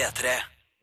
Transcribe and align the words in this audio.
P3. 0.00 0.28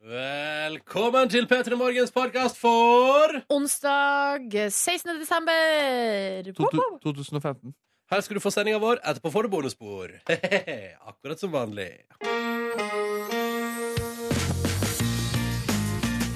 Velkommen 0.08 1.30
til 1.30 1.48
P3 1.50 1.74
Morgens 1.76 2.12
podkast 2.14 2.58
for 2.62 3.34
Onsdag 3.50 4.46
16. 4.70 5.16
desember. 5.20 6.52
To- 6.54 6.70
to- 6.74 7.00
2015. 7.14 7.74
Her 8.12 8.22
skal 8.22 8.36
du 8.38 8.40
få 8.44 8.52
sendinga 8.54 8.78
vår. 8.78 9.02
Etterpå 9.02 9.32
får 9.34 9.42
du 9.44 9.50
bonusspor. 9.56 10.14
Akkurat 11.10 11.40
som 11.42 11.52
vanlig. 11.52 11.90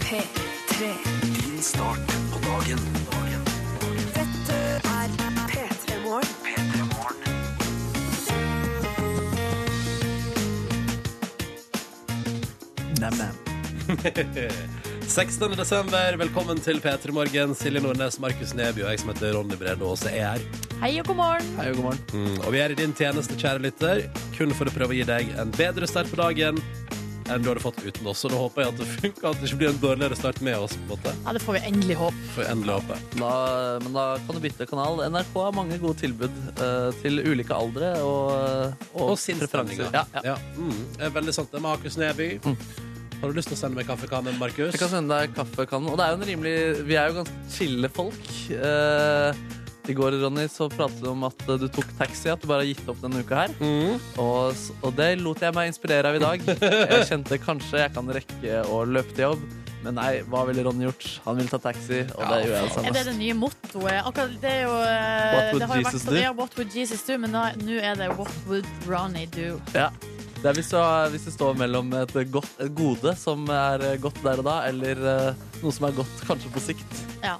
P3. 0.01 0.89
Din 1.21 1.61
start 1.61 2.07
på 2.33 2.41
dagen. 2.49 2.81
dagen. 3.13 3.45
Dette 4.17 4.57
er 4.57 5.19
P3 5.53 6.01
Morgen. 6.09 6.40
Nam-nam. 13.01 13.35
16. 15.11 15.51
desember, 15.57 16.15
velkommen 16.21 16.59
til 16.63 16.77
P3 16.83 17.11
Morgen. 17.11 17.55
Silje 17.57 17.81
Nordnes, 17.83 18.19
Markus 18.21 18.53
Neby 18.55 18.85
og 18.85 18.91
jeg 18.93 19.01
som 19.01 19.09
heter 19.11 19.33
Ronny 19.35 19.57
Brede 19.59 19.83
Aase 19.83 20.11
er 20.13 20.37
her. 20.37 20.45
Hei 20.83 20.93
og 21.01 21.09
god 21.09 21.17
morgen. 21.19 21.49
Hei 21.57 21.65
og 21.73 21.81
god 21.81 21.87
morgen. 21.89 22.05
Mm, 22.13 22.37
og 22.45 22.53
vi 22.55 22.61
er 22.63 22.71
i 22.71 22.77
din 22.79 22.93
tjeneste, 22.95 23.35
kjære 23.41 23.63
lytter, 23.65 24.05
kun 24.37 24.53
for 24.55 24.69
å 24.69 24.75
prøve 24.77 24.93
å 24.95 24.99
gi 25.01 25.07
deg 25.09 25.33
en 25.41 25.51
bedre 25.57 25.89
start 25.89 26.07
på 26.13 26.19
dagen 26.21 26.61
enn 27.31 27.43
du 27.43 27.47
hadde 27.51 27.61
fått 27.63 27.77
uten 27.85 28.07
oss. 28.11 28.21
Og 28.27 28.33
da 28.33 28.39
håper 28.41 28.63
jeg 28.63 28.71
at 28.73 28.79
det 28.81 28.87
funker, 28.91 29.27
at 29.29 29.37
det 29.41 29.47
ikke 29.49 29.59
blir 29.61 29.69
en 29.71 29.81
dårligere 29.83 30.17
start 30.19 30.39
med 30.43 30.57
oss. 30.59 30.73
på 30.75 30.81
en 30.83 30.89
måte. 30.93 31.13
Ja, 31.25 31.33
Det 31.37 31.41
får 31.43 31.57
vi 31.57 31.61
endelig 31.69 31.95
håpe. 31.99 32.23
vi 32.37 32.47
endelig 32.53 32.73
håpe. 32.79 32.97
Da, 33.21 33.29
men 33.83 33.95
da 33.95 34.05
kan 34.25 34.35
du 34.35 34.41
bytte 34.43 34.67
kanal. 34.67 34.99
NRK 35.13 35.35
har 35.39 35.55
mange 35.55 35.77
gode 35.79 35.99
tilbud 36.01 36.39
uh, 36.59 36.89
til 37.01 37.21
ulike 37.23 37.55
aldre 37.55 37.93
og, 38.03 38.87
Og 38.99 39.13
sinnsstemninger. 39.21 39.91
Ja, 39.95 40.03
ja. 40.17 40.25
Ja. 40.33 40.37
Mm, 40.59 40.81
er 40.99 41.13
veldig 41.19 41.35
sant. 41.39 41.51
Det 41.53 41.61
er 41.61 41.65
Markus 41.69 41.95
Neby. 42.01 42.33
Har 43.21 43.29
du 43.29 43.37
lyst 43.37 43.51
til 43.51 43.53
å 43.53 43.59
sende 43.59 43.77
meg 43.77 43.85
kaffekannen, 43.85 44.33
Markus? 44.41 44.73
Jeg 44.73 44.81
kan 44.81 44.89
sende 44.89 45.13
deg 45.13 45.33
kaffekannen. 45.37 45.91
Og 45.93 45.97
det 45.99 46.05
er 46.07 46.13
jo 46.15 46.17
en 46.17 46.29
rimelig 46.31 46.53
Vi 46.89 46.95
er 46.97 47.11
jo 47.11 47.19
ganske 47.19 47.43
chille 47.53 47.89
folk. 47.93 48.29
Eh, 48.49 49.41
I 49.91 49.95
går, 49.97 50.15
Ronny, 50.23 50.47
så 50.49 50.65
pratet 50.73 51.03
du 51.03 51.11
om 51.11 51.27
at 51.27 51.43
eh, 51.45 51.59
du 51.61 51.67
tok 51.69 51.85
taxi, 51.99 52.31
at 52.33 52.41
du 52.41 52.47
bare 52.49 52.63
har 52.63 52.71
gitt 52.71 52.89
opp 52.89 52.97
denne 53.03 53.21
uka 53.21 53.43
her. 53.43 53.53
Mm. 53.61 54.01
Og, 54.23 54.63
og 54.81 54.93
det 54.97 55.11
lot 55.21 55.41
jeg 55.45 55.53
meg 55.53 55.69
inspirere 55.69 56.09
av 56.09 56.17
i 56.17 56.23
dag. 56.23 56.47
Jeg 56.95 57.09
kjente 57.11 57.37
kanskje 57.43 57.83
jeg 57.83 57.93
kan 57.93 58.09
rekke 58.17 58.63
å 58.73 58.81
løpe 58.89 59.13
til 59.13 59.27
jobb. 59.29 59.45
Men 59.81 59.95
nei, 59.97 60.09
hva 60.29 60.41
ville 60.49 60.65
Ronny 60.65 60.85
gjort? 60.87 61.05
Han 61.27 61.37
ville 61.37 61.49
ta 61.49 61.57
taxi, 61.61 62.01
og 62.13 62.21
Ja, 62.25 62.31
det 62.33 62.49
gjør 62.49 62.57
jeg 62.57 62.73
det. 62.73 62.85
Er 62.89 62.97
det 62.97 63.03
det 63.07 63.15
nye 63.17 63.37
mottoet? 63.37 63.99
Akkurat, 64.01 64.33
det 64.41 64.55
er 64.55 64.63
jo 64.65 64.73
eh, 64.81 65.35
What 65.35 65.45
would 65.53 65.61
det 65.61 65.69
har 65.71 65.83
Jesus, 65.83 65.93
vært 65.93 66.09
do? 66.09 66.17
Det 66.17 66.25
er, 66.25 66.33
what 66.41 66.57
would 66.57 66.77
Jesus 66.81 67.05
do? 67.05 67.17
Men 67.21 67.37
nå 67.37 67.77
er 67.81 68.01
det 68.01 68.09
What 68.17 68.33
would 68.49 68.69
Ronny 68.89 69.25
do? 69.33 69.55
Ja. 69.77 69.91
Det 70.41 70.49
er 70.49 70.57
hvis 70.57 70.71
du, 70.73 70.77
hvis 71.13 71.25
du 71.27 71.31
står 71.35 71.57
mellom 71.59 71.91
et, 71.99 72.15
godt, 72.33 72.49
et 72.65 72.71
gode 72.73 73.11
som 73.19 73.43
er 73.53 73.83
eh, 73.85 73.99
godt 74.01 74.17
der 74.25 74.39
og 74.41 74.47
da, 74.47 74.55
eller 74.71 75.01
eh, 75.11 75.43
noe 75.61 75.73
som 75.75 75.85
er 75.85 75.93
godt 75.99 76.23
kanskje 76.25 76.49
på 76.55 76.63
sikt. 76.65 77.01
Ja. 77.21 77.35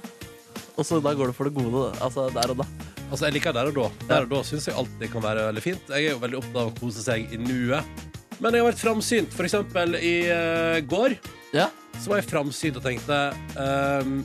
Og 0.78 0.86
så 0.86 1.00
da 1.02 1.10
går 1.18 1.32
du 1.32 1.34
for 1.34 1.50
det 1.50 1.56
gode, 1.56 1.88
altså 1.98 2.28
der 2.30 2.54
og 2.54 2.62
da. 2.62 2.68
Altså, 3.08 3.26
jeg 3.26 3.34
liker 3.36 3.52
der 3.52 3.72
og 3.72 3.74
da. 3.76 3.88
Der 4.06 4.24
og 4.24 4.30
da 4.30 4.38
syns 4.46 4.70
jeg 4.70 4.78
alltid 4.78 5.10
kan 5.12 5.26
være 5.26 5.48
veldig 5.50 5.64
fint. 5.66 5.90
Jeg 5.90 6.06
er 6.06 6.14
jo 6.14 6.22
veldig 6.22 6.38
opptatt 6.38 6.60
av 6.62 6.70
å 6.70 6.76
kose 6.78 7.02
seg 7.04 7.34
i 7.34 7.42
nuet. 7.42 8.06
Men 8.38 8.54
jeg 8.54 8.62
har 8.62 8.70
vært 8.70 8.80
framsynt. 8.86 9.34
For 9.34 9.50
eksempel 9.50 9.98
i 9.98 10.14
uh, 10.30 10.78
går 10.88 11.18
Ja. 11.52 11.66
så 11.98 12.14
var 12.14 12.22
jeg 12.22 12.30
framsynt 12.30 12.78
og 12.80 12.86
tenkte 12.86 13.18
ehm, 13.60 14.22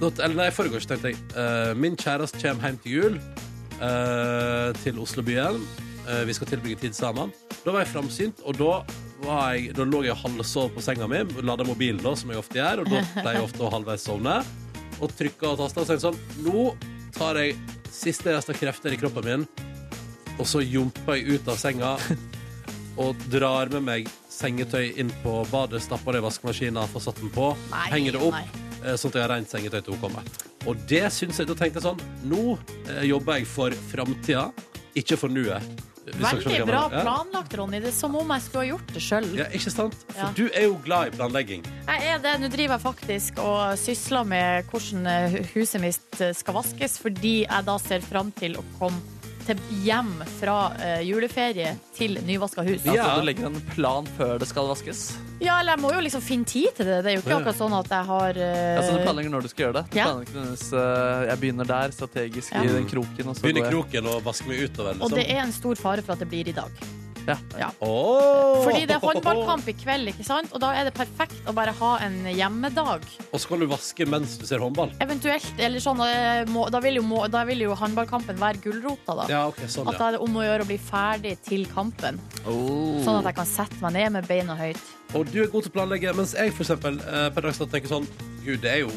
Eller 0.00 0.38
nei, 0.38 0.46
i 0.48 0.54
forgårs 0.56 0.88
tenkte 0.88 1.12
jeg 1.12 1.18
uh, 1.34 1.74
Min 1.76 1.98
kjæreste 2.00 2.40
kommer 2.40 2.70
hjem 2.70 2.80
til 2.80 2.96
jul 2.96 3.20
uh, 3.82 4.70
til 4.80 5.02
Oslobyen. 5.02 5.60
Eh, 6.10 6.24
vi 6.26 6.34
skal 6.34 6.46
tilbringe 6.50 6.78
tid 6.80 6.94
sammen. 6.96 7.30
Da 7.64 7.70
var 7.74 7.84
jeg 7.84 7.92
framsynt, 7.92 8.40
og 8.42 8.56
da 8.58 8.70
var 9.22 9.54
jeg, 9.54 9.74
da 9.76 9.84
lå 9.86 10.02
jeg 10.06 10.16
halvsov 10.18 10.72
på 10.74 10.82
senga 10.82 11.06
mi, 11.10 11.20
lada 11.44 11.66
mobilen, 11.68 12.00
da, 12.02 12.14
som 12.18 12.32
jeg 12.32 12.40
ofte 12.40 12.58
gjør, 12.58 12.82
og 12.82 12.90
da 12.90 13.02
pleier 13.20 13.38
jeg 13.38 13.46
ofte 13.46 13.66
å 13.66 13.70
halvveis 13.74 14.06
sovne. 14.08 14.38
Og 15.00 15.12
trykka 15.16 15.52
og 15.52 15.60
tasta 15.60 15.80
og 15.84 15.88
tenkte 15.88 16.10
sånn 16.10 16.18
Nå 16.44 16.64
tar 17.16 17.38
jeg 17.40 17.54
siste 17.94 18.34
rest 18.34 18.50
av 18.52 18.58
krefter 18.58 18.94
i 18.94 18.98
kroppen 19.00 19.26
min, 19.26 19.44
og 20.40 20.46
så 20.48 20.62
jumper 20.64 21.18
jeg 21.18 21.36
ut 21.40 21.48
av 21.52 21.58
senga 21.60 21.94
og 23.02 23.22
drar 23.32 23.70
med 23.74 23.84
meg 23.86 24.10
sengetøy 24.32 24.94
inn 25.00 25.12
på 25.22 25.40
badet, 25.52 25.82
stapper 25.84 26.16
det 26.16 26.22
i 26.22 26.26
vaskemaskina, 26.26 26.86
får 26.90 27.06
satt 27.06 27.20
den 27.20 27.32
på, 27.34 27.50
Nei, 27.74 27.84
henger 27.92 28.16
det 28.16 28.22
opp, 28.24 28.38
nei. 28.38 28.64
eh, 28.84 28.96
sånn 28.96 29.12
at 29.12 29.18
jeg 29.20 29.24
har 29.26 29.32
rent 29.34 29.52
sengetøy 29.52 29.78
til 29.84 29.94
hun 29.96 30.02
kommer. 30.08 30.32
Og 30.68 30.80
det 30.90 31.04
syns 31.12 31.40
jeg, 31.40 31.48
da 31.48 31.56
tenkte 31.56 31.80
jeg 31.80 31.86
sånn 31.86 32.00
Nå 32.28 32.56
eh, 32.56 33.04
jobber 33.08 33.40
jeg 33.40 33.48
for 33.48 33.76
framtida, 33.92 34.48
ikke 35.00 35.16
for 35.20 35.32
nuet. 35.32 35.86
Veldig 36.06 36.64
bra 36.66 36.88
planlagt, 36.90 37.54
Ronny. 37.58 37.78
Det 37.80 37.90
er 37.92 37.94
som 37.94 38.14
om 38.16 38.32
jeg 38.34 38.42
skulle 38.46 38.64
ha 38.64 38.70
gjort 38.72 38.92
det 38.96 39.02
sjøl. 39.04 39.26
Ja, 39.36 39.44
ikke 39.54 39.70
sant? 39.70 39.94
For 40.08 40.18
Ja. 40.18 40.32
du 40.34 40.48
er 40.48 40.62
jo 40.66 40.78
glad 40.84 41.08
i 41.12 41.16
planlegging. 41.16 41.62
Jeg 41.86 42.08
er 42.14 42.18
det. 42.18 42.40
Nå 42.40 42.48
driver 42.48 42.74
jeg 42.78 42.80
faktisk 42.86 43.38
og 43.38 43.78
sysler 43.78 44.24
med 44.26 44.64
hvordan 44.72 45.44
huset 45.54 45.80
mitt 45.80 46.22
skal 46.34 46.54
vaskes, 46.54 46.98
fordi 46.98 47.46
jeg 47.46 47.64
da 47.64 47.76
ser 47.78 48.00
fram 48.00 48.32
til 48.32 48.56
å 48.56 48.64
komme 48.78 49.00
til 49.50 49.60
hjem 49.84 50.12
fra 50.38 50.56
eh, 50.78 51.00
juleferie 51.08 51.74
til 51.96 52.16
nyvaska 52.26 52.62
hus. 52.66 52.84
Ja. 52.86 53.04
så 53.04 53.20
du 53.20 53.26
legger 53.28 53.50
en 53.50 53.58
plan 53.74 54.06
før 54.16 54.38
det 54.40 54.48
skal 54.50 54.68
vaskes. 54.70 55.02
Ja, 55.40 55.58
eller 55.60 55.74
jeg 55.76 55.80
må 55.82 55.90
jo 55.94 56.00
liksom 56.04 56.22
finne 56.24 56.44
tid 56.48 56.68
til 56.76 56.86
det. 56.86 56.98
Det 57.04 57.12
er 57.12 57.16
jo 57.18 57.22
ikke 57.24 57.38
akkurat 57.40 57.56
sånn 57.60 57.74
at 57.78 57.88
jeg 57.94 58.08
har 58.10 58.40
eh, 58.44 58.80
Så 58.84 58.96
du 58.96 59.02
planlegger 59.06 59.32
når 59.34 59.46
du 59.46 59.48
skal 59.52 59.66
gjøre 59.66 59.76
det. 59.80 59.84
Du 59.90 59.98
Ja. 59.98 60.04
planlegger 60.10 60.28
ikke 60.30 60.38
nødvendigvis, 60.40 60.72
eh, 60.84 61.26
jeg 61.30 61.40
begynner 61.44 61.70
der, 61.74 61.90
strategisk 61.96 62.52
Ja. 62.54 62.62
i 62.62 62.72
den 62.76 62.86
kroken. 62.92 63.26
Og 63.28 63.36
så 63.36 63.42
Begynn 63.42 63.56
i 63.56 63.60
går 63.60 63.70
jeg. 63.70 63.74
kroken 63.78 64.06
og 64.14 64.24
vask 64.24 64.46
meg 64.46 64.64
utover. 64.68 64.94
Og 65.00 65.10
det 65.10 65.18
Liksom. 65.24 65.36
er 65.36 65.42
en 65.46 65.52
stor 65.52 65.74
fare 65.74 66.02
for 66.02 66.12
at 66.12 66.18
det 66.20 66.28
blir 66.28 66.48
i 66.48 66.52
dag. 66.52 66.70
Ja. 67.28 67.70
Åh! 67.80 68.62
Fordi 68.64 68.84
det 68.88 68.96
er 68.96 69.02
håndballkamp 69.02 69.68
i 69.70 69.74
kveld, 69.76 70.10
ikke 70.12 70.26
sant? 70.26 70.52
og 70.54 70.62
da 70.62 70.72
er 70.76 70.88
det 70.88 70.94
perfekt 70.96 71.48
å 71.48 71.54
bare 71.56 71.74
ha 71.76 71.92
en 72.04 72.18
hjemmedag. 72.30 73.06
Og 73.30 73.40
så 73.40 73.50
kan 73.50 73.62
du 73.62 73.68
vaske 73.70 74.06
mens 74.08 74.36
du 74.40 74.46
ser 74.48 74.62
håndball. 74.62 74.92
Eventuelt, 75.04 75.50
eller 75.58 75.82
sånn, 75.82 76.00
eh, 76.06 76.42
da, 76.46 76.82
vil 76.84 77.00
jo, 77.00 77.22
da 77.32 77.44
vil 77.48 77.66
jo 77.66 77.76
håndballkampen 77.78 78.40
være 78.40 78.62
gulrota, 78.64 79.16
da. 79.22 79.28
Ja, 79.30 79.42
okay, 79.52 79.70
sånn, 79.70 79.88
At 79.90 80.00
da 80.00 80.10
er 80.10 80.18
det 80.18 80.24
om 80.24 80.40
å 80.40 80.46
gjøre 80.46 80.66
å 80.66 80.70
bli 80.70 80.80
ferdig 80.80 81.36
til 81.46 81.66
kampen. 81.70 82.20
Oh. 82.44 83.00
Sånn 83.04 83.20
at 83.20 83.30
jeg 83.30 83.40
kan 83.40 83.48
sette 83.48 83.80
meg 83.84 83.98
ned 83.98 84.18
med 84.18 84.30
beina 84.30 84.58
høyt. 84.58 84.82
Og 85.14 85.26
du 85.30 85.40
er 85.42 85.50
god 85.50 85.66
til 85.66 85.72
å 85.72 85.78
planlegge, 85.80 86.14
mens 86.16 86.36
jeg 86.38 86.54
for 86.54 86.66
eksempel 86.66 87.00
eh, 87.02 87.26
per 87.34 87.48
dags 87.48 87.58
tenker 87.60 87.90
sånn 87.90 88.06
Gud, 88.44 88.62
det 88.62 88.70
er 88.70 88.84
jo 88.84 88.92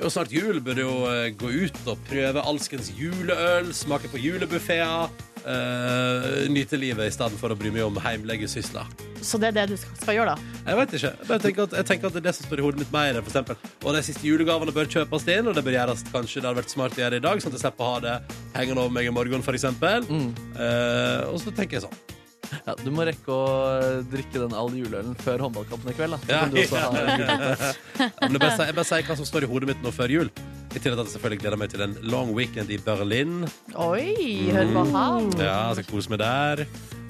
det 0.00 0.06
er 0.06 0.08
jo 0.08 0.14
snart 0.14 0.30
jul. 0.32 0.58
Burde 0.64 0.80
jo 0.80 0.92
eh, 1.10 1.26
gå 1.36 1.48
ut 1.66 1.80
og 1.92 1.98
prøve 2.08 2.40
alskens 2.48 2.86
juleøl, 2.96 3.66
smake 3.76 4.08
på 4.08 4.16
julebuffeer. 4.22 5.10
eh, 5.44 6.48
nyte 6.48 6.76
livet 6.80 7.08
i 7.08 7.12
stedet 7.12 7.36
for 7.40 7.52
å 7.52 7.56
bry 7.56 7.68
meg 7.72 7.84
om 7.84 7.98
heimlegesysler. 8.00 8.88
Så 9.20 9.36
det 9.40 9.50
er 9.50 9.58
det 9.58 9.66
du 9.74 9.76
skal, 9.76 9.98
skal 10.00 10.16
gjøre, 10.16 10.36
da. 10.36 10.60
Jeg 10.70 10.78
vet 10.78 10.94
ikke. 10.96 11.10
Jeg, 11.10 11.28
bare 11.28 11.44
tenker 11.44 11.66
at, 11.66 11.76
jeg 11.76 11.88
tenker 11.90 12.08
at 12.08 12.16
det 12.16 12.22
er 12.22 12.26
det 12.30 12.34
som 12.38 12.48
står 12.48 12.62
i 12.62 12.64
hodet 12.64 12.80
mitt 12.80 12.94
mer. 12.94 13.18
For 13.20 13.28
eksempel. 13.28 13.58
og 13.84 13.98
de 13.98 14.02
siste 14.06 14.24
julegavene 14.24 14.76
bør 14.78 14.88
kjøpes 14.96 15.28
inn, 15.36 15.50
og 15.50 15.58
det 15.58 15.66
bør 15.68 15.76
gjøres 15.76 16.06
kanskje 16.08 16.40
det 16.40 16.48
hadde 16.48 16.60
vært 16.62 16.72
smart 16.72 16.96
å 16.96 17.02
gjøre 17.04 17.20
i 17.20 17.26
dag, 17.26 17.42
sånn 17.44 17.52
at 17.52 17.58
jeg 17.58 17.64
slipper 17.66 17.84
å 17.84 17.90
ha 17.92 18.00
det 18.06 18.16
hengende 18.56 18.86
over 18.86 18.96
meg 18.96 19.10
i 19.10 19.12
morgen, 19.12 19.44
eksempel. 19.52 20.08
Mm. 20.08 20.32
Eh, 20.56 21.28
og 21.28 21.44
så 21.44 21.52
tenker 21.52 21.76
jeg 21.76 21.90
sånn. 21.90 22.19
Ja, 22.66 22.74
du 22.80 22.88
må 22.90 23.04
rekke 23.06 23.30
å 23.34 23.42
eh, 23.80 24.00
drikke 24.10 24.40
den 24.42 24.54
all 24.58 24.70
juleølen 24.74 25.14
før 25.22 25.44
håndballkampen 25.46 25.92
i 25.92 25.96
kveld. 25.98 26.16
Da. 26.16 26.20
Så 26.24 26.30
Ja, 26.32 26.40
kan 26.40 26.54
du 26.54 26.60
også 26.60 26.80
ha 26.80 26.90
ja. 27.00 28.08
men 28.22 28.36
jeg 28.36 28.40
bare 28.42 28.54
sier- 28.56 28.70
jeg 28.70 28.76
bare 28.80 28.88
sier 28.90 29.06
hva 29.10 29.16
som 29.20 29.28
står 29.28 29.46
i 29.46 29.50
hodet 29.52 29.68
mitt 29.70 29.82
nå 29.84 29.92
før 29.94 30.10
jul. 30.16 30.30
I 30.70 30.78
tillegg 30.78 30.94
til 30.94 31.02
at 31.02 31.06
jeg 31.08 31.14
selvfølgelig 31.16 31.40
gleder 31.42 31.58
meg 31.58 31.70
til 31.72 31.82
en 31.86 31.94
long 32.12 32.32
weekend 32.36 32.70
i 32.70 32.78
Berlin. 32.78 33.36
Oi, 33.74 34.50
hør 34.54 34.68
på 34.76 34.84
han. 34.94 35.30
Ja, 35.42 35.56
jeg 35.74 35.80
skal 35.80 35.88
kose 35.94 36.12
meg 36.14 36.20
der. 36.22 36.64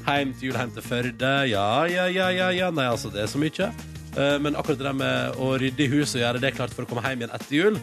Heim 0.07 0.31
til 0.33 0.49
jul, 0.49 0.57
heim 0.57 0.71
til 0.73 0.85
Førde. 0.87 1.33
Ja, 1.51 1.67
ja, 1.93 2.07
ja, 2.09 2.31
ja, 2.33 2.49
ja. 2.57 2.71
Nei, 2.73 2.87
altså, 2.89 3.11
det 3.13 3.21
er 3.27 3.29
så 3.29 3.41
mye. 3.43 3.69
Eh, 4.17 4.37
Men 4.41 4.57
akkurat 4.57 4.81
det 4.81 4.87
der 4.89 4.97
med 4.97 5.37
å 5.41 5.53
rydde 5.61 5.85
i 5.85 5.91
huset 5.93 6.19
og 6.21 6.25
gjøre 6.25 6.41
det 6.47 6.55
klart 6.57 6.73
for 6.75 6.85
å 6.85 6.89
komme 6.89 7.05
hjem 7.05 7.21
igjen 7.27 7.35
etter 7.37 7.57
jul, 7.59 7.77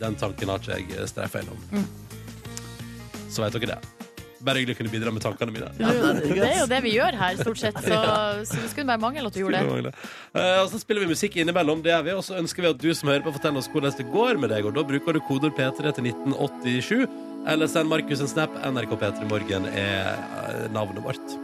den 0.00 0.16
tanken 0.16 0.48
har 0.48 0.58
ikke 0.64 0.96
jeg 0.96 1.08
streifa 1.12 1.44
innom. 1.44 1.84
Så 3.30 3.44
vet 3.44 3.52
dere 3.60 3.74
det. 3.76 3.99
Bare 4.40 4.62
hyggelig 4.62 4.76
å 4.76 4.78
kunne 4.78 4.92
bidra 4.92 5.10
med 5.12 5.20
tankene 5.20 5.52
mine. 5.52 5.68
Det 5.76 6.44
er 6.46 6.60
jo 6.62 6.68
det 6.70 6.78
vi 6.84 6.94
gjør 6.94 7.16
her, 7.20 7.40
stort 7.42 7.60
sett. 7.60 7.76
Så, 7.84 7.96
så 8.48 8.60
det 8.62 8.70
skulle 8.72 8.88
bare 8.88 9.02
mangle 9.02 9.28
at 9.28 9.36
du 9.36 9.42
gjorde 9.42 9.60
det. 9.60 9.92
Uh, 10.32 10.62
og 10.62 10.70
så 10.72 10.80
spiller 10.80 11.04
vi 11.04 11.10
musikk 11.10 11.36
innimellom, 11.42 11.82
det 11.84 11.92
er 11.92 12.06
vi. 12.06 12.14
Og 12.16 12.24
så 12.24 12.38
ønsker 12.40 12.64
vi 12.64 12.70
at 12.70 12.80
du 12.80 12.88
som 12.96 13.10
hører 13.12 13.24
på, 13.26 13.34
forteller 13.36 13.60
oss 13.60 13.68
hvordan 13.72 13.96
det 13.98 14.06
går 14.14 14.40
med 14.40 14.52
deg. 14.54 14.68
Og 14.68 14.78
da 14.78 14.84
bruker 14.88 15.16
du 15.16 15.20
koder 15.28 15.52
P3 15.52 15.92
til 15.98 16.08
1987. 16.08 17.04
Eller 17.50 17.68
send 17.72 17.92
Markus 17.92 18.24
en 18.24 18.32
snap. 18.32 18.56
NRK 18.64 18.96
P3 19.02 19.28
Morgen 19.28 19.68
er 19.68 20.08
eh, 20.08 20.64
navnet 20.72 21.04
vårt. 21.04 21.36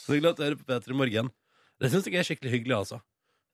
Så 0.00 0.18
glad 0.18 0.32
at 0.34 0.42
du 0.42 0.46
hører 0.48 0.58
på 0.58 0.66
P3 0.66 0.98
Morgen. 0.98 1.30
Det 1.80 1.92
syns 1.92 2.10
jeg 2.10 2.18
er 2.18 2.26
skikkelig 2.26 2.56
hyggelig, 2.56 2.80
altså. 2.82 3.00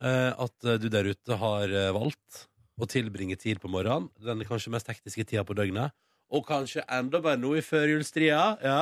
Eh, 0.00 0.32
at 0.32 0.72
du 0.80 0.88
der 0.92 1.12
ute 1.12 1.40
har 1.44 1.76
valgt 1.96 2.46
å 2.80 2.88
tilbringe 2.88 3.36
tid 3.40 3.60
på 3.60 3.68
morgenen. 3.72 4.08
Den 4.20 4.44
kanskje 4.48 4.72
mest 4.72 4.88
hektiske 4.88 5.28
tida 5.28 5.44
på 5.44 5.56
døgnet. 5.56 5.92
Og 6.34 6.46
kanskje 6.46 6.82
enda 6.90 7.20
bare 7.22 7.38
nå 7.38 7.52
i 7.58 7.62
førjulstria. 7.62 8.40
Ja. 8.64 8.80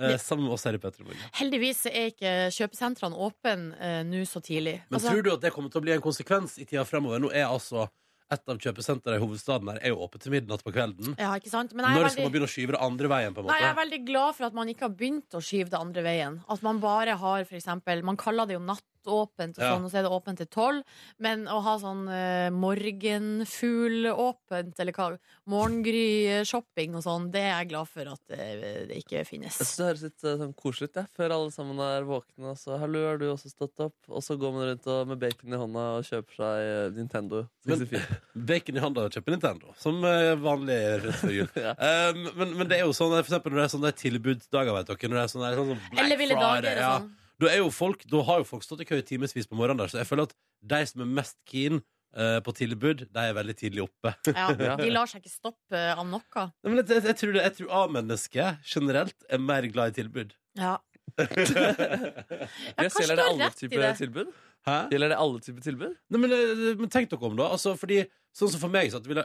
Eh, 0.00 0.16
sammen 0.18 0.46
med 0.46 0.54
oss 0.56 0.64
her 0.64 0.76
i 0.78 0.80
P3 0.80 1.04
Heldigvis 1.36 1.84
er 1.90 2.08
ikke 2.08 2.32
kjøpesentrene 2.56 3.18
åpne 3.20 3.76
eh, 3.76 4.02
nå 4.08 4.22
så 4.28 4.40
tidlig. 4.40 4.78
Men 4.88 4.96
Altså, 4.96 5.12
tror 5.12 5.26
du 5.26 5.32
at 5.34 5.42
det 5.44 5.52
kommer 5.54 5.72
til 5.72 5.82
å 5.82 5.84
bli 5.84 5.96
en 5.96 6.04
konsekvens 6.04 6.56
i 6.58 6.64
tida 6.64 6.86
fremover? 6.88 7.20
Nå 7.20 7.32
er 7.34 7.50
altså 7.50 7.88
et 8.30 8.46
av 8.52 8.60
kjøpesentrene 8.62 9.18
i 9.18 9.20
hovedstaden 9.20 9.68
her 9.72 9.80
er 9.82 9.92
jo 9.92 10.04
åpent 10.04 10.22
til 10.22 10.32
midnatt 10.32 10.62
på 10.62 10.72
kvelden. 10.74 11.16
Ja, 11.18 11.32
ikke 11.34 11.50
sant? 11.50 11.74
Når 11.74 12.12
skal 12.14 12.28
man 12.28 12.32
begynne 12.32 12.46
å 12.46 12.52
skyve 12.52 12.76
det 12.76 12.82
andre 12.86 13.10
veien? 13.10 13.34
på 13.34 13.42
en 13.42 13.48
måte? 13.48 13.56
Nei, 13.56 13.64
jeg 13.64 13.72
er 13.72 13.80
veldig 13.80 14.00
glad 14.06 14.36
for 14.38 14.46
at 14.46 14.56
man 14.56 14.70
ikke 14.70 14.86
har 14.86 14.94
begynt 15.00 15.34
å 15.34 15.42
skyve 15.42 15.72
det 15.72 15.80
andre 15.80 16.04
veien. 16.06 16.36
At 16.54 16.62
man 16.62 16.78
bare 16.82 17.16
har 17.18 17.48
for 17.48 17.58
eksempel 17.58 18.04
Man 18.06 18.18
kaller 18.20 18.46
det 18.46 18.54
jo 18.54 18.62
nattåpent, 19.00 19.58
og 19.58 19.62
Ja. 19.62 19.74
sånn, 19.74 19.84
og 19.84 19.90
så 19.90 19.96
er 19.98 20.02
det 20.02 20.10
åpent 20.10 20.36
til 20.38 20.46
tolv. 20.46 20.82
Men 21.18 21.46
å 21.46 21.60
ha 21.62 21.78
sånn 21.78 22.08
uh, 22.08 22.50
morgenfuglåpent, 22.50 24.80
eller 24.80 24.92
hva 24.92 25.18
Morgengry-shopping 25.46 26.94
og 26.94 27.02
sånn, 27.02 27.30
det 27.32 27.40
er 27.40 27.58
jeg 27.64 27.68
glad 27.72 27.88
for 27.88 28.02
at 28.06 28.20
eh, 28.30 28.86
det 28.86 28.96
ikke 29.02 29.24
finnes. 29.26 29.58
Jeg 29.58 29.66
synes 29.66 29.76
det 29.76 29.86
høres 29.86 30.02
litt 30.02 30.24
eh, 30.24 30.36
sånn 30.38 30.54
koselig 30.54 30.88
ut, 30.90 30.96
ja. 30.96 31.04
før 31.16 31.30
alle 31.34 31.50
sammen 31.50 31.78
er 31.80 32.02
våkne. 32.06 32.50
Og 32.52 32.56
så 32.58 32.78
'hallo, 32.78 33.06
har 33.08 33.18
du 33.18 33.26
også 33.30 33.48
stått 33.50 33.80
opp?' 33.80 34.08
Og 34.08 34.22
så 34.22 34.36
går 34.38 34.52
man 34.52 34.62
rundt 34.68 34.86
og, 34.86 35.06
med 35.08 35.18
bacon 35.18 35.52
i 35.52 35.56
hånda 35.56 35.80
og 35.98 36.04
kjøper 36.04 36.34
seg 36.36 36.56
eh, 36.70 36.90
Nintendo 36.96 37.48
64. 37.66 38.00
Bacon 38.50 38.76
i 38.76 38.80
handa 38.80 39.00
og 39.06 39.12
kjøper 39.12 39.30
Nintendo, 39.34 39.66
som 39.76 40.04
eh, 40.04 40.34
vanlig 40.36 40.78
rett 41.04 41.14
før 41.20 41.30
jul. 41.34 41.48
Ja. 41.60 41.72
um, 41.74 42.28
men, 42.36 42.48
men 42.58 42.68
det 42.68 42.76
er 42.78 42.84
jo 42.86 42.92
sånn 42.96 43.10
for 43.10 43.20
eksempel 43.26 43.50
når 43.52 43.58
det 43.60 43.64
er 43.66 43.76
sånne 43.76 43.92
tilbudsdager, 43.92 44.72
vet 44.76 44.86
dere. 44.86 45.08
Når 45.10 45.16
det 45.16 45.24
er 45.24 45.32
sånne, 45.34 45.54
sånn 45.58 45.70
som 45.74 45.80
Black 45.90 46.04
Eller 46.04 46.16
ville 46.20 46.34
dager 46.38 46.60
Friday, 46.60 46.76
og 46.76 46.82
ja. 46.84 46.92
sånn. 47.00 47.10
Da, 47.40 47.48
er 47.50 47.62
jo 47.62 47.70
folk, 47.72 48.04
da 48.10 48.20
har 48.28 48.42
jo 48.42 48.48
folk 48.48 48.64
stått 48.66 48.82
i 48.84 48.88
kø 48.88 48.98
i 49.00 49.06
timevis 49.06 49.48
på 49.48 49.56
morgenen 49.58 49.80
der, 49.82 49.88
så 49.92 50.00
jeg 50.02 50.08
føler 50.10 50.28
at 50.28 50.34
de 50.70 50.80
som 50.90 51.04
er 51.06 51.08
mest 51.20 51.38
keen 51.48 51.78
eh, 52.12 52.38
på 52.44 52.52
tilbud, 52.58 53.06
de 53.08 53.22
er 53.30 53.32
veldig 53.38 53.56
tidlig 53.56 53.86
oppe. 53.86 54.12
Ja, 54.28 54.50
Ja. 54.52 54.76
de 54.82 54.90
lar 54.92 55.08
seg 55.08 55.22
ikke 55.24 55.32
stoppe 55.32 55.80
av 55.94 56.04
noe. 56.04 56.44
Nei, 56.60 56.68
men 56.74 56.82
jeg, 56.84 57.00
jeg, 57.08 57.16
tror 57.22 57.32
det, 57.36 57.46
jeg 57.46 57.56
tror 57.62 57.72
A-mennesket 57.84 58.70
generelt 58.74 59.26
er 59.32 59.40
mer 59.40 59.68
glad 59.72 59.94
i 59.94 60.02
tilbud. 60.02 60.36
Ja. 60.60 60.76
Jeg 61.20 62.90
kanskje 62.90 63.02
Gjelder 63.02 63.16
du 63.16 63.18
det 63.18 63.24
har 63.24 63.32
alle 63.32 63.46
rett 63.48 63.56
i 63.56 63.64
typer 63.64 63.82
det. 63.82 63.90
tilbud? 63.98 64.28
Hæ? 64.68 64.76
Gjelder 64.92 65.10
det 65.12 65.16
alle 65.24 65.40
typer 65.42 65.64
tilbud? 65.64 65.94
Nei, 66.12 66.20
men, 66.22 66.34
eh, 66.36 66.62
men 66.78 66.92
tenk 66.92 67.10
dere 67.10 67.26
om, 67.30 67.36
da. 67.38 67.48
Altså, 67.56 67.72
fordi, 67.80 68.02
sånn 68.36 68.52
som 68.52 68.62
for 68.62 68.72
meg, 68.72 68.90
så 68.92 69.00
at 69.00 69.06
det, 69.06 69.10
ville, 69.14 69.24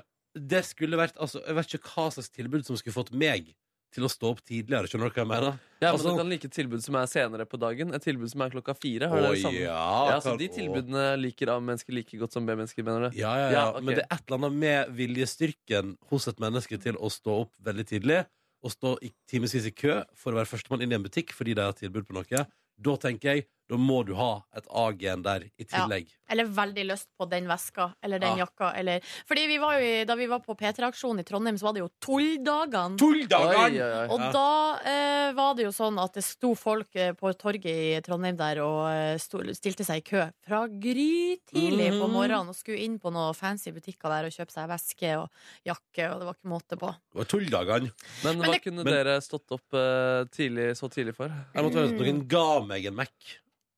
det 0.54 0.62
skulle 0.68 0.98
vært 1.00 1.18
altså, 1.22 1.42
Jeg 1.46 1.58
vet 1.60 1.76
ikke 1.78 1.92
hva 1.94 2.08
slags 2.16 2.32
tilbud 2.34 2.66
som 2.68 2.80
skulle 2.80 2.96
fått 2.96 3.12
meg 3.16 3.52
til 3.96 4.06
å 4.06 4.10
stå 4.12 4.32
opp 4.34 4.42
tidligere. 4.44 4.90
Skjønner 4.92 5.08
dere 5.10 5.16
hva 5.16 5.24
jeg 5.24 5.30
mener? 5.32 5.60
Ja, 5.82 5.92
Altså- 5.92 6.06
men 6.10 6.16
Du 6.18 6.22
kan 6.24 6.30
like 6.34 6.50
tilbud 6.52 6.84
som 6.84 6.96
er 7.00 7.08
senere 7.08 7.46
på 7.48 7.60
dagen. 7.60 7.94
Et 7.96 8.04
tilbud 8.04 8.30
som 8.32 8.42
er 8.42 8.50
klokka 8.52 8.76
fire. 8.76 9.08
Har 9.10 9.18
å, 9.22 9.32
det 9.34 9.42
samme? 9.42 9.60
ja, 9.62 10.10
Ja, 10.12 10.20
så 10.20 10.38
De 10.38 10.48
tilbudene 10.50 11.06
liker 11.20 11.48
A-mennesker 11.56 11.94
like 11.94 12.18
godt 12.20 12.34
som 12.34 12.46
B-mennesker, 12.46 12.84
mener 12.84 13.10
du? 13.10 13.18
Ja, 13.18 13.34
ja, 13.36 13.48
ja. 13.48 13.52
Ja, 13.52 13.70
okay. 13.72 13.82
Men 13.86 13.96
det 13.96 14.04
er 14.06 14.16
et 14.18 14.24
eller 14.28 14.38
annet 14.42 14.60
med 14.60 14.96
viljestyrken 14.98 15.98
hos 16.12 16.28
et 16.28 16.38
menneske 16.44 16.80
til 16.82 16.96
å 17.00 17.10
stå 17.12 17.42
opp 17.46 17.54
veldig 17.64 17.86
tidlig 17.88 18.26
og 18.66 18.72
stå 18.74 18.96
i 19.06 19.12
timevis 19.30 19.66
i 19.68 19.72
kø 19.72 20.04
for 20.18 20.34
å 20.34 20.40
være 20.42 20.50
førstemann 20.50 20.82
inn 20.86 20.92
i 20.92 20.96
en 20.96 21.04
butikk 21.06 21.32
fordi 21.38 21.54
de 21.56 21.62
har 21.62 21.74
tilbud 21.78 22.08
på 22.08 22.18
noe. 22.18 22.46
Da 22.82 22.96
tenker 22.98 23.22
jeg, 23.36 23.46
da 23.68 23.76
må 23.82 24.04
du 24.06 24.14
ha 24.14 24.44
et 24.56 24.66
A-gen 24.70 25.24
der 25.26 25.48
i 25.58 25.66
tillegg. 25.66 26.08
Eller 26.30 26.46
veldig 26.46 26.84
lyst 26.86 27.08
på 27.18 27.26
den 27.30 27.48
veska 27.50 27.94
eller 28.04 28.20
den 28.20 28.38
Ja. 28.38 28.46
jakka. 28.46 28.72
Eller, 28.78 29.00
fordi 29.28 29.48
vi 29.48 29.58
var 29.62 29.80
jo, 29.80 29.86
i- 29.86 30.06
da 30.06 30.16
vi 30.16 30.26
var 30.28 30.40
på 30.40 30.56
P3-aksjonen 30.58 31.20
i 31.20 31.24
Trondheim, 31.24 31.58
så 31.58 31.64
var 31.66 31.74
det 31.74 31.80
jo 31.82 31.90
Tulldagene. 32.02 32.98
Tulldagene! 32.98 34.10
Og 34.10 34.20
da 34.34 34.80
eh, 34.86 35.32
var 35.34 35.54
det 35.56 35.64
jo 35.66 35.72
sånn 35.74 35.98
at 36.02 36.14
det 36.14 36.24
sto 36.24 36.54
folk 36.56 36.96
eh, 36.96 37.14
på 37.14 37.34
torget 37.38 37.66
i 37.66 38.02
Trondheim 38.02 38.38
der 38.38 38.62
og 38.62 38.90
eh, 38.90 39.18
sto, 39.18 39.42
stilte 39.54 39.86
seg 39.86 39.98
i 39.98 40.06
kø 40.10 40.24
fra 40.46 40.68
grytidlig 40.68 41.90
på 42.00 42.06
Mhm. 42.08 42.12
morgenen 42.14 42.50
og 42.50 42.56
skulle 42.56 42.80
inn 42.86 43.00
på 43.00 43.12
noen 43.14 43.34
fancy 43.36 43.72
butikker 43.72 44.10
der 44.10 44.26
og 44.26 44.32
kjøpe 44.34 44.52
seg 44.52 44.70
veske 44.70 45.14
og 45.18 45.30
jakke, 45.66 46.12
og 46.12 46.20
det 46.20 46.26
var 46.30 46.36
ikke 46.38 46.52
måte 46.54 46.78
på. 46.78 46.90
Det 47.14 47.18
var 47.22 47.26
tulldagene. 47.26 47.92
Men 48.24 48.38
Men 48.40 48.48
hva 48.48 48.54
det- 48.54 48.64
kunne 48.64 48.84
men- 48.84 48.94
dere 48.94 49.22
stått 49.22 49.52
opp 49.52 49.74
eh, 49.74 50.26
tidlig, 50.30 50.76
så 50.78 50.90
tidlig 50.90 51.16
for? 51.16 51.28
Jeg 51.30 51.64
måtte 51.64 51.76
være 51.76 51.94
at 51.94 52.00
noen 52.02 52.28
ga 52.28 52.60
meg 52.62 52.86
en 52.86 52.96
Mac. 52.96 53.10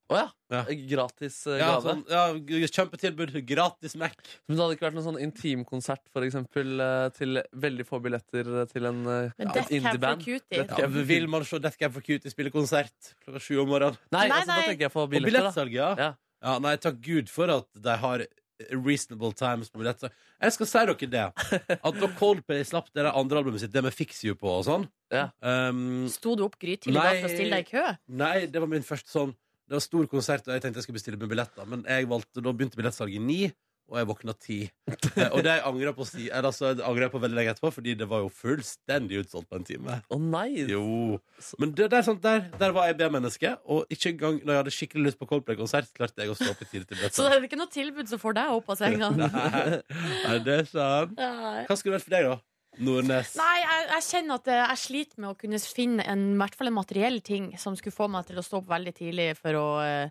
Å 0.07 0.15
ja. 0.15 0.27
Ja. 0.53 0.61
Gratis 0.87 1.41
eh, 1.51 1.57
Ja, 1.59 1.73
gave. 1.73 1.83
sånn, 1.83 2.03
ja, 2.07 2.21
g- 2.39 2.69
kjempetilbud. 2.71 3.33
Gratis 3.49 3.95
Mac. 3.99 4.13
Men 4.47 4.55
det 4.55 4.63
hadde 4.63 4.75
ikke 4.77 4.85
vært 4.87 4.95
noen 4.95 5.07
sånn 5.09 5.19
intimkonsert 5.25 6.05
for 6.13 6.23
eksempel, 6.23 6.79
eh, 6.79 7.09
til 7.17 7.41
veldig 7.51 7.85
få 7.89 7.99
billetter 8.05 8.47
til 8.71 8.87
en 8.87 9.01
eh, 9.03 9.31
Men 9.37 9.49
et 9.49 9.53
Death 9.53 9.57
Cab 9.57 9.67
for 9.67 9.75
indie-band? 9.81 10.23
Cutie 10.23 10.63
Ja, 10.79 10.87
vil 11.11 11.27
man 11.27 11.43
se 11.43 11.59
Death 11.59 11.77
Cab 11.77 11.91
for 11.97 12.01
Cutie 12.07 12.31
spille 12.31 12.53
konsert 12.55 13.13
klokka 13.25 13.41
sju 13.43 13.59
om 13.65 13.67
morgenen? 13.67 13.99
Nei, 14.15 14.27
Nei, 14.29 14.37
altså, 14.39 14.47
da 14.47 14.55
nei. 14.61 14.67
tenker 14.71 14.87
jeg 14.87 14.93
på 14.95 15.03
Og 15.03 15.09
billetter. 15.11 15.31
da. 15.33 15.39
billettsalg, 15.43 15.75
ja. 15.75 15.89
Ja. 15.99 16.11
ja. 16.47 16.57
Nei, 16.63 16.75
takk 16.87 17.01
Gud 17.03 17.27
for 17.33 17.51
at 17.59 17.67
de 17.75 17.97
har 18.05 18.23
reasonable 18.73 19.33
times 19.37 19.67
på 19.69 19.77
billettsalg. 19.83 20.13
Jeg 20.41 20.53
skal 20.55 20.69
si 20.71 20.85
dere 20.87 21.09
det. 21.11 21.25
At 21.83 21.99
da 21.99 22.07
Coldplay 22.17 22.63
slapp 22.65 22.87
det 22.93 23.03
der 23.03 23.11
andre 23.11 23.37
albumet 23.43 23.59
sitt, 23.61 23.73
det 23.75 23.83
med 23.85 23.93
Fix 23.93 24.23
You 24.25 24.33
på 24.39 24.47
og 24.55 24.63
sånn 24.65 24.87
Ja. 25.13 25.27
um, 25.43 26.07
Sto 26.09 26.33
du 26.39 26.45
opp 26.47 26.55
grytidlig 26.59 26.95
da 26.97 27.03
Nei. 27.11 27.19
for 27.21 27.27
å 27.29 27.35
stille 27.35 27.59
deg 27.59 27.67
i 27.67 27.69
kø? 27.75 27.83
Nei, 28.23 28.45
det 28.47 28.63
var 28.63 28.71
min 28.71 28.81
første 28.87 29.11
sånn 29.13 29.35
Det 29.67 29.75
var 29.75 29.83
stor 29.83 30.05
konsert, 30.07 30.45
og 30.47 30.55
jeg 30.55 30.63
tenkte 30.63 30.79
jeg 30.79 30.87
skulle 30.87 30.99
bestille 30.99 31.19
med 31.19 31.31
billetter. 31.31 31.65
Men 31.67 31.83
jeg 31.87 32.07
valgte, 32.07 32.43
da 32.43 32.53
begynte 32.55 32.79
billettsalget 32.79 33.23
ni, 33.23 33.41
og 33.87 33.97
jeg 33.99 34.07
våkna 34.07 34.33
ti. 34.39 34.59
Eh, 35.17 35.31
og 35.33 35.41
det 35.41 35.55
angrer 35.65 35.87
jeg 35.87 35.95
på, 35.97 36.05
si, 36.05 36.27
eller, 36.27 36.51
altså, 36.51 36.69
angrer 36.85 37.09
på 37.09 37.17
veldig 37.17 37.37
lenge 37.39 37.53
etterpå, 37.55 37.71
fordi 37.73 37.95
det 37.97 38.05
var 38.09 38.21
jo 38.21 38.27
fullstendig 38.29 39.23
utsolgt 39.23 39.47
på 39.49 39.57
en 39.57 39.65
time. 39.65 39.95
Å 40.13 40.19
nei! 40.21 40.67
Jo. 40.69 41.17
Men 41.57 41.71
det, 41.73 41.87
det 41.89 41.97
er 41.97 42.05
sånn, 42.05 42.19
der, 42.21 42.43
der 42.61 42.75
var 42.75 42.85
jeg 42.91 42.99
B-menneske, 42.99 43.55
og 43.65 43.89
ikke 43.93 44.11
engang 44.13 44.37
når 44.43 44.53
jeg 44.53 44.61
hadde 44.61 44.73
skikkelig 44.75 45.07
lyst 45.07 45.19
på 45.21 45.29
Coldplay-konsert, 45.31 45.89
klarte 45.97 46.21
jeg 46.21 46.33
å 46.33 46.37
stå 46.37 46.51
opp 46.53 46.61
i 46.61 46.69
tide 46.69 46.85
til 46.85 46.99
billetter. 46.99 47.17
Så 47.17 47.25
det 47.25 47.39
er 47.39 47.47
ikke 47.49 47.59
noe 47.59 47.73
tilbud 47.73 48.11
som 48.11 48.21
får 48.21 48.37
deg 48.37 48.53
opp 48.59 48.69
av 48.75 48.79
senga? 48.83 49.09
Nei, 49.23 49.81
Nei, 49.81 50.37
det 50.45 50.59
er 50.61 50.69
sant. 50.69 51.17
Hva 51.17 51.79
skulle 51.79 51.97
det 51.97 51.97
vært 51.97 52.07
for 52.11 52.17
deg, 52.19 52.29
da? 52.29 52.37
Nordnes? 52.83 53.33
Nei, 53.39 53.55
jeg, 53.63 53.85
jeg 53.93 54.03
kjenner 54.07 54.39
at 54.41 54.49
eh, 54.53 54.61
jeg 54.73 54.81
sliter 54.83 55.21
med 55.23 55.29
å 55.31 55.37
kunne 55.39 55.59
finne 55.61 56.05
en, 56.11 56.23
i 56.35 56.39
hvert 56.41 56.57
fall 56.59 56.69
en 56.71 56.75
materiell 56.77 57.19
ting 57.25 57.47
som 57.61 57.77
skulle 57.79 57.95
få 57.95 58.07
meg 58.13 58.27
til 58.29 58.37
å 58.37 58.43
stå 58.45 58.59
opp 58.61 58.67
veldig 58.69 58.93
tidlig 58.97 59.27
for 59.39 59.57
å 59.59 59.65
eh, 59.83 60.09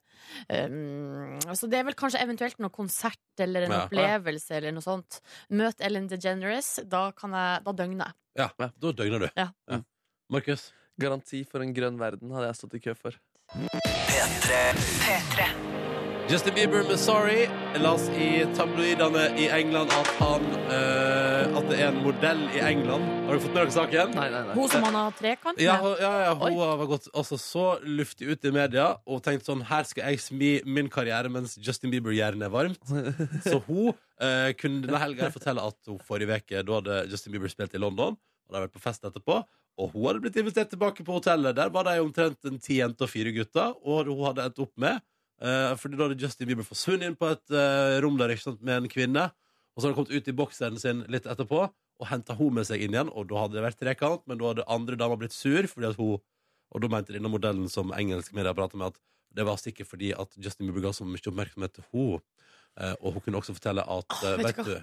um, 0.66 1.36
altså 1.46 1.68
Det 1.70 1.78
er 1.80 1.86
vel 1.88 1.98
kanskje 1.98 2.22
eventuelt 2.24 2.58
noe 2.62 2.74
konsert 2.74 3.42
eller 3.44 3.66
en 3.68 3.76
Ja. 3.76 3.82
opplevelse 3.86 4.56
eller 4.58 4.74
noe 4.74 4.84
sånt. 4.84 5.20
Møt 5.50 5.82
Ellen 5.84 6.08
DeGeneres. 6.10 6.80
Da, 6.90 7.10
kan 7.16 7.34
jeg, 7.36 7.62
da 7.66 7.76
døgner 7.76 8.08
jeg. 8.10 8.18
Ja, 8.42 8.50
da 8.58 8.92
døgner 8.92 9.26
du. 9.26 9.28
Ja. 9.36 9.50
Markus? 10.32 10.70
Garanti 10.98 11.42
for 11.44 11.60
en 11.60 11.74
grønn 11.76 11.98
verden 12.00 12.32
hadde 12.32 12.48
jeg 12.48 12.58
stått 12.62 12.78
i 12.78 12.82
kø 12.88 12.96
for. 12.96 13.20
Justin 16.28 16.54
Bieber 16.54 16.82
med 16.82 16.98
'Sorry' 16.98 17.46
las 17.78 18.08
i 18.08 18.42
tabloidene 18.56 19.28
i 19.38 19.44
England 19.46 19.92
at 19.94 20.08
han 20.18 20.42
uh, 20.66 21.58
At 21.58 21.68
det 21.70 21.76
er 21.78 21.92
en 21.92 22.00
modell 22.02 22.40
i 22.50 22.58
England. 22.66 23.04
Har 23.28 23.36
du 23.36 23.44
fått 23.44 23.54
med 23.54 23.60
dere 23.60 23.74
saken? 23.76 24.10
Nei, 24.16 24.24
nei, 24.32 24.40
nei. 24.48 24.56
Hun 24.56 24.72
som 24.72 24.82
han 24.88 24.98
har 24.98 25.14
trekant 25.14 25.54
med. 25.54 25.62
Ja, 25.62 25.76
ja, 26.02 26.10
ja, 26.24 26.34
hun 26.34 26.50
Oi. 26.50 26.66
har 26.66 26.90
gått 26.90 27.06
altså, 27.14 27.38
så 27.38 27.64
luftig 27.86 28.26
ut 28.32 28.44
i 28.44 28.52
media 28.56 28.88
og 29.06 29.22
tenkt 29.22 29.46
sånn 29.46 29.62
Her 29.70 29.86
skal 29.86 30.10
jeg 30.10 30.24
smi 30.24 30.50
min 30.66 30.90
karriere 30.90 31.30
mens 31.30 31.54
Justin 31.62 31.94
Bieber-jernet 31.94 32.48
er 32.48 32.54
varmt. 32.58 32.82
Så 33.46 33.62
hun 33.70 33.94
uh, 33.94 34.50
kunne 34.58 34.82
denne 34.82 35.06
helga 35.06 35.30
fortelle 35.30 35.62
at 35.62 35.78
hun 35.86 36.02
forrige 36.02 36.42
uke 36.42 36.66
Da 36.66 36.80
hadde 36.80 37.02
Justin 37.12 37.38
Bieber 37.38 37.54
spilt 37.54 37.78
i 37.78 37.86
London, 37.86 38.18
og 38.18 38.50
de 38.50 38.58
hadde 38.58 38.66
vært 38.66 38.78
på 38.80 38.86
fest 38.90 39.06
etterpå. 39.06 39.44
Og 39.78 39.94
hun 39.94 40.10
hadde 40.10 40.26
blitt 40.26 40.42
invitert 40.42 40.74
tilbake 40.74 41.06
på 41.06 41.20
hotellet. 41.20 41.54
Der 41.54 41.70
var 41.70 41.86
de 41.86 42.00
omtrent 42.02 42.50
en 42.50 42.58
ti 42.58 42.80
jenter 42.80 43.06
og 43.06 43.14
fire 43.14 43.30
gutter. 43.36 43.76
Og 43.84 44.10
hun 44.10 44.24
hadde 44.26 44.50
endt 44.50 44.66
opp 44.66 44.74
med 44.80 45.04
eh, 45.42 45.72
Fordi 45.80 45.98
da 45.98 46.06
hadde 46.06 46.20
Justin 46.22 46.50
Bieber 46.50 46.66
forsvunnet 46.66 47.10
inn 47.10 47.18
på 47.18 47.28
et 47.32 47.54
uh, 47.54 47.96
rom 48.04 48.16
der 48.20 48.34
ikke 48.34 48.46
sant, 48.48 48.62
med 48.62 48.82
en 48.82 48.92
kvinne. 48.92 49.26
Og 49.74 49.80
så 49.80 49.86
hadde 49.86 49.92
han 49.94 49.98
kommet 49.98 50.16
ut 50.16 50.30
i 50.30 50.36
bokseren 50.36 50.80
sin 50.80 51.02
litt 51.12 51.28
etterpå 51.28 51.66
og 51.96 52.08
henta 52.10 52.36
hun 52.36 52.56
med 52.58 52.66
seg 52.68 52.82
inn 52.84 52.96
igjen. 52.96 53.10
Og 53.12 53.28
da 53.30 53.42
hadde 53.42 53.58
det 53.58 53.64
vært 53.64 53.80
trekant, 53.80 54.24
men 54.28 54.40
da 54.40 54.50
hadde 54.50 54.68
andre 54.72 54.98
damer 55.00 55.20
blitt 55.20 55.36
sur. 55.36 55.68
Fordi 55.70 55.90
at 55.92 56.00
hun 56.00 56.18
Og 56.74 56.82
da 56.82 56.88
mente 56.90 57.14
denne 57.14 57.30
modellen 57.30 57.68
som 57.70 57.92
engelske 57.94 58.34
medier 58.34 58.52
prater 58.52 58.76
med, 58.76 58.90
at 58.90 59.36
det 59.38 59.44
var 59.46 59.56
sikkert 59.60 59.86
fordi 59.86 60.10
at 60.18 60.32
Justin 60.34 60.66
Bieber 60.66 60.88
ga 60.88 60.90
så 60.96 61.04
mye 61.06 61.30
oppmerksomhet 61.30 61.76
til 61.76 61.84
hun 61.92 62.18
uh, 62.18 62.94
og 63.00 63.12
hun 63.14 63.22
kunne 63.22 63.38
også 63.38 63.54
fortelle 63.54 63.84
at 63.86 64.16
eh, 64.26 64.38
vet 64.42 64.60
du 64.66 64.74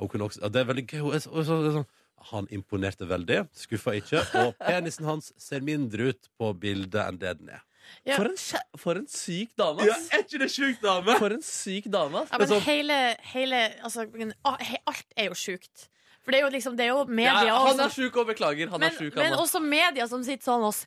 hun 0.00 0.08
kunne 0.08 0.24
også, 0.28 0.40
ja, 0.42 0.48
Det 0.48 0.60
er 0.60 0.68
veldig 0.68 0.86
gøy. 0.86 1.00
Hun 1.00 1.14
er 1.14 1.22
så, 1.24 1.44
så, 1.44 1.58
er 1.60 1.76
sånn, 1.78 1.86
han 2.30 2.48
imponerte 2.52 3.06
veldig. 3.08 3.38
Skuffa 3.56 3.94
ikke. 3.96 4.20
Og 4.42 4.50
penisen 4.60 5.08
hans 5.08 5.30
ser 5.40 5.64
mindre 5.64 6.10
ut 6.10 6.28
på 6.36 6.50
bildet 6.60 7.00
enn 7.06 7.20
det 7.22 7.32
den 7.40 7.54
er. 7.56 7.62
Ja. 8.06 8.16
For, 8.16 8.24
en, 8.30 8.36
for 8.78 9.00
en 9.00 9.06
syk 9.10 9.50
dame, 9.58 9.82
Ja, 9.86 9.96
er 10.14 10.22
ikke 10.24 10.38
det 10.44 10.50
sjuk 10.54 10.80
dame? 10.82 11.16
For 11.18 11.34
en 11.34 11.42
syk 11.42 11.88
dame, 11.90 12.22
ass! 12.22 12.30
Ja, 12.32 12.38
men 12.38 12.48
sånn- 12.48 12.64
hele, 12.66 12.98
hele 13.32 13.60
altså, 13.82 14.06
ah, 14.44 14.56
Alt 14.86 15.06
er 15.16 15.30
jo 15.30 15.34
sjukt. 15.34 15.88
For 16.26 16.34
det 16.34 16.40
er 16.40 16.44
jo 16.44 16.50
liksom 16.56 16.74
Det 16.76 16.84
er 16.88 16.90
jo 16.90 17.04
media 17.06 17.44
Ja, 17.46 17.58
han 17.68 17.78
er 17.86 17.92
sjuk 17.94 18.16
og 18.18 18.26
beklager. 18.26 18.68
Han 18.72 18.80
Men, 18.82 18.90
er 18.90 18.96
syk, 18.98 19.14
men 19.14 19.28
han 19.30 19.36
også. 19.38 19.60
også 19.60 19.62
media 19.62 20.06
som 20.10 20.24
sitter 20.26 20.42
sånn 20.50 20.64
og 20.66 20.74
s- 20.74 20.82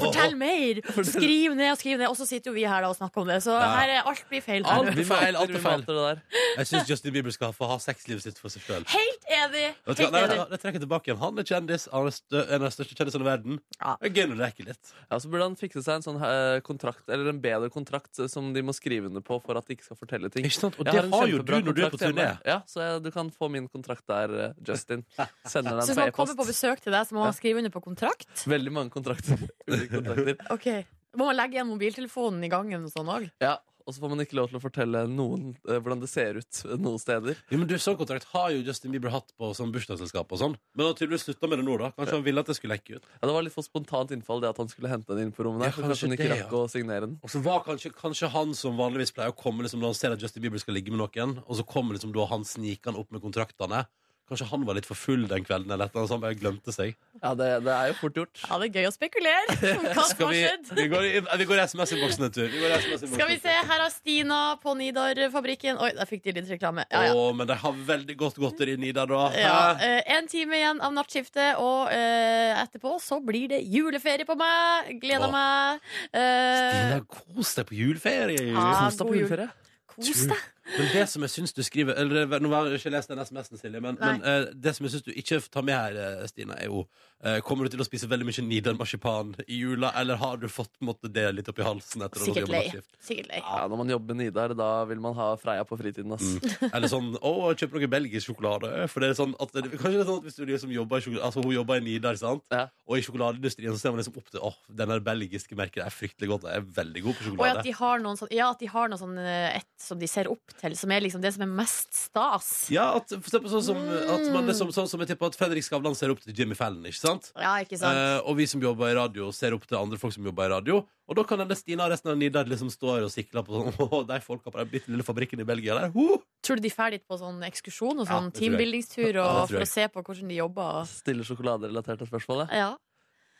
Fortell 0.00 0.36
mer! 0.44 0.80
Skriv 1.06 1.54
ned 1.58 1.72
og 1.72 1.78
skriv 1.80 1.98
ned. 1.98 2.06
Og 2.10 2.16
så 2.18 2.26
sitter 2.28 2.50
jo 2.52 2.54
vi 2.56 2.64
her 2.68 2.84
da 2.84 2.90
og 2.92 2.96
snakker 2.98 3.24
om 3.24 3.28
det. 3.32 3.40
Så 3.44 3.54
Ja. 3.54 3.70
her 3.74 3.92
er 3.98 4.08
alt 4.08 4.22
blir 4.30 4.42
feil. 4.44 4.62
Alt 4.66 4.92
blir 4.94 5.04
feil, 5.08 5.36
alt 5.36 5.50
er 5.50 5.58
Vi 5.58 5.62
feil. 5.64 6.22
Jeg 6.58 6.66
syns 6.70 6.88
Justin 6.88 7.12
Bieber 7.14 7.34
skal 7.34 7.52
få 7.56 7.66
ha 7.68 7.76
sexlivet 7.82 8.22
sitt 8.22 8.38
for 8.38 8.48
seg 8.54 8.62
sjøl. 8.62 8.84
Helt 8.94 9.26
enig! 9.28 9.74
Helt 9.86 9.98
enig. 10.06 10.48
det 10.50 10.60
trekker 10.62 10.80
tilbake 10.84 11.10
igjen. 11.10 11.18
Han 11.22 11.38
er 11.38 11.42
kjendis. 11.50 11.88
Han 11.92 12.06
er 12.06 12.14
stø 12.14 12.44
en 12.44 12.62
av 12.62 12.68
de 12.70 12.74
største 12.76 12.94
kjendisene 12.98 13.24
i 13.26 13.28
verden. 13.28 13.60
Ja. 13.80 13.96
Det 14.00 14.10
er 14.10 14.14
gøy 14.14 14.26
når 14.30 14.36
det 14.38 14.44
leker 14.46 14.70
litt. 14.70 14.92
Ja, 15.10 15.18
Så 15.18 15.28
burde 15.32 15.42
han 15.48 15.56
fikse 15.58 15.82
seg 15.84 15.98
en 15.98 16.06
sånn 16.06 16.20
eh, 16.22 16.60
kontrakt 16.60 17.08
Eller 17.08 17.28
en 17.32 17.40
bedre 17.40 17.70
kontrakt 17.72 18.18
eh, 18.20 18.26
som 18.30 18.52
de 18.54 18.62
må 18.62 18.74
skrive 18.76 19.06
under 19.10 19.20
på 19.24 19.40
for 19.42 19.56
at 19.58 19.66
de 19.66 19.74
ikke 19.76 19.84
skal 19.90 19.96
fortelle 20.00 20.30
ting. 20.30 20.44
Ikke 20.46 20.60
sant? 20.60 20.78
Og 20.78 20.84
det 20.86 20.94
har 21.10 21.26
jo 21.28 21.38
du 21.42 21.52
når 21.60 21.74
du 21.74 21.82
er 21.84 21.90
på 21.90 21.98
turné. 22.00 22.28
Ja, 22.46 22.60
så 22.68 22.80
jeg, 22.84 23.02
du 23.04 23.10
kan 23.10 23.30
få 23.34 23.48
min 23.50 23.68
kontrakt 23.68 24.03
der, 24.10 24.34
eh, 24.46 24.52
Justin. 24.66 25.04
Sender 25.16 25.44
Så 25.46 25.60
den 25.62 25.78
hvis 25.80 25.94
på 25.94 26.00
man 26.00 26.12
kommer 26.16 26.38
på 26.38 26.46
besøk 26.48 26.82
til 26.84 26.94
deg, 26.94 27.06
så 27.08 27.16
må 27.16 27.24
han 27.26 27.36
skrive 27.36 27.62
under 27.62 27.72
på 27.74 27.82
kontrakt? 27.84 28.28
Veldig 28.46 28.72
mange 28.74 28.94
kontrakter. 28.94 29.38
Kontrakter. 29.94 30.36
Ok 30.54 30.68
Må 31.14 31.28
man 31.28 31.36
legge 31.38 31.58
igjen 31.58 31.68
mobiltelefonen 31.70 32.42
i 32.44 32.50
gangen 32.50 32.88
og 32.88 32.90
sånn 32.92 33.10
òg? 33.12 33.28
Ja, 33.44 33.58
og 33.84 33.94
så 33.94 34.00
får 34.00 34.12
man 34.14 34.24
ikke 34.24 34.38
lov 34.38 34.50
til 34.50 34.58
å 34.58 34.62
fortelle 34.62 35.04
noen 35.10 35.50
eh, 35.68 35.76
hvordan 35.76 36.00
det 36.00 36.08
ser 36.10 36.38
ut 36.40 36.60
noen 36.80 37.00
steder. 37.00 37.36
Jo, 37.52 37.60
men 37.60 37.68
du, 37.68 37.76
Sånn 37.84 37.98
kontrakt 38.00 38.30
har 38.32 38.52
jo 38.54 38.62
Justin 38.64 38.94
Bieber 38.94 39.12
hatt 39.12 39.34
på 39.36 39.50
sånn 39.56 39.72
bursdagsselskap 39.74 40.30
og 40.32 40.40
sånn. 40.40 40.54
Men 40.72 40.86
han 40.86 40.94
har 40.94 40.98
tydeligvis 41.00 41.26
slutta 41.28 41.50
med 41.50 41.60
det 41.60 41.66
nå, 41.66 41.76
da. 41.82 41.90
Kanskje 41.98 42.16
han 42.16 42.24
ville 42.24 42.44
at 42.44 42.48
det 42.48 42.56
skulle 42.56 42.78
lekke 42.78 42.96
ut. 42.96 43.10
Ja, 43.18 43.26
det 43.28 43.34
var 43.36 43.44
litt 43.44 43.56
for 43.56 43.66
spontant 43.66 44.14
innfall 44.14 44.40
det 44.44 44.54
at 44.54 44.60
han 44.62 44.70
skulle 44.72 44.92
hente 44.92 45.12
den 45.12 45.28
inn 45.28 45.34
på 45.36 45.44
rommet. 45.44 45.66
Ja, 45.66 45.74
der, 45.74 45.76
så 45.76 45.84
kanskje 45.84 46.04
kanskje 46.04 46.08
han 46.08 46.16
ikke 46.16 46.30
det, 46.30 46.38
rakk 46.40 46.54
ja. 46.56 46.62
å 46.62 46.72
signere 46.72 47.08
den. 47.08 47.18
Og 47.20 47.34
så 47.34 47.42
var 47.44 47.66
kanskje, 47.66 47.92
kanskje 47.98 48.30
han 48.32 48.56
som 48.56 48.80
vanligvis 48.80 49.12
pleier 49.16 49.34
å 49.34 49.36
komme 49.36 49.66
liksom, 49.66 49.82
når 49.82 49.92
han 49.92 50.00
ser 50.00 50.16
at 50.16 50.24
Justin 50.24 50.46
Bieber 50.46 50.62
skal 50.62 50.78
ligge 50.78 50.94
med 50.94 51.02
noen, 51.02 51.36
og 51.44 51.60
så 51.60 51.66
kommer 51.68 51.98
liksom 51.98 52.14
da 52.16 52.26
han 52.30 52.46
snikende 52.48 53.00
opp 53.00 53.12
med 53.14 53.24
kontraktene. 53.24 53.84
Kanskje 54.24 54.46
han 54.48 54.62
var 54.64 54.72
litt 54.78 54.86
for 54.88 54.96
full 54.96 55.26
den 55.28 55.44
kvelden, 55.44 55.68
eller 55.74 55.90
noe 55.92 56.08
sånt. 56.08 56.22
bare 56.24 56.32
glemte 56.40 56.72
seg. 56.72 56.94
Ja, 57.20 57.34
det, 57.36 57.48
det 57.66 57.72
er 57.74 57.90
jo 57.90 57.96
fort 57.98 58.14
gjort. 58.16 58.38
Ja, 58.48 58.56
det 58.62 58.70
er 58.70 58.78
gøy 58.80 58.86
å 58.88 58.92
spekulere 58.94 59.56
hva 59.92 60.04
som 60.08 60.22
har 60.24 60.30
vi, 60.32 60.38
skjedd. 60.46 60.70
vi 60.78 60.86
går, 60.88 61.04
i- 61.10 61.20
vi 61.42 61.46
går 61.50 61.58
i 61.60 61.64
SMS-innboksen 61.68 62.24
en 62.24 62.32
tur. 62.32 62.48
Vi 62.48 62.62
går 62.62 62.70
i 62.72 62.78
SMS-innboksen 62.78 63.18
Skal 63.20 63.28
vi 63.28 63.36
se, 63.42 63.52
her 63.68 63.82
har 63.84 63.92
Stina 63.92 64.38
på 64.62 64.72
Nidar-fabrikken 64.80 65.76
Oi, 65.84 65.90
der 65.98 66.08
fikk 66.08 66.24
de 66.24 66.32
litt 66.38 66.48
reklame. 66.54 66.86
Ja, 66.88 67.02
ja. 67.10 67.12
Å, 67.20 67.26
men 67.36 67.50
de 67.52 67.58
har 67.66 67.76
veldig 67.92 68.16
godt 68.24 68.40
godteri, 68.40 68.78
Nidar, 68.80 69.12
da. 69.12 69.26
Ja, 69.36 69.58
eh, 69.76 70.00
en 70.16 70.26
time 70.32 70.56
igjen 70.56 70.80
av 70.80 70.96
nattskiftet, 70.96 71.60
og 71.60 71.92
eh, 71.92 72.56
etterpå 72.64 72.96
så 73.04 73.20
blir 73.20 73.52
det 73.52 73.60
juleferie 73.68 74.24
på 74.24 74.38
meg. 74.40 74.88
Gleder 75.04 75.28
Åh. 75.28 75.36
meg. 75.36 75.92
Eh, 76.16 76.64
Stina, 76.64 77.04
kos 77.12 77.54
deg 77.60 77.68
på 77.68 77.76
juleferie. 77.76 78.48
Ja, 78.56 78.70
Kos 78.88 78.96
deg 79.02 79.06
på 79.12 79.20
juleferie. 79.20 79.50
kos 79.94 80.26
deg. 80.32 80.50
Men 80.64 80.88
det 80.94 81.04
som 81.12 81.24
jeg 81.24 81.32
syns 81.32 81.52
du 81.52 81.60
skriver 81.64 81.98
eller, 82.00 82.38
Nå 82.40 82.48
har 82.54 82.70
jeg 82.72 82.80
ikke 82.80 82.92
lest 82.94 83.10
den 83.12 83.20
SMS-en, 83.20 83.60
Silje, 83.60 83.80
men, 83.84 83.98
men 84.00 84.22
uh, 84.24 84.46
det 84.56 84.72
som 84.76 84.86
jeg 84.86 84.94
syns 84.94 85.04
du 85.04 85.12
ikke 85.12 85.40
tar 85.52 85.66
med 85.66 85.76
her, 85.76 85.98
eh, 86.00 86.24
Stina, 86.30 86.56
er 86.56 86.70
jo 86.70 86.84
uh, 86.86 87.38
Kommer 87.44 87.68
du 87.68 87.74
til 87.74 87.84
å 87.84 87.86
spise 87.86 88.08
veldig 88.08 88.26
mye 88.28 88.44
Nidar-marsipan 88.48 89.34
i 89.44 89.60
jula, 89.60 89.92
eller 90.00 90.18
har 90.20 90.40
du 90.40 90.48
fått 90.48 90.72
måtte, 90.84 91.10
det 91.12 91.26
litt 91.36 91.50
opp 91.52 91.60
i 91.60 91.66
halsen 91.66 92.06
etter 92.06 92.22
å 92.22 92.28
Sikkert 92.30 92.52
lei. 92.52 92.62
Sikkert 93.04 93.28
lei. 93.28 93.42
Ja, 93.42 93.66
Når 93.68 93.82
man 93.82 93.92
jobber 93.92 94.16
med 94.16 94.24
Nidar, 94.24 94.54
da 94.56 94.70
vil 94.88 95.02
man 95.04 95.16
ha 95.18 95.28
Freia 95.40 95.66
på 95.68 95.76
fritiden. 95.78 96.14
Ass. 96.16 96.24
Mm. 96.24 96.70
Eller 96.70 96.90
sånn 96.90 97.12
Å, 97.20 97.34
kjøp 97.52 97.76
noe 97.76 97.90
belgisk 97.92 98.30
sjokolade. 98.30 98.72
For 98.92 99.04
det 99.04 99.12
er 99.12 99.18
sånn 99.20 99.36
at 99.40 99.52
det, 99.54 99.66
Kanskje 99.74 99.98
det 99.98 100.02
er 100.06 100.08
sånn 100.08 100.22
at 100.22 100.28
hvis 100.30 100.40
du 100.40 100.44
liksom 100.48 100.72
jobber 100.74 101.02
i 101.02 101.06
sjokolade, 101.06 101.28
Altså 101.28 101.44
hun 101.44 101.52
jobber 101.54 101.82
i 101.82 101.84
Nidar, 101.84 102.18
sant? 102.20 102.46
Ja. 102.54 102.66
Og 102.88 102.98
i 103.00 103.04
sjokoladeindustrien 103.04 103.76
så 103.76 103.80
ser 103.80 103.94
man 103.94 104.00
liksom 104.00 104.18
opp 104.20 104.32
til 104.32 104.44
Åh, 104.44 104.58
den 104.80 104.92
der 104.94 105.04
belgiske 105.04 105.58
merket 105.58 105.84
er 105.84 105.94
fryktelig 105.94 106.32
godt. 106.32 106.48
Jeg 106.50 106.62
er 106.62 106.68
veldig 106.80 107.04
god 107.04 107.20
på 107.20 107.36
Og 107.36 107.46
at 107.50 107.62
de 107.66 107.76
har 107.76 108.04
noen 108.04 108.20
sånn, 108.20 108.32
ja, 108.34 108.50
at 108.52 108.64
de 108.64 108.70
har 108.72 108.90
noe 108.92 109.00
sånn 109.00 109.16
eh, 109.20 109.60
et 109.60 109.70
som 109.80 110.00
de 110.00 110.08
ser 110.10 110.30
opp 110.54 110.60
til, 110.62 110.76
som 110.78 110.92
er 110.94 111.02
liksom 111.02 111.22
det 111.24 111.32
som 111.34 111.42
er 111.44 111.50
mest 111.50 111.90
stas. 112.06 112.48
Ja, 112.72 112.86
at, 113.00 113.10
for 113.10 113.26
eksempel 113.26 113.50
sånn 113.50 113.64
som, 113.66 113.80
at 114.14 114.24
man 114.32 114.46
liksom, 114.48 114.70
sånn 114.74 114.86
som 114.88 115.02
jeg 115.02 115.10
tipper 115.10 115.32
at 115.32 115.38
Fredrik 115.38 115.66
Skavlan 115.66 115.96
ser 115.98 116.14
opp 116.14 116.22
til 116.22 116.32
Jimmy 116.38 116.54
Fallon, 116.56 116.84
ikke 116.86 117.00
sant? 117.02 117.32
Ja, 117.34 117.56
ikke 117.64 117.78
sant? 117.80 117.98
Eh, 117.98 118.20
og 118.30 118.38
vi 118.38 118.46
som 118.50 118.62
jobber 118.62 118.92
i 118.92 118.96
radio, 118.96 119.28
ser 119.34 119.56
opp 119.58 119.66
til 119.66 119.76
andre 119.80 119.98
folk 120.00 120.14
som 120.14 120.24
jobber 120.30 120.46
i 120.46 120.52
radio. 120.54 120.80
Og 121.10 121.18
da 121.18 121.24
kan 121.28 121.42
denne 121.42 121.56
Stina 121.58 121.84
og 121.84 121.92
resten 121.92 122.14
av 122.14 122.16
Nidar 122.16 122.48
liksom 122.48 122.70
stå 122.72 122.94
her 122.94 123.04
og 123.04 123.12
sikle 123.12 123.42
på 123.44 123.52
sånn 123.58 123.74
Å, 123.84 124.00
de 124.08 124.20
folka 124.24 124.48
på 124.54 124.62
den 124.62 124.70
bitte 124.72 124.94
lille 124.94 125.04
fabrikken 125.04 125.42
i 125.42 125.48
Belgia 125.50 125.76
der. 125.76 125.90
Ho! 125.92 126.22
Tror 126.44 126.56
du 126.56 126.64
de 126.64 126.72
drar 126.72 126.94
dit 126.94 127.04
på 127.04 127.18
sånn 127.20 127.42
ekskursjon 127.44 128.00
og 128.00 128.08
sånn 128.08 128.30
ja, 128.30 128.36
teambuildingstur 128.38 129.10
Ja, 129.18 129.26
og 129.26 129.50
det 129.50 129.58
for 129.58 129.66
å 129.66 129.68
se 129.68 129.84
på 129.92 130.00
hvordan 130.06 130.32
de 130.32 130.38
jobber? 130.40 130.80
og- 130.80 130.88
Stille 130.88 131.26
sjokoladerelaterte 131.28 132.08
spørsmål. 132.08 132.46
ja. 132.48 132.64
Ja. 132.64 132.72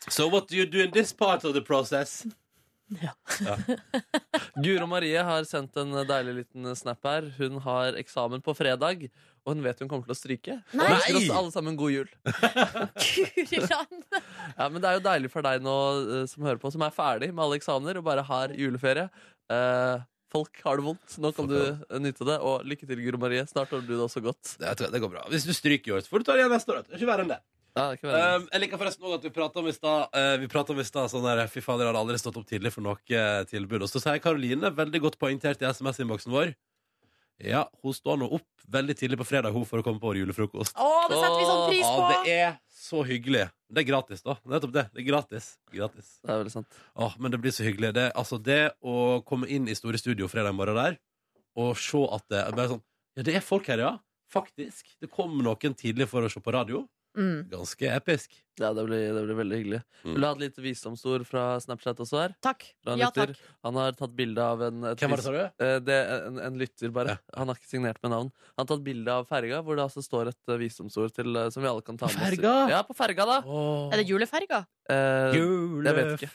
So 0.09 0.27
what 0.29 0.47
do 0.51 0.55
you 0.59 0.67
do 0.69 0.83
in 0.83 0.91
this 0.91 1.13
part 1.13 1.43
of 1.45 1.55
the 1.55 1.61
process? 1.65 2.27
Guro 4.63 4.87
Marie 4.89 5.21
har 5.25 5.45
sendt 5.49 5.77
en 5.81 5.93
deilig 6.05 6.35
liten 6.41 6.67
snap 6.77 7.05
her. 7.07 7.31
Hun 7.39 7.57
har 7.65 7.97
eksamen 7.99 8.43
på 8.45 8.53
fredag, 8.57 9.07
og 9.45 9.53
hun 9.55 9.63
vet 9.65 9.81
hun 9.81 9.89
kommer 9.89 10.05
til 10.07 10.15
å 10.15 10.19
stryke. 10.19 10.57
Og 10.73 10.79
Hun 10.79 10.93
ønsker 10.93 11.19
oss 11.19 11.37
alle 11.39 11.53
sammen 11.55 11.79
god 11.79 11.95
jul. 11.95 12.09
Ja, 14.55 14.69
men 14.69 14.81
Det 14.81 14.89
er 14.89 14.99
jo 14.99 15.05
deilig 15.05 15.31
for 15.33 15.45
deg 15.45 15.63
nå 15.65 15.77
eh, 16.21 16.25
som 16.29 16.45
hører 16.45 16.61
på, 16.61 16.71
som 16.73 16.85
er 16.85 16.93
ferdig 16.95 17.31
med 17.33 17.45
alle 17.45 17.57
eksamener 17.59 17.99
og 17.99 18.05
bare 18.07 18.25
har 18.25 18.53
juleferie. 18.55 19.09
Uh, 19.51 20.01
folk 20.33 20.61
har 20.65 20.79
det 20.79 20.85
vondt. 20.85 21.17
Nå 21.21 21.31
kan 21.35 21.49
du 21.49 21.57
nyte 22.01 22.27
det. 22.27 22.37
Og 22.45 22.65
lykke 22.67 22.87
til, 22.87 23.01
Guro 23.07 23.21
Marie. 23.21 23.45
Snart 23.49 23.73
har 23.73 23.83
du 23.83 23.91
det 23.95 24.01
også 24.05 24.23
godt. 24.25 24.55
Det, 24.57 24.65
jeg 24.69 24.79
tror 24.81 24.93
det 24.93 25.03
går 25.03 25.13
bra. 25.17 25.25
Hvis 25.33 25.47
du 25.47 25.53
stryker 25.57 25.91
i 25.91 25.97
år, 25.97 26.05
så 26.05 26.13
får 26.13 26.23
du 26.23 26.29
ta 26.29 26.37
det 26.37 26.45
igjen 26.45 26.55
neste 26.55 26.75
år. 26.75 26.85
Det 26.85 26.95
er 26.95 27.01
Ikke 27.01 27.11
verre 27.11 27.25
enn 27.27 27.35
det. 27.35 27.41
Ja, 27.75 27.89
det 27.91 27.99
kan 27.99 28.07
være. 28.07 28.35
Um, 28.39 28.45
jeg 28.53 28.61
liker 28.63 28.79
forresten 28.79 29.03
også 29.03 29.17
at 29.19 29.25
vi 29.27 29.31
prata 29.35 29.59
om 29.59 29.65
i 29.67 29.73
stad 29.75 30.13
uh, 30.15 30.35
Vi 30.39 30.47
pratet 30.51 30.71
om 30.71 30.79
i 30.79 30.85
stad 30.87 31.11
sånn 31.11 31.25
der 31.27 31.41
Fy 31.51 31.59
fader, 31.63 31.83
jeg 31.83 31.91
hadde 31.91 32.03
aldri 32.05 32.19
stått 32.21 32.37
opp 32.39 32.47
tidlig 32.47 32.71
for 32.71 32.85
noe 32.85 32.95
eh, 33.11 33.41
tilbud. 33.49 33.83
Og 33.83 33.91
så 33.91 33.99
sier 33.99 34.21
Karoline, 34.23 34.71
veldig 34.77 35.01
godt 35.03 35.17
poengtert 35.19 35.63
i 35.63 35.67
SMS-innboksen 35.67 36.31
vår 36.31 36.53
Ja, 37.43 37.65
hun 37.83 37.97
står 37.97 38.21
nå 38.21 38.29
opp 38.37 38.47
veldig 38.71 38.95
tidlig 38.95 39.19
på 39.19 39.27
fredag 39.27 39.51
hun 39.51 39.67
for 39.67 39.83
å 39.83 39.85
komme 39.85 39.99
på 39.99 40.07
vår 40.07 40.21
julefrokost. 40.21 40.79
Å, 40.79 40.87
det 41.11 41.19
setter 41.19 41.35
vi 41.41 41.49
sånn 41.49 41.65
pris 41.67 41.83
Ja, 41.83 41.91
på! 41.99 42.07
det 42.07 42.37
er 42.37 42.55
så 42.85 43.03
hyggelig. 43.11 43.43
Det 43.67 43.83
er 43.83 43.89
gratis, 43.89 44.23
da. 44.23 44.37
Nettopp 44.47 44.73
det. 44.75 44.87
Det 44.95 45.03
er 45.03 45.09
gratis. 45.09 45.51
gratis. 45.73 46.15
Det 46.23 46.31
er 46.31 46.41
veldig 46.45 46.55
sant. 46.55 46.81
Åh, 47.01 47.19
men 47.19 47.33
det 47.33 47.43
blir 47.43 47.53
så 47.55 47.67
hyggelig. 47.67 47.91
Det, 47.97 48.07
altså, 48.15 48.39
det 48.39 48.59
å 48.85 49.19
komme 49.27 49.49
inn 49.51 49.67
i 49.67 49.75
Store 49.75 49.99
Studio 49.99 50.29
fredag 50.31 50.55
morgen 50.55 50.79
der, 50.79 50.99
og 51.59 51.75
se 51.79 52.07
at 52.15 52.27
det 52.31 52.43
er 52.45 52.55
bare 52.55 52.75
sånn 52.75 52.85
Ja, 53.15 53.23
det 53.27 53.39
er 53.39 53.43
folk 53.43 53.67
her, 53.71 53.83
ja. 53.83 53.95
Faktisk. 54.31 54.95
Det 55.01 55.11
kom 55.11 55.35
noen 55.43 55.75
tidlig 55.75 56.07
for 56.11 56.23
å 56.23 56.31
se 56.31 56.39
på 56.43 56.53
radio. 56.55 56.85
Mm. 57.15 57.47
Ganske 57.51 57.89
episk. 57.95 58.33
Ja, 58.59 58.69
det 58.71 58.85
blir, 58.87 59.09
det 59.11 59.21
blir 59.25 59.35
veldig 59.35 59.57
hyggelig. 59.59 59.79
Mm. 60.05 60.11
Vil 60.13 60.21
du 60.23 60.25
ha 60.27 60.31
et 60.35 60.41
lite 60.45 60.61
visdomsord 60.63 61.25
fra 61.27 61.43
Snapchat 61.59 61.99
også 62.05 62.19
her? 62.21 62.35
Takk. 62.43 62.63
Ja, 62.87 63.09
takk. 63.11 63.33
Han 63.67 63.79
har 63.79 63.97
tatt 63.99 64.13
bilde 64.15 64.43
av 64.43 64.63
en 64.63 64.85
et 64.91 65.01
Hvem 65.01 65.11
var 65.11 65.19
det, 65.19 65.25
sa 65.25 65.33
du? 65.35 65.65
Eh, 65.65 65.79
det 65.83 65.97
er 65.97 66.27
en, 66.29 66.39
en 66.45 66.61
lytter, 66.61 66.93
bare. 66.95 67.17
Ja. 67.17 67.39
Han 67.41 67.51
har 67.51 67.59
ikke 67.59 67.71
signert 67.73 67.99
med 68.05 68.13
navn. 68.15 68.31
Han 68.53 68.63
har 68.63 68.69
tatt 68.71 68.85
bilde 68.85 69.17
av 69.19 69.27
ferga, 69.27 69.59
hvor 69.65 69.75
det 69.75 69.83
altså 69.87 70.03
står 70.05 70.31
et 70.31 70.53
eh, 70.53 70.61
visdomsord 70.61 71.11
til, 71.17 71.35
eh, 71.35 71.49
som 71.51 71.65
vi 71.65 71.71
alle 71.71 71.83
kan 71.83 71.99
ta 71.99 72.07
med 72.07 72.15
oss. 72.15 72.23
Ferga? 72.29 72.55
Ja, 72.71 72.79
på 72.87 72.95
ferga, 72.95 73.27
da! 73.33 73.41
Er 73.91 73.99
det 73.99 74.07
juleferga? 74.07 74.63
Eh, 74.87 75.35
juleferga. 75.41 76.31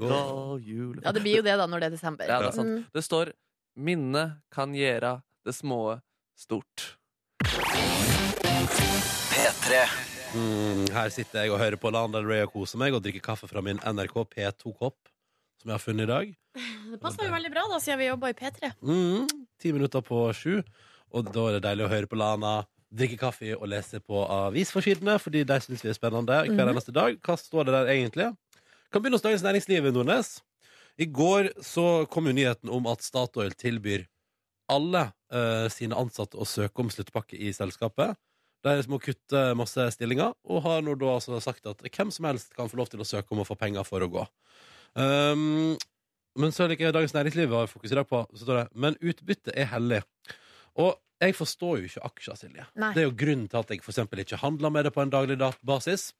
Ja, 0.00 1.12
det 1.12 1.20
blir 1.20 1.42
jo 1.42 1.44
det 1.44 1.58
da 1.60 1.68
når 1.68 1.84
det 1.84 1.92
er 1.92 1.96
desember. 1.98 2.32
Ja, 2.32 2.40
det 2.40 2.54
er 2.54 2.58
sant. 2.62 2.80
Mm. 2.80 2.88
Det 2.96 3.04
står 3.04 3.36
'Minne 3.76 4.42
kan 4.52 4.74
gjera 4.76 5.22
det 5.44 5.54
små 5.56 6.00
stort'. 6.36 6.96
P3. 9.32 9.78
Mm, 10.36 10.84
her 10.92 11.10
sitter 11.12 11.44
jeg 11.44 11.52
og 11.52 11.60
hører 11.60 11.78
på 11.80 11.90
Lana 11.92 12.18
Del 12.18 12.26
Rey 12.28 12.42
og 12.46 12.52
koser 12.54 12.80
meg 12.80 12.94
og 12.96 13.02
drikker 13.04 13.22
kaffe 13.24 13.48
fra 13.50 13.62
min 13.64 13.78
NRK 13.84 14.14
P2-kopp, 14.32 14.96
som 15.60 15.70
jeg 15.70 15.76
har 15.76 15.82
funnet 15.82 16.06
i 16.06 16.10
dag. 16.10 16.30
Det 16.92 16.98
passer 17.00 17.26
jo 17.28 17.32
veldig 17.32 17.50
bra, 17.54 17.64
da, 17.72 17.78
siden 17.80 18.00
vi 18.02 18.08
jobber 18.10 18.32
i 18.32 18.36
P3. 18.38 18.72
Mm, 18.84 19.26
Ti 19.62 19.72
minutter 19.76 20.04
på 20.04 20.20
sju. 20.36 20.58
Og 21.12 21.28
da 21.32 21.46
er 21.50 21.56
det 21.58 21.62
deilig 21.66 21.86
å 21.86 21.90
høre 21.92 22.08
på 22.10 22.18
Lana, 22.20 22.54
drikke 22.92 23.18
kaffe 23.20 23.54
og 23.56 23.68
lese 23.72 24.00
på 24.04 24.22
avisforsidene, 24.28 25.18
fordi 25.20 25.44
de 25.48 25.58
syns 25.64 25.84
vi 25.84 25.92
er 25.92 25.96
spennende 25.96 26.40
hver 26.42 26.52
Mhm. 26.52 26.72
eneste 26.74 26.92
dag. 26.92 27.16
Hva 27.24 27.36
står 27.40 27.64
det 27.68 27.72
der 27.78 27.92
egentlig? 27.94 28.30
Kan 28.92 29.02
begynne 29.02 29.16
hos 29.20 29.24
Dagens 29.24 29.42
Næringsliv, 29.44 29.88
Nordnes. 29.92 30.40
I 31.00 31.06
går 31.06 31.52
så 31.64 32.06
kom 32.10 32.26
jo 32.28 32.32
nyheten 32.36 32.68
om 32.68 32.86
at 32.86 33.00
Statoil 33.00 33.52
tilbyr 33.56 34.04
alle 34.68 35.12
uh, 35.32 35.68
sine 35.72 35.96
ansatte 35.96 36.36
å 36.36 36.44
søke 36.44 36.80
om 36.84 36.90
sluttpakke 36.92 37.38
i 37.40 37.48
selskapet. 37.52 38.16
De 38.62 38.74
må 38.90 38.98
kutte 39.02 39.40
masse 39.58 39.88
stillinger, 39.96 40.34
og 40.46 40.62
har 40.66 40.82
nå 40.86 40.94
da 41.00 41.14
altså 41.16 41.40
sagt 41.42 41.66
at 41.66 41.82
hvem 41.82 42.12
som 42.14 42.28
helst 42.28 42.52
kan 42.54 42.70
få 42.70 42.78
lov 42.78 42.90
til 42.92 43.02
å 43.02 43.06
søke 43.08 43.34
om 43.34 43.42
å 43.42 43.46
få 43.48 43.56
penger 43.58 43.86
for 43.86 44.04
å 44.04 44.10
gå. 44.12 44.22
Um, 44.94 45.72
men 46.38 46.52
så 46.54 46.68
liker 46.68 46.86
jeg 46.88 46.94
Dagens 46.96 47.14
Næringsliv 47.16 47.52
har 47.56 47.70
fokus 47.70 47.92
i 47.92 47.98
dag 47.98 48.08
på 48.08 48.22
så 48.32 48.44
står 48.44 48.60
det, 48.60 48.66
Men 48.78 48.96
utbytte 49.02 49.54
er 49.58 49.68
hellig. 49.72 50.02
Og 50.80 50.94
jeg 51.22 51.36
forstår 51.38 51.80
jo 51.82 51.90
ikke 51.90 52.06
aksjer, 52.08 52.38
Silje. 52.38 52.64
Nei. 52.80 52.92
Det 52.94 53.02
er 53.02 53.06
jo 53.08 53.16
grunnen 53.18 53.48
til 53.50 53.60
at 53.60 53.70
jeg 53.70 53.82
for 53.84 54.22
ikke 54.24 54.40
handler 54.42 54.72
med 54.74 54.86
det 54.86 54.94
på 54.94 55.02
en 55.02 55.12
daglig 55.12 55.38
basis. 55.62 56.12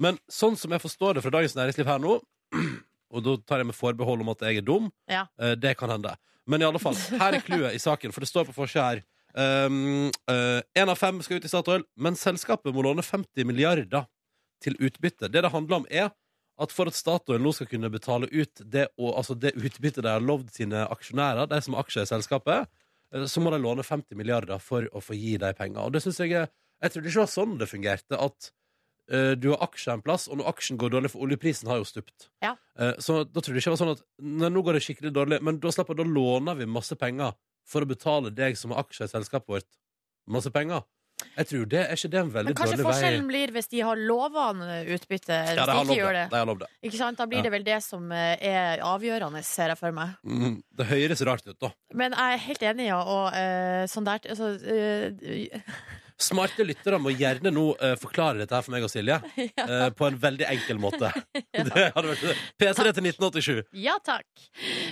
Men 0.00 0.18
sånn 0.32 0.56
som 0.56 0.72
jeg 0.72 0.82
forstår 0.82 1.14
det 1.18 1.22
fra 1.26 1.34
Dagens 1.34 1.54
Næringsliv 1.58 1.86
her 1.90 2.00
nå, 2.02 2.16
og 3.14 3.22
da 3.26 3.36
tar 3.46 3.62
jeg 3.62 3.68
med 3.68 3.78
forbehold 3.78 4.24
om 4.24 4.32
at 4.32 4.42
jeg 4.46 4.62
er 4.62 4.66
dum, 4.66 4.90
Ja. 5.10 5.26
eh, 5.38 5.54
det 5.54 5.76
kan 5.78 5.90
hende. 5.92 6.16
Men 6.46 6.62
i 6.62 6.66
alle 6.66 6.80
fall, 6.82 6.96
her 7.20 7.36
er 7.36 7.44
clouet 7.44 7.76
i 7.76 7.82
saken, 7.82 8.14
for 8.14 8.24
det 8.24 8.30
står 8.30 8.48
på 8.48 8.56
forsida 8.56 8.86
her. 8.88 9.02
Um, 9.34 10.10
uh, 10.30 10.60
en 10.74 10.90
av 10.90 10.98
fem 10.98 11.20
skal 11.22 11.38
ut 11.38 11.46
i 11.46 11.50
Statoil, 11.50 11.84
men 11.96 12.18
selskapet 12.18 12.74
må 12.74 12.82
låne 12.82 13.04
50 13.06 13.46
milliarder 13.46 14.08
til 14.64 14.76
utbytte. 14.82 15.30
Det 15.30 15.44
det 15.44 15.52
handler 15.54 15.82
om, 15.82 15.86
er 15.90 16.10
at 16.60 16.74
for 16.74 16.90
at 16.90 16.96
Statoil 16.96 17.40
nå 17.40 17.52
skal 17.56 17.70
kunne 17.70 17.90
betale 17.92 18.28
ut 18.28 18.60
det, 18.60 18.90
og, 18.98 19.14
altså 19.16 19.36
det 19.38 19.56
utbyttet 19.56 20.04
de 20.04 20.12
har 20.12 20.24
lovd 20.24 20.52
sine 20.54 20.84
aksjonærer, 20.92 21.48
de 21.48 21.60
som 21.64 21.76
har 21.76 21.86
aksjer 21.86 22.04
i 22.04 22.10
selskapet, 22.10 22.70
eh, 23.14 23.26
så 23.30 23.40
må 23.40 23.52
de 23.54 23.62
låne 23.62 23.86
50 23.86 24.18
milliarder 24.18 24.60
for 24.62 24.88
å 24.92 25.02
få 25.04 25.16
gi 25.16 25.38
de 25.40 25.52
penger. 25.56 25.82
Og 25.86 25.94
det 25.96 26.04
synes 26.06 26.20
jeg 26.24 26.48
Jeg 26.80 26.92
trodde 26.92 27.10
ikke 27.10 27.18
det 27.18 27.20
var 27.20 27.28
sånn 27.28 27.58
det 27.60 27.66
fungerte. 27.68 28.16
At 28.16 28.46
eh, 29.12 29.34
du 29.36 29.50
har 29.50 29.60
aksjer 29.66 29.98
en 29.98 30.00
plass, 30.00 30.30
og 30.32 30.38
når 30.40 30.46
aksjen 30.48 30.78
går 30.80 30.94
dårlig, 30.94 31.10
for 31.12 31.26
oljeprisen 31.26 31.68
har 31.68 31.76
jo 31.76 31.84
stupt. 31.84 32.30
Ja. 32.40 32.54
Så 32.96 33.18
da 33.28 33.42
trodde 33.42 33.60
jeg 33.60 33.66
ikke 33.66 33.74
det 33.74 33.74
var 33.74 33.80
sånn 33.82 33.92
at 33.98 34.00
nei, 34.24 34.48
nå 34.48 34.62
går 34.64 34.78
det 34.78 34.80
skikkelig 34.86 35.12
dårlig, 35.12 35.38
men 35.44 35.58
da 35.60 35.68
slipper 35.76 35.98
da 35.98 36.06
låner 36.08 36.56
vi 36.56 36.64
masse 36.64 36.96
penger 36.96 37.34
for 37.70 37.86
å 37.86 37.90
betale 37.90 38.32
deg 38.34 38.58
som 38.58 38.74
har 38.74 38.82
aksjer 38.84 39.06
i 39.06 39.12
selskapet 39.14 39.54
vårt, 39.58 39.68
masse 40.30 40.50
penger. 40.54 40.82
Jeg 41.36 41.46
tror 41.50 41.64
det 41.68 41.80
Er 41.84 41.98
ikke 41.98 42.08
det 42.14 42.18
en 42.20 42.30
veldig 42.32 42.48
Men 42.48 42.56
kanskje 42.56 42.76
dårlig 42.78 42.84
vei? 42.86 42.92
forskjellen 42.94 43.26
blir 43.28 43.50
hvis 43.52 43.66
de 43.68 43.80
har 43.84 43.98
lova 44.08 44.44
utbytte, 44.94 45.36
Ja, 45.36 45.52
de 45.52 45.66
de 45.68 45.74
har 45.76 45.84
ikke 45.84 45.96
gjør 45.98 46.14
det. 46.16 46.22
det. 46.22 46.30
De 46.32 46.38
har 46.40 46.60
det. 46.62 46.68
Ikke 46.88 46.96
sant? 46.96 47.18
Da 47.18 47.26
blir 47.26 47.36
Ja. 47.38 47.42
det 47.44 47.52
vel 47.52 47.64
det 47.66 47.82
som 47.84 48.12
eh, 48.12 48.36
er 48.40 48.80
avgjørende, 48.80 49.42
ser 49.44 49.68
jeg 49.68 49.78
for 49.78 49.92
meg. 49.92 50.14
Mm, 50.24 50.62
det 50.80 50.86
høres 50.86 51.20
rart 51.28 51.46
ut, 51.46 51.58
da. 51.60 51.70
Men 51.92 52.12
jeg 52.16 52.32
er 52.38 52.38
helt 52.46 52.62
enig, 52.72 52.86
ja. 52.88 53.02
Og 53.04 53.26
uh, 53.36 53.84
sånn 53.86 54.08
der 54.08 54.18
altså, 54.32 54.48
eh, 54.64 55.60
Smarte 56.20 56.64
lyttere 56.68 56.98
må 57.00 57.10
gjerne 57.16 57.50
nå 57.54 57.62
eh, 57.80 57.94
forklare 58.00 58.42
dette 58.42 58.54
her 58.54 58.62
for 58.66 58.74
meg 58.74 58.84
og 58.86 58.90
Silje. 58.92 59.16
eh, 59.40 59.86
på 59.96 60.06
en 60.08 60.18
veldig 60.20 60.46
enkel 60.50 60.78
måte. 60.82 61.10
Det 61.70 61.86
hadde 61.94 62.10
vært 62.12 62.42
PC-3 62.60 62.92
til 62.98 63.08
1987. 63.08 63.62
Ja 63.80 63.96
takk. 64.04 64.26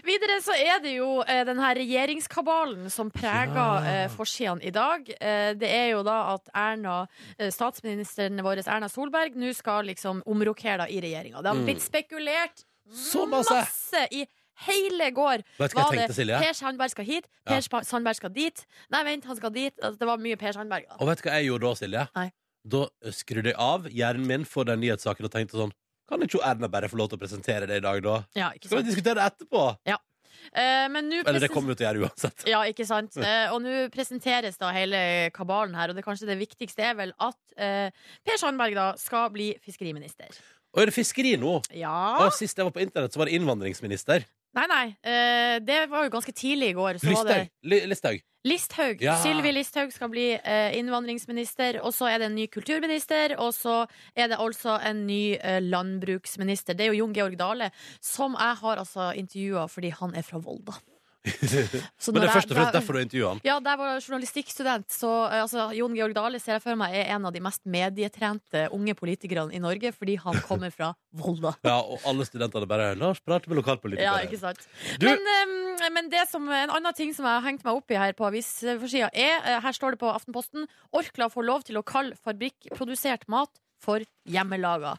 Videre 0.06 0.38
så 0.44 0.56
er 0.56 0.80
det 0.85 0.94
jo 0.97 1.11
eh, 1.26 1.42
den 1.49 1.61
her 1.62 1.76
regjeringskabalen 1.78 2.88
som 2.92 3.11
preger 3.14 3.87
eh, 3.88 4.06
forsidene 4.12 4.64
i 4.64 4.73
dag. 4.75 5.08
Eh, 5.20 5.52
det 5.58 5.68
er 5.70 5.90
jo 5.92 6.02
da 6.06 6.18
at 6.35 6.49
Erna, 6.56 7.02
eh, 7.38 7.52
statsministeren 7.54 8.40
vår 8.44 8.64
Erna 8.66 8.88
Solberg 8.90 9.37
nå 9.38 9.52
skal 9.56 9.87
liksom 9.92 10.25
omrokere 10.28 10.82
da 10.85 10.88
i 10.90 11.00
regjeringa. 11.04 11.42
Det 11.42 11.52
har 11.52 11.58
Mm. 11.58 11.64
blitt 11.66 11.82
spekulert 11.82 12.64
Så 12.94 13.26
masse. 13.28 14.06
i 14.12 14.25
hele 14.67 15.11
går. 15.15 15.45
Vet 15.59 15.73
du 15.73 15.79
hva 15.79 15.87
Var 15.87 15.95
jeg 15.95 16.00
det 16.00 16.05
tenkte, 16.07 16.19
Silje? 16.19 16.41
Per 16.43 16.59
Sandberg 16.59 16.95
skal 16.95 17.09
hit, 17.09 17.31
Per 17.47 17.62
ja. 17.62 17.83
Sandberg 17.87 18.19
skal 18.19 18.35
dit. 18.35 18.65
Nei, 18.95 19.05
vent, 19.07 19.29
han 19.31 19.38
skal 19.38 19.55
dit. 19.55 19.75
Altså, 19.79 19.99
det 20.00 20.11
var 20.11 20.21
mye 20.23 20.41
Per 20.41 20.57
Sandberg. 20.57 20.88
Da. 20.88 20.99
Og 20.99 21.11
vet 21.11 21.23
du 21.23 21.29
hva 21.29 21.38
jeg 21.38 21.50
gjorde 21.50 21.69
da, 21.69 21.81
Silje? 21.83 22.05
Nei. 22.19 22.29
Da 22.69 22.83
skrudde 23.15 23.53
jeg 23.53 23.59
av 23.62 23.87
hjernen 23.93 24.27
min 24.29 24.45
for 24.49 24.69
den 24.69 24.83
nyhetssaken 24.83 25.29
og 25.29 25.33
tenkte 25.33 25.57
sånn 25.61 25.73
Kan 26.09 26.25
ikke 26.25 26.41
Erna 26.45 26.69
bare 26.73 26.91
få 26.91 26.99
lov 27.00 27.11
til 27.12 27.19
å 27.19 27.23
presentere 27.23 27.69
det 27.71 27.81
i 27.81 27.85
dag, 27.85 28.03
da? 28.05 28.21
Ja, 28.37 28.50
ikke 28.57 28.71
Skal 28.71 28.83
vi 28.83 28.91
diskutere 28.91 29.21
det 29.21 29.27
etterpå? 29.31 29.65
Ja. 29.88 29.99
men 30.93 31.09
nå 31.11 31.23
Eller 31.23 31.45
det 31.45 31.50
kommer 31.53 31.73
jo 31.73 31.79
til 31.79 31.87
å 31.87 31.91
gjøre 31.91 32.09
uansett. 32.09 32.45
Ja, 32.49 32.62
ikke 32.69 32.87
sant. 32.88 33.17
Uh, 33.17 33.49
og 33.55 33.62
nå 33.65 33.87
presenteres 33.95 34.59
da 34.61 34.73
hele 34.75 35.00
kabalen 35.37 35.77
her, 35.79 35.93
og 35.93 35.99
det 35.99 36.05
kanskje 36.07 36.29
det 36.31 36.38
viktigste 36.41 36.85
er 36.91 36.97
vel 36.99 37.15
at 37.15 37.41
uh, 37.61 38.09
Per 38.27 38.41
Sandberg 38.41 38.77
da 38.79 38.91
skal 39.00 39.31
bli 39.35 39.53
fiskeriminister. 39.65 40.41
Og 40.75 40.83
er 40.83 40.91
det 40.91 40.97
fiskeri 40.97 41.33
nå? 41.41 41.55
Ja 41.77 42.27
Og 42.27 42.35
Sist 42.37 42.59
jeg 42.59 42.67
var 42.69 42.75
på 42.75 42.83
internett, 42.85 43.15
så 43.15 43.23
var 43.23 43.31
det 43.31 43.38
innvandringsminister. 43.38 44.27
Nei, 44.57 44.64
nei. 44.71 44.87
eh, 45.05 45.59
det 45.61 45.83
var 45.90 46.05
jo 46.07 46.11
ganske 46.11 46.33
tidlig 46.33 46.71
i 46.73 46.76
går. 46.78 46.99
Så 47.02 47.12
var 47.14 47.25
det 47.28 47.37
Listhaug. 47.37 47.71
Li- 47.73 47.87
Listhaug. 47.93 48.21
Listhaug. 48.49 49.02
Ja. 49.02 49.17
Sylvi 49.23 49.50
Listhaug 49.52 49.93
skal 49.93 50.09
bli 50.09 50.26
eh, 50.38 50.76
innvandringsminister. 50.78 51.81
Og 51.85 51.93
så 51.95 52.09
er 52.09 52.19
det 52.23 52.31
en 52.31 52.35
ny 52.38 52.47
kulturminister, 52.49 53.35
og 53.38 53.52
så 53.55 53.81
er 54.17 54.28
det 54.33 54.38
altså 54.40 54.78
en 54.88 55.05
ny 55.07 55.35
eh, 55.37 55.59
landbruksminister. 55.62 56.75
Det 56.78 56.87
er 56.87 56.93
jo 56.95 57.02
Jon 57.05 57.14
Georg 57.17 57.37
Dale, 57.38 57.71
som 58.00 58.37
jeg 58.38 58.61
har 58.62 58.81
altså 58.85 59.11
intervjua 59.19 59.67
fordi 59.69 59.90
han 60.00 60.14
er 60.17 60.23
fra 60.26 60.38
Volda. 60.38 60.78
Så 61.99 62.13
Men 62.13 62.23
det 62.23 62.29
er 62.29 62.35
først 62.35 62.53
og 62.53 62.57
fremst 62.59 62.77
derfor 62.77 62.97
du 62.97 63.01
intervjuer 63.03 63.33
han. 63.35 63.41
Ja, 63.47 63.59
der 63.65 63.79
var 63.81 63.99
journalistikkstudent. 63.99 64.89
Så 64.93 65.11
eh, 65.27 65.43
altså, 65.43 65.69
Jon 65.77 65.97
Georg 65.97 66.15
Dale 66.17 66.41
ser 66.43 66.57
jeg 66.57 66.65
for 66.65 66.79
meg 66.81 66.95
er 66.95 67.13
en 67.17 67.27
av 67.29 67.35
de 67.35 67.43
mest 67.45 67.65
medietrente 67.69 68.67
unge 68.75 68.95
politikerne 68.99 69.55
i 69.57 69.63
Norge, 69.63 69.93
fordi 69.97 70.19
han 70.23 70.39
kommer 70.49 70.75
fra 70.75 70.93
Volda. 71.17 71.55
Ja, 71.69 71.79
og 71.83 72.05
alle 72.09 72.25
studentene 72.29 72.69
bare 72.71 72.95
'Lars 72.95 73.21
prater 73.21 73.39
prate 73.39 73.51
med 73.53 73.61
lokalpolitikere. 73.61 74.09
Ja, 74.09 74.27
ikke 74.27 74.41
sant? 74.41 74.67
Du- 74.99 75.07
Men, 75.07 75.21
um, 75.21 75.93
men 75.95 76.11
det 76.11 76.29
som, 76.31 76.49
en 76.49 76.71
annen 76.71 76.95
ting 76.95 77.15
som 77.15 77.27
jeg 77.27 77.35
har 77.41 77.47
hengt 77.47 77.65
meg 77.65 77.75
opp 77.75 77.91
i 77.91 77.99
her 77.99 78.13
på 78.13 78.27
avisforsida, 78.27 79.11
er 79.13 79.39
eh, 79.45 79.61
Her 79.61 79.73
står 79.73 79.95
det 79.95 80.01
på 80.01 80.11
Aftenposten 80.11 80.67
Orkla 80.93 81.29
får 81.29 81.45
lov 81.45 81.65
til 81.65 81.79
å 81.79 81.83
kalle 81.87 82.17
fabrikkprodusert 82.17 83.29
mat 83.29 83.51
for 83.79 84.03
hjemmelaga. 84.27 84.97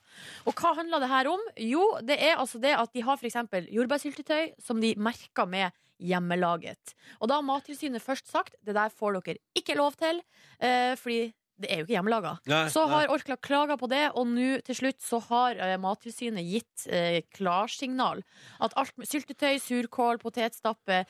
Og 0.48 0.56
hva 0.56 0.74
handler 0.78 1.04
det 1.04 1.10
her 1.12 1.28
om? 1.32 1.42
Jo, 1.60 1.84
det 2.06 2.16
er 2.22 2.40
altså 2.40 2.62
det 2.64 2.76
at 2.78 2.94
de 2.96 3.04
har 3.04 3.20
f.eks. 3.20 3.36
jordbærsyltetøy 3.76 4.54
som 4.64 4.80
de 4.82 4.94
merker 4.96 5.50
med 5.50 5.76
hjemmelaget. 6.00 6.96
Og 7.20 7.30
da 7.30 7.40
har 7.40 7.46
Mattilsynet 7.48 8.04
først 8.04 8.32
sagt 8.32 8.56
det 8.66 8.78
der 8.78 8.94
får 8.94 9.20
dere 9.20 9.42
ikke 9.58 9.78
lov 9.80 9.98
til, 10.00 10.24
eh, 10.60 10.96
fordi 11.00 11.34
det 11.60 11.68
er 11.68 11.82
jo 11.82 11.86
ikke 11.88 11.96
hjemmelaga. 11.98 12.32
Så 12.72 12.86
har 12.88 13.10
Orkla 13.12 13.36
klaga 13.44 13.76
på 13.80 13.90
det, 13.92 14.06
og 14.16 14.30
nå 14.32 14.62
til 14.64 14.78
slutt 14.78 15.02
så 15.04 15.20
har 15.28 15.60
eh, 15.60 15.76
Mattilsynet 15.82 16.46
gitt 16.48 16.86
eh, 16.88 17.20
klarsignal. 17.36 18.24
At 18.64 18.76
alt 18.80 18.96
med 19.00 19.10
syltetøy, 19.10 19.60
surkål, 19.60 20.22
potetstappe, 20.24 21.02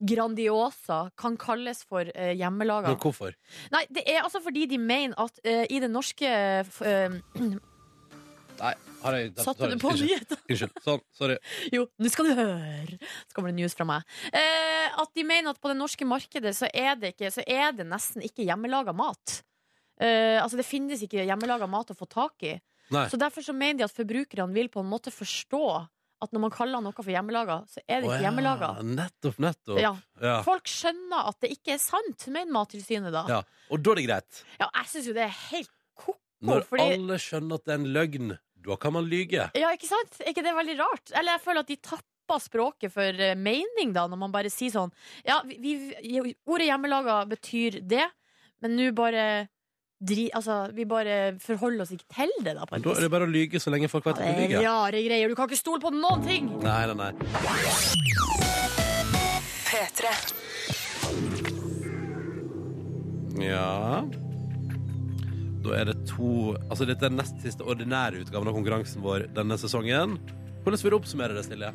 Grandiosa 0.00 1.02
kan 1.20 1.36
kalles 1.40 1.84
for 1.84 2.08
eh, 2.14 2.32
hjemmelaga. 2.32 2.94
Men 2.94 3.02
hvorfor? 3.02 3.36
Nei, 3.74 3.84
det 3.92 4.06
er 4.08 4.22
altså 4.24 4.40
fordi 4.44 4.64
de 4.72 4.80
mener 4.80 5.20
at 5.20 5.40
eh, 5.44 5.66
i 5.68 5.82
det 5.84 5.92
norske 5.92 6.32
eh, 6.32 7.20
Nei, 8.60 8.72
har 9.02 9.16
jeg 9.16 9.30
Satte 9.38 9.64
sorry, 9.64 9.76
du 9.76 9.82
på 9.82 9.92
nyheter? 9.96 10.40
Unnskyld. 10.50 10.80
Sånn, 10.84 11.04
sorry. 11.16 11.36
Jo, 11.72 11.84
nå 12.00 12.12
skal 12.12 12.30
du 12.30 12.32
høre. 12.38 12.98
Så 13.28 13.36
kommer 13.36 13.52
det 13.52 13.60
news 13.60 13.76
fra 13.78 13.86
meg. 13.88 14.16
Eh, 14.30 14.88
at 15.02 15.14
de 15.16 15.26
mener 15.26 15.54
at 15.54 15.60
på 15.62 15.70
det 15.72 15.78
norske 15.80 16.08
markedet 16.08 16.52
så 16.56 16.68
er 16.68 16.98
det, 17.00 17.14
ikke, 17.16 17.32
så 17.34 17.44
er 17.46 17.72
det 17.76 17.88
nesten 17.88 18.24
ikke 18.26 18.44
hjemmelaga 18.46 18.94
mat. 18.96 19.40
Eh, 20.00 20.36
altså 20.40 20.60
Det 20.60 20.68
finnes 20.68 21.00
ikke 21.04 21.24
hjemmelaga 21.24 21.68
mat 21.70 21.92
å 21.92 21.96
få 21.96 22.08
tak 22.10 22.48
i. 22.48 22.58
Nei. 22.90 23.06
Så 23.10 23.20
Derfor 23.20 23.44
så 23.46 23.54
mener 23.54 23.82
de 23.82 23.88
at 23.88 23.94
forbrukerne 23.94 24.52
vil 24.56 24.70
på 24.72 24.82
en 24.82 24.90
måte 24.90 25.12
forstå 25.14 25.64
at 26.20 26.34
når 26.34 26.42
man 26.44 26.52
kaller 26.52 26.82
noe 26.84 26.92
for 26.96 27.08
hjemmelaga, 27.08 27.62
så 27.70 27.80
er 27.86 28.02
det 28.02 28.08
ikke 28.08 28.10
ikke 28.10 28.18
ja, 28.18 28.24
hjemmelaga. 28.28 28.70
Nettopp, 28.84 29.38
nettopp. 29.40 29.78
Ja. 29.80 29.92
Ja. 30.20 30.34
Folk 30.44 30.68
skjønner 30.68 31.30
at 31.30 31.38
det 31.40 31.52
ikke 31.54 31.76
er 31.78 31.80
sant, 31.80 32.26
mener 32.28 32.52
Mattilsynet 32.52 33.14
da. 33.14 33.24
Ja. 33.30 33.40
Og 33.72 33.80
da 33.80 33.94
er 33.94 34.00
det 34.00 34.06
greit. 34.08 34.42
Ja, 34.60 34.68
jeg 34.82 34.90
syns 34.92 35.08
jo 35.08 35.14
det 35.16 35.24
er 35.24 35.32
helt 35.46 35.72
ko-ko. 35.96 36.18
Når 36.50 36.66
Fordi 36.68 36.88
alle 36.98 37.18
skjønner 37.20 37.60
at 37.60 37.64
det 37.64 37.72
er 37.72 37.80
en 37.80 37.88
løgn, 37.96 38.34
da 38.66 38.76
kan 38.76 38.92
man 38.92 39.06
lyge. 39.08 39.48
Ja, 39.56 39.70
ikke 39.74 39.88
sant? 39.88 40.18
Er 40.20 40.30
ikke 40.34 40.44
det 40.44 40.54
veldig 40.56 40.78
rart? 40.80 41.12
Eller 41.16 41.36
jeg 41.38 41.44
føler 41.46 41.60
at 41.64 41.70
de 41.72 41.76
tapper 41.80 42.38
språket 42.44 42.92
for 42.94 43.22
eh, 43.24 43.34
mening, 43.34 43.92
da, 43.96 44.04
når 44.06 44.18
man 44.20 44.30
bare 44.34 44.50
sier 44.52 44.70
sånn 44.74 44.92
Ja, 45.26 45.40
vi, 45.48 45.72
vi, 46.04 46.34
ordet 46.46 46.68
hjemmelaga 46.68 47.16
betyr 47.30 47.80
det, 47.90 48.04
men 48.62 48.76
nå 48.78 48.90
bare 48.94 49.24
dri, 50.00 50.28
Altså, 50.36 50.60
vi 50.76 50.84
bare 50.88 51.16
forholder 51.42 51.82
oss 51.84 51.90
ikke 51.96 52.06
til 52.14 52.30
det, 52.46 52.54
da, 52.56 52.64
på 52.70 52.78
da 52.80 52.94
er 52.94 53.02
det 53.04 53.10
bare 53.12 53.26
å 53.26 53.32
lyge 53.32 53.58
så 53.60 53.72
lenge 53.74 53.90
folk 53.90 54.06
vet 54.06 54.20
at 54.20 54.24
Ja, 54.24 54.30
du 54.30 54.36
det 54.38 54.44
er 54.44 54.48
lyger. 54.48 54.68
rare 54.68 55.02
greier. 55.08 55.28
Du 55.28 55.34
kan 55.40 55.50
ikke 55.50 55.58
stole 55.60 55.82
på 55.82 55.90
noen 55.96 56.22
ting! 56.24 56.52
Nei, 56.62 56.86
nei, 56.92 56.96
nei. 57.00 57.12
P3. 59.70 60.14
Ja 63.40 64.04
Da 65.64 65.74
er 65.76 65.90
det 65.90 65.98
to 66.08 66.54
Altså, 66.70 66.86
dette 66.88 67.04
er 67.10 67.12
nest 67.14 67.40
siste 67.44 67.66
ordinære 67.66 68.22
utgaven 68.24 68.48
av 68.48 68.56
konkurransen 68.56 69.02
vår 69.04 69.28
denne 69.36 69.58
sesongen. 69.60 70.18
Hvordan 70.64 70.82
vil 70.84 70.92
du 70.94 70.98
oppsummere 71.00 71.36
det, 71.36 71.44
Silje? 71.48 71.72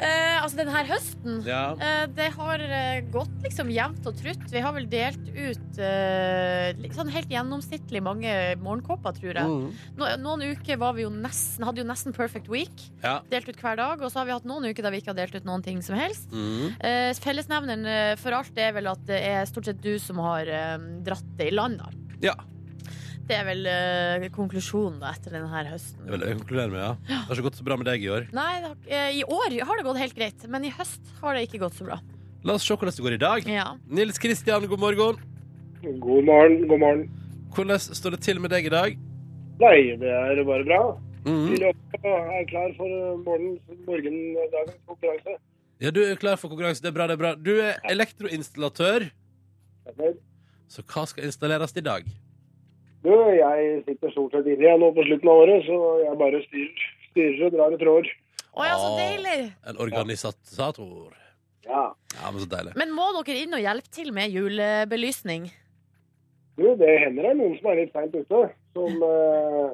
Eh, 0.00 0.36
altså, 0.40 0.56
denne 0.56 0.80
høsten 0.88 1.42
Ja. 1.44 1.74
eh, 1.76 2.06
Det 2.16 2.30
har 2.32 2.62
eh, 2.64 3.00
gått 3.12 3.34
liksom 3.44 3.68
jevnt 3.68 4.06
og 4.08 4.14
trutt. 4.16 4.46
Vi 4.48 4.60
har 4.64 4.72
vel 4.72 4.86
delt 4.88 5.26
ut 5.28 5.78
eh, 5.82 6.72
sånn 6.96 7.10
helt 7.12 7.28
gjennomsnittlig 7.28 8.00
mange 8.00 8.32
morgenkåper, 8.62 9.12
tror 9.18 9.34
jeg. 9.36 9.44
Mm. 9.44 9.66
No, 10.00 10.08
noen 10.24 10.46
uker 10.54 10.78
var 10.80 10.94
vi 10.96 11.02
jo 11.04 11.10
nesten, 11.12 11.66
hadde 11.68 11.82
jo 11.82 11.88
nesten 11.90 12.16
perfect 12.16 12.48
week. 12.48 12.72
ja. 13.04 13.18
Delt 13.30 13.48
ut 13.52 13.60
hver 13.60 13.76
dag. 13.76 14.00
Og 14.00 14.08
så 14.12 14.22
har 14.22 14.30
vi 14.30 14.32
hatt 14.38 14.48
noen 14.48 14.70
uker 14.70 14.82
der 14.88 14.94
vi 14.94 15.02
ikke 15.02 15.12
har 15.12 15.20
delt 15.20 15.34
ut 15.36 15.44
noen 15.44 15.62
ting 15.66 15.82
som 15.84 15.96
helst. 16.00 16.30
Mm. 16.32 16.80
Eh, 16.80 17.12
fellesnevneren 17.20 17.84
eh, 17.86 18.14
for 18.16 18.32
alt 18.38 18.56
er 18.56 18.72
vel 18.78 18.88
at 18.94 19.04
det 19.10 19.20
er 19.20 19.44
stort 19.50 19.68
sett 19.68 19.82
du 19.84 19.98
som 20.00 20.16
har 20.24 20.48
dratt 21.04 21.28
det 21.36 21.50
i 21.52 21.56
land. 21.56 21.80
ja. 22.24 22.34
Det 23.30 23.36
er 23.38 23.44
vel 23.46 23.66
eh, 23.70 24.24
konklusjonen 24.34 24.96
da, 24.98 25.12
etter 25.14 25.36
denne 25.36 25.46
her 25.52 25.68
høsten. 25.70 26.02
Det 26.02 26.10
vil 26.16 26.24
jeg 26.26 26.38
konkludere 26.40 26.72
med, 26.72 26.80
ja. 26.82 26.94
Det 27.06 27.18
har 27.28 27.36
ikke 27.36 27.44
gått 27.46 27.58
så 27.60 27.66
bra 27.68 27.76
med 27.78 27.86
deg 27.86 28.02
i 28.02 28.08
år. 28.10 28.24
Nei, 28.34 28.54
det 28.58 28.70
har, 28.72 28.78
eh, 28.90 29.18
I 29.20 29.22
år 29.22 29.54
har 29.68 29.78
det 29.78 29.84
gått 29.86 30.00
helt 30.00 30.16
greit, 30.16 30.46
men 30.50 30.64
i 30.66 30.72
høst 30.74 31.12
har 31.20 31.36
det 31.38 31.44
ikke 31.46 31.60
gått 31.62 31.76
så 31.78 31.84
bra. 31.86 32.00
La 32.42 32.56
oss 32.56 32.64
se 32.66 32.74
hvordan 32.74 32.96
det 32.96 33.04
går 33.04 33.14
i 33.14 33.20
dag. 33.22 33.46
Ja. 33.46 33.66
Nils 33.86 34.18
Kristian, 34.18 34.66
god 34.66 34.82
morgen. 34.82 35.20
God 36.02 36.26
morgen, 36.26 36.66
god 36.72 36.82
morgen. 36.82 37.04
Hvordan 37.54 37.78
står 37.78 38.16
det 38.16 38.20
til 38.26 38.40
med 38.42 38.50
deg 38.50 38.66
i 38.66 38.72
dag? 38.72 38.96
Nei, 39.60 39.76
det 40.00 40.10
er 40.10 40.40
bare 40.48 40.66
bra. 40.66 40.80
Jeg 41.20 41.36
Tidlig 41.52 41.68
oppe 41.68 42.00
og 42.10 42.32
er 42.34 42.48
klar 42.48 42.72
for 42.78 42.96
morgen, 43.28 43.52
morgendagens 43.86 44.74
konkurranse. 44.88 45.36
Ja, 45.80 45.92
du 45.94 46.00
er 46.02 46.18
klar 46.18 46.40
for 46.40 46.50
konkurranse. 46.50 46.82
Det 46.82 46.90
er 46.90 46.96
bra, 46.98 47.06
det 47.06 47.14
er 47.14 47.22
bra. 47.22 47.32
Du 47.38 47.52
er 47.60 47.78
elektroinstallatør, 47.92 49.06
så 50.70 50.82
hva 50.82 51.06
skal 51.06 51.30
installeres 51.30 51.76
i 51.78 51.86
dag? 51.86 52.10
Du, 53.04 53.12
jeg 53.32 53.68
sitter 53.86 54.12
stort 54.12 54.34
sett 54.36 54.48
inne 54.50 54.66
igjen 54.66 54.82
nå 54.82 54.90
på 54.96 55.04
slutten 55.06 55.30
av 55.32 55.42
året, 55.44 55.64
så 55.64 55.78
jeg 56.02 56.18
bare 56.20 56.42
styrer, 56.44 56.88
styrer 57.08 57.46
og 57.46 57.54
drar 57.54 57.76
i 57.76 57.80
tråder. 57.80 58.10
Å 58.50 58.66
ja, 58.66 58.76
så 58.76 58.90
deilig! 58.98 59.38
En 59.70 59.80
organisator. 59.80 61.14
Ja. 61.64 61.84
Ja, 62.18 62.32
men 62.32 62.42
så 62.42 62.48
deilig. 62.50 62.74
Men 62.76 62.92
må 62.92 63.06
dere 63.20 63.38
inn 63.44 63.56
og 63.56 63.62
hjelpe 63.62 63.94
til 63.94 64.10
med 64.16 64.34
julebelysning? 64.34 65.48
Du, 66.58 66.66
det 66.76 66.90
hender 67.00 67.24
det 67.24 67.32
er 67.32 67.38
noen 67.38 67.56
som 67.60 67.70
er 67.72 67.78
litt 67.80 67.94
seint 67.96 68.16
ute, 68.18 68.40
som 68.76 69.04
eh, 69.06 69.68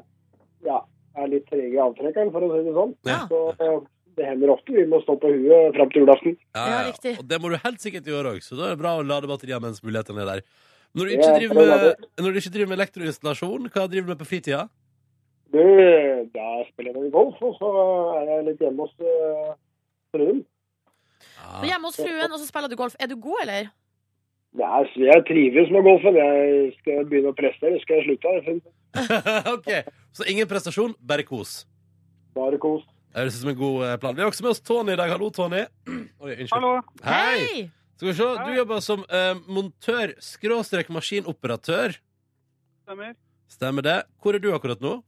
ja, 0.69 0.79
er 1.19 1.31
litt 1.33 1.49
trege 1.51 1.75
i 1.75 1.83
avtrekkeren, 1.83 2.31
for 2.35 2.47
å 2.47 2.51
si 2.53 2.63
det 2.69 2.75
sånn. 2.77 2.93
Ja. 3.09 3.21
Så 3.33 3.41
eh, 3.57 3.79
det 4.21 4.29
hender 4.29 4.53
ofte 4.55 4.77
vi 4.77 4.85
må 4.89 5.01
stå 5.03 5.17
på 5.21 5.33
huet 5.33 5.75
fram 5.77 5.91
til 5.93 6.05
julaften. 6.05 6.39
Ja, 6.55 6.67
ja, 6.87 7.17
Og 7.17 7.27
det 7.27 7.41
må 7.43 7.51
du 7.51 7.59
helt 7.65 7.83
sikkert 7.83 8.07
gjøre 8.13 8.37
òg, 8.37 8.45
så 8.45 8.61
da 8.61 8.69
er 8.69 8.77
det 8.77 8.83
bra 8.85 8.95
å 9.01 9.05
lade 9.05 9.29
batteriene 9.29 9.67
mens 9.67 9.83
mulighetene 9.85 10.23
er 10.23 10.31
der. 10.37 10.47
Når 10.97 11.05
du 11.05 11.13
ikke 11.13 11.29
for 11.29 11.39
driver 11.39 11.55
med, 11.61 12.05
når 12.25 12.33
du 12.33 12.41
ikke 12.41 12.53
driver 12.55 12.69
med 12.73 12.79
elektroinstallasjon, 12.81 13.71
hva 13.73 13.87
driver 13.87 14.07
du 14.07 14.13
med 14.15 14.21
på 14.21 14.29
fritida? 14.31 14.67
Du, 15.53 15.63
da 16.35 16.47
spiller 16.73 16.97
jeg 16.97 17.13
golf, 17.15 17.41
og 17.45 17.57
så 17.61 17.73
er 18.17 18.31
jeg 18.31 18.47
litt 18.49 18.63
hjemme 18.65 18.87
hos 18.87 18.95
uh, 19.05 19.53
fruen. 20.15 20.41
Du 21.37 21.67
er 21.67 21.69
Hjemme 21.71 21.91
hos 21.91 22.01
fruen, 22.01 22.33
og 22.33 22.41
så 22.41 22.49
spiller 22.49 22.73
du 22.73 22.79
golf. 22.81 22.97
Er 23.01 23.13
du 23.13 23.17
god, 23.21 23.45
eller? 23.45 23.69
Ja, 24.57 24.73
altså, 24.81 25.05
jeg 25.05 25.25
trives 25.29 25.71
med 25.73 25.85
golfen. 25.85 26.17
Jeg 26.17 26.73
skal 26.81 27.07
begynne 27.11 27.33
å 27.33 27.37
presse, 27.37 27.61
eller 27.69 27.81
skal 27.85 28.01
jeg 28.01 28.07
slutte? 28.09 28.59
Ok, 29.55 29.71
Så 30.17 30.25
ingen 30.33 30.49
prestasjon, 30.49 30.97
bare 31.05 31.27
kos. 31.29 31.67
Bare 32.37 32.59
kos. 32.61 32.85
Det 33.13 33.21
høres 33.21 33.37
ut 33.37 33.45
som 33.45 33.51
en 33.53 33.59
god 33.61 33.83
eh, 33.87 33.97
plan. 34.01 34.17
Vi 34.17 34.25
har 34.25 34.29
også 34.33 34.45
med 34.45 34.53
oss 34.55 34.61
Tony 34.65 34.93
i 34.93 35.01
dag. 35.01 35.13
Hallo, 35.13 35.29
Tony. 35.33 35.63
Oi, 36.25 36.33
unnskyld. 36.37 36.57
Hallo. 36.57 36.73
Hei! 37.05 37.69
Skal 37.97 38.09
vi 38.11 38.15
se, 38.19 38.27
Du 38.45 38.51
jobber 38.57 38.81
som 38.85 39.05
eh, 39.09 39.35
montør 39.49 40.13
skråstrek 40.21 40.91
maskinoperatør. 40.93 41.97
stemmer. 42.85 43.15
Stemmer 43.49 43.83
det. 43.87 43.97
Hvor 44.21 44.35
er 44.35 44.43
du 44.43 44.51
akkurat 44.55 44.81
nå? 44.83 44.99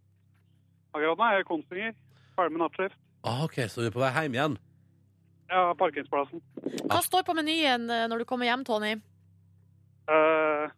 Akkurat 0.94 1.18
nå 1.18 1.24
er 1.26 1.36
jeg 1.36 1.44
i 1.44 1.48
Kongsvinger. 1.50 1.94
Ferdig 2.38 2.54
med 2.54 2.62
nattskift. 2.62 2.96
Ah, 3.26 3.42
ok, 3.44 3.56
Så 3.68 3.82
du 3.82 3.86
er 3.88 3.94
på 3.94 4.00
vei 4.00 4.12
hjem 4.14 4.34
igjen? 4.38 4.56
Ja, 5.50 5.72
parkeringsplassen. 5.74 6.40
Hva 6.88 7.00
står 7.04 7.24
på 7.26 7.34
menyen 7.36 7.88
eh, 7.90 8.06
når 8.08 8.22
du 8.22 8.24
kommer 8.28 8.48
hjem, 8.48 8.64
Tony? 8.68 8.94
Uh, 10.08 10.70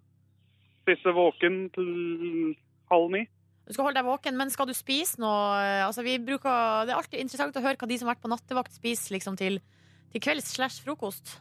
spise 0.83 1.13
våken 1.15 1.69
til 1.75 2.57
halv 2.91 3.13
ni. 3.15 3.27
Du 3.69 3.75
skal 3.77 3.87
holde 3.87 4.01
deg 4.01 4.09
våken, 4.09 4.35
men 4.41 4.51
skal 4.51 4.67
du 4.67 4.75
spise 4.75 5.21
noe? 5.23 5.61
Eh, 5.63 5.85
Altså, 5.87 6.03
vi 6.03 6.17
bruker, 6.19 6.87
det 6.89 6.95
er 6.95 6.99
alltid 6.99 7.21
interessant 7.23 7.55
å 7.55 7.63
høre 7.63 7.79
hva 7.79 7.87
de 7.91 7.99
som 8.01 8.09
har 8.09 8.17
vært 8.17 8.25
på 8.25 8.33
nattevakt, 8.33 8.75
spiser 8.75 9.15
liksom 9.15 9.37
til, 9.39 9.61
til 10.11 10.25
kvelds 10.25 10.51
slash 10.57 10.81
frokost. 10.83 11.37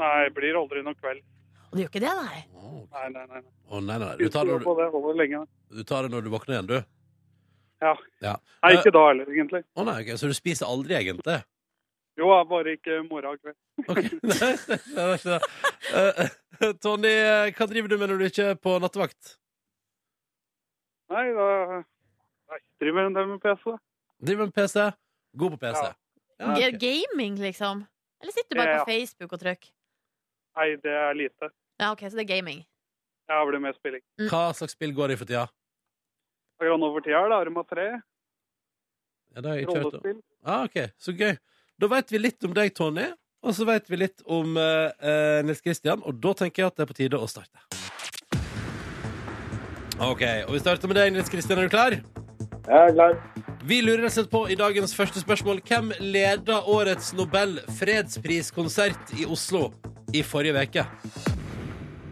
Nei, 0.00 0.24
det 0.26 0.34
blir 0.36 0.58
aldri 0.58 0.82
noen 0.82 0.96
kveld. 0.98 1.22
Og 1.70 1.76
det 1.78 1.84
gjør 1.84 1.90
ikke 1.92 2.02
det, 2.04 2.12
nei. 2.18 2.42
Å, 2.54 2.72
Nei, 2.94 3.08
nei, 3.10 3.24
nei. 3.30 3.40
nei, 3.42 3.80
nei, 3.82 3.96
nei. 4.04 4.12
Du, 4.20 4.28
tar 4.30 4.46
det 4.46 4.54
når 4.54 4.92
du, 4.92 5.08
lenge. 5.18 5.40
du 5.74 5.82
tar 5.86 6.06
det 6.06 6.12
når 6.14 6.22
du 6.26 6.30
våkner 6.30 6.54
igjen, 6.54 6.68
du? 6.70 6.76
Ja. 7.82 7.92
Ja. 8.22 8.34
Nei, 8.62 8.70
ikke 8.78 8.92
da 8.94 9.02
heller, 9.08 9.30
egentlig. 9.32 9.62
Å 9.74 9.86
nei, 9.86 9.96
ok, 10.04 10.12
Så 10.20 10.30
du 10.30 10.34
spiser 10.36 10.70
aldri, 10.70 10.94
egentlig? 10.98 11.40
Jo, 12.14 12.28
jeg 12.30 12.46
bare 12.50 12.74
ikke 12.78 13.00
morgen 13.08 13.34
og 13.34 13.40
kveld. 13.42 13.58
Ok, 13.90 14.02
Nei, 14.30 14.50
det 14.70 15.06
var 15.08 15.16
ikke 15.18 15.34
det. 15.34 15.40
Uh, 16.62 16.74
Tony, 16.84 17.10
eh, 17.10 17.48
hva 17.58 17.66
driver 17.70 17.90
du 17.90 17.96
med 17.98 18.12
når 18.12 18.22
du 18.22 18.26
ikke 18.28 18.46
er 18.52 18.60
på 18.62 18.76
nattevakt? 18.82 19.34
Nei, 21.10 21.24
da 21.34 21.48
Nei, 21.82 22.60
driver 22.82 23.08
en 23.10 23.18
del 23.18 23.30
med 23.32 23.42
PC. 23.42 23.74
Driver 24.24 24.46
med 24.48 24.54
PC? 24.54 24.86
God 25.42 25.56
på 25.56 25.62
PC? 25.66 25.82
Ja. 25.82 25.94
Ja, 26.38 26.52
okay. 26.54 26.70
Gaming, 26.78 27.36
liksom? 27.42 27.82
Eller 28.22 28.32
sitter 28.34 28.54
du 28.54 28.60
bare 28.62 28.78
på 28.82 28.90
Facebook 28.92 29.34
og 29.34 29.42
trykker? 29.42 29.74
Nei, 30.54 30.68
det 30.82 30.94
er 30.94 31.16
lite. 31.18 31.50
Ja, 31.80 31.90
OK, 31.92 32.04
så 32.06 32.14
det 32.18 32.24
er 32.26 32.30
gaming. 32.36 32.62
Ja, 33.28 33.40
det 33.40 33.50
blir 33.50 33.62
mer 33.64 33.74
spilling. 33.76 34.02
Hva 34.30 34.46
slags 34.54 34.76
spill 34.76 34.92
går 34.94 35.10
det 35.10 35.16
i 35.16 35.20
for 35.22 35.30
tida? 35.30 35.46
Akkurat 36.60 36.80
nå 36.80 36.90
for 36.94 37.04
tida 37.06 37.22
er 37.24 37.32
det 37.32 37.38
Arma 37.40 37.64
3. 37.70 37.86
Ja, 39.34 39.40
det 39.40 39.50
har 39.50 39.58
jeg 39.58 39.66
ikke 39.66 39.82
hørt 39.82 39.98
om. 39.98 40.22
Ah, 40.44 40.64
ok, 40.68 40.78
så 41.00 41.14
gøy. 41.16 41.34
Da 41.80 41.90
vet 41.90 42.12
vi 42.14 42.20
litt 42.20 42.46
om 42.46 42.54
deg, 42.54 42.74
Tony. 42.76 43.08
Og 43.44 43.56
så 43.56 43.66
vet 43.68 43.90
vi 43.90 43.98
litt 44.00 44.22
om 44.30 44.54
eh, 44.56 44.92
eh, 45.04 45.40
Nils 45.44 45.60
Kristian, 45.64 46.04
og 46.06 46.20
da 46.22 46.32
tenker 46.38 46.62
jeg 46.62 46.70
at 46.70 46.78
det 46.78 46.84
er 46.84 46.88
på 46.88 46.96
tide 46.96 47.18
å 47.20 47.26
starte. 47.28 47.64
OK, 50.00 50.22
og 50.46 50.54
vi 50.54 50.60
starter 50.62 50.90
med 50.90 51.00
deg, 51.00 51.10
Nils 51.16 51.32
Kristian. 51.32 51.60
Er 51.60 51.68
du 51.68 51.74
klar? 51.74 51.98
Jeg 52.64 52.78
er 52.78 52.94
klar. 52.94 53.18
Vi 53.64 53.80
lurer 53.80 54.04
rett 54.04 54.12
og 54.12 54.16
slett 54.18 54.32
på 54.32 54.44
i 54.52 54.56
dagens 54.60 54.94
første 54.96 55.20
spørsmål 55.20 55.60
hvem 55.64 55.90
leder 56.00 56.68
årets 56.68 57.12
Nobel 57.16 57.58
fredspriskonsert 57.80 59.16
i 59.16 59.26
Oslo 59.28 59.70
i 60.12 60.22
forrige 60.22 60.62
uke? 60.66 60.84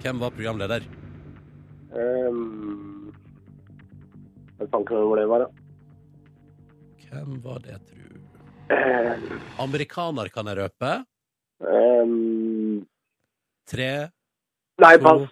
Hvem 0.03 0.21
var 0.21 0.31
programleder? 0.35 0.87
Um, 1.93 3.13
jeg 4.59 4.69
fant 4.73 4.87
ikke 4.87 5.03
hvor 5.05 5.19
det 5.21 5.27
var, 5.29 5.45
da. 5.45 5.49
Hvem 7.11 7.37
var 7.45 7.59
det, 7.67 7.77
tru? 7.91 7.99
Um, 8.73 9.41
Amerikaner, 9.61 10.31
kan 10.33 10.49
jeg 10.49 10.57
røpe. 10.63 10.93
um, 11.61 12.87
Tre, 13.69 13.91
nei, 14.83 14.97
to, 14.99 15.03
pass. 15.05 15.29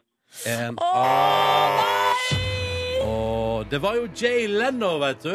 én 0.47 0.77
Å, 0.79 0.91
nei! 1.77 2.37
Og 3.03 3.65
det 3.73 3.81
var 3.83 3.97
jo 3.99 4.05
Jay 4.15 4.47
Leno, 4.47 4.93
vet 5.03 5.25
du. 5.25 5.35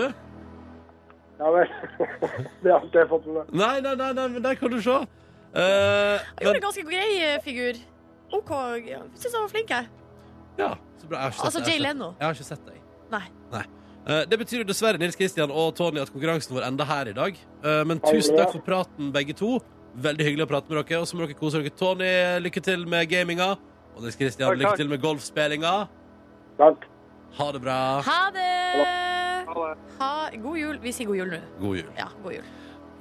Ja 1.42 1.50
vel. 1.52 1.68
det 2.64 2.72
har 2.72 2.86
ikke 2.86 3.02
jeg 3.02 3.10
fått 3.12 3.26
med 3.28 3.42
meg. 3.42 3.52
Nei, 3.60 3.76
nei, 3.84 3.96
nei, 4.00 4.12
nei 4.16 4.28
men 4.38 4.46
der 4.46 4.56
kan 4.60 4.72
du 4.72 4.80
se. 4.82 5.02
Eh, 5.56 5.62
Jeg 5.62 6.44
gjorde 6.44 6.52
men, 6.52 6.56
en 6.60 6.66
ganske 6.68 6.84
grei 6.90 7.10
eh, 7.24 7.38
figur. 7.44 7.78
OK. 8.36 8.52
Jeg 8.90 9.02
syns 9.16 9.32
jeg 9.32 9.42
var 9.42 9.52
flink, 9.54 9.70
jeg. 9.70 9.88
ja, 10.60 10.72
så 11.00 11.08
bra. 11.08 11.18
Jeg 11.18 11.24
har 11.24 11.32
ikke 11.32 11.40
sett 11.40 11.46
Altså. 11.62 11.72
Jay 11.72 11.80
Leno. 11.80 12.10
Jeg 12.20 12.28
har 12.28 12.34
ikke 12.36 12.48
sett 12.50 12.66
deg. 12.68 12.82
Nei. 13.14 13.24
Eh, 14.06 14.24
det 14.30 14.38
betyr 14.38 14.60
jo 14.62 14.66
dessverre 14.70 15.00
Nils 15.02 15.16
Kristian 15.18 15.50
og 15.50 15.72
Tony 15.78 15.98
at 15.98 16.12
konkurransen 16.14 16.54
vår 16.54 16.68
ender 16.68 16.86
her 16.86 17.08
i 17.10 17.14
dag. 17.18 17.40
Eh, 17.64 17.84
men 17.90 18.02
tusen 18.04 18.38
takk 18.38 18.52
for 18.54 18.62
praten, 18.66 19.10
begge 19.16 19.34
to. 19.38 19.56
Veldig 19.96 20.28
hyggelig 20.28 20.46
å 20.46 20.50
prate 20.52 20.70
med 20.70 20.82
dere. 20.84 21.00
Og 21.02 21.08
så 21.10 21.16
må 21.18 21.24
dere 21.26 21.38
kose 21.40 21.62
dere. 21.64 21.72
Tony, 21.80 22.12
lykke 22.44 22.62
til 22.62 22.84
med 22.86 23.08
gaminga. 23.10 23.54
Og 23.96 24.04
Nils 24.04 24.20
Kristian, 24.20 24.52
Takk, 24.52 24.60
lykke 24.62 24.76
til 24.82 24.92
med 24.92 25.02
golfspillinga. 25.02 25.74
Takk. 26.60 26.86
Ha 27.40 27.48
det 27.56 27.62
bra. 27.64 27.80
Ha 28.06 28.20
det! 28.36 28.52
Ha 29.48 29.56
det. 29.56 29.80
Ha, 30.00 30.12
god 30.44 30.58
jul. 30.60 30.78
Vi 30.84 30.92
sier 30.96 31.08
god 31.10 31.18
jul 31.22 31.32
nå. 31.34 31.40
God 31.64 31.80
jul. 31.80 31.90
Ja, 31.98 32.08
god 32.24 32.38
jul. 32.38 32.46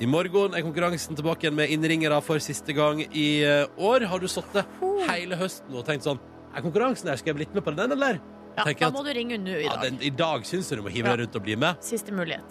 I 0.02 0.06
morgen 0.10 0.54
er 0.58 0.64
konkurransen 0.66 1.14
tilbake 1.16 1.46
igjen 1.46 1.54
med 1.54 1.70
innringere 1.70 2.18
for 2.24 2.40
siste 2.42 2.74
gang 2.74 2.98
i 3.14 3.26
eh, 3.46 3.66
år. 3.78 4.06
Har 4.10 4.18
du 4.22 4.26
sittet 4.30 4.66
hele 5.08 5.38
høsten 5.38 5.76
og 5.78 5.84
tenkt 5.86 6.06
sånn 6.06 6.18
Er 6.54 6.62
konkurransen 6.62 7.08
her, 7.10 7.18
skal 7.18 7.32
jeg 7.32 7.38
bli 7.40 7.46
med 7.54 7.64
på 7.66 7.72
den, 7.74 7.92
eller? 7.94 8.18
Ja, 8.56 8.62
Tenker 8.68 8.84
da 8.84 8.90
at- 8.92 8.94
må 8.94 9.02
du 9.06 9.10
ringe 9.14 9.38
nå 9.42 9.54
i 9.58 9.64
Ja, 9.64 9.74
dag. 9.74 9.82
den, 9.88 9.96
I 10.06 10.10
dag 10.14 10.44
syns 10.46 10.68
jeg 10.70 10.78
du 10.78 10.84
må 10.86 10.90
hive 10.94 11.10
deg 11.10 11.24
rundt 11.24 11.34
og 11.38 11.42
bli 11.42 11.56
med. 11.58 11.80
Siste 11.82 12.12
mulighet. 12.14 12.44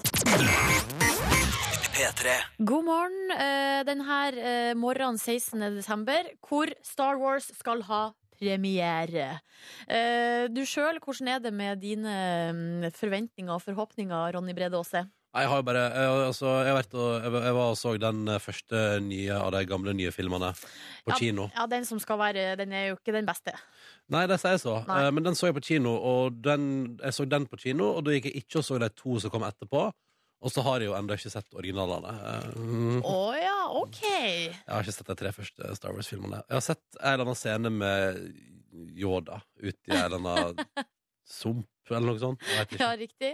P3. 1.93 2.33
God 2.67 2.83
morgen. 2.87 3.15
Denne 3.31 3.85
Den 3.87 4.01
her 4.07 4.33
eh, 4.39 4.73
morgenen 4.75 5.17
16. 5.19 5.59
desember, 5.77 6.23
hvor 6.47 6.67
Star 6.83 7.15
Wars 7.21 7.47
skal 7.59 7.83
ha 7.87 8.01
premiere. 8.39 9.39
Eh, 9.87 10.47
Du 10.51 10.63
sjøl, 10.67 10.99
hvordan 10.99 11.27
er 11.35 11.39
det 11.39 11.53
med 11.53 11.79
dine 11.79 12.15
mm, 12.51 12.91
forventninger 12.97 13.53
og 13.55 13.61
forhåpninger, 13.63 14.33
Ronny 14.35 14.53
Brede 14.57 14.75
Aase? 14.79 15.05
Jeg 15.33 15.49
har 15.49 15.61
jo 15.61 15.65
bare 15.65 15.83
jeg, 15.89 16.09
altså, 16.27 16.49
jeg, 16.61 16.69
har 16.69 16.75
vært 16.77 16.91
og, 16.93 17.07
jeg, 17.23 17.31
jeg 17.47 17.55
var 17.57 17.71
og 17.71 17.77
så 17.79 17.93
den 17.97 18.19
eh, 18.29 18.41
første 18.43 18.81
nye 19.01 19.37
av 19.39 19.49
de 19.55 19.63
gamle 19.65 19.95
nye 19.97 20.11
filmene 20.13 20.51
på 20.53 21.09
Ja. 21.09 21.17
kino. 21.17 21.47
Ja, 21.55 21.65
den 21.71 21.87
som 21.89 21.99
skal 21.99 22.19
være 22.21 22.55
Den 22.59 22.71
er 22.71 22.91
jo 22.91 22.99
ikke 22.99 23.15
den 23.15 23.25
beste. 23.25 23.55
Nei, 24.13 24.27
det 24.29 24.37
sier 24.43 24.53
jeg 24.57 24.61
så. 24.61 24.75
Nei. 24.87 24.99
Eh, 25.07 25.11
Men 25.11 25.25
den 25.25 25.35
så 25.39 25.49
jeg 25.49 25.57
på 25.57 25.65
kino, 25.65 25.95
og 25.97 26.37
den, 26.45 26.99
jeg 27.01 27.17
så 27.17 27.25
den 27.25 27.47
på 27.49 27.57
kino, 27.57 27.95
og 27.97 28.05
da 28.05 28.13
gikk 28.13 28.29
jeg 28.29 28.43
ikke 28.43 28.61
og 28.61 28.67
så 28.67 28.77
de 28.79 28.89
to 28.93 29.17
som 29.19 29.33
kom 29.33 29.45
etterpå. 29.47 29.87
Og 30.43 30.51
så 30.51 30.61
har 30.65 30.83
jeg 30.83 30.91
jo 30.91 30.95
ennå 30.97 31.15
ikke 31.15 31.31
sett 31.31 31.55
originalene. 31.55 32.13
Å 32.51 32.59
mm. 32.59 32.97
Å 33.07 33.19
ja, 33.39 33.59
OK. 33.79 34.01
Jeg 34.03 34.67
har 34.67 34.83
ikke 34.83 34.95
sett 34.99 35.07
de 35.07 35.15
tre 35.21 35.31
første 35.31 35.75
Star 35.79 35.95
Wars-filmene. 35.95 36.41
Jeg 36.49 36.57
har 36.59 36.65
sett 36.65 36.83
en 36.99 37.13
eller 37.13 37.25
annen 37.29 37.39
scene 37.39 37.71
med 37.71 38.19
Yoda 38.99 39.39
ute 39.63 39.87
i 39.87 39.95
en 39.95 40.03
eller 40.03 40.19
annen 40.19 40.59
sump 41.27 41.67
eller 41.91 42.05
noe 42.07 42.19
sånt. 42.21 42.43
Ja, 42.79 42.93
riktig. 42.95 43.33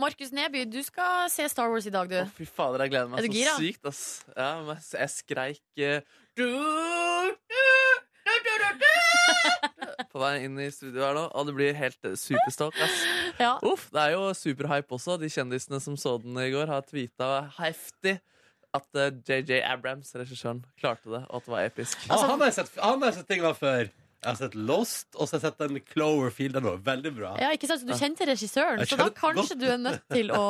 Markus 0.00 0.32
Neby, 0.34 0.64
du 0.70 0.80
skal 0.82 1.28
se 1.30 1.46
Star 1.50 1.70
Wars 1.70 1.86
i 1.86 1.92
dag, 1.94 2.10
du. 2.10 2.18
Å, 2.18 2.26
fy 2.34 2.46
fader, 2.48 2.82
jeg 2.86 2.94
gleder 2.94 3.12
meg 3.12 3.22
så 3.22 3.30
gira? 3.32 3.54
sykt, 3.60 3.86
ass. 3.86 4.02
Ja, 4.34 4.50
men 4.66 4.80
jeg- 4.80 5.12
skreik 5.14 5.62
eh, 5.78 6.00
du, 6.36 6.46
du, 6.50 7.62
du, 8.26 8.34
du, 8.46 8.54
du, 8.64 8.82
du. 8.82 8.90
På 10.12 10.20
vei 10.22 10.32
inn 10.44 10.58
i 10.60 10.68
studio 10.74 11.04
her 11.06 11.14
nå, 11.16 11.26
og 11.30 11.46
det 11.48 11.54
blir 11.56 11.76
helt 11.78 12.08
eh, 12.08 12.16
superstolt, 12.18 12.78
ass. 12.82 12.96
Ja. 13.38 13.54
Uff, 13.66 13.86
det 13.94 14.02
er 14.02 14.16
jo 14.16 14.30
superhype 14.36 14.96
også. 14.98 15.18
De 15.20 15.30
kjendisene 15.32 15.80
som 15.82 15.98
så 16.00 16.16
den 16.22 16.36
i 16.42 16.50
går, 16.54 16.66
har 16.72 16.82
tvita 16.88 17.30
heftig 17.60 18.18
at 18.76 18.98
eh, 18.98 19.12
JJ 19.28 19.62
Abrams, 19.62 20.10
regissøren, 20.18 20.64
klarte 20.80 21.08
det, 21.12 21.22
og 21.30 21.38
at 21.38 21.46
det 21.46 21.54
var 21.54 21.68
episk. 21.70 22.02
Altså, 22.10 22.26
han, 22.32 22.40
har 22.42 22.50
jeg 22.50 22.58
sett, 22.58 22.74
han 22.82 23.00
har 23.00 23.12
jeg 23.12 23.20
sett 23.20 23.30
ting 23.30 23.46
av 23.46 23.56
før. 23.60 23.92
Jeg 24.22 24.30
har 24.32 24.38
sett 24.40 24.54
Lost, 24.58 25.06
og 25.14 25.28
så 25.28 25.36
har 25.36 25.40
jeg 25.42 25.52
sett 25.52 25.58
den 25.62 25.80
Cloverfield. 25.92 26.54
Den 26.56 26.64
var 26.66 26.78
veldig 26.82 27.12
bra. 27.14 27.34
Ja, 27.38 27.50
ikke 27.54 27.68
sant? 27.70 27.82
Så 27.84 27.86
Du 27.86 27.94
kjente 27.94 28.26
regissøren, 28.26 28.82
så 28.88 28.96
da 28.98 29.08
kanskje 29.14 29.58
du 29.60 29.66
er 29.70 29.78
nødt 29.78 30.02
til 30.10 30.32
å 30.34 30.42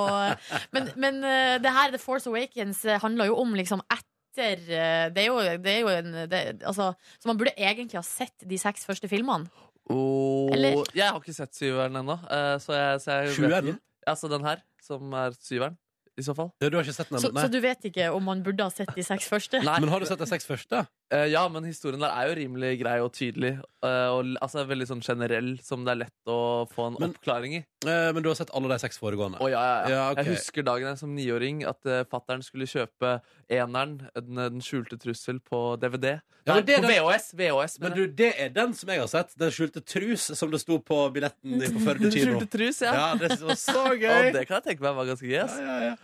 Men, 0.72 0.90
men 0.96 1.22
eh, 1.24 1.56
det 1.60 1.72
her, 1.74 1.90
The 1.92 1.98
Force 2.00 2.30
Awakens, 2.30 2.84
eh, 2.86 3.00
handler 3.02 3.26
jo 3.32 3.36
om 3.42 3.52
liksom 3.58 3.82
etter 3.92 4.62
eh, 4.70 5.06
Det 5.12 5.24
er 5.24 5.28
jo, 5.28 5.38
det 5.64 5.72
er 5.74 5.80
jo 5.80 5.88
en 5.92 6.10
det, 6.30 6.42
Altså, 6.62 6.92
så 7.18 7.26
man 7.30 7.38
burde 7.40 7.52
egentlig 7.56 7.98
ha 7.98 8.04
sett 8.06 8.46
de 8.48 8.58
seks 8.60 8.86
første 8.88 9.08
filmene. 9.12 9.48
Oh, 9.90 10.50
Eller- 10.52 10.82
jeg 10.94 11.06
har 11.10 11.20
ikke 11.20 11.34
sett 11.36 11.54
syveren 11.54 11.94
ennå, 12.00 12.16
eh, 12.30 12.56
så 12.58 12.72
jeg, 12.74 13.02
så 13.04 13.18
jeg 13.22 13.34
Sjueren? 13.36 13.76
Altså 14.06 14.28
den 14.30 14.42
her, 14.46 14.62
som 14.82 15.12
er 15.14 15.34
syveren, 15.42 15.76
i 16.18 16.22
så 16.22 16.34
fall. 16.34 16.50
Ja, 16.62 16.68
du 16.70 16.76
har 16.78 16.84
ikke 16.86 16.94
sett 16.96 17.10
den 17.10 17.18
Så, 17.22 17.30
så 17.34 17.48
du 17.50 17.58
vet 17.60 17.84
ikke 17.90 18.08
om 18.14 18.22
man 18.24 18.42
burde 18.42 18.62
ha 18.66 18.70
sett 18.70 18.90
de 18.96 19.02
seks 19.06 19.28
første? 19.30 19.60
Nei. 19.62 19.78
Men 19.82 19.90
har 19.92 20.00
du 20.00 20.06
sett 20.06 20.18
de 20.22 20.26
seks 20.30 20.46
første? 20.48 20.86
Eh, 21.14 21.28
ja, 21.30 21.44
men 21.48 21.62
historien 21.62 22.02
der 22.02 22.10
er 22.10 22.26
jo 22.32 22.34
rimelig 22.34 22.80
grei 22.80 22.96
og 22.98 23.12
tydelig. 23.14 23.52
Uh, 23.86 24.08
og 24.10 24.30
altså 24.42 24.64
veldig 24.66 24.86
sånn 24.88 25.02
generell, 25.06 25.52
som 25.62 25.84
det 25.86 25.92
er 25.92 25.98
lett 26.00 26.30
å 26.32 26.66
få 26.66 26.88
en 26.88 26.96
Men- 26.98 27.12
oppklaring 27.14 27.52
i. 27.54 27.60
Uh, 27.86 28.10
men 28.16 28.24
du 28.24 28.28
har 28.32 28.34
sett 28.34 28.50
alle 28.58 28.66
de 28.72 28.78
seks 28.82 28.98
foregående? 28.98 29.38
Oh, 29.38 29.46
ja, 29.46 29.60
ja, 29.62 29.76
ja. 29.84 29.90
Ja, 29.94 30.06
okay. 30.10 30.24
Jeg 30.24 30.34
husker 30.40 30.66
dagen 30.66 30.88
jeg 30.90 30.98
som 30.98 31.12
niåring 31.14 31.60
at 31.68 31.78
uh, 31.86 32.00
fattern 32.10 32.42
skulle 32.42 32.66
kjøpe 32.66 33.20
eneren, 33.52 34.00
den, 34.16 34.34
den 34.40 34.64
skjulte 34.64 34.98
trussel, 34.98 35.38
på 35.46 35.60
DVD. 35.78 36.16
Ja, 36.46 36.56
Nei, 36.56 36.64
det 36.66 36.80
på 36.82 36.90
VHS! 36.90 37.28
VHS 37.38 37.78
Men 37.84 37.94
du, 37.94 38.02
det 38.18 38.32
er 38.42 38.50
den 38.54 38.74
som 38.74 38.90
jeg 38.90 39.02
har 39.04 39.10
sett. 39.10 39.32
Den 39.38 39.54
skjulte 39.54 39.84
trus, 39.86 40.26
som 40.38 40.50
det 40.50 40.60
sto 40.62 40.80
på 40.82 40.98
billetten 41.14 41.62
på 41.74 41.84
Førde 41.86 42.10
kino. 42.14 42.34
skjulte 42.34 42.50
trus, 42.50 42.82
ja. 42.82 42.94
Ja, 42.94 43.06
det 43.18 43.38
var 43.42 43.58
så 43.58 43.86
Og 43.92 44.00
det 44.00 44.42
kan 44.48 44.58
jeg 44.58 44.66
tenke 44.72 44.82
meg 44.88 44.98
var 44.98 45.08
ganske 45.12 45.26
gøy. 45.30 45.38
ass. 45.44 45.54
Ja, 45.58 45.78
ja, 45.78 45.92
ja. 45.92 45.96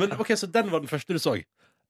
Men 0.00 0.16
ok, 0.16 0.32
Så 0.36 0.48
den 0.52 0.72
var 0.72 0.80
den 0.84 0.88
første 0.88 1.12
du 1.12 1.20
så? 1.20 1.36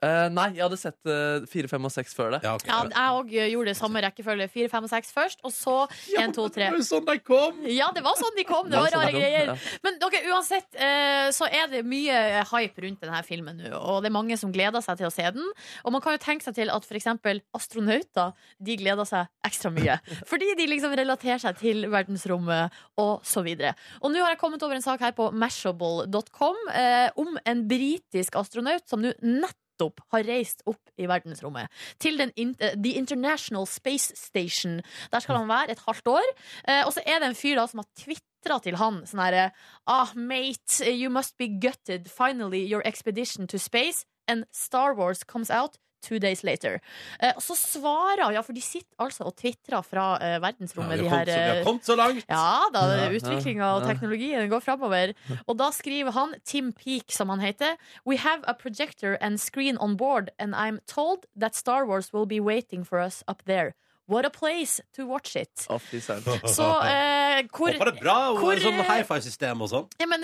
Eh, 0.05 0.27
nei, 0.29 0.51
jeg 0.53 0.61
hadde 0.61 0.77
sett 0.77 1.09
eh, 1.09 1.45
fire, 1.49 1.71
fem 1.73 1.89
og 1.89 1.93
seks 1.93 2.13
før 2.17 2.35
det. 2.35 2.43
Ja, 2.45 2.53
okay. 2.59 2.69
Ja, 2.69 2.81
jeg 2.93 3.15
òg 3.17 3.31
gjorde 3.55 3.73
det 3.73 3.77
samme 3.79 4.03
rekkefølge. 4.05 4.49
Fire, 4.53 4.69
fem 4.69 4.85
og 4.85 4.93
seks 4.93 5.15
først, 5.15 5.41
og 5.47 5.55
så 5.57 5.77
én, 6.21 6.35
to, 6.37 6.45
tre. 6.53 6.69
Det 6.69 6.75
var 6.75 6.83
jo 6.83 6.89
sånn 6.91 7.07
de 7.09 7.17
kom! 7.25 7.63
Ja, 7.73 7.89
det 7.97 8.05
var 8.05 8.19
sånn 8.21 8.37
de 8.37 8.45
kom. 8.49 8.69
Det 8.69 8.77
var 8.77 8.93
sånn 8.93 9.07
rare 9.07 9.15
greier. 9.17 9.71
Men 9.87 9.97
dere, 10.03 10.21
uansett 10.35 10.77
eh, 10.77 11.31
så 11.37 11.49
er 11.49 11.73
det 11.73 11.83
mye 11.89 12.45
hype 12.53 12.85
rundt 12.85 13.07
denne 13.07 13.23
filmen 13.25 13.57
nå. 13.63 13.73
Og 13.73 14.05
det 14.05 14.13
er 14.13 14.17
mange 14.19 14.37
som 14.41 14.53
gleder 14.53 14.85
seg 14.85 15.01
til 15.01 15.09
å 15.09 15.15
se 15.15 15.25
den. 15.39 15.49
Og 15.89 15.97
man 15.97 16.05
kan 16.05 16.19
jo 16.19 16.23
tenke 16.27 16.45
seg 16.45 16.59
til 16.61 16.73
at 16.75 16.85
f.eks. 16.85 17.09
astronauter 17.57 18.37
de 18.69 18.77
gleder 18.77 19.09
seg 19.09 19.33
ekstra 19.49 19.73
mye. 19.73 19.97
Fordi 20.31 20.53
de 20.61 20.71
liksom 20.77 20.93
relaterer 20.99 21.41
seg 21.41 21.57
til 21.63 21.87
verdensrommet 21.93 22.83
og 23.01 23.25
så 23.25 23.41
videre. 23.47 23.73
Og 24.05 24.13
nå 24.13 24.21
har 24.21 24.35
jeg 24.35 24.45
kommet 24.45 24.61
over 24.67 24.77
en 24.77 24.85
sak 24.85 25.01
her 25.01 25.17
på 25.17 25.33
mashable.com 25.33 26.67
eh, 26.77 27.09
om 27.17 27.39
en 27.49 27.69
britisk 27.69 28.37
astronaut 28.37 28.85
som 28.91 29.01
nå 29.01 29.17
nettopp 29.25 29.63
har 29.83 30.27
reist 30.27 30.63
opp 30.67 30.93
i 30.97 31.09
verdensrommet. 31.09 31.69
Til 32.03 32.19
den 32.21 32.33
eh, 32.37 32.75
The 32.75 32.97
International 32.97 33.67
Space 33.67 34.17
Station. 34.17 34.81
Der 35.13 35.21
skal 35.21 35.37
han 35.37 35.49
være 35.49 35.73
et 35.73 35.85
halvt 35.87 36.09
år. 36.09 36.29
Eh, 36.69 36.83
og 36.87 36.93
så 36.93 37.05
er 37.07 37.21
det 37.21 37.31
en 37.31 37.39
fyr 37.39 37.57
da 37.57 37.67
som 37.67 37.83
har 37.83 37.91
tvitra 37.99 38.61
til 38.63 38.79
han 38.81 39.03
sånn 39.07 39.25
herre 39.25 39.49
Ah, 39.87 40.13
mate, 40.15 40.85
you 40.91 41.11
must 41.11 41.37
be 41.39 41.49
gutted. 41.49 42.11
Finally, 42.11 42.65
your 42.65 42.83
expedition 42.85 43.47
to 43.47 43.59
space 43.59 44.07
and 44.29 44.45
Star 44.53 44.95
Wars 44.95 45.25
comes 45.25 45.51
out 45.51 45.79
two 46.03 46.19
days 46.23 46.43
later. 46.45 46.81
Eh, 47.21 47.33
og 47.37 47.43
så 47.43 47.57
svarer 47.59 48.33
ja, 48.35 48.43
for 48.45 48.57
de 48.57 48.63
sitter 48.65 48.95
altså 49.03 49.27
og 49.29 49.37
tvitrer 49.37 49.83
fra 49.87 50.07
eh, 50.21 50.35
Ja, 50.37 50.43
verdensrommet, 50.45 50.99
vi, 50.99 51.05
de 51.05 51.11
har 51.11 51.25
her 51.25 51.27
så, 51.27 51.37
vi 51.37 51.49
har 51.49 51.61
eh, 51.61 51.65
kommet 51.65 51.85
så 51.89 51.97
langt! 51.99 52.25
ja 52.29 52.69
da, 52.75 52.85
Ja, 52.97 53.09
utviklinga 53.17 53.71
og 53.77 53.83
ja. 53.83 53.93
teknologien 53.93 54.49
går 54.51 54.61
framover. 54.65 55.15
Og 55.47 55.57
da 55.59 55.71
skriver 55.75 56.13
han, 56.13 56.35
Tim 56.45 56.73
Peake 56.73 57.13
som 57.15 57.29
han 57.33 57.41
heter, 57.41 57.77
We 58.07 58.19
have 58.19 58.45
a 58.47 58.55
projector 58.55 59.17
and 59.21 59.41
screen 59.41 59.77
on 59.79 59.97
board, 59.97 60.31
and 60.39 60.55
I'm 60.55 60.81
told 60.87 61.27
that 61.39 61.55
Star 61.55 61.87
Wars 61.87 62.13
will 62.13 62.27
be 62.27 62.41
waiting 62.41 62.85
for 62.85 63.01
us 63.01 63.23
up 63.29 63.43
there. 63.47 63.75
What 64.09 64.25
a 64.25 64.31
place 64.31 64.81
to 64.95 65.05
watch 65.09 65.35
it. 65.35 65.51
Søren. 65.67 66.23
Så 66.47 66.67
eh, 66.87 67.41
hvor 67.51 67.73
Håper 67.75 67.89
det 67.91 67.97
er 67.97 68.03
bra! 68.05 68.17
Og 68.31 68.39
hvor- 68.39 68.61
sånn 68.63 68.79
hifi-system 68.87 69.65
og 69.67 69.71
sånn. 69.73 69.89
ja, 69.99 70.07
men 70.07 70.23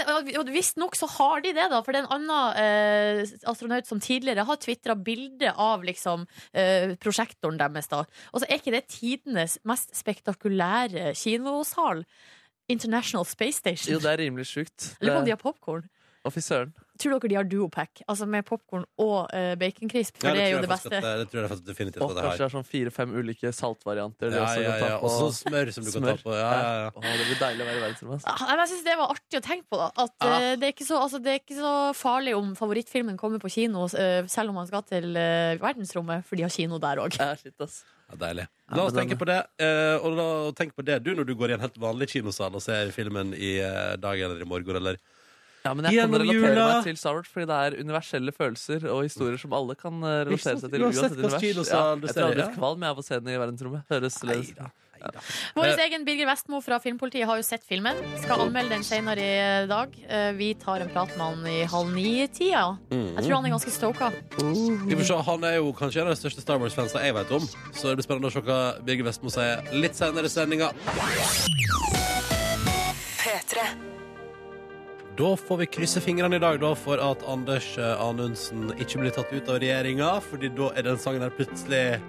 Visstnok 0.53 0.95
så 0.95 1.09
har 1.17 1.41
de 1.43 1.51
det, 1.57 1.65
da. 1.73 1.81
For 1.83 1.91
det 1.91 2.03
er 2.03 2.07
en 2.07 2.15
annen 2.21 2.61
eh, 2.63 3.33
astronaut 3.51 3.87
som 3.91 3.99
tidligere 3.99 4.45
har 4.47 4.61
tvitra 4.63 4.95
bilde 4.95 5.51
av 5.59 5.83
liksom, 5.83 6.29
eh, 6.55 6.95
prosjektoren 7.03 7.59
deres. 7.59 7.89
da 7.91 8.05
Og 8.33 8.41
så 8.41 8.47
er 8.49 8.61
ikke 8.61 8.71
det 8.77 8.87
tidenes 8.89 9.59
mest 9.65 9.91
spektakulære 9.99 11.15
kinosal. 11.19 12.05
International 12.71 13.25
Space 13.27 13.59
Station. 13.59 13.93
Jo, 13.95 13.99
det 13.99 14.13
er 14.15 14.23
rimelig 14.23 14.47
sjukt. 14.47 14.93
Eller 15.01 15.19
om 15.19 15.25
de 15.27 15.35
har 15.35 15.43
popkorn. 15.43 15.89
Å, 16.25 16.31
fy 16.31 16.39
søren. 16.41 16.71
Tror 17.03 17.19
dere 17.19 17.29
de 17.33 17.35
har 17.41 17.47
duopack? 17.51 18.03
Altså 18.07 18.27
med 18.31 18.45
popkorn 18.47 18.85
og 19.03 19.31
uh, 19.35 19.55
baconcrisp? 19.59 20.21
For 20.23 20.29
Ja, 20.31 20.35
det 20.39 20.43
er 20.47 20.51
jo 20.55 20.61
det 20.63 20.69
beste. 20.71 20.87
at 20.93 21.03
det- 21.03 21.15
det 21.23 21.27
tror 21.33 21.41
jeg 21.43 21.51
faktisk 21.51 21.67
definitivt 21.67 22.03
Og 22.05 22.11
at 22.13 22.17
det 22.17 22.23
kanskje 22.25 22.39
det 22.39 22.47
er 22.47 22.55
sånn 22.55 22.67
fire-fem 22.69 23.15
ulike 23.19 23.53
saltvarianter. 23.53 24.31
Ja, 24.37 24.45
ja, 24.63 24.77
ja. 24.79 24.99
Og 25.03 25.11
så 25.11 25.27
smør 25.35 25.73
som 25.75 25.85
du 25.85 25.91
kan 25.91 26.03
ta 26.03 26.15
på. 26.23 26.33
Ja, 26.39 26.51
ja, 26.53 26.73
ja. 26.85 26.91
Å, 26.95 27.01
det 27.03 27.27
blir 27.27 27.41
deilig 27.43 27.63
å 27.63 27.67
være 27.67 27.79
i 27.81 27.83
verdensrommet. 27.83 28.23
Ah, 28.31 28.47
men 28.53 28.59
Jeg 28.63 28.69
synes 28.73 28.85
det 28.87 28.97
var 29.03 29.09
artig 29.17 29.41
å 29.41 29.45
tenke 29.49 29.67
på. 29.69 29.77
da 29.83 29.91
At 30.07 30.13
Ja. 30.23 30.37
eh, 30.39 30.57
det, 30.57 30.63
er 30.69 30.73
ikke 30.77 30.87
så, 30.87 31.01
altså, 31.03 31.19
det 31.23 31.31
er 31.35 31.39
ikke 31.43 31.59
så 31.59 31.75
farlig 31.99 32.37
om 32.39 32.55
favorittfilmen 32.55 33.17
kommer 33.19 33.39
på 33.43 33.51
kino, 33.51 33.85
uh, 33.85 34.27
selv 34.31 34.51
om 34.51 34.55
man 34.55 34.67
skal 34.71 34.83
til 34.83 35.13
verdensrommet, 35.59 36.25
for 36.25 36.37
de 36.37 36.43
har 36.47 36.51
kino 36.51 36.79
der 36.79 36.97
òg. 37.03 37.19
Ja, 37.19 37.35
shit, 37.35 37.55
ass. 37.61 37.83
Ja, 38.11 38.17
deilig. 38.17 38.47
La 38.71 38.85
oss 38.85 38.93
tenke 38.93 39.17
på 39.19 39.27
det. 39.27 39.41
eh, 39.59 39.97
og 39.99 40.15
la 40.17 40.27
oss 40.49 40.55
på 40.77 40.85
det 40.85 41.03
du 41.03 41.15
når 41.15 41.27
du 41.27 41.35
går 41.35 41.51
i 41.51 41.55
en 41.55 41.61
helt 41.61 41.79
vanlig 41.81 42.09
kinosal 42.11 42.55
og 42.55 42.63
ser 42.63 42.91
filmen 42.93 43.33
i 43.35 43.59
dag 43.99 44.21
eller 44.21 44.41
i 44.41 44.45
morgen. 44.45 44.77
Eller. 44.77 44.97
Ja, 45.65 45.73
men 45.75 45.85
jeg 45.87 45.95
kan 45.95 46.11
Gjennom 46.11 46.21
relatere 46.25 46.55
jula. 46.57 46.67
meg 46.75 46.85
til 46.89 46.97
Star 46.99 47.15
Wars 47.15 47.29
fordi 47.31 47.47
det 47.47 47.59
er 47.63 47.77
universelle 47.85 48.33
følelser 48.35 48.87
og 48.91 49.03
historier 49.07 49.39
som 49.39 49.53
alle 49.55 49.75
kan 49.79 49.95
eh, 50.03 50.25
relatere 50.27 50.59
seg 50.59 50.71
til. 50.73 50.83
Uansett 50.89 51.03
uansett 51.03 51.19
hvilken 51.23 51.59
univers. 51.63 51.71
Ja, 51.71 51.83
du 51.95 52.07
jeg 52.07 52.15
ser 52.15 52.21
tror 52.21 52.23
i, 52.23 52.31
aldri 52.33 52.47
ja. 52.49 52.55
kvalm 52.59 52.81
jeg 52.83 52.91
av 52.91 52.99
å 52.99 53.05
se 53.07 53.19
den 53.21 53.29
i 53.35 53.37
verdensrommet. 53.39 53.85
Høres 53.93 54.17
løs 54.27 54.49
Neida, 54.51 54.71
neida. 54.99 55.23
Vår 55.55 55.67
Eh. 55.71 55.83
egen 55.87 56.05
Birger 56.07 56.27
Vestmo 56.33 56.61
fra 56.63 56.79
Filmpolitiet 56.83 57.27
har 57.31 57.37
jo 57.39 57.43
sett 57.47 57.63
filmen. 57.67 57.95
Skal 58.25 58.41
anmelde 58.43 58.71
den 58.75 58.83
senere 58.87 59.23
i 59.63 59.67
dag. 59.71 59.95
Eh, 60.09 60.33
Vi 60.39 60.55
tar 60.55 60.81
en 60.83 60.91
prat 60.91 61.15
med 61.17 61.27
han 61.27 61.47
i 61.47 61.63
halv 61.71 61.95
ni-tida. 61.95 62.79
Jeg 62.91 63.23
tror 63.25 63.35
han 63.39 63.47
er 63.47 63.55
ganske 63.55 63.71
stoka. 63.75 64.11
Vi 64.39 64.95
får 64.99 65.05
se, 65.13 65.23
Han 65.31 65.45
er 65.45 65.57
jo 65.61 65.73
kanskje 65.73 66.03
en 66.03 66.09
av 66.11 66.15
de 66.17 66.21
største 66.23 66.41
Star 66.43 66.59
Wars-fansene 66.59 67.03
jeg 67.07 67.15
vet 67.15 67.31
om. 67.39 67.47
Så 67.73 67.87
det 67.91 67.97
blir 68.03 68.07
spennende 68.11 68.31
å 68.31 68.35
se 68.35 68.41
hva 68.43 68.61
Birger 68.83 69.05
Vestmo 69.11 69.31
sier 69.31 69.63
litt 69.73 69.95
senere 69.95 70.27
i 70.27 70.29
sendinga. 70.29 70.73
P3. 73.23 73.92
Da 75.19 75.37
får 75.37 75.57
vi 75.61 75.67
krysse 75.67 76.01
fingrene 76.01 76.37
i 76.39 76.41
dag 76.41 76.57
da, 76.63 76.71
for 76.79 77.01
at 77.03 77.21
Anders 77.29 77.67
eh, 77.79 78.01
Anundsen 78.01 78.71
ikke 78.81 79.03
blir 79.03 79.13
tatt 79.13 79.33
ut 79.33 79.49
av 79.53 79.59
regjeringa, 79.61 80.15
Fordi 80.25 80.49
da 80.57 80.71
er 80.77 80.87
den 80.89 81.01
sangen 81.01 81.21
der 81.25 81.35
plutselig 81.37 82.01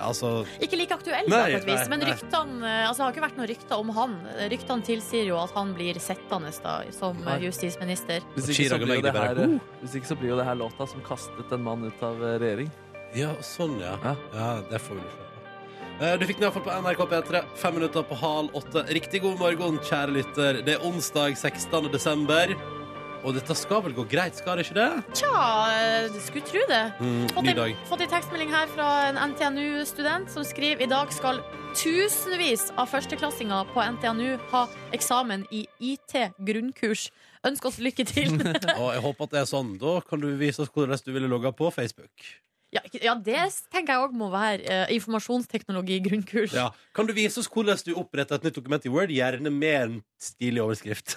Altså 0.00 0.46
Ikke 0.64 0.78
like 0.80 0.94
aktuell, 0.96 1.26
Nei, 1.28 1.40
da, 1.52 1.58
på 1.58 1.60
et 1.60 1.66
vis. 1.68 1.80
nei, 1.82 1.88
Men 1.92 2.04
ryktene 2.08 2.68
eh, 2.70 2.84
Altså, 2.88 3.00
det 3.02 3.06
har 3.08 3.16
ikke 3.16 3.24
vært 3.26 3.40
noen 3.40 3.50
rykter 3.50 3.82
om 3.82 3.90
han. 3.98 4.14
Ryktene 4.52 4.86
tilsier 4.86 5.26
jo 5.28 5.40
at 5.42 5.52
han 5.58 5.74
blir 5.76 5.98
sittende 6.00 6.52
da, 6.64 6.76
som 6.96 7.18
Nei. 7.26 7.40
justisminister. 7.44 8.24
Hvis 8.36 8.48
ikke, 8.54 8.68
så 8.72 8.78
blir 8.80 9.00
jo 9.00 9.04
det 9.08 9.16
her, 9.18 9.42
eh, 9.44 9.58
hvis 9.82 9.98
ikke 10.00 10.12
så 10.12 10.18
blir 10.22 10.32
jo 10.32 10.38
det 10.40 10.46
her 10.48 10.60
låta 10.62 10.86
som 10.88 11.02
kastet 11.04 11.52
en 11.52 11.66
mann 11.66 11.84
ut 11.84 12.06
av 12.06 12.22
regjering. 12.30 12.70
Ja, 13.18 13.34
sånn, 13.44 13.76
ja. 13.82 13.96
Ja. 14.06 14.14
Ja, 14.38 14.50
det 14.70 14.80
får 14.86 15.02
vi 15.02 15.10
se 15.10 15.29
Du 16.00 16.22
fikk 16.24 16.38
den 16.38 16.46
iallfall 16.46 16.62
på 16.64 16.72
NRK 16.80 17.00
P3. 17.10 17.40
Fem 17.60 17.74
minutter 17.76 18.04
på 18.08 18.16
halv 18.16 18.54
åtte. 18.56 18.86
Riktig 18.88 19.20
god 19.20 19.36
morgen, 19.36 19.76
kjære 19.84 20.14
lytter. 20.14 20.60
Det 20.64 20.78
er 20.78 20.86
onsdag 20.88 21.34
16. 21.36 21.90
desember. 21.92 22.54
Og 23.20 23.34
dette 23.36 23.52
skal 23.52 23.82
vel 23.84 23.92
gå 23.92 24.06
greit, 24.08 24.38
skal 24.40 24.56
det 24.56 24.64
ikke 24.64 24.78
det? 24.78 25.18
Tja, 25.20 25.42
eh, 25.76 26.16
skulle 26.24 26.46
tro 26.48 26.62
det. 26.70 26.80
Mm, 27.04 27.28
Fått 27.36 27.52
en, 27.52 27.76
fått 27.92 28.06
en 28.06 28.12
tekstmelding 28.14 28.48
her 28.56 28.72
fra 28.72 28.88
en 29.10 29.20
NTNU-student 29.34 30.32
som 30.32 30.46
skriver 30.48 30.86
i 30.86 30.88
dag 30.88 31.12
skal 31.12 31.42
tusenvis 31.76 32.70
av 32.80 32.88
førsteklassinger 32.88 33.68
på 33.74 33.84
NTNU 33.98 34.38
ha 34.54 34.66
eksamen 34.96 35.44
i 35.52 35.66
IT 35.84 36.16
grunnkurs. 36.40 37.10
Ønsk 37.44 37.68
oss 37.68 37.76
lykke 37.76 38.08
til. 38.08 38.40
Og 38.80 38.94
jeg 38.96 39.04
håper 39.04 39.28
at 39.28 39.36
det 39.36 39.44
er 39.44 39.52
sånn. 39.52 39.76
Da 39.76 39.98
kan 40.00 40.24
du 40.24 40.32
vise 40.40 40.64
oss 40.64 40.72
hvordan 40.72 41.04
du 41.04 41.12
ville 41.12 41.28
logga 41.28 41.52
på 41.52 41.68
Facebook. 41.76 42.40
Ja, 42.72 42.80
ikke- 42.86 43.02
ja, 43.02 43.14
det 43.14 43.36
tenker 43.72 43.94
jeg 43.96 44.04
òg 44.08 44.12
må 44.14 44.28
være 44.30 44.62
eh, 44.62 44.92
informasjonsteknologi 44.94 46.00
grunnkurs. 46.04 46.52
Ja. 46.54 46.68
Kan 46.94 47.06
du 47.06 47.12
vise 47.16 47.38
oss 47.42 47.48
hvordan 47.50 47.80
du 47.84 47.94
oppretter 47.98 48.36
et 48.38 48.44
nytt 48.46 48.54
dokument 48.60 48.84
i 48.86 48.92
Word, 48.92 49.10
gjerne 49.14 49.50
med 49.50 49.76
en 49.82 49.96
stilig 50.20 50.62
overskrift? 50.62 51.16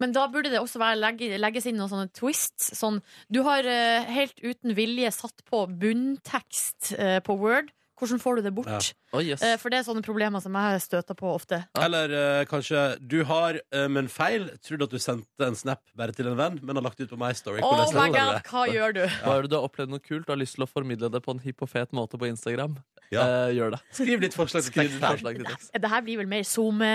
Men 0.00 0.12
da 0.16 0.26
burde 0.32 0.50
det 0.52 0.60
også 0.60 0.78
være 0.80 1.00
legge, 1.00 1.38
legges 1.38 1.66
inn 1.66 1.76
noen 1.76 1.90
sånne 1.92 2.12
twists. 2.16 2.72
Sånn, 2.78 3.02
du 3.30 3.42
har 3.46 3.64
eh, 3.68 4.04
helt 4.16 4.40
uten 4.42 4.74
vilje 4.74 5.12
satt 5.12 5.44
på 5.50 5.66
bunntekst 5.68 6.94
eh, 6.98 7.20
på 7.24 7.36
Word. 7.38 7.70
Hvordan 7.98 8.20
får 8.20 8.36
du 8.36 8.42
det 8.42 8.52
bort? 8.54 8.70
Ja. 8.70 8.80
Oh, 9.14 9.22
yes. 9.22 9.42
Eh, 9.46 9.54
for 9.60 9.70
det 9.70 9.78
er 9.78 9.86
sånne 9.86 10.02
problemer 10.02 10.42
som 10.42 10.56
jeg 10.58 10.80
støter 10.82 11.14
på 11.18 11.28
ofte. 11.30 11.60
Eller 11.78 12.14
eh, 12.18 12.40
kanskje 12.50 12.82
du 12.98 13.20
har, 13.28 13.60
eh, 13.70 13.86
men 13.92 14.10
feil, 14.10 14.48
trodde 14.66 14.88
at 14.88 14.96
du 14.96 14.98
sendte 15.02 15.46
en 15.46 15.58
snap 15.58 15.82
bare 15.94 16.14
til 16.16 16.32
en 16.32 16.38
venn, 16.38 16.58
men 16.62 16.80
har 16.80 16.86
lagt 16.88 16.98
ut 17.00 17.10
på 17.10 17.18
My 17.20 17.30
Story. 17.38 17.62
Oh 17.62 17.86
my 17.94 18.08
god, 18.14 18.40
hva 18.50 18.64
gjør 18.70 18.96
du? 18.98 19.04
Hva 19.22 19.36
er 19.38 19.46
det 19.46 19.52
du 19.54 19.58
har 19.60 19.68
opplevd 19.68 19.94
noe 19.94 20.02
kult 20.02 20.26
og 20.26 20.34
har 20.34 20.42
lyst 20.42 20.58
til 20.58 20.66
å 20.66 20.70
formidle 20.70 21.12
det 21.14 21.22
på 21.22 21.36
en 21.36 21.42
hipp 21.44 21.62
og 21.62 21.70
fet 21.70 21.94
måte 21.94 22.18
på 22.18 22.26
Instagram? 22.30 22.80
Ja. 23.12 23.22
Eh, 23.48 23.54
gjør 23.58 23.70
det. 23.76 23.80
Skriv 23.92 24.20
litt 24.24 24.34
forslag 24.34 24.62
til 24.64 24.72
Skriv 24.72 24.88
tekst. 24.88 24.94
ditt 25.00 25.04
forslag 25.04 25.36
til 25.36 25.44
tekst. 25.44 25.70
Det 25.80 25.90
her 25.90 26.00
blir 26.02 26.16
vel 26.18 26.26
mer 26.26 26.42
Zoome 26.42 26.88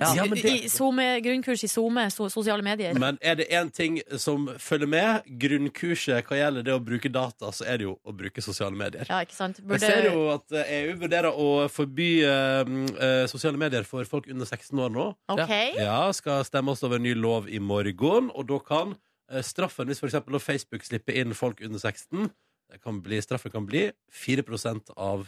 Ja, 0.00 0.24
men 0.24 0.30
det- 0.38 0.70
Zoome, 0.70 1.06
Grunnkurs 1.24 1.64
i 1.64 1.68
SoMe, 1.68 2.10
so, 2.12 2.28
sosiale 2.28 2.62
medier. 2.62 2.94
Men 2.98 3.18
er 3.20 3.34
det 3.34 3.48
én 3.50 3.72
ting 3.72 4.00
som 4.16 4.46
følger 4.58 4.88
med 4.88 5.22
grunnkurset 5.38 6.22
hva 6.28 6.36
gjelder 6.38 6.62
det 6.64 6.72
å 6.74 6.80
bruke 6.84 7.10
data, 7.12 7.50
så 7.52 7.66
er 7.66 7.78
det 7.78 7.84
jo 7.88 7.98
å 8.06 8.14
bruke 8.16 8.42
sosiale 8.42 8.76
medier. 8.76 9.06
Ja, 9.08 9.20
ikke 9.24 9.34
sant? 9.36 9.60
Jeg 9.68 9.80
ser 9.80 10.08
jo 10.12 10.28
at 10.34 10.50
eh, 10.52 10.84
EU 10.84 10.96
vurderer 11.02 11.32
å 11.34 11.68
forby 11.70 12.22
eh, 12.22 12.64
eh, 13.00 13.26
sosiale 13.26 13.58
medier 13.60 13.84
for 13.84 14.04
folk 14.08 14.28
under 14.30 14.46
16 14.46 14.78
år 14.78 14.90
nå. 14.94 15.08
OK. 15.28 15.54
Ja, 15.78 16.10
skal 16.12 16.44
stemmes 16.44 16.82
over 16.86 16.96
en 16.96 17.02
ny 17.02 17.14
lov 17.14 17.48
i 17.48 17.58
morgen, 17.58 18.30
og 18.34 18.46
da 18.48 18.58
kan 18.58 18.96
eh, 19.30 19.42
straffen, 19.42 19.86
hvis 19.90 20.00
for 20.00 20.08
eksempel 20.08 20.38
Facebook 20.40 20.82
slipper 20.86 21.14
inn 21.20 21.34
folk 21.36 21.60
under 21.64 21.78
16, 21.78 22.30
det 22.70 22.82
kan 22.84 23.00
bli, 23.00 23.16
straffen 23.24 23.50
kan 23.52 23.64
bli 23.66 23.86
4% 24.12 24.90
av 24.96 25.26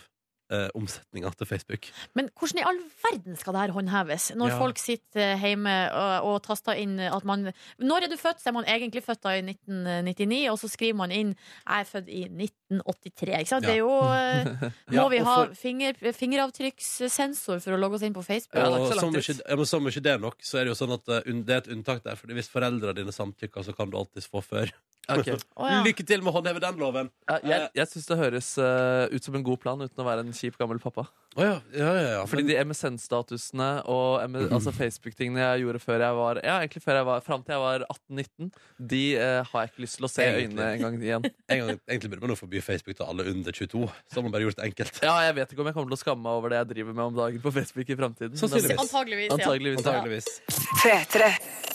eh, 0.50 0.68
omsetninga 0.74 1.30
til 1.38 1.46
Facebook. 1.46 1.86
Men 2.14 2.28
hvordan 2.38 2.58
i 2.58 2.64
all 2.66 2.80
verden 3.04 3.36
skal 3.38 3.52
det 3.54 3.60
her 3.62 3.72
håndheves? 3.76 4.30
Når 4.36 4.48
Ja. 4.50 4.58
folk 4.58 4.78
sitter 4.78 5.36
hjemme 5.38 5.74
og, 5.94 6.26
og 6.26 6.42
taster 6.42 6.72
inn 6.78 6.98
at 7.00 7.24
man 7.24 7.52
Når 7.78 8.02
er 8.04 8.08
du 8.10 8.16
født? 8.16 8.40
Så 8.42 8.50
er 8.50 8.52
man 8.52 8.64
egentlig 8.64 9.02
født 9.04 9.22
da 9.22 9.30
i 9.38 9.42
1999, 9.42 10.48
og 10.50 10.58
så 10.58 10.68
skriver 10.68 10.96
man 10.96 11.10
inn 11.12 11.34
'Jeg 11.66 11.80
er 11.80 11.84
født 11.84 12.08
i 12.08 12.24
1983'. 12.28 13.38
Ikke 13.40 13.48
sant? 13.48 13.64
Ja. 13.64 13.70
Det 13.70 13.74
er 13.74 13.78
jo 13.78 13.94
eh, 14.00 14.70
Ja, 14.96 15.08
vi 15.08 15.18
og 15.20 15.26
ha 15.26 15.34
for- 15.44 15.54
finger, 15.54 15.92
fingeravtrykkssensor 16.12 17.60
for 17.62 17.72
å 17.76 17.78
logge 17.80 17.94
oss 17.98 18.02
inn 18.06 18.14
på 18.16 18.24
Facebook? 18.24 18.58
Ja, 18.58 18.66
det 18.68 18.74
er 18.74 18.80
og 18.80 18.86
ikke 18.86 18.94
så 18.94 19.00
som 19.00 19.08
langt 19.12 19.20
ikke, 19.22 19.34
ut. 19.38 19.42
ja, 19.48 19.56
men 19.56 19.66
som 19.66 19.86
ikke 19.90 20.02
det 20.06 20.12
er 20.14 20.18
nok, 20.18 20.36
så 20.42 20.58
er 20.60 20.64
det 20.64 20.72
jo 20.74 20.78
sånn 20.86 20.94
at 20.96 21.08
eh, 21.08 21.30
un- 21.30 21.44
det 21.44 21.54
er 21.54 21.62
et 21.64 21.70
unntak 21.76 22.02
der. 22.04 22.16
Fordi 22.20 22.34
hvis 22.34 22.48
foreldrene 22.52 22.94
dine 22.96 23.12
samtykker, 23.14 23.62
så 23.64 23.74
kan 23.76 23.90
du 23.90 23.96
alltids 23.98 24.28
få 24.28 24.42
før. 24.44 24.70
Ok. 25.18 25.30
Lykke 25.86 26.06
til 26.06 26.22
med 26.22 26.30
å 26.32 26.36
håndheve 26.38 26.60
den 26.62 26.78
loven. 26.80 27.10
Ja, 27.28 27.38
jeg 27.44 27.68
jeg 27.80 27.86
syns 27.90 28.06
det 28.06 28.18
høres 28.20 28.50
eh, 28.58 29.08
ut 29.16 29.24
som 29.24 29.34
en 29.34 29.42
god 29.46 29.60
plan 29.62 29.80
uten 29.82 30.02
å 30.02 30.06
være 30.06 30.24
en 30.26 30.32
kjip 30.36 30.56
gammel 30.60 30.78
pappa. 30.82 31.06
Å 31.38 31.44
ja, 31.46 31.56
ja, 31.74 31.90
ja, 31.94 32.06
ja. 32.16 32.22
Fordi 32.26 32.42
Men- 32.42 32.50
de 32.50 32.56
MSN-statusene 32.66 33.68
og 33.86 34.22
M 34.24 34.34
altså 34.50 34.72
Facebook-tingene 34.74 35.38
jeg 35.44 35.62
gjorde 35.62 35.78
før 35.78 36.02
jeg 36.02 36.16
var 36.18 36.40
Ja, 36.42 36.56
egentlig 36.58 36.82
før 36.82 36.98
jeg 36.98 37.06
var 37.06 37.20
fram 37.22 37.44
til 37.46 37.54
jeg 37.54 37.62
var 37.62 37.84
18-19, 37.86 38.50
de 38.90 39.02
eh, 39.16 39.42
har 39.52 39.62
jeg 39.62 39.70
ikke 39.70 39.84
lyst 39.84 40.00
til 40.00 40.08
å 40.08 40.10
se 40.10 40.26
i 40.26 40.26
Egentlig. 40.32 40.58
øynene 40.58 40.72
en 40.74 40.82
gang 40.82 40.98
igjen. 41.06 41.28
en 41.54 41.62
gang, 41.62 41.80
egentlig 41.86 42.10
burde 42.10 42.26
man 42.26 42.34
jo 42.34 42.40
forby 42.42 42.60
Facebook 42.66 42.98
til 42.98 43.06
alle 43.06 43.28
under 43.30 43.52
22. 43.54 43.86
Så 44.10 44.18
har 44.18 44.26
man 44.26 44.34
bare 44.34 44.42
gjort 44.48 44.58
det 44.58 44.66
enkelt. 44.72 45.02
Ja, 45.06 45.16
Jeg 45.28 45.38
vet 45.38 45.54
ikke 45.54 45.62
om 45.62 45.70
jeg 45.70 45.78
kommer 45.78 45.94
til 45.94 46.00
å 46.00 46.02
skamme 46.02 46.26
meg 46.26 46.40
over 46.42 46.50
det 46.54 46.62
jeg 46.64 46.70
driver 46.74 46.98
med 46.98 47.04
om 47.12 47.18
dagen 47.22 47.40
på 47.46 47.54
Facebook 47.60 47.88
i 47.94 47.98
framtiden. 48.02 48.34
men- 48.34 48.42
Sannsynligvis. 48.42 48.82
Antageligvis, 48.86 49.30
ja. 49.30 49.38
Antageligvis. 49.38 49.84
ja. 49.86 50.98
Antageligvis. 50.98 51.69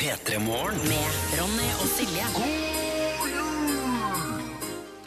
P3. 0.00 0.08
P3morgen. 0.08 0.88
Med 0.88 1.40
Ronny 1.40 1.68
og 1.80 1.88
Silje. 1.88 2.79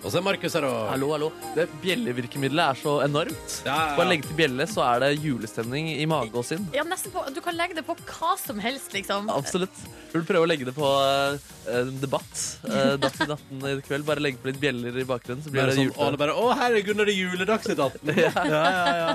Og 0.04 0.12
så 0.12 0.20
er 0.20 0.24
Markus 0.26 0.56
her 0.58 0.66
òg. 0.68 0.78
Hallo, 0.92 1.10
hallo. 1.14 1.28
Det 1.56 1.64
Bjellevirkemiddelet 1.80 2.74
er 2.74 2.80
så 2.82 2.98
enormt. 3.06 3.54
Ja, 3.64 3.72
ja, 3.72 3.84
ja. 3.88 3.96
Bare 3.96 4.10
legg 4.10 4.26
til 4.28 4.36
bjelle, 4.36 4.66
så 4.68 4.84
er 4.84 5.00
det 5.00 5.12
julestemning 5.24 5.88
i 5.94 6.08
mage 6.12 6.36
og 6.36 6.44
sinn. 6.48 6.66
Ja, 6.76 6.84
nesten 6.88 7.14
på, 7.14 7.24
du 7.32 7.40
kan 7.44 7.56
legge 7.56 7.78
det 7.78 7.86
på 7.88 7.96
hva 7.96 8.34
som 8.42 8.60
helst, 8.60 8.92
liksom. 8.96 9.30
Absolutt. 9.32 9.84
Vil 10.12 10.26
prøve 10.28 10.44
å 10.44 10.50
legge 10.50 10.68
det 10.68 10.74
på 10.76 10.90
uh, 10.90 11.38
en 11.72 11.94
debatt. 12.02 12.34
Uh, 12.68 12.98
Dagsnytt 13.00 13.32
18 13.32 13.64
i 13.70 13.78
kveld. 13.88 14.08
Bare 14.10 14.26
legge 14.26 14.42
på 14.44 14.50
litt 14.52 14.60
bjeller 14.60 14.98
i 15.00 15.06
bakgrunnen, 15.08 15.46
så 15.46 15.54
blir 15.54 15.64
Bare 15.64 15.72
det 15.72 15.86
sånn, 15.86 15.94
alle 16.04 16.20
bare 16.20 16.36
Å, 16.36 16.50
herregud, 16.60 17.00
nå 17.00 17.06
er 17.06 17.12
det 17.14 17.16
juledagsnytt 17.22 17.84
18. 17.86 18.12
ja, 18.26 18.34
ja, 18.36 18.98
ja. 19.00 19.14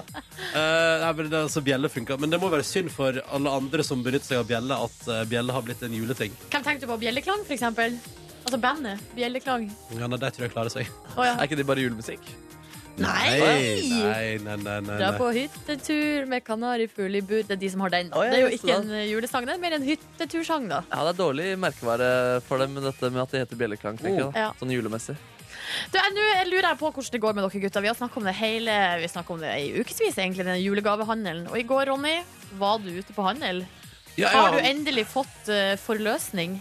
Uh, 0.55 0.95
nei, 1.05 1.11
men 1.11 1.29
det, 1.29 1.43
altså, 1.43 1.65
bjelle 1.69 1.93
funker. 1.93 2.23
Men 2.23 2.33
det 2.33 2.41
må 2.41 2.49
være 2.55 2.65
synd 2.65 2.89
for 2.95 3.21
alle 3.29 3.53
andre 3.61 3.85
som 3.85 4.01
benytter 4.07 4.33
seg 4.33 4.41
av 4.41 4.49
bjelle, 4.49 4.81
at 4.89 5.05
uh, 5.13 5.21
bjelle 5.29 5.53
har 5.53 5.69
blitt 5.69 5.85
en 5.85 6.01
juleting. 6.01 6.33
Hvem 6.49 6.65
tenkte 6.65 6.89
du 6.89 6.95
på? 6.95 6.99
Bjelleklang, 7.05 7.45
for 7.45 7.59
eksempel? 7.59 8.01
Altså 8.49 8.61
bandet. 8.65 9.01
Bjelleklang. 9.17 9.69
Ja, 9.93 10.07
nei, 10.09 10.19
De 10.19 10.31
tror 10.35 10.47
jeg 10.49 10.53
klarer 10.57 10.73
seg. 10.73 10.89
Å 11.15 11.27
ja. 11.27 11.35
Er 11.37 11.49
ikke 11.49 11.59
det 11.61 11.67
bare 11.69 11.85
julemusikk? 11.85 12.29
Nei! 12.99 13.31
nei, 13.39 14.39
nei, 14.43 14.57
nei, 14.59 14.81
nei, 14.83 14.97
Dra 14.99 15.13
nei. 15.13 15.19
på 15.21 15.29
hyttetur 15.37 16.25
med 16.27 16.43
kanarifugl 16.47 17.15
i 17.15 17.23
bur. 17.23 17.45
Det 17.47 17.55
er 17.55 17.61
de 17.63 17.69
som 17.71 17.85
har 17.85 17.93
den. 17.95 18.09
Å, 18.11 18.25
ja, 18.27 18.33
det 18.33 18.39
er 18.41 18.43
jo 18.43 18.55
ikke 18.57 18.71
det. 18.73 18.79
en 18.81 18.95
eh, 18.99 19.05
julesang, 19.13 19.47
det 19.47 19.55
er 19.55 19.61
mer 19.63 19.77
en 19.77 19.85
hyttetursang, 19.87 20.67
da. 20.71 20.81
Ja, 20.91 21.05
det 21.07 21.13
er 21.15 21.19
dårlig 21.21 21.49
merkevare 21.63 22.09
for 22.49 22.59
dem 22.65 22.75
med 22.75 22.89
dette 22.89 23.11
med 23.15 23.23
at 23.23 23.35
det 23.35 23.45
heter 23.45 23.61
bjelleklang. 23.61 24.01
tenker 24.01 24.17
jeg 24.17 24.25
da. 24.33 24.47
Ja. 24.49 24.49
Sånn 24.59 24.73
julemessig. 24.75 25.15
Du, 25.93 25.99
jeg- 26.01 26.15
Nå 26.17 26.25
lurer 26.51 26.71
jeg 26.73 26.79
på 26.81 26.91
hvordan 26.91 27.15
det 27.15 27.21
går 27.23 27.37
med 27.37 27.45
dere 27.47 27.63
gutter. 27.67 27.85
Vi 27.85 27.91
har 27.93 27.99
snakket 28.01 28.17
om 28.23 28.25
det 28.25 28.35
hele 28.41 28.75
Vi 29.03 29.09
snakket 29.13 29.31
om 29.37 29.41
det 29.45 29.53
i 29.63 29.69
ukevis, 29.79 30.17
egentlig, 30.19 30.49
den 30.49 30.63
julegavehandelen. 30.65 31.47
Og 31.53 31.59
i 31.61 31.67
går, 31.69 31.93
Ronny, 31.93 32.17
var 32.59 32.79
du 32.83 32.91
ute 32.99 33.13
på 33.15 33.23
handel. 33.27 33.63
Ja, 34.19 34.33
Har 34.35 34.57
du 34.57 34.59
endelig 34.59 35.07
fått 35.07 35.47
eh, 35.53 35.77
forløsning? 35.79 36.59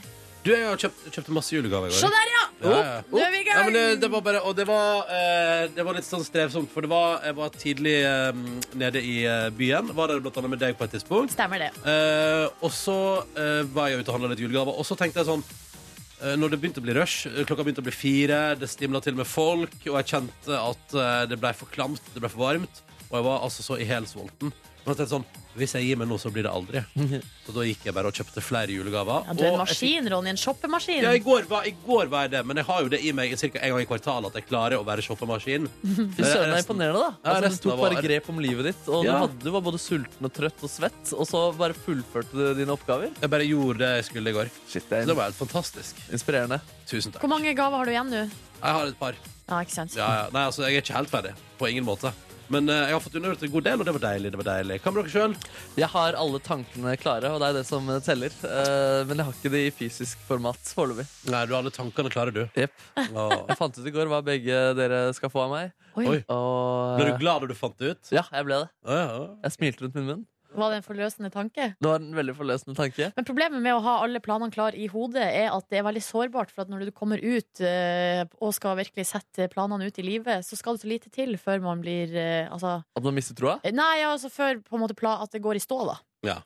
Du, 0.48 0.54
jeg 0.56 0.64
har 0.64 0.80
kjøpt, 0.80 1.08
kjøpte 1.12 1.34
masse 1.36 1.52
julegaver 1.52 1.92
i 1.92 1.96
Se 1.98 2.08
der, 2.08 2.30
ja! 2.32 2.44
Ja, 2.58 2.76
ja. 2.78 2.94
Nå 3.12 3.20
er 3.22 3.34
vi 3.34 3.42
i 3.44 3.48
Ja, 3.50 3.64
men 3.68 3.76
det, 3.76 3.82
det 4.02 4.08
var 4.10 4.22
bare 4.26 4.40
Og 4.48 4.56
det 4.58 4.64
var, 4.70 5.10
eh, 5.14 5.66
det 5.76 5.84
var 5.86 5.98
litt 5.98 6.08
sånn 6.08 6.24
strevsomt, 6.26 6.72
for 6.74 6.86
det 6.86 6.90
var, 6.90 7.20
jeg 7.28 7.36
var 7.38 7.52
tidlig 7.54 7.96
eh, 8.08 8.40
nede 8.80 9.02
i 9.04 9.18
eh, 9.28 9.50
byen. 9.58 9.92
Var 9.98 10.14
der 10.14 10.24
blant 10.24 10.40
annet 10.40 10.54
med 10.56 10.62
deg 10.64 10.78
på 10.80 10.88
et 10.88 10.96
tidspunkt. 10.96 11.36
Stemmer 11.36 11.66
det. 11.66 11.70
Eh, 11.84 12.46
og 12.64 12.72
så 12.74 12.96
eh, 13.38 13.62
var 13.76 13.92
jeg 13.92 14.00
ute 14.02 14.10
og 14.14 14.18
handla 14.18 14.32
litt 14.34 14.42
julegaver. 14.46 14.78
Og 14.80 14.88
så 14.88 14.98
tenkte 14.98 15.22
jeg 15.22 15.30
sånn 15.34 15.44
eh, 15.44 16.34
Når 16.40 16.56
det 16.56 16.62
begynte 16.64 16.82
å 16.82 16.88
bli 16.88 16.96
rush, 16.98 17.28
eh, 17.30 17.44
klokka 17.44 17.68
begynte 17.68 17.84
å 17.84 17.90
bli 17.90 17.98
fire, 17.98 18.40
det 18.62 18.72
stimla 18.72 19.04
til 19.04 19.20
med 19.20 19.28
folk, 19.30 19.76
og 19.84 20.00
jeg 20.00 20.12
kjente 20.16 20.62
at 20.64 20.98
eh, 20.98 21.24
det 21.34 21.42
ble 21.44 21.52
for 21.60 21.74
klamt, 21.76 22.08
det 22.16 22.24
ble 22.24 22.32
for 22.32 22.48
varmt, 22.48 22.82
og 23.10 23.20
jeg 23.20 23.28
var 23.28 23.44
altså 23.46 23.68
så 23.68 23.78
ihelsvolten. 23.84 24.56
Men 24.88 24.96
jeg 24.96 25.00
tenkte 25.02 25.18
sånn 25.18 25.26
Hvis 25.58 25.74
jeg 25.76 25.84
gir 25.88 25.98
meg 26.00 26.08
nå, 26.08 26.16
så 26.22 26.30
blir 26.32 26.46
det 26.46 26.52
aldri. 26.54 26.80
Så 27.48 27.52
da 27.56 27.64
gikk 27.66 27.84
jeg 27.88 27.94
bare 27.98 28.08
og 28.12 28.14
kjøpte 28.16 28.42
flere 28.46 28.70
julegaver. 28.72 29.24
Ja, 29.28 29.34
du 29.34 29.42
er 29.44 29.48
en 29.50 29.60
Og 29.60 29.68
jeg 29.68 29.76
fikk- 29.76 29.96
maskin, 29.98 30.10
Ronny. 30.14 30.30
En 30.30 30.38
shoppemaskin. 30.40 31.02
ja, 31.04 31.12
i 31.18 31.22
går, 31.26 31.48
var, 31.50 31.66
I 31.68 31.74
går 31.86 32.12
var 32.12 32.22
jeg 32.28 32.32
det, 32.36 32.42
men 32.46 32.60
jeg 32.62 32.66
har 32.70 32.82
jo 32.86 32.92
det 32.94 33.00
i 33.04 33.12
meg 33.18 33.34
ca. 33.40 33.50
en 33.58 33.72
gang 33.74 33.82
i 33.82 33.88
kvartalet 33.90 34.28
at 34.30 34.38
jeg 34.38 34.46
klarer 34.52 34.78
å 34.78 34.86
være 34.88 35.02
shoppemaskin. 35.08 35.66
Fy 35.84 36.22
søren, 36.24 36.52
det 36.54 36.60
er 36.60 36.62
imponerende, 36.64 37.02
da. 37.02 37.10
Ja, 37.24 37.34
Altså, 37.34 37.42
du 37.42 37.48
resten 37.48 37.72
av 37.72 37.74
tok 37.78 37.82
bare 37.84 37.98
året. 37.98 38.06
grep 38.08 38.30
om 38.30 38.40
livet 38.46 38.70
ditt, 38.70 38.84
og 38.88 39.06
Ja. 39.06 39.12
du, 39.12 39.18
hadde, 39.26 39.40
du 39.44 39.50
var 39.58 39.66
både 39.68 39.82
sulten 39.82 40.30
og 40.30 40.34
trøtt 40.38 40.64
og 40.64 40.70
svett, 40.76 41.14
og 41.18 41.26
så 41.28 41.42
bare 41.58 41.74
fullførte 41.74 42.32
du 42.38 42.54
dine 42.62 42.76
oppgaver. 42.78 43.10
Jeg 43.22 43.30
bare 43.34 43.48
gjorde 43.50 43.82
det 43.82 43.92
jeg 43.98 44.06
skulle 44.12 44.30
i 44.30 44.38
går. 44.38 44.52
Shit, 44.70 44.86
Så 44.86 44.90
det 44.94 45.06
det 45.08 45.16
er 45.16 45.20
var 45.24 45.32
helt 45.32 45.42
fantastisk. 45.42 45.96
inspirerende. 46.14 46.62
Tusen 46.88 47.12
takk. 47.12 47.22
Hvor 47.26 47.34
mange 47.34 47.52
gaver 47.58 47.82
har 47.82 47.86
du 47.90 47.92
igjen 47.98 48.14
nå? 48.14 48.24
Jeg 48.62 48.78
har 48.78 48.86
et 48.94 49.00
par. 49.00 49.14
Ja, 49.50 49.60
ikke 49.64 49.74
sant? 49.74 49.96
Ja, 49.98 50.08
ja. 50.22 50.30
Nei, 50.34 50.46
altså, 50.52 50.64
jeg 50.68 50.78
er 50.78 50.82
ikke 50.86 50.96
helt 51.02 51.10
ferdig. 51.10 51.34
På 51.58 51.68
ingen 51.72 51.86
måte. 51.88 52.14
Men 52.54 52.70
eh, 52.72 52.84
jeg 52.88 52.96
har 52.96 53.02
fått 53.04 53.16
unnagjort 53.20 53.44
en 53.44 53.52
god 53.54 53.66
del, 53.68 53.82
og 53.82 53.88
det 53.88 53.94
var 53.98 54.04
deilig. 54.06 54.32
det 54.32 54.40
var 54.40 54.48
deilig 54.48 54.78
Hva 54.84 54.94
med 54.94 55.02
dere 55.04 55.12
sjøl? 55.14 55.34
Jeg 55.82 55.90
har 55.94 56.18
alle 56.22 56.40
tankene 56.46 56.94
klare, 57.02 57.32
og 57.34 57.42
det 57.44 57.50
er 57.50 57.58
det 57.60 57.64
som 57.68 57.90
teller. 58.06 58.38
Eh, 58.48 59.02
men 59.10 59.20
jeg 59.20 59.28
har 59.28 59.36
ikke 59.36 59.52
det 59.58 59.64
i 59.68 59.74
fysisk 59.76 60.22
format 60.30 60.72
foreløpig. 60.78 61.08
Nei, 61.34 61.44
du 61.50 61.56
har 61.56 61.60
alle 61.62 61.74
tankene 61.76 62.14
klare, 62.14 62.32
du. 62.36 62.44
Jepp. 62.56 62.76
Åh. 63.04 63.36
Jeg 63.52 63.60
fant 63.60 63.78
ut 63.82 63.90
i 63.92 63.94
går 63.96 64.10
hva 64.12 64.22
begge 64.26 64.62
dere 64.78 65.02
skal 65.18 65.32
få 65.34 65.44
av 65.46 65.54
meg. 65.54 65.76
Oi. 65.98 66.06
Oi. 66.08 66.18
Og 66.32 66.98
Ble 67.02 67.12
du 67.12 67.20
glad 67.22 67.44
da 67.44 67.52
du 67.52 67.56
fant 67.58 67.78
det 67.82 67.96
ut? 67.96 68.10
Ja, 68.14 68.24
jeg 68.32 68.46
ble 68.48 68.60
det. 68.64 68.68
Å, 68.86 68.98
ja, 68.98 69.06
ja. 69.08 69.28
Jeg 69.48 69.56
smilte 69.56 69.86
rundt 69.86 69.96
min 69.98 70.08
munn. 70.12 70.26
Var 70.56 70.72
det 70.72 70.78
en 70.80 70.86
forløsende 70.86 71.30
tanke? 71.34 71.66
Det 71.80 71.90
var 71.90 72.00
en 72.00 72.14
veldig 72.16 72.34
forløsende 72.38 72.76
tanke. 72.78 73.10
Men 73.18 73.26
problemet 73.28 73.62
med 73.62 73.74
å 73.76 73.82
ha 73.84 73.96
alle 74.06 74.22
planene 74.24 74.54
klar 74.54 74.76
i 74.80 74.88
hodet, 74.88 75.26
er 75.28 75.50
at 75.52 75.66
det 75.70 75.80
er 75.82 75.84
veldig 75.90 76.04
sårbart. 76.06 76.54
For 76.54 76.64
at 76.64 76.70
når 76.72 76.86
du 76.88 76.92
kommer 76.96 77.20
ut 77.20 77.62
eh, 77.62 78.24
og 78.40 78.54
skal 78.56 78.78
virkelig 78.80 79.06
sette 79.12 79.50
planene 79.54 79.90
ut 79.90 80.00
i 80.00 80.06
livet, 80.08 80.46
så 80.48 80.56
skal 80.58 80.78
det 80.78 80.86
så 80.86 80.92
lite 80.92 81.12
til 81.14 81.36
før 81.42 81.60
man 81.66 81.82
blir 81.84 82.16
eh, 82.16 82.48
Altså 82.48 82.78
At 82.96 83.04
man 83.04 83.14
mister 83.18 83.36
troa. 83.38 83.58
Nei, 83.68 83.98
altså 84.08 84.32
før 84.32 84.62
på 84.64 84.78
en 84.80 84.86
måte 84.86 84.96
at 85.18 85.32
det 85.36 85.42
går 85.44 85.60
i 85.60 85.64
stå, 85.64 85.82
da. 85.92 85.98
ja. 86.32 86.40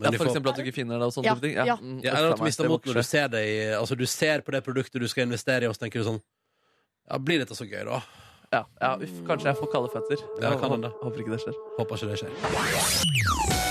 Men 0.00 0.14
ja, 0.14 0.16
for 0.16 0.24
får- 0.24 0.30
eksempel 0.32 0.50
at 0.50 0.56
du 0.56 0.62
ikke 0.64 0.72
finner 0.80 0.96
det 0.98 1.06
og 1.10 1.12
sånne 1.12 1.28
Ja, 1.28 1.34
ting. 1.42 1.52
ja. 1.58 1.74
mm, 1.76 1.96
ja, 2.00 2.12
eller 2.16 2.32
at 2.32 2.38
du 2.40 2.44
mister 2.46 2.64
motet 2.70 2.86
mot 2.86 2.94
når 2.94 3.02
du 3.02 3.04
ser 3.04 3.26
det 3.28 3.40
i 3.44 3.56
Altså, 3.76 3.96
du 4.00 4.06
ser 4.08 4.40
på 4.46 4.52
det 4.54 4.62
produktet 4.64 4.96
du 5.02 5.06
skal 5.12 5.26
investere 5.26 5.66
i, 5.66 5.68
og 5.68 5.74
så 5.76 5.82
tenker 5.84 6.00
du 6.00 6.06
sånn 6.06 6.20
Ja, 7.10 7.18
blir 7.20 7.42
dette 7.42 7.52
så 7.58 7.66
gøy, 7.68 7.82
da? 7.84 7.98
Ja, 8.52 8.64
ja, 8.80 8.96
uff, 8.98 9.20
kanskje 9.26 9.46
jeg 9.52 9.56
får 9.60 9.68
kalde 9.70 9.88
føtter. 9.92 10.24
Ja, 10.42 10.50
kan 10.58 10.64
han 10.64 10.72
hende. 10.80 10.90
Håper 11.04 11.22
ikke 11.22 11.36
det 11.36 11.42
skjer. 11.44 11.58
Håper 11.78 12.00
ikke 12.00 12.10
det 12.10 12.18
skjer. 12.18 13.69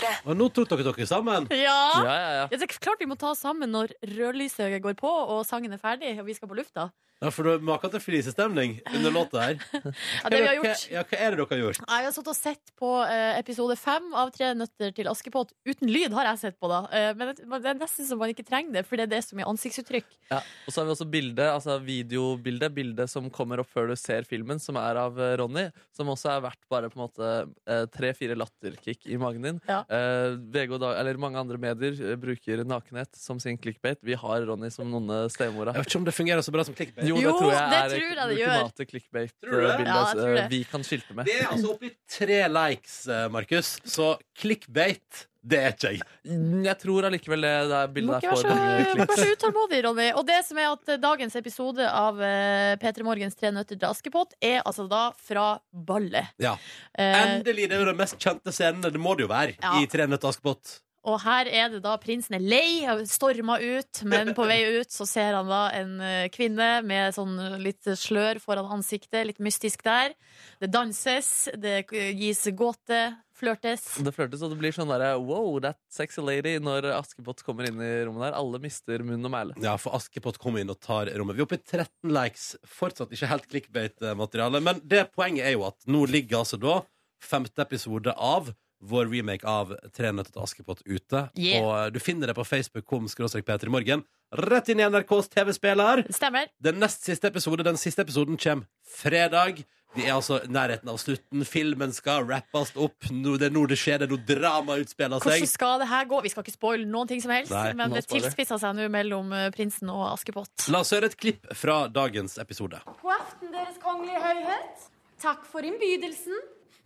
P3. 0.00 0.14
Og 0.26 0.40
nå 0.40 0.48
tok 0.56 0.72
dere 0.72 0.86
dere 0.90 1.06
sammen. 1.10 1.46
Ja! 1.52 1.76
Ja, 2.00 2.04
ja, 2.04 2.32
ja. 2.40 2.48
Ja, 2.50 2.56
det 2.56 2.66
er 2.70 2.78
klart 2.80 3.00
vi 3.02 3.08
må 3.10 3.18
ta 3.20 3.30
oss 3.34 3.44
sammen 3.44 3.70
når 3.74 3.92
rødlyset 4.16 4.80
går 4.84 4.96
på 5.00 5.10
og 5.10 5.44
sangen 5.48 5.72
er 5.76 5.82
ferdig 5.82 6.16
og 6.20 6.26
vi 6.28 6.34
skal 6.38 6.50
på 6.50 6.58
lufta. 6.58 6.90
Ja, 7.20 7.28
For 7.28 7.44
du 7.44 7.64
maker 7.68 7.90
til 7.92 8.00
flisestemning 8.00 8.78
under 8.96 9.12
låta 9.12 9.42
her. 9.42 9.58
Ja, 10.22 10.30
det 10.32 10.38
vi 10.40 10.46
har 10.46 10.54
Hva- 10.62 10.88
Ja, 10.88 11.02
hva 11.04 11.18
er 11.20 11.34
det 11.34 11.36
dere 11.42 11.48
har 11.50 11.58
gjort? 11.60 11.80
Nei, 11.84 11.98
Jeg 12.00 12.06
har 12.08 12.14
satt 12.16 12.30
og 12.32 12.36
sett 12.38 12.70
på 12.80 12.92
eh, 13.04 13.34
episode 13.36 13.74
fem 13.76 14.06
av 14.16 14.30
Tre 14.32 14.48
nøtter 14.56 14.94
til 14.96 15.10
Askepott. 15.10 15.52
Uten 15.68 15.92
lyd 15.92 16.14
har 16.16 16.30
jeg 16.30 16.40
sett 16.46 16.56
på, 16.56 16.70
da. 16.72 16.78
Eh, 16.96 17.10
men 17.20 17.34
det, 17.34 17.44
det 17.44 17.68
er 17.74 17.76
nesten 17.82 18.08
så 18.08 18.16
man 18.16 18.32
ikke 18.32 18.46
trenger 18.48 18.72
det, 18.78 18.84
for 18.88 18.96
det 18.96 19.04
er 19.04 19.12
det 19.12 19.20
som 19.26 19.36
er 19.44 19.50
ansiktsuttrykk. 19.52 20.08
Ja, 20.32 20.38
og 20.64 20.72
så 20.72 20.80
har 20.80 20.88
vi 20.88 20.94
også 20.94 21.08
bilde, 21.12 21.44
altså 21.58 21.76
videobilde, 21.84 22.70
bildet 22.78 23.12
som 23.12 23.28
kommer 23.36 23.60
opp 23.60 23.68
før 23.68 23.92
du 23.92 23.96
ser 24.00 24.24
filmen, 24.24 24.56
som 24.62 24.80
er 24.80 25.02
av 25.04 25.20
eh, 25.20 25.34
Ronny, 25.42 25.66
som 25.92 26.08
også 26.16 26.32
er 26.38 26.46
verdt 26.48 26.64
bare 26.72 26.88
på 26.88 26.96
en 26.96 27.04
måte 27.04 27.90
tre-fire 27.98 28.38
latterkick 28.40 29.04
i 29.12 29.20
magen 29.20 29.44
din. 29.44 29.60
Ja. 29.68 29.82
Eh, 29.90 30.36
VG 30.54 30.76
og 30.76 30.78
da, 30.84 30.92
eller 31.00 31.18
mange 31.18 31.40
andre 31.40 31.56
medier 31.58 31.96
eh, 31.98 32.18
bruker 32.20 32.60
nakenhet 32.62 33.16
som 33.18 33.40
sin 33.42 33.56
clickbait. 33.58 33.98
Vi 34.06 34.14
har 34.14 34.44
Ronny 34.46 34.70
som 34.70 34.86
nonne 34.86 35.24
stemora. 35.34 35.74
Jeg 35.74 35.82
vet 35.82 35.90
ikke 35.90 35.98
om 35.98 36.06
det 36.06 36.14
fungerer 36.14 36.46
så 36.46 36.54
bra 36.54 36.64
som 36.68 36.76
clickbait. 36.78 37.08
Jo, 37.08 37.16
Jo, 37.18 37.32
det 37.32 37.40
tror 37.40 37.50
jeg 37.50 37.72
det 37.72 37.80
er 37.80 37.94
tror 37.96 38.20
jeg 38.20 38.28
det 38.30 38.36
ultimate 38.36 38.86
clickbait-bildet 38.92 39.82
Ja, 39.88 39.98
jeg 40.36 40.46
vi 40.52 40.60
kan 40.70 40.86
skilte 40.86 41.16
med. 41.18 41.26
Det 41.26 41.40
er 41.40 41.50
altså 41.50 41.74
oppi 41.74 41.90
tre 42.06 42.38
likes, 42.54 43.00
eh, 43.10 43.26
Markus. 43.34 43.72
Så 43.82 44.12
clickbait, 44.38 45.24
det 45.42 45.58
er 45.58 45.70
ikke 45.72 45.90
jeg. 45.94 46.00
Mm, 46.28 46.64
Jeg 46.66 46.76
tror 46.82 47.06
allikevel 47.08 47.40
det, 47.46 47.52
det 47.70 47.76
er 47.80 47.92
bildet 47.94 48.20
der 48.26 48.34
får 48.34 48.42
mange 48.50 48.60
du 48.60 48.74
må 48.74 48.80
ikke 48.80 48.98
være 48.98 49.06
kliks. 49.06 49.22
så 49.22 49.36
utålmodig, 49.38 49.78
Ronny. 49.86 50.08
Og 50.20 50.26
det 50.28 50.36
som 50.44 50.58
er 50.60 50.68
at 50.74 50.92
eh, 50.92 50.98
dagens 51.00 51.36
episode 51.40 51.86
av 51.88 52.20
eh, 52.20 52.74
P3 52.82 53.06
Morgens 53.06 53.38
Tre 53.40 53.50
nøtter 53.56 53.78
til 53.80 53.88
Askepott 53.88 54.34
er 54.44 54.60
altså 54.68 54.84
da 54.90 55.06
fra 55.16 55.46
ballet. 55.72 56.28
Ja. 56.42 56.56
Eh, 56.92 57.16
Endelig! 57.38 57.70
Det 57.70 57.78
er 57.78 57.84
jo 57.86 57.88
den 57.92 57.96
mest 58.02 58.18
kjente 58.20 58.52
scenen. 58.52 58.82
Det 58.84 59.00
må 59.00 59.16
det 59.16 59.24
jo 59.28 59.32
være 59.32 59.56
Ja. 59.62 59.78
i 59.80 59.86
Tre 59.88 60.06
nøtter 60.06 60.26
til 60.28 60.34
Askepott. 60.34 60.80
Og 61.08 61.16
her 61.22 61.48
er 61.48 61.70
det 61.72 61.80
da 61.84 61.94
prinsen 62.00 62.36
er 62.36 62.44
lei, 62.44 62.82
har 62.84 63.00
storma 63.08 63.56
ut, 63.56 64.02
men 64.04 64.34
på 64.36 64.44
vei 64.48 64.60
ut 64.80 64.92
så 64.92 65.06
ser 65.08 65.32
han 65.38 65.48
da 65.48 65.62
en 65.72 65.94
eh, 66.04 66.28
kvinne 66.32 66.68
med 66.84 67.16
sånn 67.16 67.38
litt 67.62 67.88
slør 67.96 68.40
foran 68.42 68.68
ansiktet, 68.76 69.22
litt 69.30 69.40
mystisk 69.40 69.84
der. 69.86 70.12
Det 70.60 70.68
danses, 70.68 71.48
det 71.56 71.86
eh, 71.96 72.12
gis 72.12 72.44
gåte, 72.52 73.00
flørtes. 73.40 73.86
Det 74.04 74.12
flørtes, 74.12 74.44
og 74.44 74.52
det 74.52 74.60
blir 74.60 74.76
sånn 74.76 74.92
derre 74.92 75.14
wow, 75.16 75.56
that 75.64 75.80
sexy 75.88 76.20
lady 76.20 76.58
når 76.60 76.90
Askepott 76.98 77.40
kommer 77.46 77.70
inn 77.70 77.80
i 77.80 77.92
rommet 78.04 78.26
der. 78.26 78.36
Alle 78.36 78.60
mister 78.60 79.00
munn 79.06 79.24
og 79.24 79.32
mæle. 79.32 79.56
Ja, 79.64 79.78
for 79.80 79.96
Askepott 79.96 80.36
kommer 80.42 80.60
inn 80.60 80.72
og 80.72 80.82
tar 80.84 81.08
rommet. 81.16 81.38
Vi 81.38 81.40
er 81.40 81.48
oppe 81.48 81.56
i 81.56 81.64
13 81.64 82.12
likes. 82.12 82.50
Fortsatt 82.68 83.16
ikke 83.16 83.32
helt 83.32 83.48
clickbait-materiale. 83.48 84.60
Men 84.68 84.84
det 84.84 85.06
poenget 85.16 85.48
er 85.48 85.56
jo 85.56 85.64
at 85.70 85.88
nå 85.88 86.04
ligger 86.12 86.42
altså 86.42 86.60
da 86.60 86.82
femte 87.24 87.64
episode 87.64 88.12
av 88.16 88.52
vår 88.80 89.10
remake 89.12 89.46
av 89.48 89.74
Tre 89.96 90.12
nøtter 90.14 90.34
til 90.34 90.44
Askepott 90.44 90.84
ute. 90.86 91.26
Yeah. 91.36 91.60
Og 91.60 91.72
eh, 91.76 91.88
du 91.94 92.00
finner 92.02 92.30
det 92.30 92.36
på 92.38 92.46
Facebook.com 92.46 93.10
skråstrek 93.12 93.46
P3 93.48 93.72
Morgen. 93.72 94.04
Rett 94.30 94.70
inn 94.70 94.80
i 94.80 94.86
NRKs 94.86 95.28
TV-spiller. 95.32 96.04
Stemmer. 96.14 96.50
Den 96.62 96.78
nest 96.80 97.04
siste 97.06 97.28
episode, 97.32 97.66
den 97.66 97.80
siste 97.80 98.04
episoden 98.06 98.38
kommer 98.40 98.68
fredag. 98.86 99.64
Vi 99.96 100.04
er 100.06 100.14
altså 100.14 100.36
i 100.44 100.50
nærheten 100.54 100.86
av 100.92 101.00
slutten. 101.02 101.42
Filmen 101.48 101.90
skal 101.94 102.22
rappes 102.28 102.70
opp. 102.78 103.08
Nå, 103.10 103.34
det 103.42 103.48
er 103.48 103.54
nå 103.54 103.64
det 103.66 103.78
skjer. 103.80 103.98
Det 103.98 104.06
er 104.06 104.12
nå 104.12 104.18
drama 104.28 104.76
utspiller 104.78 105.18
seg. 105.18 105.32
Hvordan 105.32 105.50
skal 105.50 105.82
det 105.82 105.88
her 105.90 106.04
gå? 106.12 106.20
Vi 106.22 106.30
skal 106.30 106.46
ikke 106.46 106.54
spoile 106.54 106.86
noen 106.86 107.10
ting 107.10 107.22
som 107.24 107.32
helst, 107.34 107.50
Nei, 107.50 107.72
men 107.78 107.96
det 107.96 108.04
tilspisser 108.06 108.60
seg 108.62 108.76
nå 108.78 108.86
mellom 108.92 109.34
eh, 109.34 109.48
prinsen 109.54 109.90
og 109.90 110.04
Askepott. 110.12 110.68
La 110.70 110.84
oss 110.84 110.94
høre 110.94 111.10
et 111.10 111.18
klipp 111.18 111.50
fra 111.58 111.82
dagens 111.90 112.38
episode. 112.38 112.78
God 113.02 113.16
aften, 113.16 113.50
Deres 113.50 113.82
Kongelige 113.82 114.22
Høyhet. 114.22 114.86
Takk 115.20 115.42
for 115.50 115.66
innbydelsen. 115.66 116.38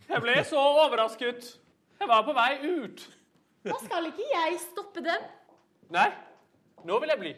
Jeg 0.09 0.25
ble 0.25 0.41
så 0.49 0.65
overrasket. 0.85 1.53
Jeg 1.99 2.07
var 2.07 2.21
på 2.27 2.33
vei 2.35 2.51
ut. 2.63 3.05
Da 3.65 3.77
skal 3.85 4.09
ikke 4.11 4.25
jeg 4.29 4.59
stoppe 4.61 5.01
dem. 5.05 5.29
Nei, 5.95 6.09
nå 6.85 6.99
vil 7.01 7.13
jeg 7.13 7.21
bli. 7.21 7.33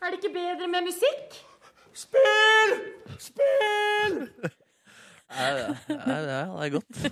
Er 0.00 0.10
det 0.10 0.18
ikke 0.22 0.32
bedre 0.34 0.68
med 0.70 0.88
musikk? 0.88 1.36
Spill! 1.92 2.74
Spill! 3.18 4.22
Ja, 5.30 5.50
ja, 5.54 5.66
ja, 5.88 6.18
ja, 6.20 6.44
det 6.58 6.66
er 6.66 6.74
godt. 6.78 7.00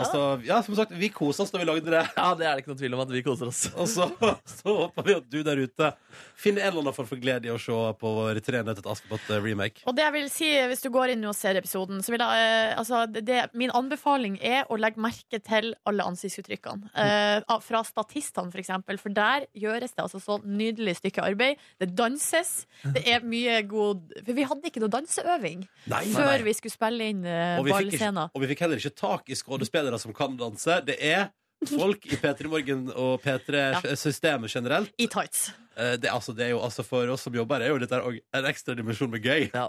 Altså, 0.00 0.20
ja, 0.46 0.60
som 0.64 0.76
sagt, 0.78 0.92
vi 0.96 1.10
koser 1.12 1.42
oss 1.44 1.50
da 1.52 1.58
vi 1.60 1.66
lagde 1.66 1.90
det. 1.92 2.00
Ja, 2.16 2.28
Det 2.38 2.46
er 2.46 2.54
det 2.56 2.62
ikke 2.62 2.70
noe 2.70 2.78
tvil 2.78 2.94
om 2.96 3.00
at 3.02 3.10
vi 3.12 3.20
koser 3.26 3.50
oss. 3.50 3.64
Og 3.74 3.88
så, 3.90 4.06
så 4.48 4.74
håper 4.78 5.04
vi 5.04 5.16
at 5.18 5.26
du 5.28 5.40
der 5.44 5.58
ute 5.60 5.90
finner 6.40 6.62
en 6.62 6.70
eller 6.70 6.84
annen 6.86 6.96
form 6.96 7.08
for 7.10 7.20
glede 7.20 7.50
i 7.50 7.52
å 7.52 7.58
se 7.60 7.74
på 8.00 8.12
vår 8.16 8.38
Tre 8.46 8.62
nøtter 8.64 8.80
til 8.86 8.92
Askepott-remake. 8.94 9.82
Og 9.90 9.96
det 9.98 10.06
jeg 10.06 10.14
vil 10.14 10.28
si, 10.32 10.48
hvis 10.70 10.84
du 10.86 10.88
går 10.94 11.12
inn 11.16 11.26
og 11.28 11.34
ser 11.36 11.58
episoden, 11.60 12.00
så 12.06 12.14
vil 12.14 12.22
jeg 12.22 12.46
eh, 12.46 12.78
altså, 12.80 13.02
det, 13.12 13.42
Min 13.58 13.74
anbefaling 13.76 14.38
er 14.40 14.70
å 14.72 14.78
legge 14.80 15.02
merke 15.04 15.42
til 15.44 15.74
alle 15.90 16.06
ansiktsuttrykkene. 16.08 16.94
Eh, 16.94 17.58
fra 17.66 17.82
statistene, 17.84 18.54
for 18.54 18.62
eksempel. 18.62 19.00
For 19.02 19.12
der 19.12 19.44
gjøres 19.58 19.92
det 19.92 20.06
altså 20.06 20.22
så 20.22 20.38
nydelig 20.46 20.96
stykke 21.02 21.26
arbeid. 21.26 21.60
Det 21.82 21.90
danses. 21.98 22.62
Det 22.94 23.04
er 23.10 23.26
mye 23.26 23.58
god 23.68 24.14
For 24.22 24.32
vi 24.38 24.46
hadde 24.48 24.70
ikke 24.70 24.80
noe 24.80 24.92
danseøving 24.94 25.66
Nei, 25.90 25.90
nei, 25.90 26.00
før 26.14 26.30
nei. 26.38 26.44
vi 26.46 26.54
skulle 26.56 26.72
spille 26.72 26.99
inn 27.04 27.24
uh, 27.26 27.58
Og 27.60 27.66
vi, 27.66 27.72
fikk 27.74 27.90
ballscener. 27.90 28.30
og 28.34 28.42
vi 28.44 28.50
fikk 28.52 28.64
heller 28.66 28.80
ikke 28.82 28.94
tak 28.98 29.30
i 29.30 29.38
skuespillere 29.38 29.98
som 30.02 30.12
kan 30.16 30.36
danse. 30.40 30.80
Det 30.86 30.96
er 31.00 31.28
folk 31.68 32.06
i 32.08 32.16
P3 32.16 32.48
Morgen 32.48 32.86
og 32.96 33.18
P3-systemet 33.20 34.48
generelt. 34.54 34.92
I 34.98 35.06
tights. 35.12 35.50
Eh, 35.76 35.96
Det, 36.00 36.08
er 36.08 36.14
altså, 36.14 36.32
det 36.36 36.46
er 36.46 36.50
jo 36.54 36.60
altså 36.64 36.82
For 36.84 37.08
oss 37.12 37.22
som 37.26 37.34
jobber, 37.36 37.60
er 37.60 37.68
jo 37.72 37.78
dette 37.80 38.00
en 38.00 38.48
ekstra 38.48 38.74
dimensjon 38.76 39.10
med 39.12 39.22
gøy. 39.24 39.50
Ja. 39.54 39.68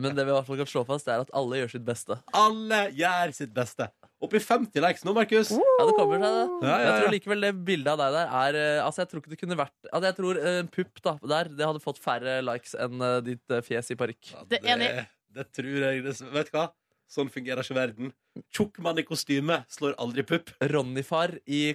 Men 0.00 0.14
det 0.16 0.24
vi 0.24 0.30
i 0.30 0.34
hvert 0.34 0.46
fall 0.48 0.60
kan 0.60 0.68
slå 0.70 0.82
fast, 0.88 1.08
er 1.08 1.20
at 1.24 1.30
alle 1.36 1.60
gjør 1.60 1.74
sitt 1.76 1.84
beste. 1.86 2.16
Alle 2.36 2.86
gjør 2.96 3.34
sitt 3.36 3.52
beste. 3.56 3.90
Opp 4.20 4.34
i 4.36 4.40
50 4.42 4.82
likes 4.84 5.04
nå, 5.06 5.14
Markus. 5.16 5.52
Ja, 5.52 5.84
det 5.88 5.94
kommer 5.96 6.20
seg, 6.20 6.34
det. 6.40 6.48
Ja, 6.68 6.72
ja, 6.72 6.80
Jeg 6.88 7.04
tror 7.04 7.14
likevel 7.14 7.46
det 7.46 7.52
bildet 7.68 7.92
av 7.94 8.00
deg 8.02 8.16
der 8.18 8.34
er 8.40 8.58
eh, 8.60 8.80
Altså, 8.84 9.00
jeg 9.04 9.08
tror 9.12 9.22
ikke 9.22 9.32
det 9.32 9.38
kunne 9.40 9.56
vært 9.56 9.76
altså, 9.88 10.02
Jeg 10.10 10.16
tror 10.18 10.40
eh, 10.42 10.58
en 10.60 10.68
pupp 10.74 11.00
da, 11.06 11.14
der 11.32 11.48
Det 11.56 11.64
hadde 11.70 11.80
fått 11.84 12.00
færre 12.04 12.34
likes 12.44 12.74
enn 12.76 13.00
eh, 13.06 13.14
ditt 13.30 13.54
eh, 13.56 13.62
fjes 13.64 13.88
i 13.94 13.96
parykk. 13.96 14.34
Ja, 14.34 14.44
Det 14.52 14.60
enig. 14.68 14.90
Det 15.36 15.48
tror 15.54 15.82
jeg 15.86 16.04
det, 16.04 16.14
Vet 16.34 16.52
du 16.52 16.56
hva? 16.58 16.68
Sånn 17.10 17.30
fungerer 17.32 17.66
ikke 17.66 17.74
verden. 17.74 18.12
Tjukk 18.54 18.78
mann 18.84 19.00
i 19.02 19.04
kostyme 19.06 19.64
slår 19.72 19.96
aldri 19.98 20.22
pupp. 20.26 20.52
Ronny-far 20.62 21.32
eh, 21.42 21.74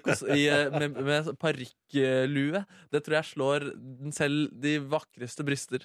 med, 0.72 0.96
med 0.96 1.30
parykklue. 1.42 2.62
Det 2.94 3.02
tror 3.04 3.18
jeg 3.18 3.30
slår 3.34 3.66
den 3.76 4.16
selv 4.16 4.54
de 4.64 4.78
vakreste 4.80 5.44
bryster. 5.48 5.84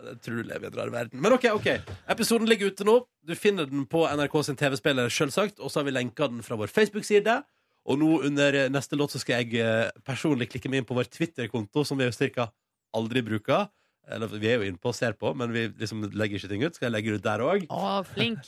Jeg 0.00 0.16
tror 0.24 0.40
du 0.40 0.48
lever 0.48 0.64
i 0.64 0.70
en 0.70 0.78
rar 0.78 0.92
verden. 0.94 1.20
Men 1.20 1.36
OK, 1.36 1.50
ok 1.52 1.68
episoden 2.08 2.48
ligger 2.48 2.72
ute 2.72 2.86
nå. 2.88 3.02
Du 3.20 3.34
finner 3.36 3.68
den 3.68 3.84
på 3.84 4.06
NRK 4.08 4.38
sin 4.48 4.56
TV-spiller, 4.56 5.12
selvsagt. 5.12 5.60
Og 5.60 5.68
så 5.68 5.82
har 5.82 5.90
vi 5.90 5.92
lenka 5.98 6.30
den 6.30 6.40
fra 6.46 6.56
vår 6.56 6.72
Facebook-side. 6.72 7.36
Og 7.84 8.00
nå 8.00 8.14
under 8.30 8.62
neste 8.72 8.96
låt 8.96 9.12
så 9.12 9.20
skal 9.20 9.42
jeg 9.42 9.60
eh, 9.60 9.92
personlig 10.08 10.48
klikke 10.52 10.72
meg 10.72 10.80
inn 10.80 10.88
på 10.88 10.96
vår 10.96 11.12
Twitter-konto, 11.12 11.84
som 11.84 12.00
vi 12.00 12.08
jo 12.08 12.16
cirka 12.16 12.48
aldri 12.96 13.20
bruker. 13.28 13.68
Eller 14.08 14.26
vi 14.32 14.48
er 14.48 14.56
jo 14.58 14.66
inne 14.66 14.80
på 14.80 14.90
og 14.90 14.96
ser 14.96 15.12
på, 15.18 15.30
men 15.36 15.52
vi 15.54 15.66
liksom 15.78 16.02
legger 16.16 16.40
ikke 16.40 16.48
ting 16.50 16.64
ut. 16.64 16.74
Skal 16.74 16.88
jeg 16.88 16.94
legge 16.96 17.12
det 17.12 17.20
ut 17.20 17.26
der 17.26 17.42
òg? 17.44 17.66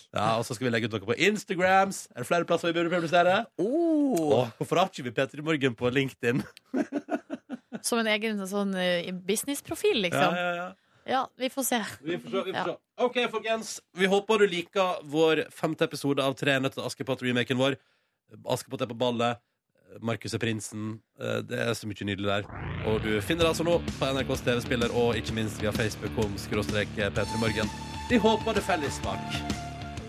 Ja, 0.16 0.38
og 0.38 0.44
så 0.46 0.56
skal 0.56 0.66
vi 0.68 0.72
legge 0.74 0.88
ut 0.90 0.96
noe 0.96 1.06
på 1.12 1.18
Instagrams. 1.28 2.06
Er 2.16 2.24
det 2.24 2.28
flere 2.30 2.48
plasser 2.48 2.72
vi 2.72 2.78
burde 2.80 2.90
publisere? 2.94 3.36
Åh, 3.62 4.48
hvorfor 4.58 4.80
har 4.80 4.90
ikke 4.90 5.06
vi 5.06 5.14
Peter 5.14 5.38
i 5.38 5.46
morgen 5.46 5.76
på 5.78 5.90
LinkedIn? 5.92 6.42
Som 7.86 7.98
en 8.02 8.10
egen 8.12 8.38
sånn 8.46 8.74
eh, 8.78 9.10
businessprofil, 9.26 10.02
liksom. 10.06 10.38
ja, 10.38 10.54
ja. 10.60 10.70
Ja, 11.02 11.24
vi 11.34 11.48
får 11.50 11.64
se. 11.66 11.78
Vi 12.06 12.14
får 12.22 12.30
se. 12.30 12.42
Vi 12.46 12.52
får 12.54 12.68
Ja. 12.70 12.76
OK, 13.02 13.16
folkens. 13.30 13.80
Vi 13.98 14.06
håper 14.06 14.38
du 14.38 14.46
liker 14.46 15.00
vår 15.10 15.48
femte 15.50 15.88
episode 15.88 16.22
av 16.22 16.36
Tre 16.38 16.60
nøtter 16.62 16.78
til 16.78 16.86
Askepott-remaken 16.86 17.58
vår. 17.58 17.74
Askepott 18.46 18.84
er 18.84 18.90
på 18.92 18.94
ballet. 19.00 19.40
Markus 20.00 20.34
er 20.34 20.38
prinsen. 20.42 21.00
Eh, 21.20 21.40
Det 21.42 21.58
er 21.58 21.72
så 21.74 21.86
mye 21.86 22.06
nydelig 22.08 22.26
der. 22.30 22.46
Og 22.86 23.02
du 23.02 23.20
finner 23.20 23.44
det 23.44 23.50
altså 23.52 23.64
nå 23.66 23.78
på 23.98 24.08
NRKs 24.14 24.44
TV-spiller 24.46 24.94
og 24.94 25.16
ikke 25.18 25.34
minst 25.36 25.60
via 25.62 25.72
Facebook 25.72 26.16
om 26.24 26.36
skråstrek 26.38 26.88
P3 26.96 27.26
Morgen. 27.42 27.68
Vi 28.08 28.16
håper 28.18 28.54
det 28.54 28.62
felles 28.64 28.94
smak. 29.00 29.18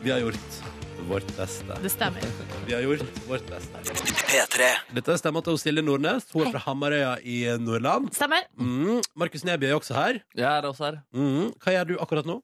Vi 0.04 0.12
har 0.12 0.20
gjort 0.20 0.62
vårt 1.08 1.28
beste. 1.36 1.76
Det 1.84 1.92
stemmer. 1.92 2.22
Vi 2.68 2.74
har 2.74 2.82
gjort 2.86 3.04
vårt 3.28 3.44
beste. 3.50 3.82
P3. 4.30 4.70
Dette 4.96 5.18
stemmer 5.20 5.44
til 5.44 5.58
Silje 5.60 5.84
Nordnes. 5.84 6.30
Hun 6.32 6.48
er 6.48 6.54
fra 6.56 6.62
Hamarøya 6.70 7.18
i 7.28 7.42
Nordland. 7.60 8.08
Stemmer. 8.16 8.46
Mm. 8.56 9.02
Markus 9.20 9.44
Neby 9.44 9.68
er 9.68 9.76
også 9.76 9.94
her. 9.98 10.22
Jeg 10.36 10.48
er 10.48 10.68
også 10.70 10.86
her. 10.88 11.02
Mm. 11.12 11.52
Hva 11.60 11.76
gjør 11.76 11.90
du 11.92 11.98
akkurat 12.00 12.26
nå? 12.30 12.38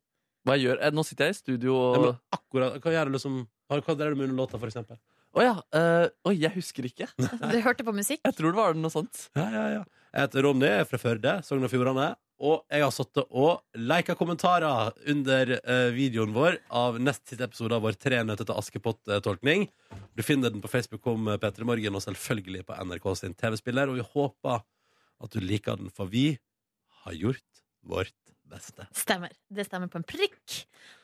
Hva 0.47 0.55
jeg 0.57 0.67
gjør? 0.69 0.81
Eh, 0.83 0.91
Nå 0.95 1.03
sitter 1.07 1.29
jeg 1.29 1.35
i 1.35 1.39
studio 1.39 1.75
og 1.75 2.05
Ja, 2.09 2.11
akkurat, 2.39 2.79
hva 2.83 2.91
gjør 2.95 3.09
du 3.11 3.15
liksom 3.17 3.39
hva 3.69 3.93
drev 3.95 4.15
du 4.15 4.17
med 4.17 4.29
under 4.31 4.39
låta, 4.41 4.57
for 4.57 4.65
eksempel? 4.71 4.97
Ja. 5.37 5.53
eh, 5.75 6.07
Oi, 6.29 6.35
jeg 6.41 6.53
husker 6.55 6.87
ikke. 6.89 7.07
Du 7.53 7.59
hørte 7.65 7.85
på 7.85 7.93
musikk? 7.95 8.23
Jeg 8.25 8.35
tror 8.37 8.53
det 8.55 8.59
var 8.59 8.77
noe 8.77 8.93
sånt. 8.93 9.27
Ja, 9.37 9.45
ja, 9.53 9.65
ja. 9.77 9.83
Jeg 10.09 10.25
heter 10.25 10.45
Ronny, 10.47 10.65
jeg 10.65 10.81
er 10.81 10.87
fra 10.89 10.97
Førde, 11.01 11.35
Sogn 11.45 11.67
og 11.67 11.69
Fjordane. 11.69 12.07
Og 12.39 12.61
jeg 12.71 12.81
har 12.85 12.93
sittet 12.95 13.27
og 13.35 13.59
lika 13.75 14.15
kommentarer 14.15 14.93
under 15.11 15.51
eh, 15.59 15.89
videoen 15.91 16.31
vår 16.33 16.55
av 16.71 16.95
nest 17.03 17.25
siste 17.27 17.43
episode 17.45 17.75
av 17.75 17.83
vår 17.83 17.97
Tre 17.99 18.21
nøtter 18.23 18.47
til 18.47 18.55
Askepott-tolkning. 18.61 19.67
Du 20.15 20.23
finner 20.23 20.53
den 20.53 20.63
på 20.63 20.71
Facebook 20.71 21.05
om 21.11 21.27
P3 21.35 21.67
Morgen, 21.67 21.99
og 21.99 22.05
selvfølgelig 22.05 22.63
på 22.69 22.77
NRK 22.87 23.09
sin 23.19 23.35
TV-spiller. 23.37 23.91
Og 23.91 23.99
vi 23.99 24.07
håper 24.15 24.63
at 25.19 25.35
du 25.35 25.43
liker 25.43 25.77
den, 25.81 25.91
for 25.91 26.07
vi 26.09 26.29
har 27.03 27.19
gjort 27.19 27.63
vårt 27.83 28.15
beste. 28.49 28.87
Stemmer. 28.95 29.35
Det 29.51 29.67
stemmer 29.67 29.91
på 29.91 29.99
en 29.99 30.07
prikk. 30.07 30.61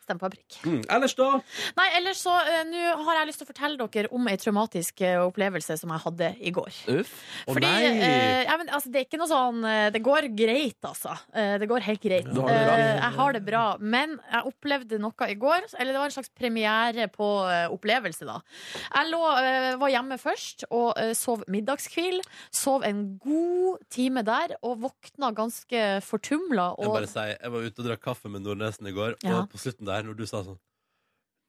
Prikk. 0.08 0.60
Mm. 0.66 0.84
Ellers, 0.90 1.16
da? 1.18 1.42
Nei, 1.78 1.88
ellers 1.98 2.22
så 2.22 2.30
uh, 2.32 2.62
Nå 2.70 2.84
har 3.06 3.18
jeg 3.20 3.28
lyst 3.32 3.40
til 3.42 3.48
å 3.48 3.52
fortelle 3.52 3.88
dere 3.90 4.08
om 4.14 4.28
ei 4.30 4.38
traumatisk 4.38 5.02
uh, 5.02 5.26
opplevelse 5.26 5.78
som 5.82 5.90
jeg 5.90 6.04
hadde 6.06 6.30
i 6.40 6.52
går. 6.54 6.70
Uff. 7.00 7.14
Å, 7.48 7.54
Fordi 7.56 7.66
nei! 7.66 7.90
eh, 8.06 8.44
ja, 8.46 8.56
men, 8.58 8.70
altså, 8.70 8.90
Det 8.94 9.00
er 9.02 9.06
ikke 9.08 9.18
noe 9.20 9.28
sånn 9.30 9.64
eh, 9.66 9.90
Det 9.94 10.02
går 10.06 10.28
greit, 10.38 10.78
altså. 10.86 11.16
Eh, 11.34 11.56
det 11.62 11.68
går 11.70 11.80
helt 11.88 12.02
greit. 12.04 12.26
Du 12.30 12.42
har 12.42 12.52
det 12.54 12.62
bra. 12.66 12.76
Eh, 12.78 12.94
jeg 13.02 13.12
har 13.18 13.34
det 13.34 13.42
bra. 13.46 13.64
Men 13.80 14.16
jeg 14.32 14.50
opplevde 14.52 15.00
noe 15.02 15.30
i 15.32 15.36
går. 15.40 15.68
Eller 15.80 15.92
det 15.96 16.00
var 16.04 16.10
en 16.12 16.16
slags 16.18 16.30
premiere 16.36 17.08
på 17.14 17.30
eh, 17.50 17.66
opplevelse, 17.74 18.26
da. 18.28 18.40
Jeg 18.96 19.12
lå, 19.12 19.22
eh, 19.42 19.72
var 19.82 19.90
hjemme 19.94 20.18
først 20.22 20.68
og 20.70 20.94
eh, 21.02 21.14
sov 21.18 21.44
middagskvil. 21.52 22.20
Sov 22.54 22.84
en 22.88 23.04
god 23.24 23.80
time 23.94 24.22
der 24.28 24.56
og 24.62 24.82
våkna 24.84 25.32
ganske 25.36 25.84
fortumla. 26.06 26.74
Jeg, 26.76 26.88
Og 26.90 26.98
bare 26.98 27.08
sier, 27.12 27.36
jeg 27.40 27.52
var 27.56 27.66
ute 27.70 27.82
og 27.82 27.88
drakk 27.90 28.02
kaffe 28.04 28.30
med 28.32 28.44
Nordnesen 28.46 28.88
i 28.92 28.94
går, 28.96 29.16
Ja. 29.24 29.40
og 29.44 29.50
på 29.54 29.58
slutten 29.62 29.86
der, 29.88 29.95
når 30.04 30.14
du 30.20 30.26
sa 30.28 30.44
sånn 30.44 30.60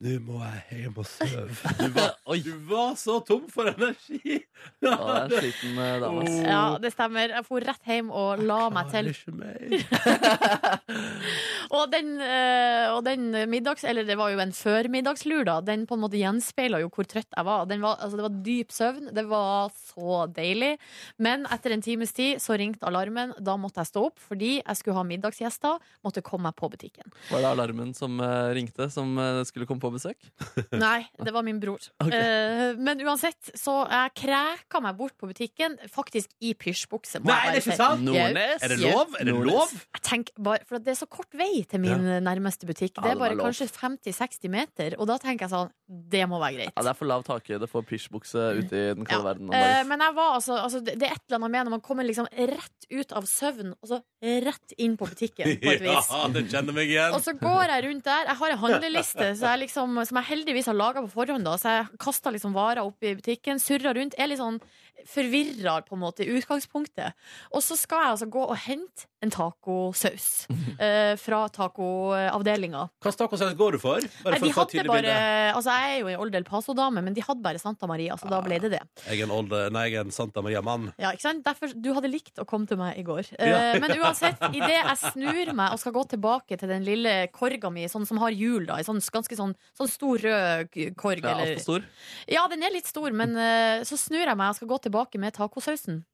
Nå 0.04 0.18
må 0.26 0.42
jeg 0.44 0.82
hjem 0.82 0.98
og 1.00 1.06
sove. 1.08 1.44
Du 1.80 1.86
var, 1.94 2.10
du 2.44 2.50
var 2.68 2.96
så 3.00 3.14
tom 3.24 3.46
for 3.52 3.70
energi! 3.70 4.42
Ja, 4.84 4.96
det 5.28 5.36
er 5.36 5.42
sliten 5.44 5.78
eh, 5.78 5.94
dame. 6.02 6.22
ass. 6.24 6.36
ja, 6.44 6.60
det 6.80 6.90
stemmer. 6.92 7.32
Jeg 7.36 7.44
for 7.46 7.64
rett 7.64 7.88
hjem 7.88 8.08
og 8.12 8.42
la 8.44 8.58
meg 8.72 8.88
til. 8.92 9.10
Klarer 9.12 9.66
ikke 9.72 9.86
mer. 9.86 10.76
Og 11.76 11.90
den, 11.90 12.12
eh, 12.22 12.86
og 12.94 13.00
den 13.06 13.30
middags... 13.50 13.82
Eller 13.88 14.06
det 14.06 14.14
var 14.18 14.30
jo 14.30 14.38
en 14.42 14.52
førmiddagslur, 14.54 15.42
da. 15.48 15.56
Den 15.66 15.82
på 15.88 15.96
en 15.96 16.02
måte 16.04 16.18
gjenspeila 16.20 16.78
jo 16.82 16.90
hvor 16.94 17.08
trøtt 17.08 17.26
jeg 17.32 17.46
var. 17.46 17.66
Den 17.70 17.82
var 17.82 17.98
altså, 17.98 18.18
det 18.20 18.26
var 18.26 18.36
dyp 18.46 18.74
søvn. 18.74 19.10
Det 19.16 19.24
var 19.28 19.72
så 19.74 20.20
deilig. 20.30 20.76
Men 21.22 21.46
etter 21.52 21.74
en 21.74 21.82
times 21.84 22.14
tid 22.16 22.42
så 22.42 22.56
ringte 22.58 22.86
alarmen. 22.86 23.34
Da 23.42 23.56
måtte 23.60 23.82
jeg 23.82 23.90
stå 23.90 24.06
opp 24.10 24.22
fordi 24.22 24.52
jeg 24.60 24.78
skulle 24.78 24.96
ha 24.98 25.04
middagsgjester. 25.08 25.82
Måtte 26.06 26.22
komme 26.26 26.48
meg 26.48 26.56
på 26.58 26.70
butikken. 26.72 27.10
Var 27.32 27.42
det 27.42 27.50
alarmen 27.50 27.92
som 27.98 28.20
eh, 28.22 28.52
ringte, 28.56 28.88
som 28.94 29.16
eh, 29.18 29.42
skulle 29.48 29.66
komme 29.68 29.82
på 29.82 29.85
besøk? 29.94 30.18
Nei, 30.84 31.06
det 31.22 31.32
var 31.34 31.44
min 31.46 31.58
bror. 31.62 31.82
Okay. 32.02 32.20
Uh, 32.20 32.80
men 32.82 33.00
uansett, 33.06 33.52
så 33.58 33.78
jeg 33.90 34.14
kræka 34.22 34.80
meg 34.84 34.96
bort 34.98 35.14
på 35.20 35.28
butikken, 35.30 35.76
faktisk 35.92 36.32
i 36.44 36.52
pysjbukse. 36.58 37.20
Nei, 37.24 37.36
det 37.50 37.60
er 37.60 37.62
ikke 37.62 37.76
sant! 37.78 38.04
Nordnes? 38.06 38.62
Er 38.66 38.74
det 38.74 38.78
lov? 38.82 39.14
Er 39.20 39.28
det 39.30 39.36
lov? 39.50 39.72
Jeg 39.96 40.04
tenker 40.06 40.36
bare, 40.48 40.64
for 40.68 40.82
det 40.82 40.94
er 40.94 40.98
så 41.00 41.08
kort 41.10 41.32
vei 41.38 41.62
til 41.68 41.82
min 41.84 42.04
nærmeste 42.26 42.68
butikk. 42.68 42.96
Det 43.02 43.12
er 43.14 43.20
bare 43.20 43.38
kanskje 43.40 43.68
50-60 43.76 44.52
meter, 44.52 44.96
og 45.00 45.08
da 45.10 45.18
tenker 45.22 45.46
jeg 45.46 45.54
sånn 45.54 45.72
Det 45.86 46.24
må 46.26 46.40
være 46.42 46.56
greit. 46.58 46.72
Ja, 46.74 46.82
det 46.86 46.90
er 46.92 46.98
for 46.98 47.06
lav 47.10 47.22
takhøyde 47.26 47.68
for 47.70 47.86
pysjbukse 47.86 48.46
ute 48.60 48.80
i 48.80 48.86
den 48.96 49.06
kalde 49.06 49.22
Ja. 49.22 49.26
verden. 49.30 49.50
Uh, 49.52 49.82
men 49.90 50.02
jeg 50.06 50.14
var 50.16 50.34
altså, 50.40 50.56
altså 50.62 50.80
det, 50.84 50.96
det 51.00 51.08
er 51.08 51.14
et 51.16 51.22
eller 51.28 51.38
annet 51.40 51.52
med 51.54 51.68
når 51.68 51.74
man 51.76 51.84
kommer 51.84 52.06
liksom 52.06 52.26
rett 52.32 52.88
ut 52.90 53.12
av 53.18 53.24
søvn, 53.26 53.72
og 53.82 53.90
så 53.90 54.00
rett 54.46 54.74
inn 54.82 54.94
på 54.98 55.06
butikken, 55.10 55.56
på 55.62 55.72
et 55.72 55.82
vis. 55.86 56.10
Ja, 56.10 56.26
det 56.34 56.42
kjenner 56.50 56.74
meg 56.76 56.90
igjen. 56.90 57.14
Og 57.16 57.22
så 57.24 57.34
går 57.38 57.72
jeg 57.74 57.84
rundt 57.86 58.04
der. 58.06 58.28
Jeg 58.30 58.38
har 58.40 58.54
en 58.54 58.60
handleliste 58.64 59.28
så 59.38 59.50
jeg 59.52 59.58
liksom, 59.66 59.75
som 59.76 60.20
jeg 60.20 60.28
heldigvis 60.30 60.68
har 60.70 60.76
laga 60.78 61.04
på 61.04 61.12
forhånd. 61.12 61.46
Da. 61.46 61.56
Så 61.60 61.74
jeg 61.74 62.00
kaster 62.02 62.34
liksom 62.34 62.56
varer 62.56 62.82
opp 62.84 63.04
i 63.04 63.14
butikken, 63.18 63.60
surrer 63.62 63.96
rundt. 63.98 64.16
Er 64.18 64.30
litt 64.30 64.42
sånn 64.42 64.60
forvirra 65.06 65.80
på 65.86 65.94
en 65.96 66.02
måte 66.02 66.24
i 66.24 66.30
utgangspunktet. 66.38 67.14
Og 67.52 67.62
så 67.64 67.76
skal 67.78 68.02
jeg 68.02 68.14
altså 68.16 68.28
gå 68.32 68.42
og 68.46 68.56
hente 68.66 69.06
en 69.24 69.30
tacosaus 69.32 70.46
eh, 70.78 71.14
fra 71.18 71.46
tacoavdelinga. 71.52 72.82
Hvilken 73.02 73.18
tacosaus 73.22 73.54
går 73.58 73.76
du 73.76 73.80
for? 73.82 74.04
Nei, 74.26 74.38
de 74.42 74.50
hadde 74.54 74.84
bare, 74.88 75.14
altså 75.56 75.72
Jeg 75.76 75.94
er 75.94 76.00
jo 76.02 76.10
en 76.12 76.20
Old 76.24 76.36
El 76.38 76.44
Paso-dame, 76.46 77.02
men 77.04 77.16
de 77.16 77.24
hadde 77.24 77.42
bare 77.44 77.60
Santa 77.62 77.88
Maria, 77.90 78.16
så 78.20 78.28
da 78.30 78.40
ble 78.44 78.58
det 78.62 78.72
det. 78.76 78.82
Jeg 79.08 79.20
er 79.22 79.26
en, 79.28 79.32
old, 79.34 79.54
nei, 79.74 79.86
jeg 79.90 80.00
er 80.02 80.06
en 80.06 80.14
Santa 80.14 80.42
Maria-mann. 80.44 80.90
Ja, 81.00 81.12
ikke 81.16 81.26
sant? 81.28 81.44
Derfor, 81.46 81.72
du 81.72 81.90
hadde 81.96 82.10
likt 82.12 82.38
å 82.42 82.46
komme 82.48 82.68
til 82.70 82.80
meg 82.80 83.00
i 83.00 83.06
går. 83.06 83.30
Ja. 83.38 83.62
Eh, 83.72 83.80
men 83.82 83.96
uansett, 84.00 84.42
idet 84.52 84.74
jeg 84.76 84.96
snur 85.02 85.52
meg 85.56 85.74
og 85.74 85.82
skal 85.82 85.96
gå 85.96 86.04
tilbake 86.12 86.60
til 86.60 86.70
den 86.70 86.84
lille 86.86 87.16
korga 87.34 87.72
mi, 87.72 87.86
sånn 87.90 88.06
som 88.08 88.20
har 88.22 88.34
hjul, 88.36 88.66
da, 88.68 88.78
en 88.82 88.88
sånn, 88.90 89.00
ganske 89.16 89.38
sånn, 89.38 89.56
sånn 89.78 89.90
stor 89.92 90.22
rød 90.28 90.76
korg 91.00 91.24
Ja, 91.24 91.36
eller- 91.38 91.62
stor. 91.62 91.86
Ja, 92.30 92.46
den 92.52 92.62
er 92.66 92.74
litt 92.74 92.86
stor, 92.90 93.10
men 93.16 93.36
eh, 93.40 93.80
så 93.88 93.96
snur 94.00 94.24
jeg 94.26 94.36
meg 94.36 94.52
og 94.52 94.60
skal 94.60 94.68
gå 94.68 94.78
tilbake 94.82 94.85
med 94.92 95.34
tacosausen. 95.36 96.04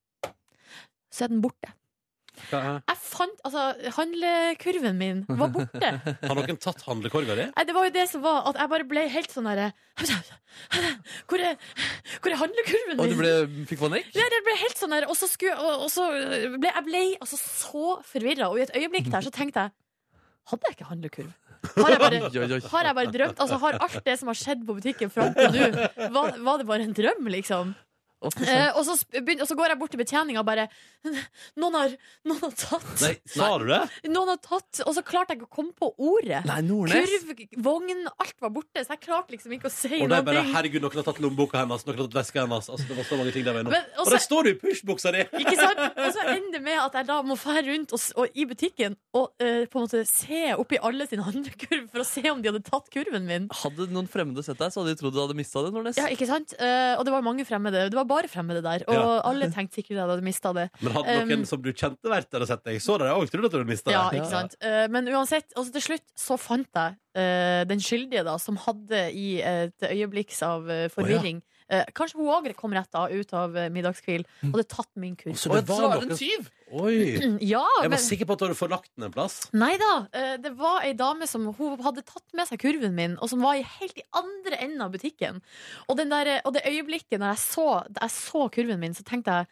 Så 1.13 1.25
er 1.25 1.33
den 1.33 1.43
borte. 1.45 1.75
Jeg 2.33 2.97
fant, 2.97 3.41
altså, 3.45 3.63
Handlekurven 3.99 4.97
min 4.97 5.19
var 5.29 5.51
borte. 5.53 5.91
Har 6.25 6.39
noen 6.39 6.57
tatt 6.61 6.81
handlekorga 6.87 7.37
di? 7.37 7.45
Nei, 7.53 7.65
det 7.69 7.75
var 7.77 7.85
jo 7.87 7.93
det 7.93 8.07
som 8.09 8.23
var 8.25 8.49
at 8.49 8.57
jeg 8.63 8.73
bare 8.73 8.87
ble 8.89 9.03
helt 9.13 9.35
sånn 9.35 9.49
derre 9.51 9.69
Hvor 11.29 11.45
er, 11.45 11.61
hvor 12.25 12.33
er 12.33 12.41
handlekurven 12.41 13.05
Og 13.05 13.13
du 13.13 13.19
ble, 13.21 13.35
fikk 13.69 13.83
panikk? 13.85 14.09
Ja, 14.17 14.25
det 14.33 14.41
ble 14.49 14.57
helt 14.63 14.81
sånn 14.81 14.97
der, 14.97 15.07
og 15.13 15.19
så, 15.19 15.29
skulle, 15.29 15.59
og, 15.61 15.85
og 15.85 15.93
så 15.93 16.09
ble 16.57 16.73
jeg 16.73 16.87
ble, 16.89 17.05
altså, 17.21 17.37
så 17.37 17.95
forvirra, 18.09 18.49
og 18.49 18.59
i 18.63 18.65
et 18.65 18.75
øyeblikk 18.81 19.13
der 19.13 19.29
så 19.29 19.35
tenkte 19.35 19.69
jeg 19.69 19.77
Hadde 20.51 20.67
jeg 20.67 20.75
ikke 20.75 20.89
handlekurv? 20.89 21.31
Har 21.77 21.93
jeg 21.93 22.01
bare, 22.03 22.19
Oi, 22.27 22.33
oi, 22.35 22.47
oi. 22.57 22.61
har 22.73 22.89
jeg 22.89 22.97
bare 22.99 23.13
drømt? 23.15 23.39
Altså, 23.45 23.61
har 23.63 23.77
alt 23.85 24.01
det 24.09 24.17
som 24.19 24.33
har 24.33 24.41
skjedd 24.41 24.65
på 24.67 24.75
butikken 24.81 25.13
fram 25.13 25.37
til 25.37 25.55
nå, 25.55 25.85
var, 26.17 26.39
var 26.43 26.59
det 26.59 26.67
bare 26.73 26.89
en 26.89 26.97
drøm, 26.97 27.29
liksom? 27.37 27.77
Eh, 28.23 28.71
og, 28.79 28.85
så, 28.87 28.95
begynner, 29.13 29.43
og 29.43 29.49
så 29.51 29.57
går 29.59 29.73
jeg 29.73 29.79
bort 29.81 29.93
til 29.95 30.01
betjeninga 30.03 30.41
og 30.43 30.47
bare 30.47 30.69
noen 31.61 31.75
har, 31.75 31.95
noen 32.29 32.41
har 32.45 32.53
tatt 32.55 33.03
Nei, 33.03 33.13
sa 33.27 33.49
du 33.59 33.67
det? 33.69 33.81
Noen 34.13 34.31
har 34.31 34.39
tatt 34.45 34.83
Og 34.87 34.95
så 34.95 35.03
klarte 35.07 35.35
jeg 35.35 35.41
ikke 35.41 35.49
å 35.51 35.55
komme 35.57 35.75
på 35.75 35.89
ordet. 35.99 36.43
Nei, 36.47 36.61
Nordnes. 36.67 37.11
Kurv, 37.27 37.43
vogn, 37.65 38.05
alt 38.13 38.37
var 38.45 38.53
borte, 38.55 38.85
så 38.87 38.95
jeg 38.95 39.03
klarte 39.05 39.35
liksom 39.35 39.55
ikke 39.57 39.69
å 39.71 39.75
si 39.75 39.99
Og 39.99 40.09
det 40.13 40.21
er 40.21 40.27
bare 40.29 40.45
ting. 40.45 40.53
herregud, 40.55 40.85
noen 40.85 41.01
har 41.01 41.09
tatt 41.09 41.21
lommeboka 41.25 41.63
hennes, 41.63 41.85
noen 41.87 41.99
har 41.99 42.07
tatt 42.07 42.19
veska 42.21 42.45
hennes. 42.45 42.71
Altså, 42.73 42.89
det 42.89 42.99
var 43.01 43.09
så 43.09 43.19
mange 43.21 43.35
ting 43.35 43.47
der 43.47 43.59
innom. 43.61 43.75
Men 43.75 43.89
Og 43.97 44.05
også- 44.07 44.15
der 44.17 44.25
står 44.27 44.43
du 44.49 44.51
i 44.53 44.57
pushbuksa 44.63 45.13
di! 45.17 45.25
Ikke 45.43 45.57
sant? 45.59 45.83
Og 45.83 46.09
så 46.17 46.27
ender 46.37 46.53
det 46.59 46.63
med 46.69 46.79
at 46.85 46.99
jeg 47.01 47.09
da 47.11 47.19
må 47.27 47.37
fære 47.41 47.65
rundt 47.71 47.93
og, 47.97 48.05
og, 48.23 48.39
i 48.39 48.47
butikken 48.49 48.97
og 49.19 49.27
uh, 49.43 49.65
på 49.67 49.81
en 49.81 49.87
måte 49.87 50.05
se 50.09 50.43
oppi 50.57 50.79
alle 50.83 51.07
sine 51.11 51.27
handlekurv 51.27 51.89
for 51.93 52.05
å 52.05 52.07
se 52.07 52.23
om 52.31 52.43
de 52.43 52.51
hadde 52.53 52.63
tatt 52.69 52.89
kurven 52.95 53.27
min. 53.29 53.49
Hadde 53.63 53.89
noen 53.93 54.09
fremmede 54.11 54.45
sett 54.47 54.61
deg, 54.63 54.71
så 54.75 54.83
hadde 54.83 54.95
de 54.95 55.01
trodd 55.03 55.17
du 55.17 55.21
hadde 55.25 55.37
mista 55.39 55.63
det. 55.67 55.73
Nordnes. 55.75 55.99
Ja, 56.01 56.07
ikke 56.13 56.29
sant? 56.31 56.55
Uh, 56.61 56.95
og 56.99 57.05
det 57.09 57.13
var 57.15 57.25
mange 57.27 57.45
fremmede. 57.49 57.87
Det 57.93 57.99
var 57.99 58.09
bare 58.13 58.31
fremmede 58.31 58.63
der. 58.65 58.85
Og 58.87 58.95
Ja. 58.95 59.21
alle 59.33 59.49
tenkte 59.53 59.81
sikkert 59.81 59.97
at 59.97 60.01
jeg 60.03 60.11
hadde 60.13 60.27
mista 60.29 60.53
det. 60.57 60.69
Men 60.81 60.93
hadde 60.99 61.17
noen 61.23 61.39
Um, 61.43 61.45
som 61.49 61.63
du 61.65 61.71
kjente 61.73 62.13
vært 62.13 62.31
der 62.31 62.45
og 62.45 62.51
sett 62.53 62.65
deg, 62.69 62.81
så 62.85 62.99
dere 63.01 63.17
òg 63.17 63.31
trodd 63.33 63.49
at 63.49 63.55
du 63.55 63.59
hadde 63.59 63.71
mista 63.73 63.91
Ja, 63.95 64.09
det? 64.11 64.21
ikke 64.21 64.31
sant? 64.31 64.57
Eh, 64.61 64.87
men 64.93 65.09
uansett, 65.09 65.49
altså 65.57 65.73
til 65.73 65.87
slutt 65.89 66.07
så 66.19 66.39
fant 66.41 66.69
jeg 66.75 66.97
eh, 67.17 67.65
den 67.69 67.81
skyldige 67.83 68.25
da, 68.25 68.37
som 68.39 68.57
hadde 68.57 69.03
i 69.17 69.41
et 69.41 69.89
øyeblikks 69.89 70.43
av 70.47 70.69
eh, 70.71 70.89
forvirring 70.93 71.43
eh, 71.69 71.85
Kanskje 71.97 72.19
hun 72.21 72.29
òg 72.29 72.51
kom 72.59 72.75
rett 72.77 72.91
da 72.93 73.07
ut 73.09 73.33
av 73.33 73.55
uh, 73.57 73.69
middagskvil 73.73 74.25
og 74.45 74.57
hadde 74.59 74.69
tatt 74.69 74.91
min 75.01 75.17
kurv. 75.17 75.37
Så 75.41 75.53
det 75.55 75.65
var 75.69 76.03
en 76.03 76.17
tyv! 76.17 76.51
Oi! 76.73 77.19
Ja, 77.53 77.61
Jeg 77.83 77.91
var 77.91 77.93
men 77.93 78.01
sikker 78.01 78.25
på 78.29 78.33
at 78.37 78.41
du 78.43 78.47
hadde 78.47 78.57
forlagt 78.59 78.89
den 78.97 79.05
en 79.09 79.13
plass. 79.15 79.39
Nei 79.53 79.75
da. 79.81 79.91
eh, 80.17 80.37
Det 80.41 80.55
var 80.57 80.83
ei 80.89 80.95
dame 80.97 81.29
som 81.29 81.45
hun 81.59 81.79
hadde 81.85 82.05
tatt 82.09 82.25
med 82.39 82.49
seg 82.49 82.63
kurven 82.63 82.95
min, 82.97 83.19
og 83.21 83.29
som 83.33 83.43
var 83.45 83.61
helt 83.61 83.99
i 84.01 84.07
andre 84.17 84.57
enden 84.65 84.81
av 84.87 84.93
butikken. 84.95 85.43
Og, 85.89 85.97
den 86.01 86.09
der, 86.13 86.39
og 86.47 86.55
det 86.57 86.65
øyeblikket 86.69 87.21
når 87.21 87.35
jeg 87.35 87.43
så, 87.45 87.67
jeg 88.01 88.15
så 88.17 88.47
kurven 88.55 88.81
min, 88.81 88.95
så 88.97 89.05
tenkte 89.05 89.43
jeg 89.43 89.47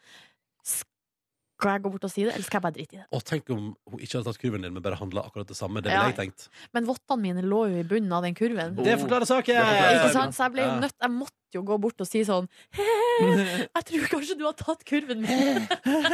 Skal 1.61 1.75
jeg 1.77 1.83
gå 1.85 1.91
bort 1.93 2.05
og 2.09 2.13
si 2.13 2.23
det, 2.25 2.33
eller 2.33 2.47
skal 2.47 2.57
jeg 2.57 2.65
bare 2.65 2.73
drite 2.79 2.95
i 2.97 2.99
det? 3.03 3.07
Og 3.13 3.21
tenk 3.29 3.51
om 3.53 3.65
hun 3.93 4.01
ikke 4.01 4.15
hadde 4.17 4.31
tatt 4.31 4.39
kurven 4.41 4.63
din, 4.65 4.73
men 4.73 4.81
bare 4.85 4.97
handla 4.97 5.27
akkurat 5.29 5.49
det 5.51 5.59
samme. 5.59 5.83
Det 5.85 5.93
Ja. 5.93 6.07
jeg 6.09 6.17
tenkt. 6.17 6.47
Men 6.73 6.87
vottene 6.89 7.21
mine 7.21 7.43
lå 7.45 7.67
jo 7.69 7.83
i 7.83 7.85
bunnen 7.85 8.13
av 8.17 8.25
den 8.25 8.33
kurven. 8.39 8.73
Det 8.81 8.97
forklarer 9.03 9.29
saken! 9.29 9.61
Ikke 9.61 10.13
sant? 10.15 10.33
Så 10.39 10.47
jeg 10.47 10.55
ble 10.57 10.65
jo 10.65 10.79
nødt 10.81 10.97
Jeg 11.05 11.13
måtte 11.19 11.37
jo 11.59 11.63
gå 11.67 11.77
bort 11.83 12.01
og 12.03 12.09
si 12.09 12.23
sånn 12.27 12.47
Jeg 13.21 13.83
tror 13.89 14.05
kanskje 14.15 14.35
du 14.39 14.45
har 14.47 14.55
tatt 14.57 14.81
kurven 14.89 15.21
min. 15.27 15.67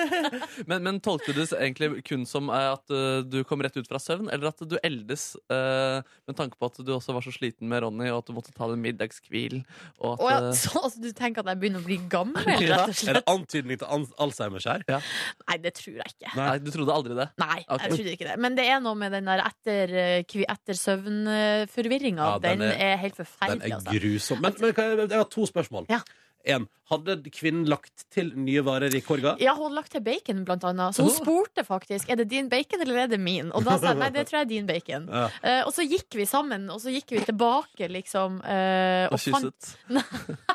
Men, 0.71 0.83
men 0.83 0.97
tolkte 1.05 1.31
du 1.35 1.39
det 1.39 1.53
egentlig 1.55 2.01
kun 2.07 2.25
som 2.27 2.49
eh, 2.51 2.65
at 2.73 2.91
eh, 2.91 3.21
du 3.23 3.37
kom 3.47 3.61
rett 3.63 3.77
ut 3.79 3.87
fra 3.87 4.01
søvn, 4.03 4.27
eller 4.33 4.49
at 4.51 4.63
du 4.67 4.75
eldes 4.83 5.27
uh, 5.53 6.01
med 6.27 6.35
tanke 6.39 6.59
på 6.59 6.67
at 6.71 6.81
du 6.83 6.91
også 6.97 7.15
var 7.15 7.23
så 7.23 7.31
sliten 7.35 7.69
med 7.71 7.85
Ronny, 7.85 8.09
og 8.11 8.23
at 8.25 8.31
du 8.31 8.35
måtte 8.35 8.51
ta 8.57 8.67
en 8.73 8.81
middagskvil? 8.83 9.61
Og 10.01 10.17
at, 10.17 10.25
Og 10.25 10.31
ja, 10.33 10.41
så, 10.59 10.73
altså, 10.81 11.03
du 11.05 11.11
tenker 11.17 11.45
at 11.45 11.53
jeg 11.53 11.61
begynner 11.63 11.85
å 11.85 11.87
bli 11.87 11.99
gammel, 12.11 12.43
rett 12.63 12.91
og 12.91 13.13
Er 13.13 13.21
det 13.21 13.25
antydning 13.31 13.81
til 13.83 13.93
al- 13.99 14.09
Alzheimers 14.27 14.67
her? 14.71 14.83
Nei, 14.89 15.59
det 15.63 15.75
tror 15.79 16.01
jeg 16.01 16.15
ikke. 16.17 16.33
Nei, 16.41 16.49
du 16.65 16.73
trodde 16.75 16.97
aldri 16.97 17.19
det? 17.21 17.29
Nei, 17.43 17.61
Ok. 17.67 17.85
jeg 17.87 17.95
trodde 17.95 18.17
ikke 18.17 18.29
det. 18.33 18.37
Men 18.47 18.59
det 18.59 18.67
er 18.73 18.83
noe 18.83 18.99
med 18.99 19.15
den 19.15 19.31
der 19.31 19.45
etter, 19.47 19.95
etter 20.27 20.81
søvn-forvirringa. 20.83 22.27
Ja, 22.33 22.39
den 22.43 22.65
den, 22.65 22.73
er- 22.75 22.97
helt 23.05 23.17
forferdelig. 23.19 23.63
Den 23.63 23.73
er 23.73 23.79
altså. 23.81 23.97
grusom. 24.01 24.43
Men, 24.43 24.59
men 24.65 24.73
jeg, 24.73 25.09
jeg 25.13 25.26
to 25.31 25.47
spørsmål. 25.47 25.87
Ja. 25.89 26.01
En, 26.45 26.69
hadde 26.91 27.17
kvinnen 27.35 27.67
lagt 27.69 28.05
til 28.15 28.31
nye 28.39 28.63
varer 28.67 28.95
i 28.95 29.01
korga? 29.03 29.35
Ja, 29.43 29.55
hun 29.57 29.65
hadde 29.69 29.79
lagt 29.81 29.93
til 29.97 30.05
bacon, 30.07 30.45
blant 30.47 30.63
annet. 30.69 30.95
Så 30.95 31.03
hun 31.03 31.11
Oh. 31.11 31.17
spurte 31.19 31.65
faktisk 31.67 32.11
er 32.13 32.17
det 32.21 32.29
din 32.31 32.49
bacon 32.49 32.81
eller 32.85 32.97
er 33.05 33.09
det 33.09 33.19
min. 33.21 33.51
Og 33.53 33.65
da 33.67 33.77
sa 33.79 33.93
jeg 33.93 33.99
nei, 33.99 34.11
det 34.15 34.27
tror 34.29 34.39
jeg 34.41 34.47
er 34.47 34.51
din 34.53 34.67
bacon. 34.69 35.09
Ja. 35.11 35.25
Uh, 35.43 35.63
og 35.67 35.73
så 35.75 35.83
gikk 35.89 36.15
vi 36.15 36.27
sammen, 36.31 36.69
og 36.71 36.79
så 36.83 36.93
gikk 36.95 37.11
vi 37.17 37.25
tilbake, 37.27 37.89
liksom. 37.91 38.39
Uh, 38.45 39.07
Og 39.11 39.17
og 39.17 39.21
fant 39.21 39.51
kysset? 39.51 39.77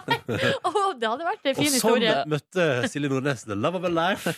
Å, 0.67 0.71
Det 0.99 1.07
hadde 1.09 1.25
vært 1.27 1.45
en 1.49 1.55
Og 1.55 1.59
fin 1.59 1.71
sånn 1.71 1.75
historie. 1.75 2.13
møtte 2.32 2.65
Silje 2.91 3.09
Nordnes 3.11 3.43
the 3.47 3.55
love 3.57 3.75
of 3.79 3.84
a 3.88 3.91
life. 3.91 4.32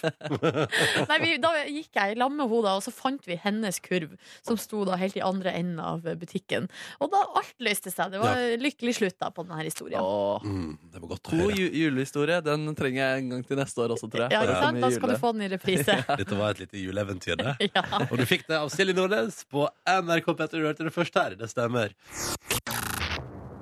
Nei, 1.09 1.17
vi, 1.23 1.37
da 1.43 1.51
gikk 1.67 1.93
jeg 1.97 2.15
i 2.15 2.19
lag 2.19 2.31
med 2.33 2.47
henne, 2.49 2.73
og 2.77 2.83
så 2.85 2.93
fant 2.93 3.25
vi 3.27 3.37
hennes 3.41 3.79
kurv, 3.83 4.15
som 4.45 4.57
sto 4.59 4.83
da 4.87 4.97
helt 4.99 5.17
i 5.19 5.23
andre 5.25 5.53
enden 5.59 5.79
av 5.83 6.01
butikken. 6.19 6.69
Og 7.03 7.11
da 7.13 7.21
alt 7.39 7.53
løste 7.63 7.91
seg. 7.93 8.13
Det 8.13 8.21
var 8.23 8.39
lykkelig 8.61 8.95
slutt 8.99 9.17
da 9.21 9.29
på 9.33 9.45
denne 9.47 9.63
historien. 9.67 10.01
Åh. 10.03 10.43
Mm, 10.47 10.77
det 10.93 11.01
var 11.03 11.13
godt 11.15 11.29
å 11.29 11.37
høre. 11.37 11.57
Ju 11.83 11.89
julehistorie. 11.91 12.39
Den 12.45 12.65
trenger 12.79 13.01
jeg 13.03 13.23
en 13.23 13.29
gang 13.35 13.43
til 13.47 13.59
neste 13.59 13.83
år 13.83 13.95
også, 13.97 14.09
tror 14.11 14.25
jeg. 14.25 14.35
Ja, 14.35 14.43
ikke 14.47 14.59
sant? 14.63 14.81
Da 14.83 14.91
skal 14.95 15.13
du 15.13 15.17
få 15.21 15.33
den 15.35 15.45
i 15.45 15.51
reprise. 15.53 15.97
Dette 16.21 16.39
var 16.39 16.55
et 16.55 16.63
lite 16.65 16.81
juleeventyr, 16.85 17.37
det. 17.43 17.55
Ja. 17.73 17.83
Og 18.09 18.17
du 18.19 18.25
fikk 18.29 18.43
det 18.49 18.57
av 18.59 18.69
Silje 18.73 18.93
Nordnes 18.97 19.43
på 19.51 19.65
NRK 19.89 20.27
Petter. 20.37 20.61
Du 20.61 20.67
hørte 20.69 20.87
det 20.87 20.93
først 20.93 21.15
her. 21.17 21.37
Det 21.39 21.49
stemmer. 21.51 21.93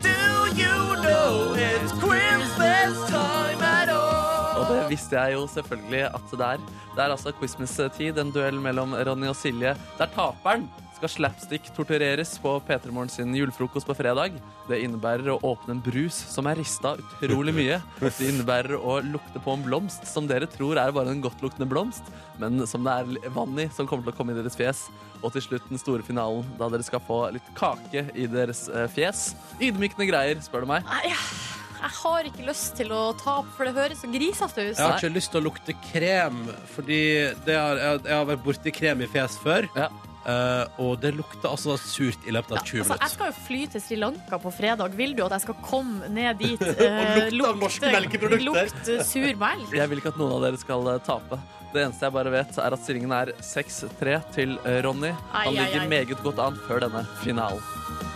Do 0.04 0.16
you 0.58 0.78
know 1.04 1.54
det 1.56 1.71
visste 4.92 5.18
jeg 5.18 5.38
jo 5.38 5.48
selvfølgelig 5.50 6.06
at 6.12 6.38
det 6.38 6.54
er. 6.54 6.70
Det 6.92 7.04
er 7.04 7.16
altså 7.16 7.34
Christmas-tid, 7.40 8.20
en 8.20 8.36
duell 8.36 8.62
mellom 8.62 8.96
Ronny 9.08 9.32
og 9.32 9.38
Silje, 9.40 9.76
der 9.98 10.16
taperen 10.16 10.68
skal 11.02 11.10
slapstick-tortureres 11.16 12.36
på 12.44 12.52
P3 12.68 12.92
Morgen 12.94 13.36
julefrokost 13.36 13.88
på 13.90 13.96
fredag. 13.98 14.36
Det 14.70 14.78
innebærer 14.86 15.32
å 15.34 15.40
åpne 15.50 15.74
en 15.74 15.82
brus 15.82 16.14
som 16.30 16.46
er 16.46 16.60
rista 16.62 16.94
utrolig 17.02 17.56
mye. 17.58 17.80
Det 18.04 18.28
innebærer 18.28 18.78
å 18.78 19.00
lukte 19.02 19.42
på 19.42 19.56
en 19.56 19.66
blomst 19.66 20.06
som 20.06 20.30
dere 20.30 20.50
tror 20.52 20.78
er 20.78 20.94
bare 20.94 21.10
en 21.10 21.24
godtluktende 21.24 21.70
blomst, 21.70 22.12
men 22.42 22.68
som 22.70 22.86
det 22.86 22.94
er 22.94 23.34
vann 23.34 23.58
i, 23.58 23.66
som 23.74 23.90
kommer 23.90 24.06
til 24.06 24.14
å 24.14 24.20
komme 24.20 24.36
i 24.36 24.38
deres 24.38 24.58
fjes. 24.60 24.86
Og 25.22 25.34
til 25.34 25.46
slutt 25.48 25.66
den 25.70 25.82
store 25.82 26.06
finalen, 26.06 26.46
da 26.62 26.70
dere 26.70 26.86
skal 26.86 27.02
få 27.08 27.24
litt 27.34 27.50
kake 27.58 28.08
i 28.14 28.30
deres 28.30 28.68
eh, 28.70 28.86
fjes. 28.94 29.32
Ydmykende 29.58 30.10
greier, 30.10 30.42
spør 30.46 30.66
du 30.66 30.74
meg. 30.76 30.86
Nei, 30.86 31.16
jeg 31.82 31.94
har 31.98 32.30
ikke 32.30 32.46
lyst 32.46 32.76
til 32.78 32.94
å 32.94 33.02
tape, 33.18 33.50
for 33.58 33.68
det 33.68 33.74
høres 33.78 34.04
så 34.04 34.10
grisete 34.12 34.68
ut. 34.70 34.76
Jeg 34.78 34.86
har 34.86 35.00
ikke 35.00 35.16
lyst 35.16 35.34
til 35.34 35.42
å 35.42 35.46
lukte 35.48 35.76
krem, 35.90 36.44
fordi 36.76 37.02
det 37.48 37.58
har, 37.58 37.82
jeg, 37.82 38.06
jeg 38.06 38.18
har 38.20 38.30
vært 38.30 38.46
borti 38.46 38.74
krem 38.76 39.02
i 39.02 39.10
fjes 39.12 39.38
før. 39.42 39.68
Ja. 39.78 39.90
Uh, 40.22 40.68
og 40.78 41.00
det 41.02 41.16
lukter 41.18 41.50
altså 41.50 41.74
surt 41.82 42.28
i 42.30 42.34
løpet 42.36 42.54
av 42.54 42.60
20 42.62 42.84
Altså, 42.84 42.98
jeg 43.02 43.14
skal 43.16 43.32
jo 43.32 43.36
fly 43.48 43.62
til 43.74 43.82
Sri 43.82 43.96
Lanka 43.98 44.38
på 44.44 44.52
fredag. 44.54 44.94
Vil 45.00 45.16
du 45.18 45.24
at 45.26 45.34
jeg 45.34 45.48
skal 45.48 45.58
komme 45.66 46.12
ned 46.14 46.38
dit 46.44 46.62
Og 46.62 47.34
lukte 47.34 47.50
av 47.50 47.58
norske 47.64 47.90
melkeprodukter. 47.96 48.46
Lukte 48.70 49.00
sur 49.10 49.26
melk? 49.42 49.74
Jeg 49.74 49.90
vil 49.90 50.04
ikke 50.04 50.14
at 50.14 50.22
noen 50.22 50.38
av 50.38 50.46
dere 50.46 50.62
skal 50.62 50.92
eh, 50.94 51.02
tape. 51.10 51.42
Det 51.74 51.86
eneste 51.88 52.06
jeg 52.06 52.18
bare 52.20 52.36
vet, 52.38 52.54
er 52.62 52.78
at 52.78 52.86
stillingen 52.86 53.18
er 53.18 53.34
6-3 53.42 54.18
til 54.38 54.58
eh, 54.62 54.82
Ronny. 54.86 55.16
Ai, 55.32 55.48
Han 55.48 55.56
ai, 55.56 55.60
ligger 55.64 55.86
ai. 55.88 55.92
meget 55.98 56.22
godt 56.22 56.46
an 56.46 56.62
før 56.68 56.86
denne 56.86 57.06
finalen. 57.24 58.11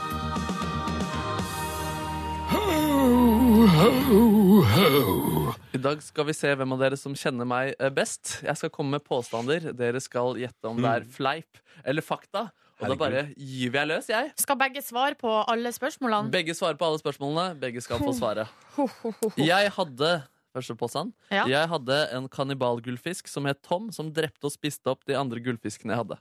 I 5.74 5.80
dag 5.82 6.02
skal 6.06 6.28
vi 6.28 6.34
se 6.38 6.52
hvem 6.54 6.76
av 6.76 6.82
dere 6.84 6.98
som 7.00 7.16
kjenner 7.18 7.48
meg 7.50 7.72
eh, 7.80 7.90
best. 7.94 8.40
Jeg 8.46 8.60
skal 8.60 8.72
komme 8.74 8.98
med 8.98 9.06
påstander. 9.06 9.72
Dere 9.78 10.02
skal 10.04 10.38
gjette 10.38 10.70
om 10.70 10.78
det 10.84 10.92
er 10.92 11.08
fleip 11.10 11.58
eller 11.84 12.06
fakta. 12.06 12.50
Og 12.76 12.92
da 12.92 12.98
bare 13.00 13.22
gyver 13.40 13.80
jeg 13.80 13.90
løs, 13.90 14.08
jeg. 14.12 14.32
Skal 14.42 14.58
begge 14.60 14.84
svare 14.84 15.16
på 15.18 15.32
alle 15.48 15.72
spørsmålene? 15.74 16.30
Begge 16.34 16.54
svarer 16.58 16.78
på 16.78 16.86
alle 16.90 17.00
spørsmålene. 17.02 17.56
Begge 17.62 17.82
skal 17.82 18.04
få 18.04 18.14
svaret. 18.18 18.52
Ho, 18.76 18.86
ho, 18.86 19.12
ho, 19.12 19.30
ho. 19.32 19.36
Jeg 19.42 19.72
hadde 19.78 20.14
Første 20.56 20.72
påstand. 20.80 21.12
Ja. 21.36 21.44
Jeg 21.52 21.68
hadde 21.68 21.96
en 22.16 22.30
kannibalgullfisk 22.32 23.28
som 23.28 23.44
het 23.50 23.60
Tom, 23.66 23.90
som 23.92 24.08
drepte 24.16 24.48
og 24.48 24.54
spiste 24.54 24.88
opp 24.88 25.02
de 25.04 25.18
andre 25.20 25.42
gullfiskene 25.44 25.92
jeg 25.92 26.00
hadde. 26.06 26.16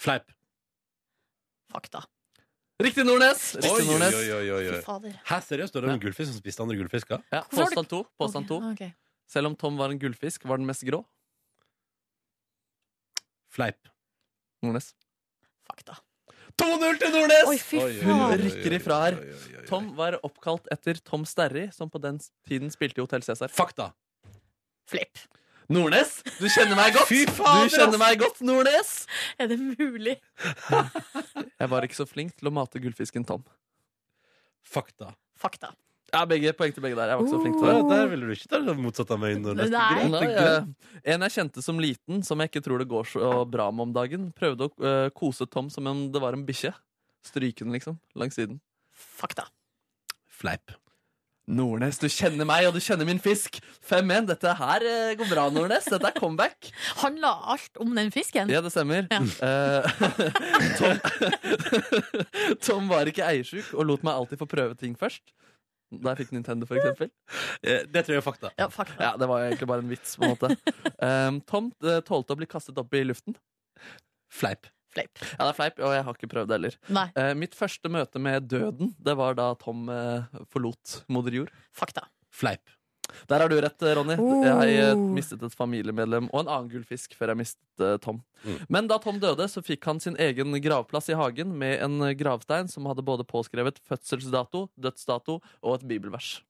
Fleip. 0.00 0.32
Fakta. 1.68 2.06
Riktig, 2.82 3.06
Nordnes! 3.08 3.54
Riktig, 3.56 3.70
Oi, 3.72 3.84
Nordnes. 3.88 4.14
oi, 4.14 4.26
oi, 4.36 4.50
oi. 4.52 4.64
oi. 4.74 4.80
fader. 4.84 5.14
Hæ, 5.24 5.38
seriøst? 5.46 5.72
Det 5.72 5.80
er 5.84 5.92
en 5.94 6.00
gullfisk 6.02 6.28
som 6.32 6.36
spiste 6.42 6.60
andre 6.62 6.76
gullfisker? 6.76 7.22
Ja, 7.32 7.40
Hvorfor 7.48 7.62
har 7.64 7.70
du- 7.70 7.74
påstand 7.76 7.88
to. 7.88 8.00
Påstand 8.20 8.48
to. 8.50 8.56
Ok, 8.60 8.80
ok. 8.82 8.92
Selv 9.32 9.46
om 9.48 9.56
Tom 9.56 9.76
var 9.78 9.90
en 9.90 9.98
gullfisk, 9.98 10.44
var 10.44 10.56
den 10.60 10.66
mest 10.68 10.84
grå. 10.84 11.00
Fleip. 13.48 13.88
Nordnes. 14.62 14.90
Fakta. 15.66 15.96
2-0 16.60 16.98
til 17.00 17.10
Nordnes! 17.12 17.48
Oi, 17.48 17.56
fy 17.60 17.80
faen. 17.80 18.40
Rykker 18.44 18.76
ifra 18.78 19.00
her. 19.06 19.18
oi, 19.20 19.24
oi, 19.32 19.32
oi, 19.32 19.56
oi. 19.60 19.66
Tom 19.68 19.88
var 19.96 20.18
oppkalt 20.24 20.68
etter 20.72 21.00
Tom 21.04 21.24
Sterry, 21.28 21.70
som 21.72 21.90
på 21.92 22.00
den 22.00 22.20
tiden 22.48 22.70
spilte 22.72 23.00
i 23.00 23.04
Hotell 23.04 23.24
Cæsar. 23.24 23.48
Fakta. 23.52 23.90
Flipp. 24.88 25.18
Nordnes, 25.72 26.20
du 26.38 26.46
kjenner 26.46 26.76
meg 26.78 26.94
godt! 26.94 27.08
Fy 27.10 27.24
faen, 27.26 27.66
du 27.66 27.74
kjenner 27.74 27.98
meg 27.98 28.20
godt, 28.20 28.38
Nordnes! 28.46 28.92
Er 29.42 29.48
det 29.50 29.56
mulig? 29.58 30.14
Jeg 31.60 31.70
var 31.72 31.86
ikke 31.86 31.98
så 31.98 32.06
flink 32.06 32.36
til 32.38 32.50
å 32.50 32.54
mate 32.54 32.78
gullfisken 32.82 33.26
Tom. 33.26 33.42
Fakta. 34.66 35.10
Fakta. 35.38 35.72
Ja, 36.14 36.22
begge 36.28 36.52
poeng 36.54 36.70
til 36.70 36.84
begge 36.84 36.94
der. 36.94 37.10
Jeg 37.10 37.18
var 37.18 37.26
ikke 37.26 37.34
så 37.34 37.42
flink 37.42 37.58
til 37.58 37.66
det. 37.66 37.74
det. 37.80 37.98
der 37.98 38.12
ville 38.12 38.28
du 38.28 38.36
ikke 38.36 38.50
ta 38.52 38.62
det 38.62 38.76
motsatt 38.78 39.10
av 39.10 39.20
meg. 39.24 39.40
Nordnes. 39.42 39.74
Nei. 39.74 39.90
greit, 39.90 40.12
Nei, 40.14 40.22
greit. 40.30 40.70
eh, 41.02 41.10
en 41.16 41.26
jeg 41.26 41.36
kjente 41.40 41.66
som 41.66 41.82
liten, 41.82 42.22
som 42.26 42.42
jeg 42.42 42.52
ikke 42.52 42.62
tror 42.68 42.82
det 42.82 42.88
går 42.94 43.10
så 43.16 43.34
bra 43.50 43.66
med 43.74 43.88
om 43.88 43.98
dagen, 43.98 44.30
prøvde 44.38 44.70
å 44.70 44.74
uh, 44.86 45.10
kose 45.18 45.50
Tom 45.50 45.72
som 45.72 45.90
om 45.90 46.06
det 46.14 46.22
var 46.22 46.38
en 46.38 46.46
bikkje. 46.46 46.70
Stryke 47.26 47.66
den, 47.66 47.74
liksom, 47.74 47.98
langs 48.14 48.38
siden. 48.38 48.62
Fakta. 48.94 49.50
Fleip. 50.30 50.78
Nordnes, 51.46 52.00
du 52.02 52.08
kjenner 52.10 52.46
meg, 52.48 52.64
og 52.66 52.74
du 52.74 52.80
kjenner 52.82 53.06
min 53.06 53.20
fisk. 53.22 53.60
5-1. 53.86 54.26
Dette 54.32 54.54
her 54.58 54.82
eh, 54.82 55.12
går 55.18 55.28
bra, 55.30 55.44
Nordnes. 55.54 55.86
Dette 55.92 56.08
er 56.10 56.16
comeback. 56.18 56.70
Handla 57.04 57.30
alt 57.54 57.78
om 57.82 57.92
den 57.94 58.10
fisken? 58.14 58.50
Ja, 58.50 58.58
det 58.64 58.72
stemmer. 58.74 59.06
Ja. 59.12 59.20
Eh, 59.46 59.82
Tom, 60.80 60.98
Tom 62.66 62.90
var 62.90 63.06
ikke 63.10 63.26
eiersjuk 63.28 63.70
og 63.78 63.86
lot 63.92 64.06
meg 64.06 64.18
alltid 64.18 64.42
få 64.42 64.48
prøve 64.50 64.74
ting 64.80 64.98
først. 64.98 65.22
Da 65.94 66.12
jeg 66.16 66.24
fikk 66.24 66.32
Nintendo, 66.34 66.66
for 66.66 66.80
eksempel. 66.80 67.12
Eh, 67.62 67.84
Det 67.94 68.02
tror 68.02 68.16
jeg 68.16 68.24
er 68.24 68.26
fakta. 68.26 68.50
Ja, 68.58 68.66
fakta. 68.74 68.98
Ja, 68.98 69.12
det 69.20 69.28
var 69.30 69.46
egentlig 69.46 69.68
bare 69.70 69.84
en 69.86 69.92
vits, 69.94 70.16
på 70.18 70.26
en 70.26 70.34
måte. 70.34 70.50
Tom 71.46 71.70
tålte 71.78 72.34
å 72.34 72.40
bli 72.42 72.50
kastet 72.50 72.82
opp 72.82 72.90
i 72.98 73.04
luften. 73.06 73.38
Fleip. 74.34 74.66
Fleip. 74.96 75.20
Ja, 75.20 75.42
det 75.44 75.50
er 75.50 75.58
fleip, 75.58 75.82
og 75.82 75.92
jeg 75.94 76.06
har 76.06 76.18
ikke 76.18 76.30
prøvd 76.32 76.50
det 76.50 76.58
heller. 76.58 76.78
Nei. 76.96 77.06
Eh, 77.20 77.34
mitt 77.38 77.56
første 77.58 77.92
møte 77.92 78.22
med 78.22 78.48
døden, 78.48 78.94
det 78.96 79.16
var 79.20 79.36
da 79.38 79.50
Tom 79.60 79.90
eh, 79.92 80.40
forlot 80.52 81.00
moder 81.12 81.42
jord. 81.42 81.52
Fakta. 81.76 82.08
Fleip. 82.32 82.64
Der 83.30 83.40
har 83.40 83.48
du 83.48 83.56
rett, 83.60 83.82
eh, 83.82 83.94
Ronny. 83.96 84.16
Oh. 84.18 84.42
Jeg 84.44 84.78
eh, 84.82 85.04
mistet 85.14 85.42
et 85.46 85.56
familiemedlem 85.56 86.28
og 86.32 86.42
en 86.42 86.50
annen 86.50 86.70
gullfisk 86.72 87.14
før 87.18 87.32
jeg 87.32 87.42
mistet 87.42 87.84
uh, 87.84 87.96
Tom. 88.02 88.20
Mm. 88.42 88.58
Men 88.72 88.90
da 88.90 88.98
Tom 89.02 89.20
døde, 89.22 89.46
så 89.50 89.62
fikk 89.64 89.86
han 89.88 90.02
sin 90.02 90.18
egen 90.22 90.56
gravplass 90.62 91.10
i 91.12 91.18
hagen 91.18 91.54
med 91.58 91.78
en 91.84 92.00
eh, 92.08 92.16
gravstein 92.18 92.70
som 92.72 92.88
hadde 92.90 93.06
både 93.06 93.26
påskrevet 93.28 93.80
fødselsdato, 93.86 94.66
dødsdato 94.74 95.40
og 95.40 95.78
et 95.78 95.88
bibelvers. 95.88 96.40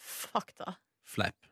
Fakta. 0.00 0.76
Fleip. 1.06 1.49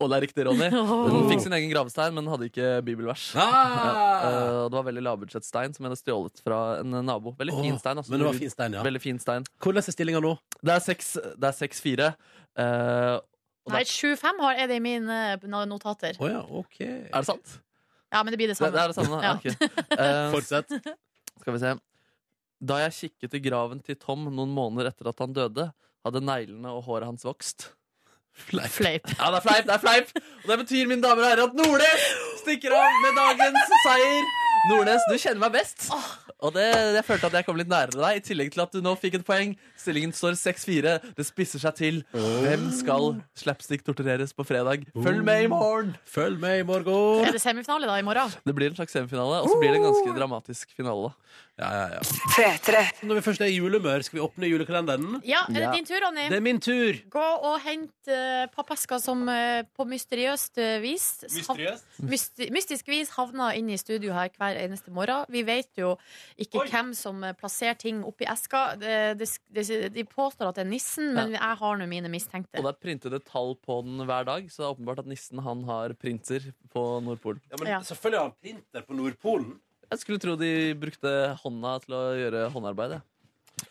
Og 0.00 0.08
det 0.10 0.16
er 0.16 0.24
riktig, 0.26 0.44
Ronny. 0.48 0.68
Hun 0.74 1.28
fikk 1.30 1.42
sin 1.44 1.54
egen 1.56 1.70
gravstein, 1.72 2.14
men 2.16 2.26
hadde 2.32 2.48
ikke 2.50 2.70
bibelvers. 2.86 3.26
Ah! 3.38 4.24
eh, 4.24 4.62
det 4.68 4.76
var 4.78 4.86
veldig 4.88 5.04
lavbudsjettstein 5.06 5.74
som 5.76 5.84
hun 5.84 5.90
hadde 5.92 6.00
stjålet 6.02 6.42
fra 6.44 6.58
en 6.80 6.96
nabo. 7.06 7.34
Veldig 7.38 7.54
fin 7.60 7.78
stein. 7.82 8.00
Altså. 8.02 8.12
Men 8.14 8.22
det 8.24 8.28
var 8.30 8.38
fin 8.40 8.52
stein, 8.54 8.76
ja. 8.78 8.82
Veldig 8.86 9.02
fin 9.04 9.20
stein. 9.22 9.46
Hvordan 9.62 9.82
er 9.84 9.96
stillinga 9.96 10.22
nå? 10.24 10.34
Det 10.64 10.74
er 10.76 10.82
seks- 10.84 11.14
det 11.20 11.50
er 11.50 11.56
6-4. 11.60 12.10
eh, 12.64 13.20
Nei, 13.72 13.80
7-5 13.88 14.42
er 14.52 14.66
det 14.68 14.76
i 14.76 14.84
mine 14.84 15.20
eh, 15.38 15.46
notater. 15.70 16.18
Oh, 16.20 16.28
ja, 16.28 16.42
OK. 16.44 16.80
er 16.84 17.14
det 17.14 17.24
sant? 17.30 17.58
Ja, 18.12 18.20
men 18.22 18.30
det 18.34 18.38
blir 18.38 18.50
det 18.52 18.58
Det, 18.58 18.60
samme. 18.60 18.74
det 18.76 18.82
er 18.82 18.92
det 18.92 18.98
samme? 18.98 19.22
Ja. 19.24 19.32
Okay. 19.38 19.54
Uh, 19.96 20.30
Fortsett. 20.34 20.68
Skal 21.40 21.56
vi 21.56 21.62
se. 21.62 21.72
Da 22.64 22.76
jeg 22.84 22.92
kikket 22.98 23.34
i 23.34 23.40
graven 23.42 23.80
til 23.84 23.96
Tom 24.00 24.28
noen 24.30 24.52
måneder 24.54 24.92
etter 24.92 25.08
at 25.10 25.18
han 25.24 25.32
døde, 25.34 25.70
hadde 26.04 26.20
neglene 26.22 26.70
og 26.76 26.84
håret 26.86 27.08
hans 27.08 27.24
vokst. 27.26 27.70
Fleip. 28.34 28.70
Fleip. 28.70 29.10
Ja, 29.18 29.30
det 29.30 29.38
er 29.38 29.44
fleip! 29.44 29.66
det 29.68 29.74
er 29.74 29.82
fleip 29.82 30.08
Og 30.44 30.48
det 30.50 30.56
betyr, 30.64 30.88
mine 30.90 31.02
damer 31.02 31.22
og 31.22 31.28
herrer, 31.30 31.48
at 31.48 31.54
Nordnes 31.58 32.06
stikker 32.42 32.74
av 32.76 32.96
med 33.04 33.18
dagens 33.20 33.74
seier. 33.86 34.32
Nordnes, 34.70 35.06
du 35.10 35.14
kjenner 35.16 35.42
meg 35.44 35.54
best. 35.54 35.86
Og 36.44 36.52
det, 36.56 36.66
jeg 36.96 37.04
følte 37.06 37.30
at 37.30 37.38
jeg 37.38 37.46
kom 37.46 37.58
litt 37.60 37.70
nærere 37.70 38.00
deg, 38.00 38.18
i 38.18 38.24
tillegg 38.24 38.50
til 38.52 38.64
at 38.64 38.74
du 38.74 38.82
nå 38.84 38.94
fikk 39.00 39.20
et 39.20 39.26
poeng. 39.26 39.54
Stillingen 39.84 40.14
står 40.16 40.36
6-4. 40.40 40.94
Det 41.16 41.26
spisser 41.28 41.60
seg 41.60 41.76
til. 41.76 42.00
Hvem 42.14 42.70
skal 42.72 43.10
slapstick-tortureres 43.36 44.32
på 44.36 44.46
fredag? 44.48 44.86
Følg 44.96 45.24
med 45.26 45.44
i 45.44 45.50
morgen! 45.52 45.94
Følg 46.08 46.40
med 46.40 46.62
i 46.62 46.66
morgen. 46.68 47.26
Er 47.26 47.36
det 47.36 47.42
semifinale 47.44 47.90
da 47.90 47.98
i 48.00 48.06
morgen? 48.06 48.32
Det 48.46 48.56
blir 48.56 48.72
en 48.72 48.78
slags 48.78 48.96
semifinale, 48.96 49.42
og 49.44 49.52
så 49.52 49.60
blir 49.60 49.74
det 49.74 49.82
en 49.82 49.88
ganske 49.90 50.16
dramatisk 50.16 50.72
finale. 50.76 51.12
Ja, 51.54 51.68
ja, 51.70 51.82
ja. 51.94 52.00
3 52.34 52.44
-3. 52.66 53.06
Når 53.06 53.14
vi 53.14 53.20
først 53.22 53.40
er 53.40 53.46
i 53.46 53.56
julemør, 53.56 54.02
skal 54.02 54.16
vi 54.18 54.22
åpne 54.24 54.48
julekalenderen? 54.50 55.20
Ja, 55.24 55.44
er 55.48 55.60
det 55.60 55.74
din 55.74 55.86
tur, 55.86 56.00
Ronny? 56.02 56.26
Det 56.28 56.36
er 56.36 56.40
min 56.40 56.60
tur. 56.60 56.98
Gå 57.10 57.26
og 57.50 57.60
hent 57.60 58.08
uh, 58.08 58.46
pappeska 58.56 58.98
som 58.98 59.28
uh, 59.28 59.62
på 59.76 59.84
mysteriøst 59.86 60.58
uh, 60.58 60.82
vis 60.82 61.24
Mysteriøst. 61.30 61.84
mysti 61.98 62.50
mystisk 62.50 62.88
vis 62.88 63.12
havner 63.14 63.54
inn 63.54 63.70
i 63.70 63.76
studio 63.76 64.12
her 64.12 64.28
hver 64.34 64.58
eneste 64.64 64.90
morgen. 64.90 65.24
Vi 65.28 65.42
vet 65.46 65.70
jo 65.78 65.94
ikke 66.38 66.64
Oi. 66.64 66.68
hvem 66.70 66.94
som 66.94 67.22
eh, 67.24 67.34
plasserer 67.38 67.78
ting 67.78 68.02
oppi 68.04 68.26
eska. 68.30 68.64
Det, 68.80 69.18
det, 69.18 69.28
det, 69.54 69.64
de 69.94 70.04
påstår 70.08 70.50
at 70.50 70.58
det 70.58 70.64
er 70.64 70.70
nissen, 70.70 71.12
men 71.16 71.34
jeg 71.36 71.58
har 71.60 71.78
nå 71.80 71.86
mine 71.90 72.10
mistenkte. 72.12 72.58
Og 72.60 72.66
det 72.66 72.72
er 72.74 72.80
printede 72.86 73.20
tall 73.24 73.54
på 73.64 73.80
den 73.86 74.04
hver 74.08 74.26
dag, 74.28 74.46
så 74.52 74.62
det 74.62 74.66
er 74.68 74.74
åpenbart 74.76 75.02
at 75.04 75.10
nissen 75.10 75.42
han 75.44 75.64
har 75.68 75.94
printer 76.00 76.50
på 76.74 76.84
Nordpolen. 77.06 77.40
Ja, 77.50 77.56
men 77.60 77.72
Ja. 77.74 77.80
Selvfølgelig 77.86 78.20
har 78.20 78.30
han 78.30 78.38
printer 78.42 78.86
på 78.88 78.98
Nordpolen. 78.98 79.52
Jeg 79.90 79.98
skulle 80.00 80.18
tro 80.22 80.36
de 80.40 80.52
brukte 80.80 81.10
hånda 81.42 81.74
til 81.84 81.94
å 81.94 82.04
gjøre 82.18 82.46
håndarbeid. 82.54 82.96
ja. 82.98 83.02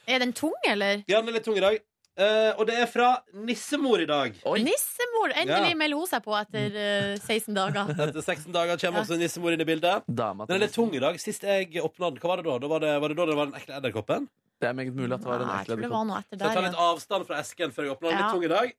Er 0.07 0.19
den 0.23 0.31
tung, 0.33 0.53
eller? 0.67 1.03
Ja, 1.07 1.19
den 1.19 1.29
er 1.29 1.39
litt 1.39 1.43
tung 1.45 1.57
i 1.57 1.63
dag. 1.63 1.81
Uh, 2.13 2.53
og 2.61 2.67
det 2.69 2.75
er 2.77 2.85
fra 2.85 3.07
nissemor 3.33 3.97
i 4.03 4.05
dag. 4.05 4.35
Nissemor! 4.61 5.31
Endelig 5.33 5.71
Ja. 5.73 5.77
melder 5.79 5.97
hun 5.97 6.07
seg 6.11 6.21
på 6.21 6.35
etter 6.37 6.75
uh, 6.77 7.17
16 7.17 7.55
dager. 7.57 7.89
Etter 8.05 8.21
16 8.21 8.53
dager 8.53 8.77
kommer 8.77 9.01
også 9.01 9.17
nissemor 9.17 9.55
inn 9.55 9.63
i 9.63 9.65
bildet. 9.65 10.05
Den 10.07 10.43
er 10.45 10.61
litt 10.61 10.75
tung 10.77 10.93
i 10.93 11.01
dag. 11.01 11.17
Sist 11.19 11.41
jeg 11.41 11.73
åpna 11.81 12.11
den, 12.13 12.21
hva 12.21 12.35
var 12.35 12.43
det 12.43 12.45
da? 12.45 12.59
da 12.61 12.69
var, 12.69 12.85
det, 12.85 12.91
var 13.01 13.09
det 13.09 13.17
da 13.17 13.25
det 13.31 13.37
var 13.39 13.49
den 13.49 13.57
ekle 13.57 13.79
edderkoppen? 13.79 14.29
Det 14.63 14.69
er 14.69 14.75
meget 14.79 14.95
mulig 14.95 15.13
at 15.17 15.23
det 15.23 15.27
var 15.29 15.41
en 15.43 15.47
Nei, 15.49 15.57
jeg 15.57 15.65
ekkel 15.65 15.73
tror 15.73 15.75
det 15.75 15.83
edderkopp. 15.83 15.99
var 15.99 16.07
noe 16.09 16.19
etter 16.23 16.37
Så 16.37 16.39
jeg 16.39 16.55
tar 16.55 16.61
der. 16.61 16.67
litt 16.69 16.81
avstand 16.87 17.27
fra 17.29 17.39
esken 17.43 17.73
før 17.75 17.87
jeg 17.89 17.95
åpner 17.97 18.09
den. 18.09 18.17
Ja. 18.17 18.23
Litt 18.23 18.33
tung 18.33 18.43
i 18.47 18.51
dag. 18.53 18.73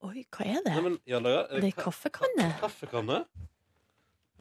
Oi, 0.00 0.22
hva 0.32 0.46
er 0.46 0.62
det? 0.64 0.72
Nei, 0.72 0.80
men, 0.86 0.94
ja, 1.10 1.18
er 1.20 1.60
Det 1.60 1.68
er 1.74 1.76
kaffekanne. 1.82 2.46
Kaffekanne? 2.62 3.18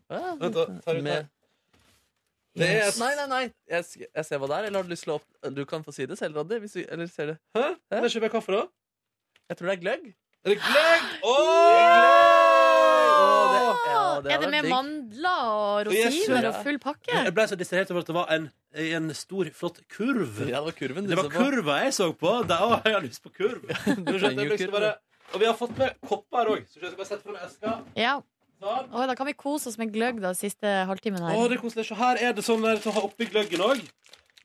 Ja, 0.09 0.21
Vent, 0.39 0.55
da, 0.55 0.65
tar 0.85 0.93
du 0.95 1.01
med- 1.03 1.27
Det 2.59 2.69
er. 2.69 2.91
Nei, 2.99 3.09
nei, 3.19 3.25
nei. 3.33 3.41
Jeg, 3.69 3.83
sk- 3.85 4.07
jeg 4.15 4.25
ser 4.25 4.39
hva 4.39 4.47
det 4.47 4.55
er. 4.57 4.63
Eller 4.69 4.79
har 4.79 4.87
du 4.87 4.89
lyst 4.93 5.03
til 5.03 5.13
å 5.13 5.19
opp... 5.19 5.27
Du 5.55 5.65
kan 5.69 5.83
få 5.83 5.93
si 5.93 6.05
det 6.09 6.17
selv, 6.17 6.35
Roddy. 6.39 6.59
Hvis 6.63 6.73
du... 6.79 6.85
Eller 6.89 7.07
ser 7.11 7.33
det. 7.33 7.37
Hæ? 7.55 7.65
Kan 7.91 8.03
jeg 8.07 8.15
kjøpe 8.15 8.31
kaffe, 8.33 8.51
da? 8.55 8.63
Jeg 9.51 9.57
tror 9.59 9.67
det 9.69 9.75
er 9.77 9.81
gløgg. 9.83 10.07
Er 10.45 10.49
det 10.55 10.59
gløgg? 10.63 11.13
Åh! 11.23 12.38
Det- 13.83 13.91
ja, 13.93 14.21
det 14.21 14.31
er 14.35 14.39
det 14.43 14.49
med 14.53 14.69
mandler 14.69 15.43
og 15.49 15.87
rosiner 15.87 16.47
og 16.49 16.63
full 16.63 16.79
pakke? 16.79 17.13
Jeg 17.13 17.33
ble 17.33 17.45
så 17.47 17.57
distrahert 17.59 17.91
over 17.91 18.01
at 18.01 18.07
det 18.11 18.15
var 18.15 18.31
en, 18.35 18.49
en 18.73 19.13
stor, 19.13 19.45
flott 19.53 19.79
kurv. 19.89 20.39
Ja, 20.47 20.59
det 20.61 20.65
var 20.69 20.75
kurven 20.79 21.03
du 21.07 21.09
Det 21.13 21.17
var 21.17 21.29
så 21.29 21.33
på. 21.35 21.43
kurva 21.45 21.77
jeg 21.83 21.93
så 21.97 22.09
på. 22.13 22.33
Da 22.47 22.57
å, 22.65 22.81
jeg 22.85 22.93
har 22.97 23.01
lyst 23.05 23.23
på 23.23 23.31
kurv. 23.33 23.63
Du 24.05 24.19
se, 24.19 24.33
jo 24.33 24.57
jeg 24.57 24.71
bare- 24.71 24.95
Og 25.33 25.39
vi 25.39 25.45
har 25.45 25.53
fått 25.53 25.77
med 25.77 25.93
kopper 26.07 26.47
òg. 26.55 26.63
Så 26.67 26.79
jeg 26.81 26.91
skal 26.91 26.97
bare 26.97 27.07
sette 27.07 27.23
fram 27.23 27.35
eska. 27.45 27.73
Ja. 27.95 28.19
Sånn. 28.59 28.89
Da 29.07 29.15
kan 29.15 29.27
vi 29.29 29.33
kose 29.39 29.69
oss 29.69 29.77
med 29.77 29.93
gløgg 29.93 30.17
da 30.19 30.33
siste 30.35 30.67
halvtimen 30.89 31.21
Å, 31.21 31.29
her. 31.29 31.47
det 31.47 31.59
er 31.59 31.61
koselig. 31.61 31.85
Så 31.87 31.95
her 31.95 32.17
er 32.19 32.33
det 32.33 32.43
sånn 32.43 32.61
der 32.65 32.81
til 32.81 32.91
å 32.91 32.95
ha 32.97 33.01
oppi 33.07 33.25
gløggen 33.29 33.61
òg. 33.63 33.79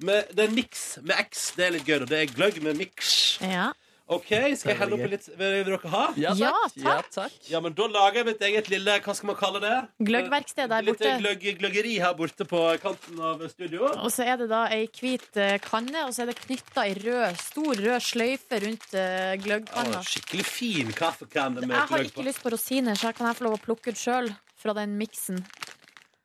Det 0.05 0.39
er 0.45 0.51
miks 0.53 0.99
med 1.03 1.16
X. 1.24 1.53
Det 1.57 1.66
er 1.66 1.70
litt 1.78 1.87
gøy. 1.89 2.03
Og 2.03 2.09
Det 2.11 2.18
er 2.20 2.30
gløgg 2.35 2.61
med 2.62 2.76
miks. 2.78 3.39
Ja. 3.43 3.72
OK, 4.05 4.28
skal 4.61 4.74
jeg 4.74 4.76
helle 4.82 4.96
oppi 4.98 5.07
litt? 5.14 5.26
Vil 5.38 5.55
dere 5.64 5.78
ha? 5.88 6.00
Ja, 6.20 6.34
Ja, 6.36 6.50
takk. 6.52 6.74
Ja, 6.76 6.94
takk. 7.00 7.12
takk. 7.14 7.36
Ja, 7.48 7.61
men 7.64 7.72
da 7.72 7.86
lager 7.88 8.18
jeg 8.20 8.26
mitt 8.28 8.42
eget 8.44 8.66
lille 8.68 8.98
Hva 9.00 9.14
skal 9.16 9.30
man 9.30 9.38
kalle 9.40 9.62
det? 9.64 9.70
Gløggverksted 10.11 10.68
der 10.68 10.84
Litt 10.84 10.98
borte. 11.00 11.12
gløgg, 11.22 11.46
gløggeri 11.62 11.94
her 12.02 12.12
borte 12.18 12.44
på 12.44 12.61
kanten 12.82 13.22
av 13.24 13.40
studio. 13.48 13.86
Og 14.05 14.12
så 14.12 14.26
er 14.28 14.36
det 14.42 14.50
da 14.52 14.66
ei 14.76 14.82
hvit 14.92 15.38
eh, 15.40 15.57
kanne, 15.64 16.05
og 16.05 16.12
så 16.12 16.26
er 16.26 16.32
det 16.34 16.36
knytta 16.42 16.84
ei 16.84 16.92
rød, 17.00 17.38
stor 17.40 17.80
rød 17.80 18.05
sløyfe 18.05 18.61
rundt 18.66 18.92
Å, 18.92 19.07
gløggkanna. 19.40 20.02
skikkelig 20.05 20.44
fin 20.52 20.92
kaffekanne 20.92 21.64
med 21.64 21.72
gløgg 21.72 21.72
på. 21.72 21.80
Jeg 21.80 21.92
har 21.96 22.11
ikke 22.12 22.26
lyst 22.28 22.42
på 22.44 22.52
rosiner, 22.52 22.94
så 23.00 23.09
her 23.09 23.16
kan 23.16 23.30
jeg 23.32 23.38
få 23.40 23.46
lov 23.48 23.57
å 23.57 23.62
plukke 23.64 23.94
ut 23.94 24.02
sjøl 24.05 24.28
fra 24.61 24.74
den 24.76 24.98
miksen. 25.00 25.40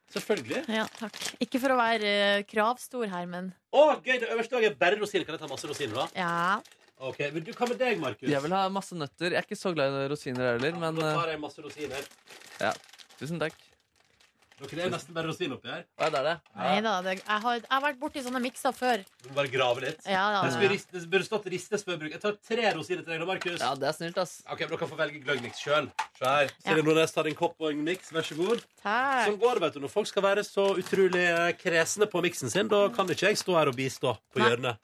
Selvfølgelig. 0.09 0.63
Ja, 0.73 0.83
takk. 0.99 1.15
Ikke 1.39 1.59
for 1.61 1.71
å 1.75 1.77
være 1.79 2.11
eh, 2.11 2.43
kravstor 2.49 3.07
her, 3.11 3.27
men 3.29 3.51
Å, 3.71 3.83
gøy! 4.03 4.17
Det 4.19 4.31
øverste 4.33 4.57
òg 4.57 4.65
er 4.67 4.75
bare 4.75 4.97
rosiner. 4.97 5.23
Kan 5.27 5.37
jeg 5.37 5.43
ta 5.43 5.49
masse 5.51 5.69
rosiner, 5.69 5.95
da? 5.95 6.07
ja. 6.17 6.59
Ok, 6.99 7.19
men 7.31 7.43
du, 7.47 7.53
Hva 7.55 7.67
med 7.69 7.79
deg, 7.79 7.99
Markus? 8.01 8.27
Jeg 8.27 8.43
vil 8.43 8.51
ha 8.57 8.65
masse 8.73 8.95
nøtter. 8.97 9.31
Jeg 9.31 9.39
er 9.39 9.47
ikke 9.47 9.55
så 9.59 9.71
glad 9.75 9.95
i 10.01 10.07
rosiner 10.11 10.53
heller, 10.57 10.75
men 10.81 10.99
Da 10.99 11.09
eh, 11.13 11.17
tar 11.21 11.33
jeg 11.33 11.39
masse 11.39 11.63
rosiner. 11.63 12.07
ja. 12.59 12.73
Tusen 13.19 13.39
takk. 13.39 13.55
Dere 14.59 14.81
er 14.83 14.91
nesten 14.91 15.15
bare 15.15 15.29
rosin 15.29 15.53
oppi 15.55 15.69
her. 15.71 15.85
Hva 15.95 16.07
er 16.09 16.11
det? 16.11 16.21
det? 16.25 16.33
Neida, 16.59 16.93
det, 17.05 17.11
jeg, 17.21 17.39
har, 17.45 17.59
jeg 17.61 17.69
har 17.71 17.83
vært 17.85 17.99
borti 18.01 18.23
sånne 18.25 18.41
mikser 18.43 18.73
før. 18.75 19.03
Du 19.23 19.29
må 19.29 19.37
bare 19.37 19.51
grave 19.53 19.83
litt. 19.85 20.01
Ja, 20.03 20.25
da, 20.33 20.41
Det, 20.43 20.49
ja. 20.49 20.55
skulle 20.57 20.71
rist, 20.73 20.89
det 20.91 21.03
burde 21.13 21.27
stått 21.27 21.47
ristes 21.53 21.85
før 21.87 21.99
bruk. 22.01 22.11
Jeg 22.11 22.19
tar 22.25 22.35
tre 22.43 22.73
rosiner 22.75 23.05
til 23.05 23.13
deg, 23.13 23.21
da, 23.23 23.27
Markus. 23.29 23.55
Ja, 23.63 23.69
det 23.79 23.87
er 23.87 23.95
snilt, 23.95 24.19
ass. 24.19 24.33
Ok, 24.51 24.59
men 24.65 24.73
Dere 24.73 24.81
kan 24.81 24.91
få 24.91 24.99
velge 24.99 25.21
gløggmiks 25.23 25.63
sjøl. 25.63 25.87
Se 26.19 26.27
her. 26.27 26.51
Silje 26.65 26.83
Nordnes 26.89 27.15
tar 27.15 27.31
en 27.31 27.39
kopp 27.39 27.55
og 27.63 27.71
en 27.71 27.85
miks. 27.87 28.11
Vær 28.11 28.27
så 28.27 28.35
god. 28.35 28.65
Takk. 28.83 29.23
Sånn 29.29 29.39
går 29.45 29.61
det, 29.61 29.63
vet 29.69 29.79
du. 29.79 29.81
Når 29.85 29.93
folk 29.95 30.11
skal 30.11 30.27
være 30.27 30.43
så 30.47 30.67
utrolig 30.83 31.23
eh, 31.29 31.53
kresne 31.63 32.11
på 32.11 32.23
miksen 32.27 32.51
sin, 32.51 32.67
da 32.75 32.83
kan 32.95 33.07
ikke 33.15 33.31
jeg 33.31 33.39
stå 33.39 33.55
her 33.61 33.71
og 33.71 33.79
bistå 33.79 34.17
på 34.35 34.43
Nei. 34.43 34.51
hjørnet. 34.51 34.83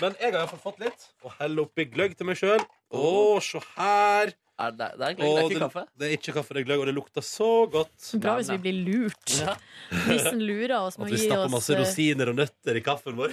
Men 0.00 0.14
jeg 0.16 0.32
har 0.32 0.42
iallfall 0.42 0.62
fått 0.62 0.78
litt. 0.80 1.08
Og 1.24 1.34
heller 1.40 1.66
oppi 1.66 1.84
gløgg 1.90 2.14
til 2.16 2.28
meg 2.28 2.38
sjøl. 2.40 2.62
Å, 2.90 3.10
se 3.44 3.60
her. 3.76 4.32
Er 4.60 4.74
det, 4.76 4.88
det 5.00 5.06
er 5.06 5.14
gløgg, 5.16 5.30
det 5.30 5.40
er 5.40 5.46
ikke 5.48 5.62
kaffe. 5.62 5.82
Det 5.96 6.06
er 6.06 6.14
ikke 6.16 6.32
kaffe, 6.36 6.54
det 6.56 6.60
er 6.60 6.66
gløgg, 6.68 6.82
og 6.82 6.88
det 6.90 6.94
lukter 6.96 7.24
så 7.24 7.48
godt. 7.72 8.08
Bra 8.20 8.34
hvis 8.36 8.50
vi 8.52 8.58
blir 8.66 8.80
lurt. 8.88 9.34
Ja. 9.38 9.54
en 10.32 10.42
lurer 10.44 10.76
oss 10.82 10.98
med 11.00 11.08
At 11.08 11.14
vi 11.14 11.20
gi 11.20 11.30
stapper 11.30 11.52
masse 11.54 11.72
eh, 11.72 11.80
rosiner 11.80 12.32
og 12.32 12.36
nøtter 12.42 12.80
i 12.80 12.82
kaffen 12.84 13.16
vår. 13.16 13.32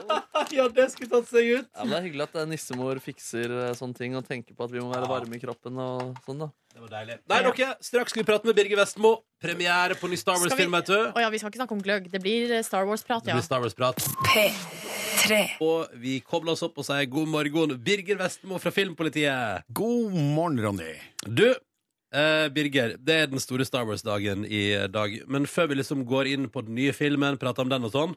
ja, 0.58 0.68
det 0.68 0.90
skulle 0.92 1.08
tatt 1.14 1.30
seg 1.30 1.48
ut. 1.48 1.70
Ja, 1.70 1.80
men 1.80 1.94
Det 1.94 1.98
er 2.00 2.06
hyggelig 2.10 2.26
at 2.28 2.38
eh, 2.42 2.48
nissemor 2.50 3.00
fikser 3.04 3.56
eh, 3.62 3.72
sånne 3.78 3.96
ting 4.02 4.18
og 4.20 4.28
tenker 4.28 4.58
på 4.58 4.68
at 4.68 4.74
vi 4.74 4.84
må 4.84 4.92
være 4.92 5.08
varme 5.14 5.38
i 5.38 5.42
kroppen. 5.42 5.80
og 5.80 6.20
sånn 6.28 6.44
da 6.44 6.52
Det 6.76 6.82
var 6.84 6.90
deilig. 6.92 7.14
Nei, 7.32 7.36
dere, 7.40 7.66
straks 7.80 8.12
skal 8.12 8.20
vi 8.20 8.26
prate 8.28 8.44
med 8.44 8.56
Birger 8.58 8.76
Vestmo. 8.76 9.14
Premiere 9.40 9.94
på 9.96 10.10
ny 10.12 10.16
Star 10.20 10.36
Wars-film, 10.36 10.74
vet 10.76 10.90
du. 10.90 10.96
Å 11.16 11.22
ja, 11.22 11.30
vi 11.32 11.38
skal 11.40 11.48
ikke 11.48 11.60
snakke 11.62 11.72
om 11.72 11.80
gløgg. 11.80 12.10
Det 12.12 12.20
blir 12.20 12.50
eh, 12.52 12.64
Star 12.66 12.84
Wars-prat, 12.84 13.22
ja. 13.24 13.32
Det 13.32 13.38
blir 13.38 13.46
Star 13.46 13.62
Wars-prat. 13.64 14.02
P3. 14.28 15.38
Og 15.64 15.94
vi 16.02 16.18
kobler 16.20 16.52
oss 16.52 16.60
opp 16.66 16.76
og 16.82 16.84
sier 16.84 17.08
god 17.08 17.30
morgen, 17.32 17.72
Birger 17.86 18.18
Vestmo 18.20 18.60
fra 18.60 18.68
Filmpolitiet. 18.76 19.64
God 19.72 20.12
morgen, 20.36 20.60
Ronny. 20.66 20.90
Du, 21.24 21.46
eh, 21.48 22.44
Birger, 22.52 22.92
det 23.00 23.16
er 23.22 23.32
den 23.32 23.40
store 23.40 23.64
Star 23.64 23.88
Wars-dagen 23.88 24.44
i 24.44 24.66
dag. 24.92 25.16
Men 25.32 25.48
før 25.48 25.70
vi 25.72 25.78
liksom 25.80 26.04
går 26.12 26.28
inn 26.34 26.50
på 26.52 26.60
den 26.66 26.76
nye 26.76 26.92
filmen, 26.92 27.40
prater 27.40 27.64
om 27.64 27.72
den 27.72 27.88
og 27.88 27.94
sånn, 27.96 28.12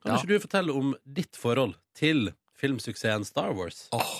kan 0.00 0.14
Ja. 0.14 0.16
ikke 0.22 0.32
du 0.32 0.40
fortelle 0.48 0.72
om 0.80 0.94
ditt 1.04 1.36
forhold 1.36 1.76
til 1.92 2.32
filmsuksessen 2.56 3.28
Star 3.28 3.52
Wars? 3.52 3.90
Åh, 3.92 4.16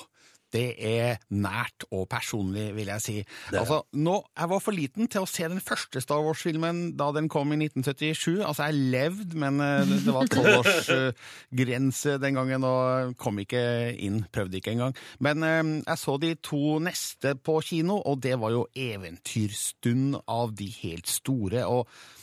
det 0.57 0.67
er 0.81 1.21
nært 1.35 1.87
og 1.93 2.07
personlig, 2.11 2.71
vil 2.77 2.91
jeg 2.95 3.05
si. 3.05 3.17
Altså, 3.53 3.83
nå, 3.93 4.17
Jeg 4.37 4.51
var 4.51 4.63
for 4.63 4.77
liten 4.77 5.09
til 5.13 5.25
å 5.25 5.29
se 5.29 5.49
den 5.49 5.61
første 5.65 6.01
Star 6.03 6.23
Wars-filmen 6.25 6.97
da 6.99 7.11
den 7.15 7.29
kom 7.33 7.53
i 7.53 7.59
1977. 7.61 8.41
Altså, 8.41 8.69
Jeg 8.71 8.81
levde, 8.95 9.39
men 9.39 9.61
eh, 9.61 9.95
det, 10.07 10.15
var 10.15 10.31
tolvårsgrense 10.33 12.17
den 12.25 12.41
gangen, 12.41 12.67
og 12.67 13.17
kom 13.21 13.41
ikke 13.43 13.63
inn. 13.93 14.23
Prøvde 14.33 14.61
ikke 14.61 14.77
engang. 14.77 14.97
Men 15.21 15.45
eh, 15.47 15.63
jeg 15.83 16.03
så 16.03 16.17
de 16.23 16.35
to 16.41 16.79
neste 16.83 17.37
på 17.37 17.61
kino, 17.67 18.01
og 18.01 18.23
det 18.25 18.37
var 18.41 18.55
jo 18.55 18.67
eventyrstund 18.73 20.21
av 20.27 20.57
de 20.57 20.71
helt 20.83 21.11
store. 21.11 21.67
og 21.67 21.85
eh, 21.87 22.16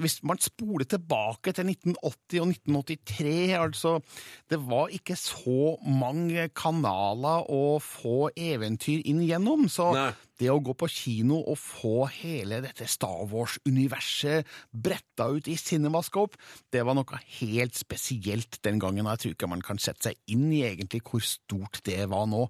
hvis 0.00 0.20
man 0.24 0.40
spoler 0.40 0.86
tilbake 0.88 1.52
til 1.52 1.68
1980 1.68 2.40
og 2.40 2.52
1983, 2.54 3.52
altså 3.60 4.00
Det 4.48 4.58
var 4.70 4.88
ikke 4.88 5.16
så 5.20 5.76
mange 5.84 6.48
kanaler 6.56 7.44
å 7.52 7.78
få 7.84 8.30
eventyr 8.36 9.04
inn 9.04 9.20
gjennom, 9.26 9.68
så 9.68 9.92
Nei. 9.96 10.10
Det 10.40 10.50
å 10.52 10.60
gå 10.64 10.74
på 10.78 10.88
kino 10.90 11.40
og 11.40 11.58
få 11.60 12.08
hele 12.14 12.60
dette 12.64 12.88
Star 12.90 13.26
Wars-universet 13.30 14.48
bretta 14.72 15.28
ut 15.34 15.48
i 15.50 15.56
Cinemascope, 15.60 16.38
det 16.72 16.84
var 16.86 16.96
noe 16.96 17.20
helt 17.40 17.78
spesielt 17.78 18.60
den 18.64 18.80
gangen, 18.82 19.06
og 19.06 19.14
jeg 19.14 19.22
tror 19.24 19.36
ikke 19.36 19.52
man 19.52 19.64
kan 19.64 19.80
sette 19.82 20.10
seg 20.10 20.18
inn 20.32 20.48
i 20.52 20.64
egentlig 20.68 21.02
hvor 21.06 21.24
stort 21.24 21.82
det 21.86 22.02
var 22.10 22.28
nå. 22.30 22.46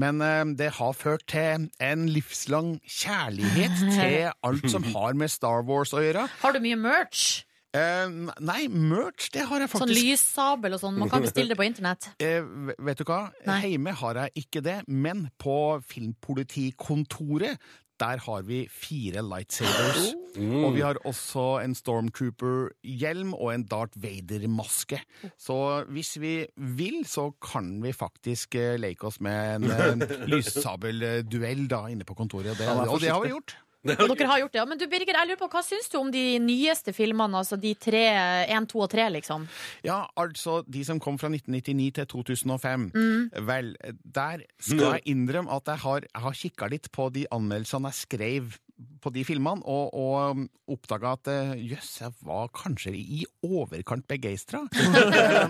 Men 0.00 0.22
eh, 0.24 0.44
det 0.58 0.74
har 0.78 0.96
ført 0.96 1.26
til 1.30 1.68
en 1.84 2.06
livslang 2.10 2.76
kjærlighet 2.82 3.80
til 3.92 4.30
alt 4.48 4.70
som 4.70 4.86
har 4.94 5.16
med 5.18 5.32
Star 5.32 5.64
Wars 5.68 5.94
å 5.94 6.04
gjøre. 6.04 6.28
Har 6.42 6.54
du 6.54 6.62
mye 6.64 6.78
merch? 6.80 7.44
Eh, 7.74 8.08
nei, 8.38 8.60
merch, 8.70 9.30
det 9.34 9.48
har 9.48 9.64
jeg 9.64 9.70
faktisk. 9.72 9.82
Sånn 9.82 9.90
faktisk 9.90 10.10
lyssabel 10.12 10.76
og 10.76 10.82
sånn. 10.82 10.98
Man 11.00 11.10
kan 11.10 11.24
bestille 11.26 11.54
det 11.54 11.58
på 11.58 11.66
internett. 11.66 12.10
Eh, 12.24 12.44
vet 12.86 13.00
du 13.00 13.04
hva? 13.08 13.26
Nei. 13.48 13.60
Heime 13.64 13.92
har 13.98 14.20
jeg 14.22 14.44
ikke 14.44 14.62
det, 14.64 14.78
men 14.88 15.26
på 15.42 15.80
filmpolitikontoret 15.84 17.58
der 18.00 18.18
har 18.18 18.42
vi 18.42 18.64
fire 18.70 19.22
lightsabers. 19.22 20.14
Og 20.34 20.74
vi 20.74 20.82
har 20.82 20.98
også 21.06 21.44
en 21.62 21.76
Stormtrooper-hjelm 21.78 23.34
og 23.36 23.52
en 23.54 23.66
Darth 23.70 24.00
Vader-maske. 24.02 24.98
Så 25.38 25.58
hvis 25.94 26.16
vi 26.20 26.34
vil, 26.56 27.04
så 27.06 27.28
kan 27.38 27.76
vi 27.84 27.92
faktisk 27.94 28.56
eh, 28.58 28.74
leke 28.80 29.06
oss 29.06 29.20
med 29.22 29.68
en 29.68 30.02
eh, 30.02 30.16
lyssabelduell 30.32 31.68
inne 31.92 32.06
på 32.06 32.18
kontoret. 32.18 32.50
Og 32.50 32.58
det, 32.58 32.68
og 32.88 33.00
det 33.00 33.14
har 33.14 33.22
vi 33.22 33.30
gjort. 33.34 33.56
Og 33.84 34.14
dere 34.16 34.30
har 34.30 34.42
gjort 34.44 34.54
det. 34.54 34.60
Ja, 34.60 34.66
men 34.68 34.80
du, 34.80 34.86
Birger, 34.90 35.18
jeg 35.18 35.30
lurer 35.30 35.40
på, 35.40 35.50
hva 35.52 35.62
syns 35.66 35.90
du 35.92 35.98
om 36.00 36.10
de 36.14 36.24
nyeste 36.42 36.94
filmene? 36.96 37.40
Altså 37.40 37.58
de 37.60 37.74
tre, 37.76 38.02
én, 38.48 38.68
to 38.70 38.82
og 38.84 38.90
tre, 38.92 39.06
liksom? 39.12 39.46
Ja, 39.86 40.04
altså 40.20 40.62
de 40.66 40.84
som 40.86 41.00
kom 41.02 41.18
fra 41.20 41.30
1999 41.32 41.90
til 42.00 42.10
2005. 42.16 42.90
Mm. 42.94 43.46
Vel, 43.48 43.72
der 44.04 44.44
skal 44.58 44.98
jeg 44.98 45.08
innrømme 45.14 45.52
at 45.54 45.74
jeg 45.74 45.84
har, 45.84 46.08
jeg 46.10 46.26
har 46.26 46.38
kikka 46.44 46.70
litt 46.72 46.90
på 46.94 47.10
de 47.14 47.26
anmeldelsene 47.34 47.92
jeg 47.92 48.02
skrev 48.04 48.54
på 49.02 49.10
de 49.14 49.22
filmene, 49.26 49.62
og, 49.70 49.94
og 49.94 50.72
oppdaga 50.74 51.14
at 51.14 51.30
eh, 51.30 51.52
jøss, 51.70 51.90
jeg 52.02 52.14
var 52.26 52.50
kanskje 52.56 52.94
i 52.98 53.22
overkant 53.46 54.06
begeistra. 54.10 54.64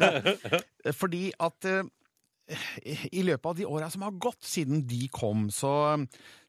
Fordi 1.01 1.31
at 1.43 1.69
eh, 1.71 1.89
i 3.13 3.25
løpet 3.25 3.49
av 3.49 3.59
de 3.59 3.69
åra 3.69 3.89
som 3.93 4.05
har 4.05 4.17
gått 4.21 4.45
siden 4.45 4.85
de 4.89 5.07
kom, 5.13 5.49
så, 5.55 5.97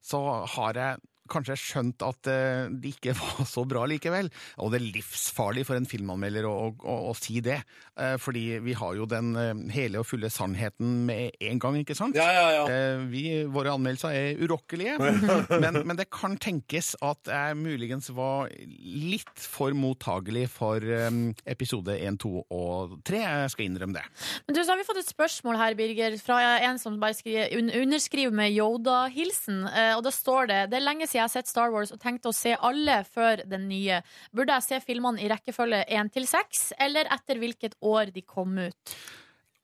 så 0.04 0.22
har 0.58 0.82
jeg 0.82 1.04
kanskje 1.32 1.58
skjønt 1.60 2.06
at 2.06 2.22
det 2.26 2.94
ikke 2.96 3.16
var 3.22 3.48
så 3.50 3.66
bra 3.68 3.86
likevel. 3.90 4.30
Og 4.62 4.74
det 4.74 4.82
er 4.82 4.90
livsfarlig 5.00 5.66
for 5.68 5.78
en 5.80 5.88
filmanmelder 5.90 6.48
å, 6.50 6.56
å, 6.76 6.96
å 7.12 7.14
si 7.18 7.42
det. 7.46 7.62
Eh, 7.96 8.16
fordi 8.22 8.60
vi 8.64 8.76
har 8.76 8.96
jo 8.98 9.08
den 9.10 9.32
eh, 9.40 9.54
hele 9.76 10.02
og 10.02 10.08
fulle 10.10 10.30
sannheten 10.34 11.06
med 11.08 11.38
en 11.48 11.62
gang, 11.62 11.78
ikke 11.80 11.96
sant? 11.98 12.18
Ja, 12.20 12.28
ja, 12.34 12.48
ja. 12.52 12.64
Eh, 12.68 13.06
vi, 13.12 13.24
våre 13.52 13.76
anmeldelser 13.76 14.16
er 14.16 14.42
urokkelige. 14.44 14.98
men, 15.64 15.82
men 15.88 16.00
det 16.00 16.10
kan 16.14 16.36
tenkes 16.42 16.94
at 17.06 17.32
jeg 17.32 17.60
muligens 17.60 18.12
var 18.16 18.52
litt 18.84 19.34
for 19.40 19.76
mottagelig 19.78 20.48
for 20.54 20.84
eh, 20.84 21.22
episode 21.56 21.96
1, 21.96 22.20
2 22.26 22.34
og 22.44 22.98
3. 23.08 23.24
Jeg 23.24 23.56
skal 23.56 23.70
innrømme 23.70 24.00
det. 24.00 24.06
Men 24.48 24.58
du, 24.58 24.62
så 24.64 24.74
har 24.74 24.82
vi 24.82 24.88
fått 24.88 25.02
et 25.02 25.14
spørsmål 25.14 25.60
her, 25.62 25.80
Birger, 25.80 26.20
fra 26.22 26.42
en 26.68 26.82
som 26.82 27.00
bare 27.02 27.18
skriver, 27.18 27.56
underskriver 27.80 28.36
med 28.36 28.54
Yoda-hilsen. 28.56 29.64
Eh, 29.72 29.94
og 29.96 30.04
da 30.06 30.14
står 30.14 30.52
det 30.52 30.62
Det 30.74 30.80
er 30.80 30.88
lenge 30.88 31.08
siden 31.08 31.15
jeg 31.18 31.26
har 31.26 31.34
sett 31.34 31.52
Star 31.52 31.74
Wars 31.74 31.94
og 31.96 32.02
tenkt 32.02 32.28
å 32.28 32.34
se 32.36 32.56
alle 32.56 33.02
før 33.08 33.46
den 33.50 33.68
nye. 33.72 34.02
Burde 34.36 34.58
jeg 34.58 34.68
se 34.68 34.82
filmene 34.86 35.22
i 35.24 35.30
rekkefølge 35.32 35.86
1 35.88 36.14
til 36.16 36.28
6, 36.30 36.66
eller 36.86 37.10
etter 37.16 37.40
hvilket 37.42 37.78
år 37.86 38.14
de 38.16 38.26
kom 38.26 38.58
ut? 38.60 38.98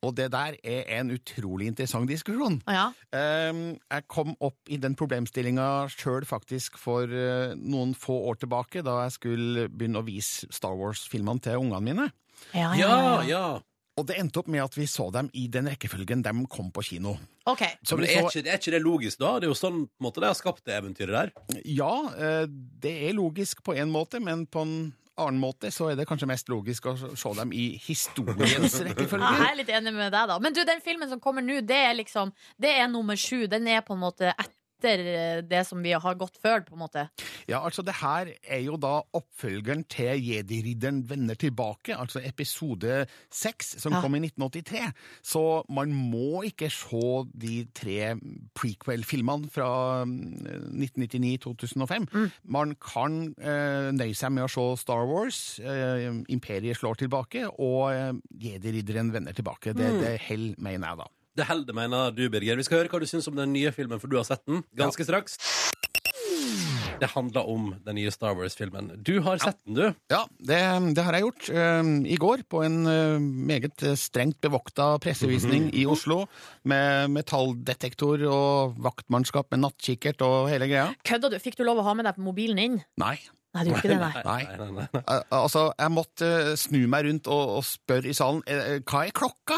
Og 0.01 0.15
det 0.17 0.31
der 0.33 0.55
er 0.65 0.87
en 0.97 1.11
utrolig 1.13 1.67
interessant 1.69 2.09
diskusjon. 2.09 2.57
Ja. 2.65 2.87
Um, 3.13 3.75
jeg 3.77 4.07
kom 4.09 4.33
opp 4.41 4.71
i 4.73 4.79
den 4.81 4.95
problemstillinga 4.97 5.67
sjøl 5.93 6.25
faktisk 6.25 6.79
for 6.81 7.05
uh, 7.05 7.53
noen 7.53 7.93
få 7.93 8.17
år 8.31 8.39
tilbake, 8.41 8.81
da 8.85 9.03
jeg 9.03 9.17
skulle 9.19 9.67
begynne 9.69 10.01
å 10.01 10.07
vise 10.07 10.49
Star 10.49 10.73
Wars-filmene 10.79 11.45
til 11.45 11.61
ungene 11.61 11.85
mine. 11.85 12.07
Ja, 12.57 12.71
Ja, 12.79 12.95
ja. 13.29 13.45
Og 13.99 14.07
det 14.07 14.15
endte 14.21 14.39
opp 14.39 14.47
med 14.51 14.63
at 14.63 14.77
vi 14.77 14.87
så 14.87 15.09
dem 15.11 15.27
i 15.35 15.47
den 15.51 15.67
rekkefølgen 15.67 16.23
de 16.23 16.31
kom 16.51 16.69
på 16.71 16.83
kino. 16.87 17.17
OK. 17.49 17.65
Så 17.83 17.97
Men 17.97 18.05
vi 18.05 18.13
er 18.13 18.21
så, 18.21 18.31
ikke, 18.39 18.47
er 18.47 18.61
ikke 18.61 18.73
det 18.75 18.81
logisk, 18.85 19.19
da? 19.19 19.33
Det 19.41 19.49
er 19.49 19.51
jo 19.51 19.57
sånn 19.57 19.83
på 19.89 19.99
en 19.99 20.07
måte, 20.07 20.23
de 20.23 20.29
har 20.29 20.37
skapt 20.37 20.63
det 20.69 20.77
eventyret 20.77 21.17
der. 21.17 21.61
ja, 21.65 21.91
uh, 22.15 22.45
det 22.81 22.93
er 23.09 23.17
logisk 23.17 23.63
på 23.65 23.75
en 23.75 23.91
måte, 23.91 24.21
men 24.23 24.45
på 24.47 24.63
en 24.63 24.75
annen 25.19 25.41
måte 25.41 25.69
så 25.75 25.89
er 25.91 25.99
det 25.99 26.07
kanskje 26.09 26.29
mest 26.29 26.49
logisk 26.49 26.87
å 26.87 26.95
se 26.95 27.33
dem 27.37 27.51
i 27.53 27.65
historiens 27.83 28.77
Ja, 28.79 28.85
rekkefølge. 28.87 29.33
jeg 29.37 29.49
er 29.49 29.59
litt 29.59 29.73
enig 29.75 29.93
med 29.97 30.13
deg, 30.13 30.31
da. 30.31 30.39
Men 30.41 30.55
du, 30.55 30.63
den 30.65 30.81
filmen 30.85 31.11
som 31.11 31.21
kommer 31.21 31.43
nå, 31.45 31.59
det 31.67 31.77
er 31.89 31.93
liksom 31.99 32.31
Det 32.61 32.71
er 32.79 32.87
nummer 32.89 33.19
sju. 33.19 33.45
Den 33.51 33.67
er 33.67 33.83
på 33.85 33.97
en 33.97 34.03
måte 34.05 34.31
etter 34.81 35.03
eh, 35.05 35.41
det 35.45 35.61
som 35.67 35.81
vi 35.85 35.93
har 35.93 36.15
gått 36.17 36.39
før, 36.41 36.63
på 36.65 36.73
en 36.73 36.81
måte. 36.81 37.05
Ja, 37.49 37.59
altså 37.61 37.83
det 37.85 37.93
her 38.01 38.31
er 38.41 38.61
jo 38.65 38.77
da 38.81 39.01
oppfølgeren 39.17 39.83
til 39.91 40.17
Jedi-ridderen 40.25 41.03
vender 41.09 41.37
tilbake, 41.37 41.93
altså 41.93 42.21
episode 42.25 43.05
6, 43.29 43.75
som 43.81 43.93
Ja. 43.93 44.01
kom 44.01 44.15
i 44.17 44.19
1983. 44.25 44.91
Så 45.21 45.43
man 45.69 45.93
må 45.93 46.41
ikke 46.47 46.69
se 46.73 47.03
de 47.37 47.65
tre 47.77 48.15
prequel-filmene 48.57 49.49
fra 49.53 50.03
mm, 50.05 50.81
1999-2005. 50.81 52.09
Man 52.43 52.75
kan 52.81 53.21
eh, 53.37 53.91
nøye 53.95 54.15
seg 54.17 54.33
med 54.35 54.47
å 54.47 54.51
se 54.51 54.65
Star 54.81 55.05
Wars, 55.09 55.59
eh, 55.59 56.09
Imperiet 56.33 56.79
slår 56.81 56.95
tilbake, 57.05 57.45
og 57.61 57.91
eh, 57.93 58.13
Jedi-ridderen 58.49 59.13
vender 59.13 59.33
tilbake. 59.37 59.73
Det, 59.77 59.91
det 60.01 60.17
hell, 60.27 60.51
mener 60.57 60.87
jeg 60.93 61.03
da. 61.03 61.09
Det 61.37 61.45
holder, 61.47 61.75
mener 61.77 62.11
du, 62.11 62.25
Birger. 62.31 62.57
Vi 62.59 62.65
skal 62.67 62.81
høre 62.81 62.91
hva 62.91 62.99
du 62.99 63.07
syns 63.07 63.29
om 63.31 63.37
den 63.39 63.53
nye 63.55 63.71
filmen, 63.71 64.01
for 64.01 64.11
du 64.11 64.17
har 64.19 64.27
sett 64.27 64.43
den 64.49 64.65
ganske 64.77 65.05
straks. 65.07 65.37
Det 67.01 67.07
handler 67.15 67.47
om 67.49 67.71
den 67.81 67.95
nye 67.97 68.11
Star 68.13 68.35
Wars-filmen. 68.37 68.91
Du 69.01 69.15
har 69.25 69.39
sett 69.41 69.57
den, 69.65 69.77
du. 69.79 69.85
Ja, 70.11 70.19
det, 70.37 70.59
det 70.93 71.05
har 71.07 71.15
jeg 71.17 71.25
gjort. 71.25 71.47
Uh, 71.49 71.89
I 72.05 72.17
går 72.21 72.43
på 72.51 72.61
en 72.67 72.77
uh, 72.85 73.17
meget 73.17 73.81
strengt 73.97 74.37
bevokta 74.43 74.91
pressevisning 75.01 75.71
i 75.73 75.87
Oslo, 75.89 76.25
med 76.67 77.09
metalldetektor 77.15 78.27
og 78.29 78.77
vaktmannskap 78.85 79.49
med 79.55 79.63
nattkikkert 79.63 80.21
og 80.27 80.51
hele 80.51 80.69
greia. 80.69 80.91
Kødda 81.07 81.31
du? 81.33 81.39
Fikk 81.41 81.57
du 81.57 81.65
lov 81.65 81.81
å 81.81 81.87
ha 81.87 81.95
med 81.97 82.05
deg 82.11 82.19
på 82.19 82.27
mobilen 82.27 82.61
inn? 82.61 82.81
Nei, 83.01 83.15
Nei, 83.51 83.65
du 83.65 83.73
gjorde 83.73 83.81
ikke 83.81 83.91
det, 83.91 83.99
nei. 83.99 84.21
Nei. 84.23 84.43
Nei, 84.47 84.57
nei, 84.61 84.85
nei. 84.93 85.01
Eh, 85.01 85.23
Altså, 85.41 85.65
jeg 85.75 85.91
måtte 85.91 86.27
uh, 86.51 86.53
snu 86.59 86.83
meg 86.91 87.07
rundt 87.07 87.27
og, 87.31 87.57
og 87.57 87.65
spørre 87.67 88.07
i 88.11 88.15
salen 88.15 88.45
eh, 88.47 88.77
hva 88.87 89.07
er 89.07 89.15
klokka? 89.15 89.57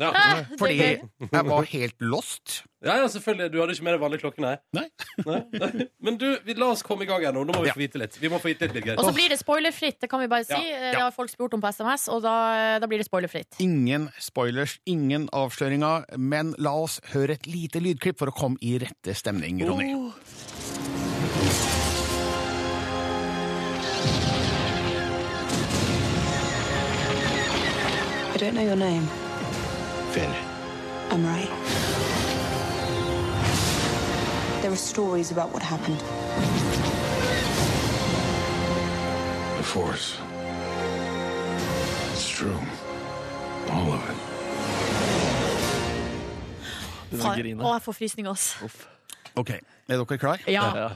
Ja. 0.00 0.10
Fordi 0.60 0.76
jeg 0.80 1.44
var 1.46 1.66
helt 1.68 1.96
lost. 2.00 2.62
ja, 2.82 2.96
ja, 3.02 3.08
selvfølgelig. 3.12 3.50
Du 3.52 3.58
hadde 3.60 3.74
ikke 3.76 3.84
med 3.86 3.92
deg 3.94 4.00
vanlig 4.02 4.20
klokke, 4.22 4.40
nei. 4.42 4.54
Nei. 4.74 4.86
Nei. 5.62 5.86
Men 6.02 6.16
du, 6.18 6.26
vi, 6.46 6.56
la 6.58 6.70
oss 6.72 6.82
komme 6.86 7.04
i 7.04 7.08
gang 7.10 7.22
her 7.26 7.34
nå. 7.36 7.44
Nå 7.46 7.52
må 7.54 7.62
vi 7.66 7.70
få 7.74 7.82
vite 7.82 8.00
litt. 8.00 8.16
Vi 8.22 8.30
må 8.32 8.40
få 8.42 8.50
vite 8.50 8.66
litt, 8.66 8.74
Birger. 8.78 8.96
Og 8.98 9.06
så 9.06 9.12
blir 9.16 9.28
det 9.30 9.38
spoilerfritt, 9.42 10.00
det 10.02 10.08
kan 10.10 10.22
vi 10.24 10.30
bare 10.32 10.48
si. 10.48 10.56
Ja, 10.56 10.60
Eh, 10.82 10.90
Det 10.92 11.00
har 11.02 11.12
folk 11.14 11.30
spurt 11.30 11.54
om 11.54 11.60
på 11.62 11.68
SMS, 11.72 12.08
og 12.12 12.22
da, 12.24 12.78
da 12.82 12.88
blir 12.90 12.98
det 13.02 13.06
spoilerfritt. 13.06 13.60
Ingen 13.62 14.08
spoilers, 14.18 14.78
ingen 14.88 15.28
avsløringer, 15.32 16.08
men 16.18 16.54
la 16.58 16.72
oss 16.86 16.98
høre 17.12 17.36
et 17.38 17.46
lite 17.46 17.80
lydklipp 17.84 18.18
for 18.18 18.32
å 18.32 18.36
komme 18.36 18.56
i 18.64 18.78
rette 18.82 19.14
stemning, 19.18 19.60
Ronny. 19.68 19.92
I 28.34 28.36
don't 28.38 28.54
know 28.54 28.62
your 28.62 28.76
name. 28.76 29.08
Finn. 30.12 30.34
I'm 31.10 31.24
right. 31.24 31.48
There 34.60 34.70
are 34.70 34.76
stories 34.76 35.30
about 35.30 35.52
what 35.54 35.62
happened. 35.62 35.98
The 39.56 39.62
Force. 39.62 40.18
It's 42.12 42.28
true. 42.28 42.60
All 43.70 43.92
of 43.94 44.10
it. 44.10 44.18
Å 47.12 47.34
jeg 47.38 47.82
får 47.84 47.96
frysninger, 47.96 48.30
ass. 48.32 48.52
Ok, 49.36 49.50
er 49.56 49.96
dere 49.96 50.18
klar? 50.20 50.44
Ja. 50.44 50.68
Ja. 50.76 50.90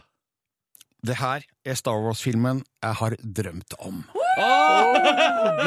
Det 1.06 1.16
her 1.16 1.44
er 1.64 1.74
Star 1.74 2.04
Wars-filmen 2.04 2.64
jeg 2.82 3.00
har 3.00 3.16
drømt 3.40 3.80
om. 3.80 4.04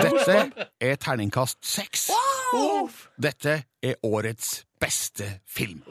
Dette 0.03 0.67
er 0.81 1.01
terningkast 1.01 1.57
seks. 1.65 2.11
Dette 3.19 3.55
er 3.83 3.95
årets 4.05 4.63
beste 4.79 5.27
film. 5.47 5.83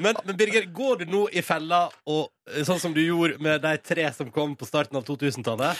Men, 0.00 0.16
men 0.24 0.36
Birger, 0.36 0.64
går 0.74 1.04
du 1.04 1.04
nå 1.10 1.20
i 1.32 1.42
fella 1.44 1.84
og, 2.10 2.26
eh, 2.50 2.64
sånn 2.66 2.80
som 2.82 2.94
du 2.94 3.00
gjorde 3.02 3.38
med 3.42 3.62
de 3.62 3.76
tre 3.78 4.08
som 4.12 4.30
kom 4.34 4.56
på 4.58 4.66
starten 4.66 4.98
av 4.98 5.04
2000-tallet? 5.06 5.78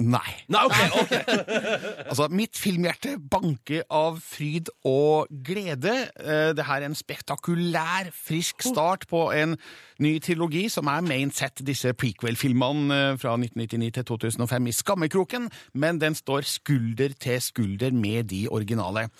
Nei. 0.00 0.32
Nei, 0.48 0.62
okay, 0.64 0.88
okay. 1.02 1.22
Altså, 2.08 2.28
mitt 2.32 2.56
filmhjerte 2.56 3.18
banker 3.30 3.82
av 3.92 4.16
fryd 4.24 4.70
og 4.88 5.28
glede. 5.44 5.92
Eh, 6.16 6.52
Det 6.56 6.64
her 6.64 6.80
er 6.80 6.88
en 6.88 6.96
spektakulær, 6.96 8.08
frisk 8.16 8.64
start 8.64 9.04
på 9.10 9.26
en 9.36 9.58
ny 10.00 10.14
trilogi 10.24 10.64
som 10.72 10.88
er 10.88 11.04
main 11.04 11.32
set 11.36 11.60
disse 11.66 11.92
prequel-filmene 11.92 13.00
eh, 13.12 13.18
fra 13.20 13.34
1999 13.36 13.90
til 13.98 14.08
2005 14.14 14.70
i 14.72 14.76
skammekroken, 14.78 15.50
men 15.74 16.00
den 16.00 16.16
står 16.16 16.48
skulder 16.48 17.12
til 17.20 17.40
skulder 17.44 17.92
med 17.92 18.30
de 18.32 18.46
originale. 18.48 19.10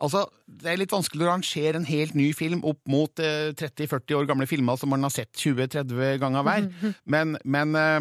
Altså, 0.00 0.24
Det 0.48 0.68
er 0.72 0.76
litt 0.80 0.92
vanskelig 0.92 1.24
å 1.24 1.30
rangere 1.30 1.76
en 1.80 1.86
helt 1.88 2.14
ny 2.16 2.32
film 2.36 2.64
opp 2.64 2.80
mot 2.88 3.20
eh, 3.20 3.52
30-40 3.56 4.16
år 4.18 4.26
gamle 4.28 4.48
filmer 4.48 4.76
som 4.80 4.88
man 4.92 5.04
har 5.04 5.12
sett 5.12 5.32
20-30 5.36 6.18
ganger 6.20 6.44
hver, 6.48 6.68
men, 7.12 7.36
men 7.44 7.76
Eh, 7.76 8.00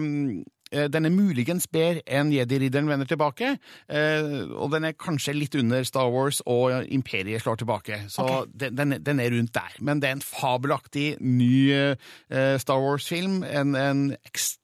Den 0.74 1.06
er 1.06 1.14
muligens 1.14 1.68
bedre 1.70 2.02
enn 2.10 2.32
Jedi-ridderen 2.34 2.90
vender 2.90 3.10
tilbake, 3.10 3.54
eh, 3.88 4.32
og 4.58 4.72
den 4.74 4.88
er 4.90 4.98
kanskje 4.98 5.36
litt 5.36 5.56
under 5.60 5.86
Star 5.88 6.10
Wars 6.14 6.42
og 6.50 6.90
Imperiet 6.94 7.44
slår 7.44 7.62
tilbake. 7.62 8.00
Så 8.10 8.26
den, 8.50 8.76
den, 8.80 8.98
den 9.04 9.22
er 9.22 9.34
rundt 9.36 9.54
der. 9.56 9.78
Men 9.80 10.02
det 10.02 10.10
er 10.10 10.18
en 10.18 10.26
fabelaktig 10.26 11.08
ny 11.22 11.54
eh, 11.74 12.58
Star 12.62 12.82
Wars-film. 12.82 13.44
En, 13.44 13.76
en 13.78 14.06
ekstremt 14.26 14.63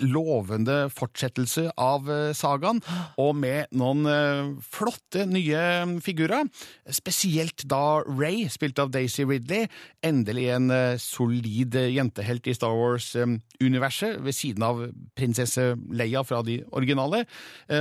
lovende 0.00 0.88
fortsettelse 0.92 1.68
av 1.80 2.10
eh, 2.10 2.30
sagaen, 2.36 2.80
og 3.20 3.34
med 3.40 3.70
noen 3.76 4.06
eh, 4.10 4.52
flotte 4.62 5.26
nye 5.28 5.62
figurer. 6.04 6.48
Spesielt 6.90 7.64
da 7.70 8.00
Ray, 8.06 8.46
spilt 8.52 8.80
av 8.82 8.92
Daisy 8.94 9.26
Ridley, 9.28 9.68
endelig 10.06 10.48
en 10.54 10.70
eh, 10.74 10.96
solid 11.00 11.76
eh, 11.78 11.90
jentehelt 11.96 12.48
i 12.50 12.56
Star 12.56 12.74
Wars-universet, 12.76 14.18
ved 14.24 14.36
siden 14.36 14.66
av 14.66 14.82
prinsesse 15.18 15.72
Leia 15.94 16.22
fra 16.26 16.42
de 16.46 16.60
originale, 16.76 17.24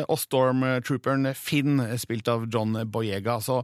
og 0.09 0.17
Stormtrooperen 0.19 1.31
Finn, 1.37 1.79
spilt 1.99 2.29
av 2.31 2.45
John 2.51 2.75
Boyega. 2.91 3.39
Så 3.43 3.61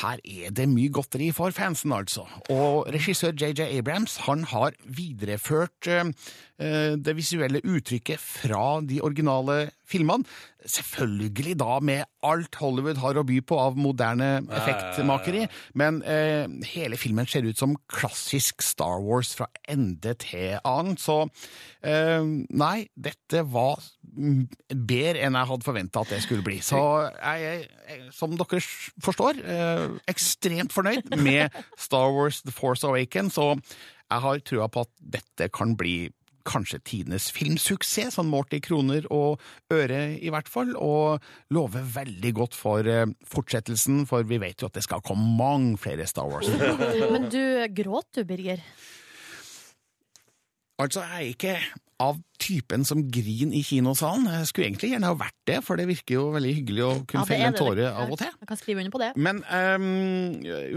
her 0.00 0.18
er 0.24 0.54
det 0.54 0.66
mye 0.70 0.90
godteri 0.92 1.28
for 1.34 1.54
fansen, 1.54 1.92
altså. 1.94 2.24
Og 2.50 2.88
regissør 2.94 3.34
JJ 3.38 3.68
Abrams 3.78 4.16
han 4.26 4.44
har 4.50 4.74
videreført 4.84 5.88
eh, 5.90 6.10
eh, 6.58 6.94
det 6.98 7.14
visuelle 7.16 7.62
uttrykket 7.62 8.18
fra 8.20 8.80
de 8.82 9.00
originale 9.04 9.70
filmene. 9.88 10.26
Selvfølgelig 10.64 11.58
da 11.60 11.78
med 11.84 12.06
alt 12.24 12.56
Hollywood 12.56 13.00
har 13.02 13.18
å 13.20 13.24
by 13.26 13.40
på 13.44 13.58
av 13.60 13.76
moderne 13.76 14.28
effektmakeri, 14.56 15.44
men 15.76 16.00
eh, 16.08 16.48
hele 16.72 16.96
filmen 17.00 17.28
ser 17.28 17.44
ut 17.44 17.60
som 17.60 17.76
klassisk 17.92 18.64
Star 18.64 19.02
Wars 19.04 19.34
fra 19.36 19.50
ende 19.68 20.14
til 20.22 20.56
annen. 20.64 20.96
Så 21.00 21.26
eh, 21.84 22.24
nei, 22.24 22.86
dette 22.96 23.44
var 23.44 23.82
bedre 24.14 25.24
enn 25.26 25.36
jeg 25.36 25.50
hadde 25.50 25.68
forventa 25.68 26.04
at 26.04 26.14
det 26.14 26.22
skulle 26.24 26.46
bli. 26.46 26.60
Så 26.64 26.80
jeg 27.18 27.68
er, 27.90 28.08
som 28.14 28.36
dere 28.40 28.62
forstår, 29.04 29.44
eh, 29.44 29.86
ekstremt 30.10 30.72
fornøyd 30.74 31.12
med 31.20 31.52
Star 31.76 32.12
Wars 32.14 32.40
The 32.46 32.54
Force 32.54 32.86
Awakens, 32.88 33.36
og 33.42 33.60
jeg 34.04 34.24
har 34.24 34.44
trua 34.46 34.68
på 34.72 34.84
at 34.84 34.92
dette 35.18 35.52
kan 35.52 35.76
bli 35.76 36.08
kanskje 36.48 36.80
tidenes 36.84 37.30
filmsuksess, 37.34 38.18
sånn 38.18 38.30
målt 38.30 38.54
i 38.56 38.62
kroner 38.64 39.06
og 39.14 39.42
øre 39.72 40.02
i 40.18 40.32
hvert 40.32 40.50
fall, 40.50 40.74
og 40.76 41.24
lover 41.54 41.86
veldig 41.96 42.34
godt 42.36 42.58
for 42.58 42.88
eh, 42.88 43.06
fortsettelsen, 43.28 44.04
for 44.10 44.26
vi 44.28 44.40
vet 44.42 44.62
jo 44.62 44.70
at 44.70 44.76
det 44.78 44.84
skal 44.86 45.04
komme 45.04 45.36
mange 45.38 45.78
flere 45.80 46.06
Star 46.08 46.28
Wars. 46.30 46.50
Men 47.14 47.30
du, 47.32 47.40
gråt 47.76 48.12
du, 48.14 48.24
Birger? 48.28 48.62
Altså, 50.82 51.04
jeg 51.06 51.14
er 51.14 51.32
ikke 51.34 51.56
av 52.02 52.16
typen 52.42 52.82
som 52.84 53.04
griner 53.14 53.54
i 53.54 53.60
kinosalen. 53.62 54.26
Jeg 54.26 54.48
skulle 54.50 54.66
egentlig 54.66 54.88
gjerne 54.90 55.06
ha 55.06 55.14
vært 55.16 55.36
det, 55.46 55.58
for 55.62 55.78
det 55.78 55.84
virker 55.86 56.16
jo 56.16 56.24
veldig 56.34 56.54
hyggelig 56.56 56.82
å 56.82 56.88
kunne 57.06 57.22
Ja, 57.22 57.28
felle 57.28 57.50
en 57.52 57.58
tåre 57.58 57.86
av 57.92 58.10
og 58.10 58.18
til. 58.18 58.32
Jeg 58.42 58.48
kan 58.50 58.58
skrive 58.58 58.82
under 58.82 58.94
på 58.96 59.00
det. 59.04 59.10
Men 59.14 59.40
um, 59.46 59.86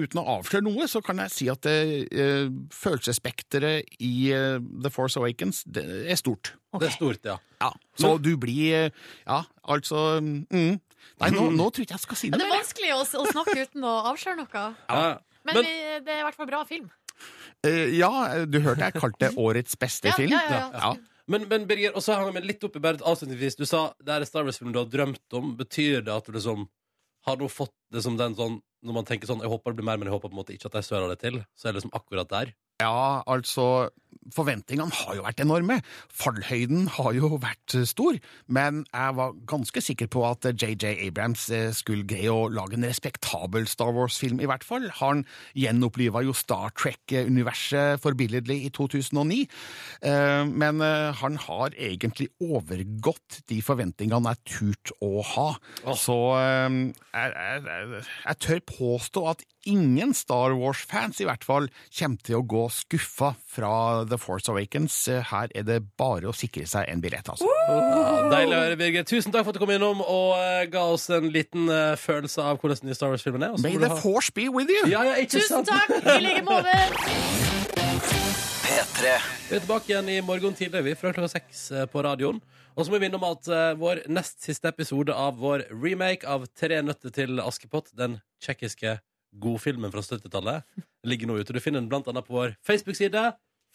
uten 0.03 0.21
å 0.21 0.25
avsløre 0.37 0.67
noe, 0.67 0.85
så 0.91 1.01
kan 1.05 1.23
jeg 1.23 1.33
si 1.33 1.49
at 1.49 1.65
uh, 1.65 2.45
følelsesspekteret 2.77 3.97
i 4.05 4.13
uh, 4.37 4.59
The 4.85 4.91
Force 4.93 5.17
Awakens 5.19 5.63
det 5.65 5.85
er 6.05 6.19
stort. 6.21 6.53
Det 6.77 6.91
er 6.91 6.93
stort, 6.93 7.25
ja. 7.25 7.39
Ja, 7.63 7.71
Så 7.97 8.13
du 8.21 8.35
blir 8.37 8.75
eh, 8.77 8.89
Ja, 9.25 9.39
altså 9.65 10.19
mm. 10.21 10.75
Nei, 11.17 11.29
nå, 11.33 11.47
nå 11.55 11.69
tror 11.73 11.81
jeg 11.81 11.87
ikke 11.87 11.95
jeg 11.95 12.03
skal 12.03 12.19
si 12.19 12.29
Ja, 12.29 12.35
noe 12.35 12.43
det 12.43 12.45
er 12.45 12.53
vanskelig 12.53 12.91
å, 12.93 12.99
å 13.01 13.25
snakke 13.31 13.55
uten 13.63 13.87
å 13.87 13.93
avsløre 14.11 14.37
noe. 14.43 14.63
ja. 14.91 15.17
Men, 15.47 15.55
Men- 15.55 15.65
vi, 15.65 15.75
det 16.05 16.13
er 16.13 16.21
i 16.21 16.25
hvert 16.27 16.37
fall 16.37 16.49
bra 16.51 16.61
film. 16.69 16.91
Eh, 17.65 17.95
ja, 17.97 18.11
du 18.45 18.59
hørte 18.61 18.85
jeg 18.85 18.93
kalte 19.01 19.23
det 19.27 19.31
årets 19.41 19.77
beste 19.81 20.11
Ja, 20.11 20.17
film. 20.19 20.31
ja, 20.35 20.43
ja, 20.51 20.67
ja. 20.73 20.91
Men, 21.27 21.47
men 21.51 21.65
Birger, 21.67 21.91
og 21.97 22.03
så 22.05 22.15
hang 22.15 22.29
jeg 22.29 22.37
meg 22.37 22.45
litt 22.47 22.63
opp 22.63 22.77
i 22.79 22.81
bare 22.83 23.01
avslutningsvis. 23.03 23.57
Du 23.59 23.65
sa 23.67 23.89
det 23.99 24.13
er 24.13 24.23
en 24.23 24.29
Star 24.29 24.45
Wars-film 24.47 24.71
du 24.71 24.79
har 24.79 24.87
drømt 24.87 25.35
om. 25.35 25.55
Betyr 25.59 26.05
det 26.05 26.13
at 26.13 26.29
du 26.29 26.31
liksom 26.37 26.67
har 27.27 27.35
nå 27.41 27.49
fått 27.51 27.73
det 27.91 28.03
som 28.05 28.15
den 28.19 28.35
sånn 28.37 28.61
Når 28.85 28.93
man 28.93 29.03
tenker 29.09 29.27
sånn 29.27 29.41
Jeg 29.43 29.49
håper 29.51 29.73
det 29.73 29.79
blir 29.81 29.87
mer, 29.89 29.97
men 29.99 30.07
jeg 30.07 30.13
håper 30.13 30.29
på 30.29 30.35
en 30.37 30.39
måte 30.39 30.53
ikke 30.55 30.69
at 30.69 30.77
jeg 30.79 30.85
søler 30.87 31.09
det 31.11 31.19
til. 31.25 31.41
Så 31.57 31.67
er 31.67 31.73
det 31.73 31.81
liksom 31.81 31.95
akkurat 31.97 32.29
der. 32.31 32.53
Ja, 32.79 33.23
altså 33.25 33.89
Forventningene 34.33 34.93
har 34.93 35.17
jo 35.17 35.23
vært 35.25 35.41
enorme. 35.43 35.79
Fallhøyden 36.13 36.87
har 36.97 37.15
jo 37.17 37.29
vært 37.41 37.75
eh, 37.77 37.85
stor. 37.87 38.17
Men 38.51 38.83
jeg 38.91 39.15
var 39.19 39.35
ganske 39.49 39.83
sikker 39.83 40.09
på 40.13 40.23
at 40.27 40.47
JJ 40.51 40.93
Abrams 41.07 41.47
eh, 41.53 41.69
skulle 41.75 42.07
greie 42.07 42.31
å 42.33 42.47
lage 42.51 42.77
en 42.77 42.87
respektabel 42.87 43.67
Star 43.69 43.93
Wars-film, 43.95 44.41
i 44.43 44.49
hvert 44.49 44.65
fall. 44.67 44.89
Han 45.01 45.23
gjenoppliva 45.57 46.23
jo 46.25 46.35
Star 46.37 46.73
Trek-universet 46.77 48.01
forbilledlig 48.03 48.59
i 48.67 48.71
2009. 48.75 49.43
Eh, 50.01 50.43
Men 50.57 50.81
han 51.21 51.37
har 51.47 51.75
egentlig 51.77 52.29
overgått 52.43 53.41
de 53.49 53.59
forventningene 53.63 54.33
jeg 54.33 54.43
turt 54.57 54.91
å 55.03 55.21
ha. 55.33 55.49
Så 55.97 56.17
jeg, 56.37 56.93
jeg, 57.13 57.61
jeg, 57.67 58.01
jeg 58.25 58.41
tør 58.43 58.65
påstå 58.73 59.23
at 59.33 59.45
ingen 59.67 60.13
Star 60.15 60.55
Wars-fans 60.57 61.19
i 61.21 61.27
hvert 61.27 61.43
fall 61.47 61.67
kommer 61.97 62.23
til 62.23 62.39
å 62.39 62.45
gå 62.47 62.63
skuffa 62.73 63.33
fra 63.51 63.71
The 64.11 64.17
Force 64.21 64.49
Awakens. 64.51 64.95
Her 65.31 65.51
er 65.55 65.65
det 65.67 65.77
bare 65.99 66.29
å 66.29 66.33
sikre 66.35 66.65
seg 66.69 66.87
en 66.91 67.01
billett, 67.03 67.27
altså. 67.29 67.47
Ja, 67.67 68.27
deilig 68.31 68.55
å 68.57 68.61
høre, 68.63 68.77
Birger. 68.79 69.07
Tusen 69.09 69.33
takk 69.35 69.45
for 69.47 69.53
at 69.53 69.59
du 69.59 69.63
kom 69.63 69.73
innom 69.75 70.01
og 70.03 70.35
eh, 70.41 70.65
ga 70.73 70.85
oss 70.93 71.09
en 71.13 71.29
liten 71.33 71.69
eh, 71.71 71.95
følelse 71.99 72.43
av 72.43 72.59
hvordan 72.61 72.81
den 72.83 72.91
nye 72.91 72.97
Star 72.99 73.11
Wars-filmen 73.13 73.43
er. 73.49 73.55
Og 73.55 73.61
så 73.61 73.67
May 73.67 73.77
du 73.79 73.83
the 73.85 73.91
ha- 73.93 74.01
force 74.03 74.31
be 74.35 74.47
with 74.53 74.71
you! 74.71 74.85
Ja, 74.91 75.03
ja, 75.07 75.17
ikke 75.21 75.39
Tusen 75.41 75.63
sant? 75.65 75.71
takk! 75.73 76.05
I 76.17 76.19
like 76.23 76.45
måte. 76.47 76.77
P3. 78.67 79.11
Vi 79.49 79.55
er 79.55 79.61
tilbake 79.63 79.91
igjen 79.91 80.09
i 80.11 80.17
morgen 80.25 80.55
tidlig 80.57 80.81
vi, 80.87 80.95
fra 80.99 81.11
klokka 81.15 81.29
seks 81.37 81.65
eh, 81.71 81.85
på 81.91 82.03
radioen. 82.05 82.39
Og 82.77 82.85
så 82.85 82.91
må 82.91 82.97
vi 82.99 83.07
minne 83.07 83.17
om 83.19 83.25
at 83.29 83.47
eh, 83.49 83.71
vår 83.79 84.03
nest 84.13 84.43
siste 84.45 84.69
episode 84.69 85.13
av 85.15 85.37
vår 85.41 85.65
remake 85.73 86.27
av 86.29 86.45
Tre 86.57 86.81
nøtter 86.85 87.13
til 87.15 87.39
Askepott, 87.43 87.93
den 87.97 88.19
tsjekkiske 88.43 88.97
godfilmen 89.37 89.91
fra 89.93 90.01
70-tallet, 90.01 90.63
ligger 91.07 91.29
nå 91.29 91.37
ute. 91.39 91.53
Du 91.55 91.59
finner 91.61 91.81
den 91.83 91.89
blant 91.91 92.07
annet 92.09 92.25
på 92.27 92.35
vår 92.37 92.55
Facebook-side. 92.65 93.23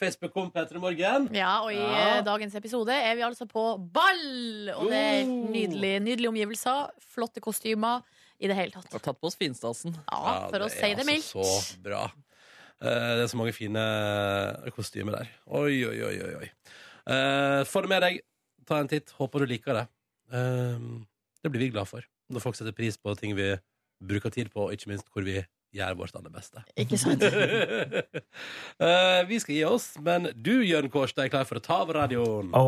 Facebook 0.02 0.36
om 0.42 0.50
P3 0.52 0.80
Morgen. 0.82 1.28
Ja, 1.36 1.52
og 1.62 1.70
i 1.72 1.78
Ja. 1.78 2.18
eh, 2.18 2.24
dagens 2.26 2.54
episode 2.58 2.90
er 2.94 3.14
vi 3.18 3.22
altså 3.26 3.46
på 3.48 3.64
ball! 3.94 4.70
Og 4.76 4.90
det 4.90 4.98
er 4.98 5.24
nydelig, 5.30 5.92
nydelige 6.02 6.28
omgivelser, 6.32 6.90
flotte 7.14 7.40
kostymer 7.44 8.02
i 8.42 8.50
det 8.50 8.56
hele 8.58 8.74
tatt. 8.74 8.90
Har 8.92 9.04
tatt 9.04 9.20
på 9.22 9.30
oss 9.30 9.36
finstasen. 9.38 9.94
Ja, 10.10 10.48
for 10.50 10.66
å 10.66 10.70
si 10.72 10.92
det 10.98 11.06
mildt. 11.06 11.30
altså 11.30 11.46
så 11.46 11.82
bra. 11.84 12.02
Eh, 12.82 13.12
det 13.16 13.22
er 13.22 13.30
så 13.30 13.38
mange 13.38 13.54
fine 13.54 13.82
kostymer 14.74 15.20
der. 15.20 15.28
Oi, 15.46 15.84
oi, 15.86 15.98
oi, 16.08 16.16
oi. 16.26 16.34
oi. 16.42 16.48
Eh, 17.06 17.62
få 17.68 17.82
det 17.84 17.88
med 17.92 18.02
deg. 18.02 18.20
Ta 18.66 18.78
en 18.82 18.88
titt. 18.90 19.10
Håper 19.18 19.42
du 19.44 19.46
liker 19.50 19.74
det. 19.78 19.86
Eh, 20.32 20.78
det 21.42 21.50
blir 21.52 21.66
vi 21.66 21.70
glad 21.74 21.86
for. 21.90 22.02
Når 22.32 22.40
folk 22.42 22.56
setter 22.58 22.72
pris 22.74 22.96
på 22.98 23.14
ting 23.18 23.34
vi 23.38 23.52
bruker 24.02 24.30
tid 24.34 24.50
på, 24.50 24.66
og 24.66 24.72
ikke 24.74 24.88
minst 24.90 25.06
hvor 25.14 25.22
vi 25.26 25.40
gjør 25.72 25.96
vårt 25.98 26.16
aller 26.18 26.32
beste. 26.34 26.62
Ikke 26.78 26.98
sant? 27.00 27.22
Eh, 28.82 29.20
vi 29.28 29.36
skal 29.38 29.54
gi 29.54 29.64
oss, 29.68 29.84
men 30.02 30.26
du, 30.34 30.54
Jørn 30.66 30.88
Kårstad, 30.90 31.26
er 31.26 31.30
klar 31.32 31.44
for 31.46 31.60
å 31.60 31.62
ta 31.62 31.76
over 31.84 32.00
radioen. 32.00 32.48
Å 32.56 32.62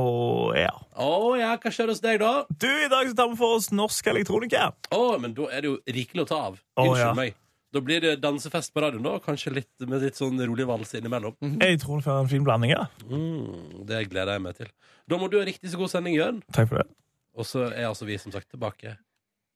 ja. 0.55 0.71
Å 1.01 1.09
ja, 1.41 1.55
hva 1.59 1.73
skjer 1.75 1.91
hos 1.91 2.03
deg, 2.05 2.21
da? 2.23 2.45
Du, 2.51 2.69
I 2.69 2.91
dag 2.93 3.09
så 3.11 3.17
tar 3.19 3.31
vi 3.33 3.39
for 3.41 3.57
oss 3.57 3.71
norsk 3.75 4.11
elektronika. 4.13 4.69
Å, 4.95 5.01
men 5.23 5.35
da 5.35 5.49
er 5.51 5.65
det 5.65 5.73
jo 5.73 5.79
rikelig 5.97 6.27
å 6.27 6.29
ta 6.31 6.39
av. 6.51 6.61
Å, 6.61 6.85
Unnskyld 6.85 7.03
ja. 7.03 7.15
meg. 7.19 7.35
Da 7.75 7.83
blir 7.83 8.05
det 8.05 8.13
dansefest 8.23 8.71
på 8.77 8.85
radioen, 8.85 9.03
da. 9.09 9.17
Kanskje 9.25 9.51
litt, 9.57 9.73
med 9.91 10.05
litt 10.05 10.21
sånn 10.21 10.39
rolig 10.47 10.69
vals 10.71 10.95
innimellom. 10.95 11.35
Jeg 11.65 11.81
tror 11.83 11.99
det 11.99 12.07
får 12.07 12.21
en 12.23 12.31
fin 12.31 12.47
blanding. 12.47 12.77
ja. 12.77 12.85
Mm, 13.09 13.83
det 13.89 14.05
gleder 14.13 14.37
jeg 14.37 14.45
meg 14.45 14.61
til. 14.61 14.71
Da 15.11 15.19
må 15.19 15.27
du 15.33 15.41
ha 15.41 15.49
riktig 15.49 15.73
så 15.73 15.81
god 15.81 15.91
sending, 15.97 16.15
Jørn. 16.21 16.39
Takk 16.55 16.71
for 16.71 16.85
det. 16.85 16.87
Og 17.35 17.49
så 17.51 17.65
er 17.73 17.89
altså 17.89 18.07
vi 18.07 18.21
som 18.23 18.31
sagt 18.31 18.53
tilbake 18.55 18.95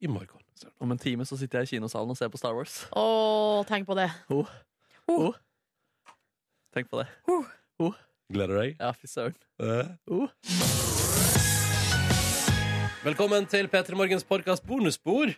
i 0.02 0.10
morgen. 0.10 0.42
Om 0.80 0.94
en 0.94 0.98
time 0.98 1.26
så 1.28 1.36
sitter 1.38 1.62
jeg 1.62 1.68
i 1.68 1.76
kinosalen 1.76 2.10
og 2.10 2.18
ser 2.18 2.30
på 2.32 2.40
Star 2.40 2.56
Wars. 2.56 2.80
Å, 2.96 3.64
tenk 3.68 3.86
på 3.88 3.96
det. 3.98 4.08
Oh. 4.32 4.48
Oh. 5.08 5.36
Tenk 6.74 6.90
på 6.90 7.00
det. 7.00 7.08
Oh. 7.28 7.94
Gleder 8.32 8.54
du 8.54 8.60
deg? 8.60 8.74
Ja, 8.80 8.90
fy 8.92 9.08
søren. 9.08 9.36
Eh. 9.62 9.86
Oh. 10.12 10.28
Velkommen 13.04 13.46
til 13.48 13.70
P3 13.72 13.96
Morgens 13.96 14.26
podkast 14.26 14.66
bonusspor. 14.66 15.30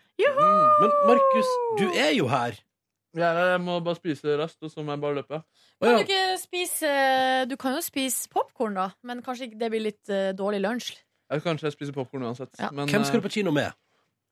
Men 0.81 0.91
Markus, 1.07 1.53
du 1.79 1.87
er 1.93 2.15
jo 2.17 2.27
her. 2.33 2.57
Jeg 3.15 3.61
må 3.61 3.77
bare 3.85 3.99
spise 3.99 4.37
raskt, 4.39 4.63
og 4.63 4.71
så 4.73 4.83
må 4.83 4.95
jeg 4.95 5.03
bare 5.03 5.19
løpe. 5.19 5.43
Kan 5.83 5.97
du 5.99 6.05
ikke 6.05 6.39
spise 6.39 6.91
Du 7.51 7.57
kan 7.59 7.75
jo 7.75 7.81
spise 7.83 8.29
popkorn, 8.31 8.79
da, 8.79 8.91
men 9.03 9.23
kanskje 9.23 9.51
det 9.59 9.71
blir 9.71 9.83
litt 9.89 10.11
eh, 10.11 10.31
dårlig 10.37 10.61
lunsj. 10.63 10.93
Jeg 11.31 11.43
kanskje 11.43 11.69
jeg 11.69 11.77
spiser 11.77 11.95
popkorn 11.95 12.27
uansett. 12.27 12.53
Ja. 12.59 12.71
Men, 12.73 12.89
Hvem 12.89 13.05
skal 13.05 13.19
eh, 13.19 13.23
du 13.23 13.29
på 13.29 13.35
kino 13.35 13.55
med? 13.55 13.75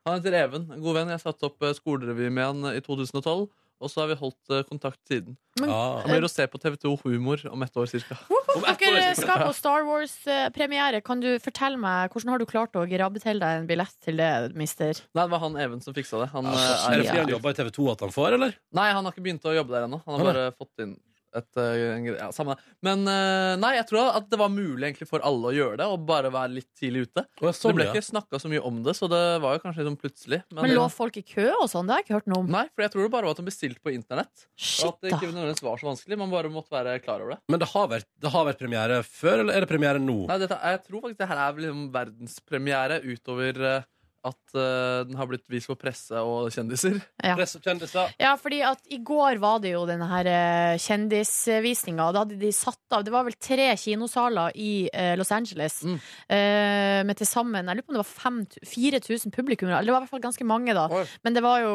Han 0.08 0.18
heter 0.22 0.36
Even, 0.42 0.68
en 0.72 0.82
god 0.84 0.94
venn. 1.02 1.14
Jeg 1.14 1.20
satte 1.24 1.48
opp 1.50 1.62
eh, 1.68 1.74
skolerevy 1.76 2.28
med 2.32 2.44
han 2.50 2.64
eh, 2.72 2.78
i 2.80 2.84
2012. 2.84 3.48
Og 3.78 3.86
så 3.92 4.00
har 4.02 4.08
vi 4.10 4.16
holdt 4.18 4.50
eh, 4.50 4.64
kontakt 4.66 4.98
siden. 5.06 5.36
Men- 5.60 5.70
Ah. 5.70 6.00
Han 6.02 6.10
blir 6.10 6.24
å 6.26 6.30
se 6.30 6.46
på 6.50 6.58
TV2 6.58 6.96
Humor 7.04 7.44
om 7.52 7.62
ett 7.62 7.76
år 7.78 7.86
cirka. 7.86 8.16
Om 8.56 8.64
ett 8.66 8.80
år 8.82 8.96
Dere 8.96 9.14
skal 9.14 9.44
på 9.44 9.52
Star 9.54 9.84
Wars-premiere. 9.86 11.00
Kan 11.06 11.20
du 11.22 11.28
fortelle 11.42 11.78
meg 11.78 12.10
Hvordan 12.10 12.32
har 12.32 12.38
du 12.42 12.46
klart 12.48 12.74
å 12.78 12.82
grabbe 12.90 13.20
til 13.22 13.38
deg 13.38 13.60
en 13.62 13.66
billett 13.70 13.94
til 14.02 14.18
det, 14.18 14.30
mister? 14.58 14.98
Nei, 15.14 15.24
det 15.26 15.30
var 15.30 15.42
han 15.44 15.56
Even 15.62 15.80
som 15.84 15.94
fiksa 15.94 16.24
det. 16.24 16.30
Han, 16.34 16.46
eh, 16.46 16.58
er 16.58 16.96
det 17.02 17.06
fordi 17.06 17.22
han 17.22 17.34
jobber 17.36 17.50
i 17.54 17.58
TV 17.60 17.70
2 17.78 17.90
at 17.92 18.00
han 18.06 18.14
får, 18.14 18.32
eller? 18.38 18.56
Nei, 18.74 18.88
han 18.92 19.04
har 19.04 19.12
ikke 19.14 19.22
begynt 19.28 19.46
å 19.46 19.54
jobbe 19.54 19.74
der 19.76 19.86
ennå. 19.86 20.02
Han 20.06 20.18
har 20.18 20.32
bare 20.32 20.48
fått 20.58 20.82
inn 20.82 20.96
et 21.36 21.60
eh, 21.60 22.08
ja, 22.08 22.28
samme. 22.32 22.56
Men 22.84 23.04
eh, 23.10 23.54
nei, 23.60 23.74
jeg 23.76 23.86
tror 23.90 24.12
at 24.16 24.28
det 24.30 24.38
var 24.40 24.52
mulig 24.52 24.88
egentlig 24.88 25.08
for 25.10 25.24
alle 25.26 25.50
å 25.50 25.54
gjøre 25.54 25.78
det, 25.80 25.88
og 25.88 26.06
bare 26.08 26.32
være 26.32 26.54
litt 26.56 26.68
tidlig 26.78 27.08
ute. 27.08 27.24
Å, 27.40 27.52
sånn, 27.52 27.74
det 27.74 27.76
ble 27.78 27.88
ja. 27.88 27.94
ikke 27.94 28.08
snakka 28.08 28.40
så 28.40 28.50
mye 28.52 28.62
om 28.64 28.80
det, 28.86 28.94
så 28.96 29.10
det 29.10 29.22
var 29.44 29.58
jo 29.58 29.62
kanskje 29.64 29.86
sånn 29.88 29.98
plutselig. 30.00 30.40
Men 30.56 30.74
lå 30.74 30.86
folk 30.92 31.20
i 31.20 31.24
kø 31.26 31.48
og 31.58 31.66
sånn? 31.70 31.88
Det 31.88 31.94
har 31.96 32.02
jeg 32.02 32.08
ikke 32.08 32.18
hørt 32.20 32.30
noe 32.32 32.44
om. 32.44 32.50
Nei, 32.54 32.64
for 32.72 32.86
jeg 32.86 32.94
tror 32.94 33.04
det 33.04 33.12
bare 33.16 33.28
var 33.28 33.36
at 33.36 33.42
de 33.42 33.48
bestilte 33.50 33.84
på 33.84 33.94
internett. 33.94 34.46
Og 34.48 34.64
Shit, 34.70 34.88
at 34.88 35.04
det 35.04 35.12
ikke 35.12 35.32
nødvendigvis 35.32 35.64
var 35.66 35.82
så 35.82 35.90
vanskelig. 35.90 36.20
Man 36.24 36.32
bare 36.32 36.52
måtte 36.52 36.74
være 36.74 36.96
klar 37.04 37.24
over 37.24 37.36
det. 37.36 37.40
Men 37.52 37.62
det 37.62 37.70
har, 37.74 37.92
vært, 37.92 38.08
det 38.24 38.32
har 38.34 38.48
vært 38.48 38.62
premiere 38.62 39.02
før, 39.06 39.44
eller 39.44 39.58
er 39.58 39.66
det 39.66 39.70
premiere 39.70 40.02
nå? 40.02 40.18
Nei, 40.30 40.40
dette, 40.42 40.58
Jeg 40.72 40.82
tror 40.86 41.04
faktisk 41.04 41.22
det 41.22 41.30
her 41.30 41.44
er 41.44 41.62
liksom 41.62 41.86
verdenspremiere 41.94 43.00
utover 43.04 43.64
eh, 43.68 43.88
at 44.26 44.54
uh, 44.56 45.04
den 45.06 45.14
har 45.18 45.28
blitt 45.30 45.44
vist 45.52 45.68
for 45.70 45.78
presse 45.78 46.18
og 46.18 46.48
kjendiser. 46.54 46.96
Ja. 47.22 47.36
Press 47.38 47.54
og 47.58 47.62
kjendiser. 47.62 48.10
Ja, 48.18 48.32
fordi 48.40 48.58
at 48.66 48.80
i 48.90 48.98
går 49.06 49.38
var 49.42 49.60
det 49.62 49.72
jo 49.76 49.84
denne 49.88 50.08
her 50.10 50.26
eh, 50.30 50.78
kjendisvisninga. 50.82 52.08
Da 52.12 52.24
hadde 52.24 52.38
de 52.40 52.50
satt 52.54 52.80
av 52.96 53.04
Det 53.06 53.12
var 53.14 53.26
vel 53.28 53.36
tre 53.38 53.68
kinosaler 53.78 54.56
i 54.58 54.88
uh, 54.90 55.14
Los 55.18 55.32
Angeles 55.34 55.78
Mm. 55.84 55.98
eh, 56.34 57.02
med 57.06 57.16
til 57.20 57.26
sammen 57.28 57.68
Jeg 57.68 57.76
lurer 57.78 57.86
på 57.86 57.92
om 57.92 57.98
det 57.98 58.02
var 58.02 58.70
4000 58.72 59.32
publikummere. 59.34 59.78
Eller 59.78 59.92
det 59.92 59.94
var 59.94 60.00
i 60.02 60.06
hvert 60.06 60.14
fall 60.16 60.24
ganske 60.24 60.46
mange, 60.48 60.74
da. 60.74 60.86
Oi. 60.90 61.04
Men 61.24 61.36
det 61.36 61.42
var 61.44 61.60
jo 61.62 61.72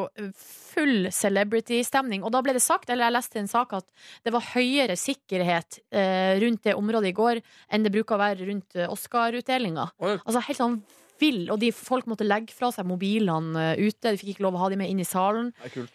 full 0.73 1.07
celebrity-stemning. 1.13 2.23
Og 2.25 2.31
da 2.33 2.41
ble 2.43 2.55
det 2.57 2.63
sagt, 2.65 2.89
eller 2.89 3.07
jeg 3.07 3.15
leste 3.17 3.39
i 3.39 3.43
en 3.43 3.51
sak, 3.51 3.73
at 3.77 3.87
det 4.25 4.33
var 4.35 4.45
høyere 4.53 4.97
sikkerhet 4.99 5.79
eh, 5.93 6.35
rundt 6.43 6.63
det 6.67 6.75
området 6.75 7.11
i 7.13 7.15
går 7.17 7.41
enn 7.73 7.85
det 7.85 7.93
bruker 7.93 8.17
å 8.17 8.23
være 8.23 8.47
rundt 8.49 8.77
Oscar-utdelinga. 8.89 9.87
Altså 10.01 10.43
helt 10.49 10.59
sånn 10.59 10.81
vill. 11.24 11.43
Og 11.53 11.61
de 11.63 11.71
folk 11.76 12.07
måtte 12.11 12.28
legge 12.28 12.53
fra 12.55 12.69
seg 12.76 12.88
mobilene 12.89 13.69
eh, 13.74 13.86
ute. 13.88 14.11
De 14.11 14.19
fikk 14.19 14.36
ikke 14.36 14.45
lov 14.45 14.59
å 14.59 14.63
ha 14.65 14.69
dem 14.74 14.84
med 14.84 14.91
inn 14.91 15.01
i 15.01 15.07
salen. 15.07 15.53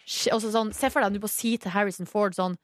Sånn, 0.09 0.73
Se 0.75 0.89
for 0.91 1.05
deg 1.05 1.15
du 1.15 1.23
må 1.23 1.29
si 1.31 1.55
til 1.61 1.73
Harrison 1.75 2.09
Ford 2.09 2.35
sånn 2.37 2.57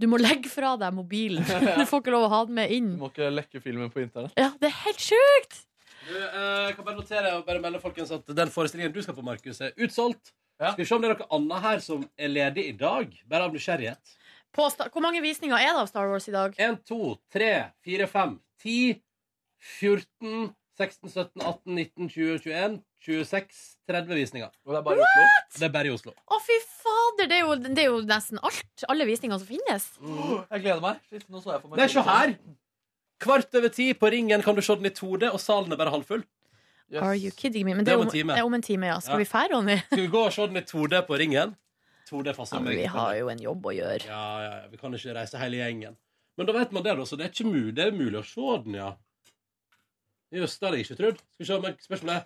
Du 0.00 0.08
må 0.10 0.18
legge 0.18 0.50
fra 0.50 0.74
deg 0.80 0.94
mobilen. 0.96 1.44
Du 1.80 1.84
får 1.88 2.02
ikke 2.02 2.14
lov 2.14 2.28
å 2.28 2.32
ha 2.32 2.40
den 2.48 2.58
med 2.58 2.72
inn. 2.74 2.94
Du 2.96 3.04
må 3.04 3.12
ikke 3.12 3.30
lekke 3.32 3.62
filmen 3.64 3.92
på 3.94 4.02
internett. 4.04 4.34
Ja, 4.40 4.52
det 4.60 4.70
er 4.70 4.80
helt 4.84 5.02
sjukt! 5.02 5.62
Du, 6.04 6.16
eh, 6.20 6.64
jeg 6.68 6.74
kan 6.76 6.84
bare 6.84 6.98
notere 6.98 7.30
og 7.38 7.46
bare 7.46 7.62
melde 7.64 7.80
folkens 7.80 8.10
at 8.12 8.28
den 8.36 8.50
forestillingen 8.52 8.92
du 8.92 9.00
skal 9.04 9.16
på, 9.16 9.24
Markus, 9.24 9.62
er 9.64 9.72
utsolgt. 9.80 10.34
Ja. 10.60 10.72
Skal 10.72 10.82
vi 10.82 10.88
se 10.90 10.96
om 10.98 11.02
det 11.02 11.08
er 11.08 11.16
noe 11.16 11.30
annet 11.38 11.64
her 11.64 11.80
som 11.82 12.02
er 12.20 12.30
ledig 12.30 12.66
i 12.70 12.74
dag? 12.78 13.14
Bare 13.30 13.48
av 13.48 13.54
nysgjerrighet. 13.54 14.18
På 14.54 14.68
sta 14.70 14.86
Hvor 14.92 15.02
mange 15.02 15.22
visninger 15.24 15.56
er 15.58 15.72
det 15.72 15.80
av 15.80 15.88
Star 15.90 16.10
Wars 16.10 16.28
i 16.30 16.34
dag? 16.34 16.54
1, 16.62 16.76
2, 16.86 16.98
3, 17.34 17.48
4, 17.88 18.06
5, 18.12 18.36
10, 18.62 19.00
14, 19.80 20.44
16, 20.78 21.08
17, 21.10 21.42
18, 21.42 21.74
19, 21.74 22.08
20, 22.10 22.38
21, 22.42 22.80
26, 23.06 23.58
30 23.90 24.14
visninger. 24.18 24.50
Og 24.66 24.72
det 24.74 24.78
er 24.80 24.82
bare 24.88 24.96
i 24.98 25.04
Oslo. 25.06 25.26
Det 25.58 25.66
er 25.68 25.72
bare 25.76 25.86
i 25.86 25.92
Oslo. 25.94 26.14
Å, 26.26 26.38
fy 26.42 26.56
fader! 26.66 27.28
Det 27.30 27.36
er, 27.36 27.42
jo, 27.44 27.54
det 27.62 27.78
er 27.84 27.88
jo 27.92 28.00
nesten 28.08 28.40
alt. 28.42 28.84
Alle 28.90 29.06
visninger 29.06 29.38
som 29.38 29.46
finnes. 29.46 29.86
Jeg 30.02 30.64
gleder 30.64 30.82
meg. 30.82 30.98
Shit, 31.10 31.26
nå 31.30 31.42
så 31.44 31.54
jeg 31.54 31.62
for 31.62 31.70
meg 31.74 31.78
Nei, 31.82 31.86
se 31.92 32.02
her! 32.08 32.34
Kvart 33.24 33.54
over 33.54 33.70
ti 33.72 33.92
på 33.94 34.10
Ringen 34.10 34.42
kan 34.42 34.56
du 34.58 34.62
se 34.66 34.74
den 34.76 34.88
i 34.90 34.92
2D, 34.92 35.28
og 35.30 35.38
salen 35.40 35.72
er 35.72 35.78
bare 35.80 35.92
halvfull. 35.94 36.24
Yes. 36.92 37.00
Are 37.00 37.14
you 37.16 37.30
kidding 37.32 37.64
me? 37.64 37.72
Men 37.78 37.86
Det 37.86 37.92
det 37.92 37.94
er 37.94 38.00
om 38.02 38.06
en 38.08 38.12
time. 38.12 38.34
det 38.34 38.42
er 38.42 38.48
om 38.50 38.54
en 38.58 38.62
time, 38.66 38.86
ja. 38.90 38.98
Skal 39.00 39.14
Ja. 39.14 39.22
vi 39.22 39.28
fære, 39.30 39.52
Ronny? 39.54 39.76
Skal 39.86 40.02
vi 40.02 40.10
gå 40.12 40.24
og 40.26 40.32
se 40.34 40.46
den 40.50 40.56
i 40.58 40.64
2D 40.66 41.00
på 41.06 41.18
Ringen? 41.22 41.54
2D 42.10 42.34
passer 42.36 42.56
Ja, 42.58 42.60
men 42.66 42.76
vi 42.76 42.84
har 42.84 43.14
jo 43.16 43.28
en 43.32 43.38
jobb 43.40 43.64
å 43.64 43.72
gjøre. 43.72 44.04
Ja, 44.10 44.24
ja, 44.42 44.50
ja, 44.58 44.68
vi 44.68 44.76
kan 44.76 44.92
ikke 44.92 45.14
reise 45.16 45.38
hele 45.40 45.56
gjengen. 45.62 45.96
Men 46.36 46.46
da 46.50 46.52
vet 46.52 46.72
man 46.74 46.82
det, 46.82 46.96
da, 46.98 47.06
så 47.08 47.16
det 47.16 47.24
er 47.28 47.30
ikke 47.32 47.46
mulig, 47.48 47.74
det 47.78 47.86
er 47.86 47.92
mulig 47.96 48.18
å 48.20 48.24
se 48.26 48.62
den, 48.66 48.74
ja. 48.74 48.90
Jøss, 50.34 50.56
det 50.58 50.66
hadde 50.66 50.78
jeg 50.80 50.86
ikke 50.88 50.98
trodd. 51.00 51.18
Skal 51.34 51.44
vi 51.44 51.50
se, 51.50 51.58
men 51.62 51.76
spørsmålet 51.84 52.16
er 52.20 52.24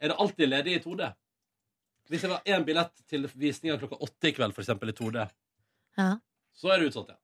Er 0.00 0.08
det 0.08 0.16
alltid 0.22 0.48
ledig 0.48 0.74
i 0.78 0.82
2D? 0.84 1.10
Hvis 2.10 2.22
jeg 2.24 2.30
har 2.32 2.46
én 2.56 2.64
billett 2.66 3.02
til 3.06 3.26
visninga 3.38 3.76
klokka 3.78 3.98
åtte 4.02 4.30
i 4.30 4.32
kveld, 4.34 4.54
for 4.56 4.62
eksempel, 4.64 4.88
i 4.90 4.96
2D, 4.96 5.26
Ja. 5.98 6.14
så 6.56 6.72
er 6.72 6.78
det 6.80 6.88
utsolgt, 6.90 7.10
ja. 7.12 7.18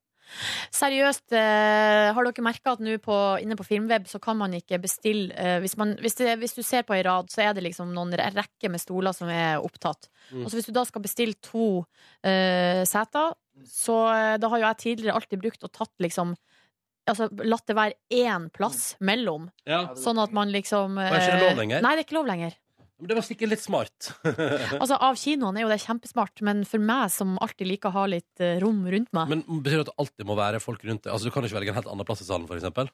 Seriøst, 0.74 1.32
eh, 1.32 2.12
har 2.12 2.26
dere 2.26 2.43
merka 2.45 2.72
at 2.74 2.80
nå 2.82 2.97
på, 3.03 3.16
inne 3.43 3.57
på 3.57 3.64
Filmweb 3.64 4.07
så 4.11 4.18
kan 4.22 4.37
man 4.37 4.53
ikke 4.59 4.78
bestille 4.82 5.32
eh, 5.39 5.59
hvis, 5.62 5.76
man, 5.78 5.95
hvis, 6.03 6.16
det, 6.18 6.34
hvis 6.43 6.55
du 6.59 6.62
ser 6.66 6.82
på 6.82 6.95
ei 6.97 7.03
rad, 7.07 7.30
så 7.32 7.45
er 7.47 7.55
det 7.57 7.62
liksom 7.64 7.93
noen 7.95 8.12
re- 8.18 8.28
rekke 8.34 8.68
med 8.72 8.82
stoler 8.82 9.14
som 9.16 9.30
er 9.32 9.62
opptatt. 9.62 10.09
Mm. 10.32 10.43
Og 10.45 10.51
så 10.51 10.59
hvis 10.59 10.66
du 10.66 10.74
da 10.76 10.84
skal 10.89 11.05
bestille 11.07 11.39
to 11.41 11.84
eh, 12.26 12.82
seter, 12.91 13.32
så 13.70 13.97
eh, 14.12 14.34
da 14.43 14.51
har 14.53 14.59
jo 14.61 14.66
jeg 14.66 14.82
tidligere 14.82 15.16
alltid 15.16 15.41
brukt 15.47 15.64
og 15.64 15.72
tatt 15.72 15.95
liksom 16.05 16.34
Altså 17.07 17.28
latt 17.46 17.66
det 17.70 17.76
være 17.78 17.96
én 18.11 18.48
plass 18.54 18.96
mellom, 18.98 19.48
ja. 19.68 19.84
sånn 19.98 20.18
at 20.18 20.32
man 20.34 20.50
liksom 20.54 20.98
er 20.98 21.14
ikke 21.14 21.36
det 21.36 21.42
lov 21.42 21.52
eh, 21.52 21.61
lenger? 21.62 21.84
Nei, 21.84 21.92
det 21.94 22.02
er 22.02 22.09
ikke 22.09 22.18
lov 22.18 22.30
lenger. 22.30 22.57
Men 22.96 23.11
det 23.11 23.16
var 23.18 23.24
sikkert 23.26 23.52
litt 23.52 23.62
smart. 23.62 24.11
Altså 24.80 24.96
Av 25.04 25.18
kinoene 25.20 25.61
er 25.61 25.66
jo 25.66 25.72
det 25.72 25.82
kjempesmart, 25.84 26.40
men 26.46 26.62
for 26.68 26.82
meg 26.82 27.11
som 27.12 27.34
alltid 27.44 27.68
liker 27.68 27.92
å 27.92 27.98
ha 27.98 28.07
litt 28.09 28.44
eh, 28.44 28.57
rom 28.62 28.86
rundt 28.88 29.12
meg 29.16 29.34
Men 29.34 29.42
betyr 29.44 29.82
det 29.82 29.84
at 29.84 29.90
det 29.90 29.98
alltid 30.04 30.28
må 30.30 30.38
være 30.38 30.62
folk 30.64 30.86
rundt 30.88 31.04
deg? 31.04 31.12
Altså, 31.12 31.28
Du 31.28 31.34
kan 31.34 31.44
ikke 31.44 31.59
velge 31.59 31.74
en 31.74 31.78
helt 31.78 31.90
annen 31.92 32.09
plass 32.09 32.24
i 32.24 32.28
salen, 32.28 32.48
for 32.48 32.57
eksempel? 32.57 32.88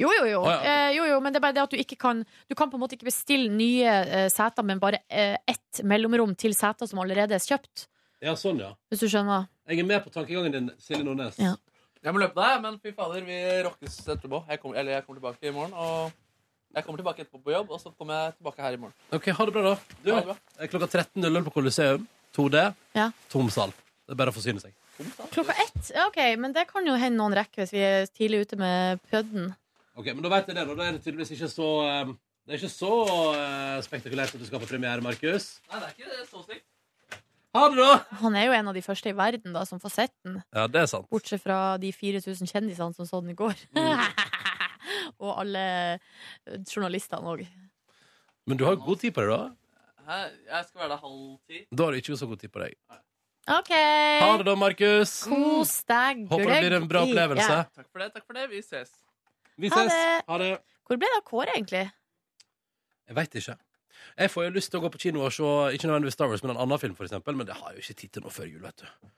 Jo, 0.00 0.10
jo, 0.10 0.24
jo. 0.26 0.40
Å, 0.42 0.54
ja. 0.54 0.60
eh, 0.70 0.92
jo, 0.96 1.06
jo. 1.06 1.18
Men 1.22 1.34
det 1.34 1.38
er 1.38 1.44
bare 1.44 1.56
det 1.56 1.64
at 1.64 1.74
du 1.74 1.78
ikke 1.78 1.98
kan 2.02 2.22
Du 2.50 2.56
kan 2.58 2.70
på 2.70 2.78
en 2.78 2.82
måte 2.82 2.96
ikke 2.96 3.10
bestille 3.10 3.50
nye 3.50 3.98
eh, 4.02 4.28
seter, 4.32 4.66
men 4.66 4.82
bare 4.82 5.04
eh, 5.06 5.36
ett 5.50 5.82
mellomrom 5.86 6.34
til 6.38 6.54
seter 6.56 6.90
som 6.90 7.02
allerede 7.02 7.36
er 7.36 7.42
kjøpt. 7.42 7.88
Ja, 8.24 8.34
sånn, 8.38 8.62
ja. 8.62 8.72
Hvis 8.90 9.04
du 9.04 9.08
skjønner. 9.10 9.50
Jeg 9.68 9.82
er 9.82 9.86
med 9.88 10.02
på 10.04 10.12
tankegangen 10.14 10.54
din, 10.54 10.70
Silje 10.80 11.04
Nordnes. 11.04 11.38
Ja. 11.42 11.56
Jeg 12.04 12.12
må 12.12 12.20
løpe 12.20 12.36
deg, 12.36 12.58
men 12.60 12.74
fy 12.84 12.90
fader, 12.92 13.24
vi 13.24 13.36
rockes 13.64 13.94
etterpå. 14.12 14.42
Jeg 14.50 14.60
kommer, 14.60 14.76
eller 14.80 14.98
jeg 14.98 15.04
kommer 15.06 15.20
tilbake 15.22 15.48
i 15.48 15.52
morgen. 15.56 15.72
Og 15.72 16.12
jeg 16.76 16.84
kommer 16.84 17.00
tilbake 17.00 17.24
etterpå 17.24 17.40
på 17.46 17.54
jobb, 17.54 17.70
og 17.72 17.80
så 17.80 17.92
kommer 17.96 18.18
jeg 18.26 18.34
tilbake 18.38 18.64
her 18.66 18.76
i 18.76 18.80
morgen. 18.82 18.96
Ok, 19.16 19.30
Ha 19.38 19.46
det 19.48 19.54
bra, 19.56 19.62
da. 19.70 19.96
Du, 20.04 20.10
Ha 20.12 20.18
det 20.20 20.28
bra. 20.28 20.36
er 20.58 20.72
klokka 20.72 20.88
13.00 20.92 21.46
på 21.48 21.54
Colosseum. 21.54 22.04
2D. 22.36 22.60
Ja. 22.98 23.06
Tom 23.32 23.48
sal. 23.54 23.72
Det 24.04 24.12
er 24.12 24.18
bare 24.20 24.32
å 24.34 24.36
forsyne 24.36 24.60
seg. 24.60 24.74
Klokka 25.32 25.54
ett? 25.64 25.80
Ja, 25.94 26.08
OK, 26.10 26.18
men 26.42 26.52
det 26.54 26.66
kan 26.68 26.84
jo 26.86 26.94
hende 26.98 27.16
noen 27.22 27.34
rekker 27.38 27.62
hvis 27.64 27.72
vi 27.74 27.80
er 27.86 28.04
tidlig 28.12 28.42
ute 28.44 28.58
med 28.60 29.00
pødden. 29.10 29.52
Ok, 29.96 30.10
men 30.12 30.20
da 30.26 30.32
vet 30.34 30.50
jeg 30.50 30.58
det, 30.58 30.66
da. 30.68 30.76
Er 30.90 30.98
det 30.98 31.02
tydeligvis 31.06 31.32
ikke 31.38 31.48
så 31.54 31.68
eh, 31.88 32.12
Det 32.44 32.52
er 32.52 32.60
ikke 32.60 32.74
så 32.74 32.92
eh, 33.32 33.78
spektakulært 33.86 34.34
at 34.36 34.42
du 34.42 34.46
skal 34.50 34.60
på 34.60 34.68
premiere, 34.68 35.00
Markus. 35.00 35.54
Nei, 35.70 35.80
det 35.80 35.88
er 35.88 35.94
ikke 35.96 36.26
så 36.28 36.42
stygt. 36.44 36.66
Ha 37.54 37.64
det, 37.70 37.78
da! 37.78 38.18
Han 38.24 38.34
er 38.34 38.48
jo 38.48 38.54
en 38.56 38.68
av 38.70 38.74
de 38.74 38.82
første 38.82 39.12
i 39.12 39.14
verden 39.14 39.54
da, 39.54 39.62
som 39.68 39.78
får 39.82 39.92
sett 39.94 40.14
den. 40.26 40.40
Ja, 40.54 40.66
det 40.66 40.80
er 40.80 40.88
sant. 40.90 41.06
Bortsett 41.12 41.42
fra 41.44 41.76
de 41.78 41.92
4000 41.94 42.50
kjendisene 42.50 42.96
som 42.96 43.06
så 43.06 43.20
den 43.22 43.30
i 43.30 43.36
går. 43.38 43.54
og 45.22 45.30
alle 45.38 45.62
eh, 45.94 46.58
journalistene 46.66 47.30
òg. 47.30 47.44
Men 48.50 48.58
du 48.58 48.66
har 48.66 48.76
god 48.82 49.00
tid 49.04 49.14
på 49.14 49.22
det, 49.22 49.36
da. 49.38 49.52
Hæ? 50.04 50.18
Jeg 50.50 50.66
skal 50.68 50.82
være 50.82 50.90
der 50.96 51.02
halv 51.06 51.20
ti. 51.46 51.62
Da 51.70 51.86
har 51.86 51.94
du 51.94 52.02
ikke 52.02 52.18
så 52.18 52.28
god 52.28 52.42
tid 52.42 52.52
på 52.52 52.64
deg. 52.64 52.74
OK. 53.54 53.70
Ha 53.70 54.30
det, 54.40 54.46
da, 54.48 54.54
Markus. 54.58 55.12
Kos 55.28 55.76
deg. 55.88 56.24
Håper 56.30 56.50
det 56.50 56.60
blir 56.64 56.76
en 56.80 56.88
bra 56.90 57.04
opplevelse. 57.06 57.60
Ja. 57.60 57.64
Takk 57.76 57.88
for 57.92 58.02
det. 58.02 58.10
takk 58.16 58.26
for 58.26 58.40
det, 58.40 58.48
Vi 58.50 58.64
ses. 58.64 58.90
Vi 59.60 59.70
Ha 59.70 59.84
det. 59.86 60.02
Ha 60.26 60.38
det. 60.42 60.50
Hvor 60.88 60.98
ble 60.98 61.08
det 61.12 61.20
av 61.20 61.24
Kåre, 61.28 61.54
egentlig? 61.54 61.84
Jeg 63.04 63.16
veit 63.20 63.38
ikke. 63.40 63.56
Jeg 64.18 64.30
får 64.30 64.48
jo 64.48 64.54
lyst 64.58 64.72
til 64.72 64.80
å 64.80 64.84
gå 64.84 64.92
på 64.94 65.02
kino 65.06 65.24
og 65.24 65.34
se 65.34 65.50
ikke 65.76 65.90
nødvendigvis 65.90 66.18
Star 66.18 66.30
Wars, 66.30 66.44
men 66.44 66.54
en 66.54 66.62
annen 66.64 66.80
film, 66.82 66.96
for 66.98 67.08
eksempel. 67.08 67.36
Men 67.38 67.48
det 67.48 67.58
har 67.58 67.72
jeg 67.72 67.80
jo 67.80 67.86
ikke 67.86 68.00
tid 68.02 68.16
til 68.16 68.26
nå 68.26 68.32
før 68.34 68.50
jul, 68.50 68.62
vet 68.64 68.84
du. 68.84 69.12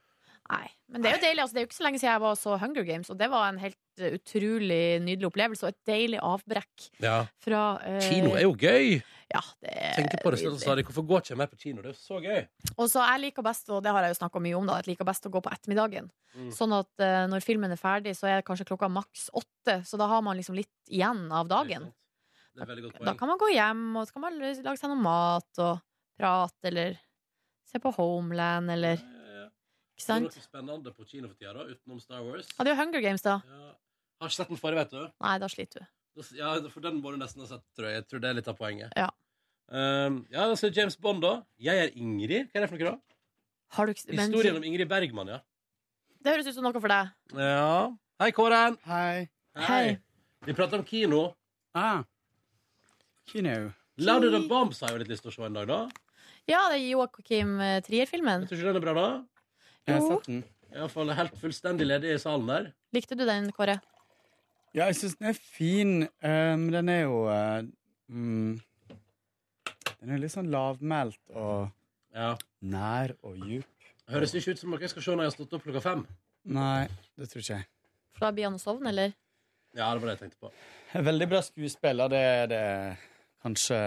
Nei, 0.47 0.67
men 0.93 1.03
det 1.03 1.11
er 1.11 1.17
jo 1.17 1.23
deilig. 1.25 1.43
Altså, 1.43 1.57
det 1.57 1.61
er 1.61 1.65
jo 1.65 1.69
ikke 1.71 1.79
så 1.81 1.85
lenge 1.89 1.99
siden 1.99 2.13
jeg 2.13 2.23
var 2.23 2.35
og 2.37 2.39
så 2.39 2.57
Hunger 2.63 2.87
Games, 2.87 3.11
og 3.11 3.19
det 3.19 3.29
var 3.33 3.49
en 3.49 3.59
helt 3.59 3.79
uh, 3.99 4.13
utrolig 4.15 4.83
nydelig 5.03 5.27
opplevelse 5.27 5.67
og 5.67 5.73
et 5.73 5.81
deilig 5.91 6.21
avbrekk 6.23 6.87
Ja. 7.03 7.17
fra 7.43 7.63
uh... 7.83 7.99
Kino 8.05 8.37
er 8.39 8.47
jo 8.47 8.55
gøy! 8.55 9.01
Ja, 9.27 9.41
det 9.59 9.73
er 9.75 9.97
Tenker 9.99 10.21
på 10.23 10.31
det 10.31 10.39
så 10.39 10.53
sa 10.63 10.77
de, 10.79 10.85
Hvorfor 10.87 11.03
går 11.09 11.25
ikke 11.25 11.33
jeg 11.33 11.41
mer 11.41 11.51
på 11.51 11.59
kino? 11.59 11.83
Det 11.83 11.91
er 11.91 11.97
jo 11.97 11.99
så 11.99 12.21
gøy. 12.23 12.45
Og 12.77 12.87
så 12.93 13.03
jeg 13.11 13.25
liker 13.25 13.43
best, 13.43 13.67
og 13.75 13.83
det 13.83 13.91
har 13.91 14.07
jeg 14.07 14.15
jo 14.15 14.21
snakka 14.21 14.43
mye 14.45 14.55
om, 14.61 14.71
da, 14.71 14.79
jeg 14.79 14.93
liker 14.93 15.09
best 15.09 15.27
å 15.27 15.33
gå 15.35 15.43
på 15.43 15.51
ettermiddagen. 15.51 16.07
Mm. 16.37 16.53
Sånn 16.55 16.77
at 16.79 17.03
uh, 17.03 17.25
når 17.33 17.43
filmen 17.43 17.75
er 17.75 17.81
ferdig, 17.81 18.15
så 18.15 18.31
er 18.31 18.39
det 18.39 18.47
kanskje 18.47 18.69
klokka 18.71 18.93
maks 18.93 19.27
åtte, 19.35 19.81
så 19.89 19.99
da 19.99 20.07
har 20.15 20.23
man 20.23 20.39
liksom 20.39 20.55
litt 20.55 20.71
igjen 20.87 21.27
av 21.35 21.51
dagen. 21.51 21.91
Det 22.57 22.63
er 22.63 22.65
et 22.65 22.71
veldig 22.73 22.85
godt 22.87 23.03
Da 23.05 23.13
kan 23.21 23.29
man 23.29 23.39
gå 23.41 23.51
hjem, 23.53 23.83
og 24.01 24.07
så 24.09 24.17
kan 24.17 24.25
man 24.25 24.39
lage 24.41 24.79
seg 24.81 24.89
noe 24.93 25.03
mat 25.05 25.61
og 25.61 25.83
prate, 26.17 26.71
eller 26.71 26.97
se 27.69 27.81
på 27.83 27.93
Homeland, 27.99 28.73
eller 28.73 28.97
Ikke 28.97 30.05
sant? 30.05 30.29
Det 30.29 30.37
er 30.37 30.41
noe 30.41 30.47
spennende 30.49 30.93
på 30.97 31.05
kino 31.09 31.29
for 31.29 31.37
tida, 31.37 31.53
da, 31.57 31.67
utenom 31.73 32.01
Star 32.01 32.25
Wars. 32.25 32.49
Ja, 32.57 32.65
det 32.65 32.73
er 32.73 32.75
jo 32.75 32.81
Hunger 32.83 33.05
Games, 33.05 33.25
da. 33.25 33.39
Har 34.21 34.31
ikke 34.31 34.39
sett 34.39 34.51
den 34.53 34.61
forrige, 34.61 34.83
vet 34.85 34.97
du. 34.97 35.05
Nei, 35.25 35.37
da 35.41 35.49
sliter 35.53 35.85
du. 35.85 35.93
Ja, 36.37 36.55
for 36.73 36.81
den 36.85 37.03
må 37.05 37.13
du 37.13 37.19
nesten 37.21 37.45
ha 37.45 37.49
sett, 37.51 37.65
tror 37.77 37.91
jeg. 37.91 38.01
Jeg 38.01 38.07
tror 38.09 38.23
det 38.25 38.29
er 38.31 38.37
litt 38.39 38.49
av 38.49 38.57
poenget. 38.57 38.93
Ja. 38.97 39.11
Um, 39.69 40.23
ja, 40.31 40.47
altså 40.47 40.71
James 40.73 40.97
Bond, 40.97 41.21
da. 41.25 41.35
Jeg 41.61 41.83
er 41.83 41.93
Ingrid. 41.99 42.49
Hva 42.53 42.61
er 42.61 42.65
det 42.65 42.71
for 42.71 42.81
noe, 42.81 42.95
da? 42.95 43.17
Har 43.77 43.87
du 43.89 43.93
ikke 43.93 44.15
men- 44.15 44.31
Historien 44.33 44.57
om 44.57 44.65
Ingrid 44.65 44.89
Bergman, 44.89 45.33
ja. 45.35 45.41
Det 46.23 46.33
høres 46.33 46.49
ut 46.49 46.55
som 46.57 46.65
noe 46.65 46.81
for 46.81 46.89
deg. 46.89 47.13
Ja. 47.37 47.93
Hei, 48.21 48.31
Kåren. 48.33 48.79
Hei. 48.87 49.29
Hei. 49.57 49.99
Vi 50.47 50.55
prater 50.57 50.79
om 50.81 50.85
kino. 50.85 51.35
Ah. 51.75 52.05
Kino. 53.27 53.73
Louder 53.99 54.31
Than 54.31 54.47
Bombs 54.49 54.81
har 54.81 54.91
jeg 54.93 54.99
jo 54.99 55.03
litt 55.05 55.11
lyst 55.15 55.25
til 55.27 55.33
å 55.33 55.35
se 55.35 55.47
en 55.49 55.57
dag, 55.57 55.67
da. 55.71 55.79
Ja, 56.47 56.61
det 56.71 56.77
er 56.79 56.85
Joakim 56.93 57.57
eh, 57.65 57.79
Trier-filmen. 57.87 58.45
Tror 58.47 58.59
ikke 58.61 58.69
den 58.71 58.79
er 58.79 58.85
bra, 58.85 58.95
da? 58.95 59.07
Jeg 59.87 59.95
har 59.97 60.03
Jo. 60.05 60.09
sett 60.19 60.29
den. 60.31 60.45
Iallfall 60.77 61.13
helt 61.17 61.37
fullstendig 61.41 61.87
ledig 61.89 62.13
i 62.15 62.19
salen 62.21 62.47
der. 62.51 62.67
Likte 62.95 63.17
du 63.17 63.25
den, 63.27 63.49
Kåre? 63.57 63.79
Ja, 64.77 64.87
jeg 64.91 64.99
syns 64.99 65.17
den 65.17 65.31
er 65.31 65.39
fin, 65.41 65.93
eh, 66.21 66.53
men 66.59 66.71
den 66.75 66.91
er 66.93 67.01
jo 67.07 67.23
eh, 67.33 67.63
mm, 68.13 68.61
Den 70.03 70.13
er 70.13 70.21
litt 70.21 70.35
sånn 70.35 70.51
lavmælt 70.53 71.19
og 71.33 71.71
nær 72.61 73.15
og 73.25 73.41
djup. 73.43 73.65
Høres 74.13 74.35
ikke 74.39 74.53
ut 74.55 74.61
som 74.61 74.71
noe 74.71 74.81
jeg 74.85 74.93
skal 74.93 75.03
se 75.03 75.15
når 75.17 75.25
jeg 75.27 75.33
har 75.33 75.37
stått 75.39 75.57
opp 75.57 75.65
klokka 75.67 75.83
fem. 75.83 76.05
Nei, 76.47 76.87
det 77.19 77.31
tror 77.33 77.43
ikke 77.43 77.57
jeg. 77.59 77.67
For 78.15 78.27
da 78.29 78.31
blir 78.37 78.47
han 78.47 78.59
å 78.59 78.63
sovne, 78.63 78.93
eller? 78.93 79.17
Ja, 79.77 79.89
det 79.93 80.03
var 80.05 80.13
det 80.13 80.15
jeg 80.15 80.23
tenkte 80.27 80.45
på. 80.47 80.53
Veldig 81.09 81.27
bra 81.33 81.41
skuespiller, 81.45 82.13
det 82.13 82.21
er 82.23 82.47
det 82.53 82.63
kanskje 83.47 83.79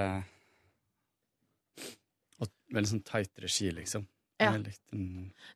Og 2.40 2.48
veldig 2.72 2.90
sånn 2.94 3.04
tight 3.08 3.44
regi, 3.44 3.70
liksom. 3.76 4.08
Ja. 4.40 4.54
Det 4.56 4.72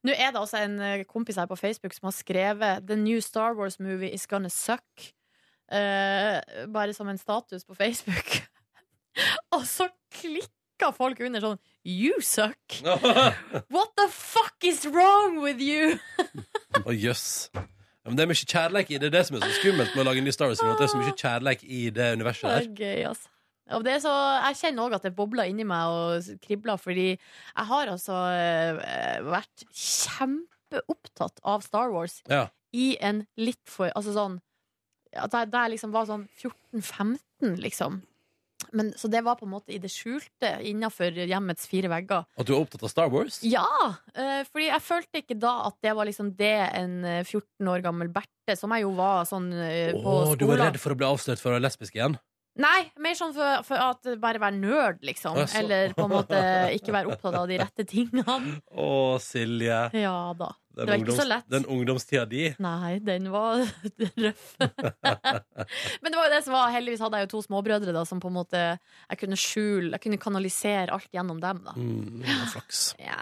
Nå 0.03 0.11
er 0.11 0.33
det 0.35 0.39
altså 0.41 0.59
en 0.59 0.73
eh, 0.83 1.03
kompis 1.07 1.37
her 1.39 1.47
på 1.47 1.55
Facebook 1.55 1.93
som 1.95 2.09
har 2.09 2.15
skrevet 2.17 2.83
'The 2.83 2.97
new 2.99 3.21
Star 3.23 3.55
Wars 3.55 3.79
movie 3.79 4.11
is 4.11 4.27
gonna 4.27 4.51
suck'. 4.51 5.13
Uh, 5.71 6.67
bare 6.67 6.93
som 6.93 7.07
en 7.07 7.17
status 7.17 7.63
på 7.63 7.73
Facebook. 7.79 8.33
Og 9.55 9.63
så 9.65 9.87
klikka 10.11 10.91
folk 10.91 11.21
under 11.23 11.39
sånn 11.39 11.59
'You 11.87 12.19
suck'. 12.19 12.81
What 13.73 13.95
the 13.95 14.09
fuck 14.11 14.59
is 14.67 14.83
wrong 14.85 15.39
with 15.41 15.63
you? 15.63 15.95
Å, 16.83 16.91
jøss. 16.91 17.49
Ja, 17.55 18.09
men 18.11 18.17
det 18.19 18.25
er 18.25 18.31
mye 18.33 18.43
kjærleik 18.43 18.91
i 18.91 18.99
det. 18.99 19.07
Det 19.07 19.13
er 19.13 19.19
det 19.21 19.27
som 19.29 19.37
er 19.39 19.47
så 19.47 19.55
skummelt 19.61 19.95
med 19.95 20.03
å 20.03 20.09
lage 20.09 20.19
en 20.19 20.27
ny 20.27 20.35
Star 20.35 20.51
Wars-film. 20.51 20.75
Det 20.75 20.89
er 20.89 20.91
så 20.91 20.99
mye 20.99 21.15
kjærleik 21.15 21.63
i 21.63 21.85
det 21.95 22.09
universet 22.19 22.49
Det 22.49 22.55
der. 22.57 22.67
er 22.67 22.81
gøy, 22.83 23.07
altså. 23.13 23.29
Og 23.71 23.83
det 23.85 24.01
så, 24.03 24.11
jeg 24.49 24.57
kjenner 24.59 24.83
òg 24.83 24.95
at 24.97 25.05
det 25.07 25.13
bobler 25.15 25.47
inni 25.47 25.63
meg 25.63 25.87
og 25.87 26.31
kribler, 26.43 26.79
fordi 26.81 27.05
jeg 27.13 27.67
har 27.69 27.91
altså 27.93 28.17
eh, 28.35 29.21
vært 29.23 29.63
kjempeopptatt 29.71 31.39
av 31.47 31.63
Star 31.63 31.93
Wars 31.93 32.21
Ja. 32.29 32.47
i 32.75 32.97
en 32.99 33.25
litt 33.39 33.61
for 33.69 33.91
Altså 33.95 34.15
sånn 34.15 34.39
Da 35.13 35.45
jeg 35.45 35.75
liksom 35.75 35.93
var 35.93 36.07
sånn 36.09 36.27
14-15, 36.41 37.59
liksom. 37.61 38.01
Men, 38.73 38.89
så 38.97 39.07
det 39.11 39.21
var 39.21 39.35
på 39.37 39.45
en 39.45 39.51
måte 39.53 39.73
i 39.75 39.77
det 39.81 39.91
skjulte 39.91 40.49
innafor 40.65 41.13
hjemmets 41.13 41.67
fire 41.69 41.89
vegger. 41.91 42.23
At 42.39 42.47
du 42.47 42.55
er 42.55 42.63
opptatt 42.63 42.85
av 42.87 42.89
Star 42.89 43.11
Wars? 43.13 43.37
Ja! 43.45 43.67
eh, 44.15 44.41
fordi 44.49 44.69
jeg 44.71 44.81
følte 44.81 45.21
ikke 45.21 45.37
da 45.37 45.53
at 45.67 45.77
det 45.85 45.93
var 45.93 46.09
liksom 46.09 46.31
det 46.39 46.55
en 46.79 46.95
eh, 47.05 47.21
14 47.27 47.69
år 47.69 47.83
gammel 47.85 48.09
Berthe, 48.13 48.57
som 48.57 48.73
jeg 48.73 48.87
jo 48.87 48.93
var 48.97 49.27
sånn 49.29 49.51
eh, 49.53 49.93
på 49.93 50.15
Å, 50.23 50.35
du 50.39 50.47
var 50.49 50.63
redd 50.65 50.79
for 50.81 50.95
å 50.95 50.97
bli 50.97 51.05
avslørt 51.11 51.41
for 51.43 51.51
å 51.51 51.57
være 51.59 51.67
lesbisk 51.67 51.99
igjen? 51.99 52.17
Nei, 52.61 52.83
mer 53.01 53.15
sånn 53.17 53.31
for, 53.33 53.63
for 53.65 53.81
at 53.81 54.05
bare 54.21 54.37
være 54.37 54.53
nerd, 54.59 54.99
liksom. 55.01 55.39
Altså. 55.41 55.57
Eller 55.63 55.93
på 55.97 56.03
en 56.05 56.11
måte 56.13 56.41
ikke 56.75 56.93
være 56.93 57.09
opptatt 57.15 57.33
av 57.39 57.47
de 57.49 57.57
rette 57.57 57.85
tingene. 57.89 58.35
Å, 58.77 58.89
Silje. 59.23 59.79
Ja 59.97 60.17
da. 60.37 60.51
Den 60.73 60.87
det 60.87 60.89
var 60.89 61.01
ikke 61.03 61.15
så 61.17 61.25
lett. 61.29 61.47
Den 61.53 61.65
ungdomstida 61.69 62.23
di. 62.29 62.43
Nei, 62.61 62.95
den 63.05 63.27
var 63.33 63.61
røff. 64.25 64.53
Men 64.61 66.09
det 66.09 66.17
var 66.17 66.25
jo 66.27 66.31
det 66.33 66.39
som 66.45 66.55
var 66.55 66.71
Heldigvis 66.73 67.01
hadde 67.05 67.19
jeg 67.21 67.27
jo 67.27 67.31
to 67.35 67.41
småbrødre 67.45 67.93
da, 67.93 68.01
som 68.09 68.21
på 68.23 68.29
en 68.31 68.37
måte 68.39 68.61
jeg 68.63 69.19
kunne 69.21 69.37
skjule 69.37 69.91
Jeg 69.93 70.01
kunne 70.07 70.17
kanalisere 70.21 70.93
alt 70.95 71.09
gjennom 71.13 71.41
dem. 71.43 71.61
da 71.65 71.73
Mm, 71.77 72.21
flaks. 72.53 72.81
Ja. 73.01 73.17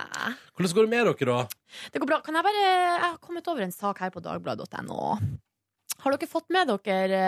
Hvordan 0.56 0.76
går 0.78 0.88
det 0.88 0.94
med 0.96 1.08
dere, 1.12 1.38
da? 1.44 1.62
Det 1.92 2.00
går 2.04 2.12
bra. 2.14 2.20
Kan 2.24 2.40
jeg 2.40 2.48
bare 2.48 2.64
Jeg 2.68 3.00
har 3.04 3.18
kommet 3.24 3.48
over 3.52 3.64
en 3.68 3.76
sak 3.76 4.00
her 4.04 4.12
på 4.16 4.24
dagbladet.no. 4.24 5.02
Har 6.02 6.16
dere 6.16 6.28
fått 6.30 6.50
med 6.54 6.68
dere 6.72 7.20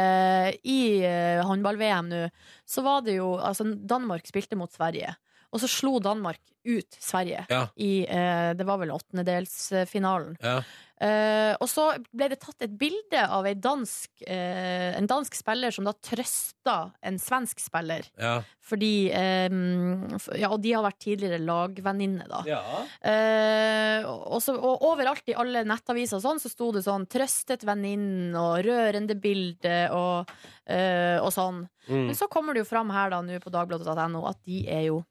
eh, 0.50 0.56
i 0.66 0.80
eh, 1.06 1.42
håndball-VM 1.46 2.10
nå, 2.10 2.24
så 2.66 2.82
var 2.86 3.04
det 3.06 3.20
jo 3.20 3.36
Altså, 3.38 3.68
Danmark 3.78 4.26
spilte 4.30 4.58
mot 4.60 4.72
Sverige. 4.74 5.16
Og 5.54 5.62
så 5.62 5.70
slo 5.70 6.00
Danmark 6.02 6.40
ut 6.66 6.96
Sverige 6.98 7.44
Ja. 7.52 7.68
i 7.78 8.06
eh, 8.08 8.54
Det 8.58 8.66
var 8.66 8.80
vel 8.82 8.92
åttendedelsfinalen. 8.96 10.38
Ja. 10.42 10.64
Eh, 11.04 11.54
og 11.60 11.68
så 11.68 11.90
ble 12.16 12.30
det 12.32 12.40
tatt 12.40 12.64
et 12.64 12.74
bilde 12.80 13.20
av 13.22 13.48
dansk, 13.60 14.10
uh, 14.24 14.92
en 14.96 15.08
dansk 15.10 15.36
spiller 15.36 15.74
som 15.74 15.88
da 15.88 15.94
trøsta 15.98 16.78
en 17.04 17.18
svensk 17.20 17.60
spiller. 17.60 18.08
Ja. 18.20 18.38
Fordi 18.64 19.12
um, 19.52 20.06
Ja, 20.40 20.50
og 20.54 20.62
de 20.64 20.72
har 20.72 20.86
vært 20.86 21.02
tidligere 21.04 21.42
lagvenninner, 21.44 22.30
da. 22.32 22.42
Ja. 22.48 22.62
Uh, 23.04 24.10
og, 24.14 24.40
så, 24.44 24.56
og 24.56 24.86
overalt 24.94 25.28
i 25.28 25.38
alle 25.40 25.66
nettaviser 25.68 26.22
og 26.22 26.26
sånn, 26.26 26.44
så 26.44 26.52
sto 26.52 26.72
det 26.76 26.86
sånn 26.88 27.08
'trøstet 27.10 27.66
venninnen' 27.68 28.38
og 28.40 28.64
'rørende 28.64 29.18
bilde' 29.20 29.92
og, 29.94 30.32
og 30.64 31.32
sånn. 31.36 31.66
Mm. 31.90 32.06
Men 32.08 32.16
så 32.16 32.30
kommer 32.32 32.56
det 32.56 32.64
jo 32.64 32.72
fram 32.72 32.94
her 32.96 33.12
da 33.12 33.20
nå 33.26 33.42
på 33.44 33.52
dagbladet.no 33.52 34.24
at 34.30 34.40
de 34.48 34.64
er 34.72 34.88
jo 34.88 35.02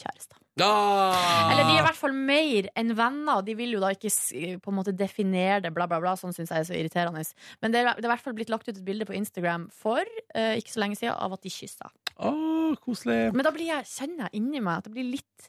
kjærester. 0.00 0.41
Ah! 0.60 1.48
Eller 1.48 1.64
de 1.64 1.72
er 1.72 1.80
i 1.80 1.84
hvert 1.86 1.96
fall 1.96 2.12
mer 2.12 2.66
enn 2.76 2.92
venner. 2.96 3.40
De 3.46 3.54
vil 3.56 3.72
jo 3.72 3.80
da 3.80 3.92
ikke 3.94 4.10
på 4.60 4.72
en 4.72 4.76
måte 4.76 4.92
definere 4.96 5.62
det, 5.64 5.72
bla, 5.72 5.86
bla, 5.88 6.00
bla. 6.02 6.12
Sånn 6.20 6.34
syns 6.36 6.52
jeg 6.52 6.60
er 6.60 6.68
så 6.68 6.76
irriterende. 6.76 7.24
Men 7.64 7.72
det 7.72 7.80
er, 7.80 7.88
det 7.96 8.04
er 8.04 8.10
i 8.10 8.12
hvert 8.12 8.26
fall 8.26 8.36
blitt 8.36 8.52
lagt 8.52 8.68
ut 8.68 8.74
et 8.74 8.84
bilde 8.84 9.08
på 9.08 9.16
Instagram 9.16 9.70
for 9.72 10.04
uh, 10.04 10.54
ikke 10.58 10.74
så 10.74 10.84
lenge 10.84 11.00
siden 11.00 11.16
av 11.16 11.38
at 11.38 11.46
de 11.46 11.54
kyssa. 11.54 11.88
Oh, 12.20 12.76
koselig. 12.84 13.32
Men 13.32 13.46
da 13.46 13.54
blir 13.54 13.70
jeg, 13.70 13.88
kjenner 13.94 14.28
jeg 14.28 14.42
inni 14.42 14.60
meg 14.60 14.82
at 14.82 14.88
det 14.88 14.92
blir 14.92 15.08
litt 15.08 15.48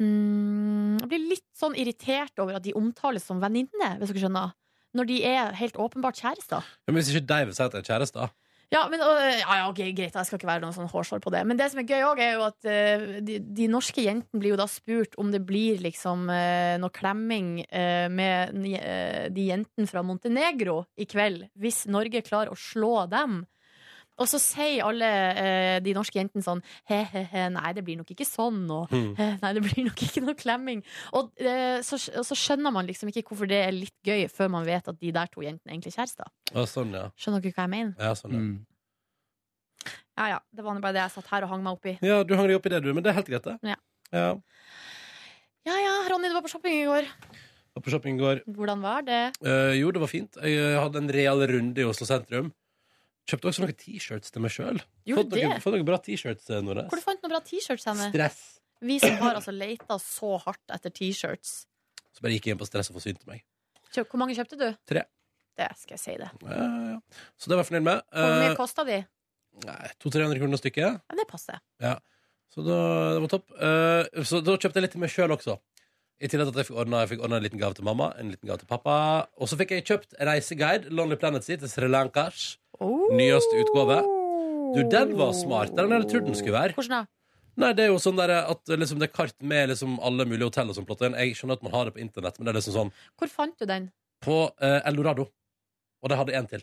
mm, 0.00 0.96
Jeg 1.02 1.10
blir 1.12 1.26
litt 1.34 1.48
sånn 1.60 1.76
irritert 1.76 2.40
over 2.40 2.56
at 2.56 2.64
de 2.64 2.76
omtales 2.78 3.28
som 3.28 3.42
venninne, 3.42 3.94
hvis 4.00 4.14
dere 4.14 4.24
skjønner. 4.24 4.56
Når 4.96 5.06
de 5.06 5.20
er 5.28 5.52
helt 5.60 5.76
åpenbart 5.78 6.18
kjærester. 6.18 6.64
Ja, 6.64 6.90
men 6.90 6.98
hvis 6.98 7.12
ikke 7.12 7.28
de 7.28 7.50
vil 7.50 7.54
si 7.54 7.62
at 7.62 7.76
de 7.76 7.84
er 7.84 7.90
kjærester 7.92 8.32
Ja, 8.70 8.84
men, 8.86 9.00
øh, 9.02 9.38
ja, 9.40 9.54
ja, 9.58 9.62
okay, 9.66 9.90
greit, 9.90 10.14
jeg 10.14 10.26
skal 10.26 10.38
ikke 10.38 10.46
være 10.46 10.62
noen 10.62 10.74
sånn 10.76 10.90
hårsår 10.92 11.18
på 11.24 11.32
det. 11.34 11.40
Men 11.42 11.58
det 11.58 11.66
som 11.72 11.80
er 11.82 11.88
gøy 11.90 12.04
òg, 12.06 12.20
er 12.22 12.36
jo 12.36 12.44
at 12.46 12.68
uh, 12.70 13.16
de, 13.26 13.40
de 13.42 13.66
norske 13.70 14.04
jentene 14.04 14.38
blir 14.38 14.54
jo 14.54 14.60
da 14.60 14.68
spurt 14.70 15.16
om 15.18 15.32
det 15.34 15.40
blir 15.46 15.82
liksom 15.82 16.28
uh, 16.30 16.76
noe 16.78 16.94
klemming 16.94 17.64
uh, 17.66 18.06
med 18.06 18.54
de 19.34 19.48
jentene 19.48 19.90
fra 19.90 20.04
Montenegro 20.06 20.84
i 20.94 21.08
kveld, 21.10 21.48
hvis 21.58 21.82
Norge 21.90 22.22
klarer 22.22 22.54
å 22.54 22.60
slå 22.60 23.08
dem. 23.10 23.40
Og 24.18 24.28
så 24.28 24.38
sier 24.42 24.82
alle 24.84 25.06
eh, 25.40 25.76
de 25.80 25.94
norske 25.96 26.18
jentene 26.18 26.42
sånn 26.44 26.60
he-he-he, 26.90 27.46
nei, 27.54 27.70
det 27.72 27.84
blir 27.86 27.96
nok 28.00 28.10
ikke 28.12 28.26
sånn, 28.28 28.64
og 28.70 28.90
Mm. 28.90 29.14
Nei, 29.42 29.52
det 29.56 29.62
blir 29.62 29.84
nok 29.86 30.02
ikke 30.02 30.20
noe 30.24 30.34
klemming. 30.34 30.82
Og 31.16 31.30
eh, 31.40 31.78
så, 31.86 31.96
og 32.18 32.26
så 32.26 32.36
skjønner 32.36 32.72
man 32.74 32.86
liksom 32.90 33.08
ikke 33.08 33.22
hvorfor 33.30 33.48
det 33.48 33.60
er 33.68 33.72
litt 33.72 33.94
gøy, 34.04 34.26
før 34.28 34.50
man 34.52 34.66
vet 34.66 34.88
at 34.90 34.98
de 35.00 35.12
der 35.14 35.30
to 35.32 35.40
jentene 35.46 35.72
egentlig 35.72 35.94
er 35.94 36.02
kjærester. 36.02 36.28
Ja, 36.52 36.66
sånn, 36.68 36.92
ja. 36.92 37.06
Skjønner 37.16 37.40
dere 37.44 37.56
hva 37.56 37.64
jeg 37.68 37.72
mener? 37.76 37.94
Ja, 38.00 38.12
sånn, 38.18 38.34
ja. 38.36 38.42
Mm. 38.44 38.58
Ja, 40.20 40.26
ja. 40.34 40.38
Det 40.52 40.64
var 40.66 40.74
nå 40.76 40.82
bare 40.84 40.98
det 40.98 41.04
jeg 41.06 41.14
satt 41.16 41.30
her 41.32 41.46
og 41.46 41.54
hang 41.54 41.62
meg 41.64 41.78
opp 41.78 41.86
i. 41.88 41.94
ja, 42.04 42.20
du 42.26 42.34
hang 42.36 42.48
deg 42.50 42.58
opp 42.58 42.66
i 42.68 42.72
det, 42.74 42.82
du. 42.84 42.90
Men 42.92 43.04
det 43.06 43.12
er 43.14 43.16
helt 43.22 43.30
greit, 43.32 43.46
det. 43.46 43.56
Ja. 43.72 43.78
Ja. 44.12 44.26
Ja 45.68 45.76
ja, 45.80 45.94
Ronny, 46.10 46.28
du 46.28 46.34
var 46.36 46.44
på 46.44 46.50
shopping 46.52 46.76
i 46.82 46.84
går. 46.88 47.08
Var 47.76 47.82
på 47.84 47.92
shopping 47.92 48.16
i 48.18 48.20
går. 48.20 48.42
Hvordan 48.56 48.80
var 48.84 49.04
det? 49.06 49.20
Eh, 49.44 49.74
jo, 49.80 49.90
det 49.94 50.00
var 50.02 50.10
fint. 50.10 50.36
Jeg 50.42 50.56
eh, 50.60 50.76
hadde 50.80 51.00
en 51.04 51.12
real 51.12 51.40
runde 51.48 51.80
i 51.80 51.86
Oslo 51.88 52.08
sentrum. 52.08 52.50
Kjøpte 53.30 53.50
også 53.50 53.62
noen 53.64 53.76
T-shirts 53.78 54.32
til 54.34 54.42
meg 54.42 54.50
sjøl. 54.54 54.80
Fått, 55.06 55.30
noen- 55.36 55.60
fått 55.62 55.76
noen 55.76 55.86
bra 55.88 55.98
T-shirts, 56.02 56.48
eh. 56.50 56.60
Hvor 56.66 56.98
du 56.98 57.04
fant 57.04 57.22
noen 57.22 57.34
bra 57.36 57.40
T-shirts 57.46 57.86
henne? 57.86 58.08
Stress. 58.10 58.40
Vi 58.82 58.98
som 58.98 59.14
har 59.20 59.36
altså 59.38 59.52
leita 59.54 59.98
så 60.02 60.34
hardt 60.42 60.72
etter 60.74 60.90
T-shirts. 60.96 61.54
Så 62.16 62.24
bare 62.24 62.32
gikk 62.34 62.48
jeg 62.50 62.56
inn 62.56 62.60
på 62.62 62.66
Stress 62.66 62.90
og 62.90 62.96
forsynte 62.98 63.26
meg. 63.30 63.44
Kjøp- 63.94 64.08
Hvor 64.10 64.18
mange 64.22 64.34
kjøpte 64.38 64.58
du? 64.58 64.68
Tre. 64.88 65.04
Det 65.60 65.66
skal 65.76 65.94
jeg 65.96 66.00
si 66.00 66.12
det. 66.16 66.30
Ja, 66.42 66.56
ja, 66.56 66.92
ja. 66.94 66.98
Så 67.36 67.50
det 67.50 67.56
var 67.58 67.64
jeg 67.64 67.70
fornøyd 67.72 67.86
med. 67.86 68.02
Hvor 68.14 68.36
mye 68.40 68.50
Eh, 68.52 68.56
kosta 68.56 68.84
de? 68.86 69.00
Nei, 69.66 69.88
200-300 70.00 70.38
kroner 70.40 70.60
stykket. 70.62 71.00
Ja, 71.10 71.16
det 71.18 71.26
passer. 71.28 71.58
Ja. 71.82 71.96
Så 72.54 72.64
da, 72.64 72.78
det 73.14 73.20
var 73.26 73.28
topp. 73.34 73.50
Eh, 73.60 74.22
så 74.24 74.40
da 74.42 74.56
kjøpte 74.56 74.78
jeg 74.80 74.82
litt 74.86 74.92
til 74.96 75.00
meg 75.04 75.10
sjøl 75.10 75.34
også. 75.36 75.58
I 76.20 76.28
tillegg 76.28 76.48
til 76.50 76.54
at 76.54 76.60
jeg 76.64 76.68
fikk 76.70 76.78
ordna, 76.82 77.00
jeg 77.04 77.08
fikk 77.14 77.22
ordna 77.24 77.36
en 77.36 77.42
liten 77.44 77.58
gave 77.60 77.74
til 77.74 77.84
mamma, 77.84 78.10
en 78.18 78.30
liten 78.30 78.46
gave 78.48 78.58
til 78.62 78.66
pappa. 78.70 79.26
Og 79.40 79.48
så 79.48 79.56
fikk 79.56 79.70
jeg 79.76 79.84
kjøpt 79.88 80.16
reiseguide, 80.20 80.90
Lonely 80.92 81.16
Planet 81.16 81.44
sitt, 81.44 81.60
til 81.60 81.68
Sri 81.68 81.88
Lankas. 81.88 82.56
Nyeste 82.80 83.60
utgave. 83.60 84.00
Du, 84.74 84.82
den 84.88 85.16
var 85.18 85.32
smart. 85.36 85.72
Den 85.76 85.90
hadde 85.90 86.04
jeg 86.06 86.10
trodd 86.14 86.28
den 86.30 86.38
skulle 86.38 86.56
være. 86.56 86.76
Hvordan 86.78 86.94
da? 87.00 87.06
Nei, 87.60 87.72
det 87.76 87.84
er 87.84 87.90
jo 87.90 87.98
sånn 88.00 88.16
der 88.16 88.30
at 88.38 88.70
liksom, 88.70 89.00
det 89.02 89.08
er 89.10 89.12
kart 89.12 89.34
med 89.44 89.68
liksom, 89.72 89.98
alle 90.06 90.24
mulige 90.24 90.46
hotell 90.48 90.70
og 90.70 90.76
sånn 90.78 90.86
inn. 91.08 91.16
Jeg 91.18 91.34
skjønner 91.36 91.58
at 91.58 91.64
man 91.66 91.74
har 91.74 91.88
det 91.90 91.94
på 91.96 92.00
internett, 92.00 92.38
men 92.38 92.46
det 92.46 92.52
er 92.54 92.58
liksom 92.60 92.76
sånn 92.76 92.92
Hvor 93.18 93.28
fant 93.32 93.56
du 93.58 93.66
den? 93.68 93.90
på 94.24 94.36
eh, 94.60 94.80
Eldorado. 94.88 95.26
Og 96.00 96.08
de 96.12 96.16
hadde 96.16 96.36
en 96.38 96.46
til. 96.48 96.62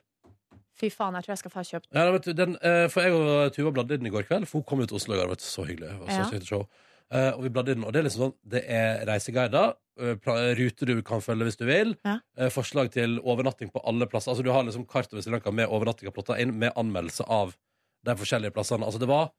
Fy 0.77 0.89
faen, 0.93 1.15
jeg 1.17 1.25
tror 1.25 1.33
jeg 1.33 1.41
skal 1.41 1.53
få 1.53 1.63
kjøpt 1.65 1.87
Ja, 1.97 2.03
vet 2.13 2.25
du, 2.29 2.33
den, 2.37 2.55
eh, 2.61 2.87
for 2.93 3.01
jeg 3.05 3.13
og 3.17 3.53
Tuva 3.55 3.71
bladde 3.73 3.95
i 3.97 4.01
den 4.01 4.09
i 4.09 4.13
går 4.13 4.27
kveld, 4.29 4.45
for 4.49 4.61
hun 4.61 4.67
kom 4.69 4.81
ut 4.81 4.89
til 4.89 4.97
Oslo 4.99 5.15
i 5.15 5.19
går. 5.19 5.29
Vet 5.33 5.41
du, 5.41 5.47
så 5.49 5.65
hyggelig. 5.65 5.89
Det 5.89 5.99
var 6.01 6.07
så 6.13 6.19
Ja. 6.21 6.29
kjekt 6.31 6.53
å 6.53 6.61
Eh, 7.07 7.29
og 7.37 7.43
vi 7.45 7.51
bladde 7.55 7.71
i 7.71 7.77
den, 7.77 7.85
og 7.87 7.93
det 7.95 8.01
er 8.01 8.05
liksom 8.09 8.23
sånn 8.25 8.33
Det 8.51 8.61
er 8.67 9.05
reiseguider, 9.07 9.77
uh, 10.01 10.31
ruter 10.59 10.89
du 10.91 10.97
kan 11.07 11.21
følge 11.23 11.47
hvis 11.47 11.59
du 11.59 11.63
vil, 11.69 11.93
eh, 12.03 12.49
forslag 12.51 12.91
til 12.91 13.21
overnatting 13.23 13.71
på 13.71 13.81
alle 13.87 14.09
plasser. 14.11 14.33
Altså 14.33 14.43
Du 14.43 14.51
har 14.51 14.63
liksom 14.63 14.85
kart 14.85 15.13
over 15.13 15.23
Sri 15.23 15.31
Lanka 15.31 15.51
med 15.51 15.69
overnattinga 15.69 16.11
plotta 16.11 16.39
inn, 16.39 16.57
med 16.59 16.75
anmeldelse 16.75 17.23
av 17.23 17.55
de 18.03 18.15
forskjellige 18.15 18.51
plassene. 18.51 18.83
Altså 18.83 18.99
det 18.99 19.07
var 19.07 19.31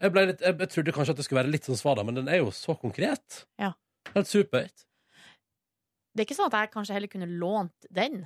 Jeg, 0.00 0.14
litt, 0.16 0.40
jeg, 0.40 0.56
jeg 0.56 0.68
trodde 0.72 0.92
kanskje 0.96 1.12
at 1.12 1.16
det 1.18 1.24
skulle 1.26 1.42
være 1.42 1.52
litt 1.52 1.66
sånn 1.68 1.76
svada, 1.76 2.02
men 2.02 2.16
den 2.16 2.28
er 2.32 2.38
jo 2.40 2.48
så 2.56 2.72
konkret. 2.72 3.44
Ja. 3.60 3.74
Helt 4.14 4.30
supert. 4.30 4.86
Det 6.16 6.22
er 6.22 6.24
ikke 6.24 6.36
sånn 6.38 6.48
at 6.48 6.56
jeg 6.56 6.70
kanskje 6.72 6.96
heller 6.96 7.10
kunne 7.12 7.28
lånt 7.28 7.84
den, 7.92 8.22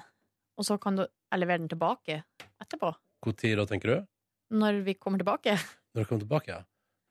og 0.55 0.69
så 0.69 0.79
kan 0.79 1.01
du 1.01 1.03
levere 1.35 1.65
den 1.65 1.73
tilbake 1.73 2.21
etterpå? 2.63 2.93
Tid 3.35 3.59
da, 3.59 3.67
tenker 3.67 3.91
du? 3.91 4.07
Når 4.55 4.85
vi 4.87 4.95
kommer 4.95 5.19
tilbake? 5.19 5.57
Når 5.97 6.07
du 6.07 6.09
kommer 6.13 6.23
tilbake? 6.23 6.61
Ja, 6.61 6.63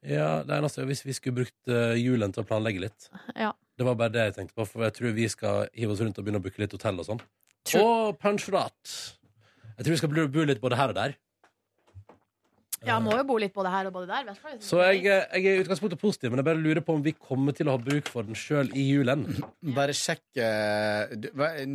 ja 0.06 0.30
det 0.44 0.58
eneste 0.58 0.82
er 0.84 0.90
hvis 0.90 1.04
vi 1.06 1.14
skulle 1.18 1.42
brukt 1.44 1.72
eh, 1.72 1.96
julen 2.02 2.34
til 2.36 2.44
å 2.44 2.48
planlegge 2.50 2.84
litt. 2.86 3.10
Ja. 3.36 3.52
Det 3.78 3.86
var 3.88 3.96
bare 3.98 4.14
det 4.14 4.26
jeg 4.28 4.36
tenkte 4.38 4.58
på, 4.60 4.66
for 4.70 4.84
jeg 4.86 4.94
tror 5.00 5.16
vi 5.18 5.28
skal 5.32 5.68
hive 5.74 5.96
oss 5.96 6.02
rundt 6.04 6.18
og 6.20 6.26
begynne 6.28 6.42
å 6.42 6.46
booke 6.46 6.62
litt 6.62 6.76
hotell 6.76 7.00
og 7.02 7.08
sånn. 7.08 7.22
True. 7.66 7.82
Og 7.84 8.18
pensjonat. 8.22 8.98
Jeg 9.78 9.86
tror 9.88 9.94
vi 9.96 10.02
skal 10.02 10.12
bo 10.14 10.28
bo 10.36 10.44
litt 10.46 10.62
både 10.62 10.78
her 10.78 10.92
og 10.94 10.98
der. 11.00 11.16
Ja, 12.84 12.98
må 13.00 13.14
jo 13.16 13.24
bo 13.24 13.38
litt 13.40 13.54
både 13.56 13.72
her 13.72 13.88
og 13.88 13.94
både 13.96 14.10
der. 14.12 14.26
Vet 14.28 14.60
du. 14.60 14.66
Så 14.68 14.82
jeg, 14.84 15.06
eh, 15.08 15.24
jeg 15.40 15.46
er 15.48 15.60
i 15.62 15.64
utgangspunktet 15.64 16.02
positiv, 16.02 16.34
men 16.34 16.42
jeg 16.42 16.48
bare 16.50 16.60
lurer 16.60 16.84
på 16.84 16.98
om 16.98 17.04
vi 17.06 17.14
kommer 17.16 17.56
til 17.56 17.70
å 17.72 17.78
ha 17.78 17.80
bruk 17.80 18.10
for 18.12 18.28
den 18.28 18.36
sjøl 18.36 18.74
i 18.76 18.84
julen. 18.90 19.24
Bare 19.78 19.96
sjekk 19.96 20.26
Veit 20.36 21.22
du- 21.24 21.30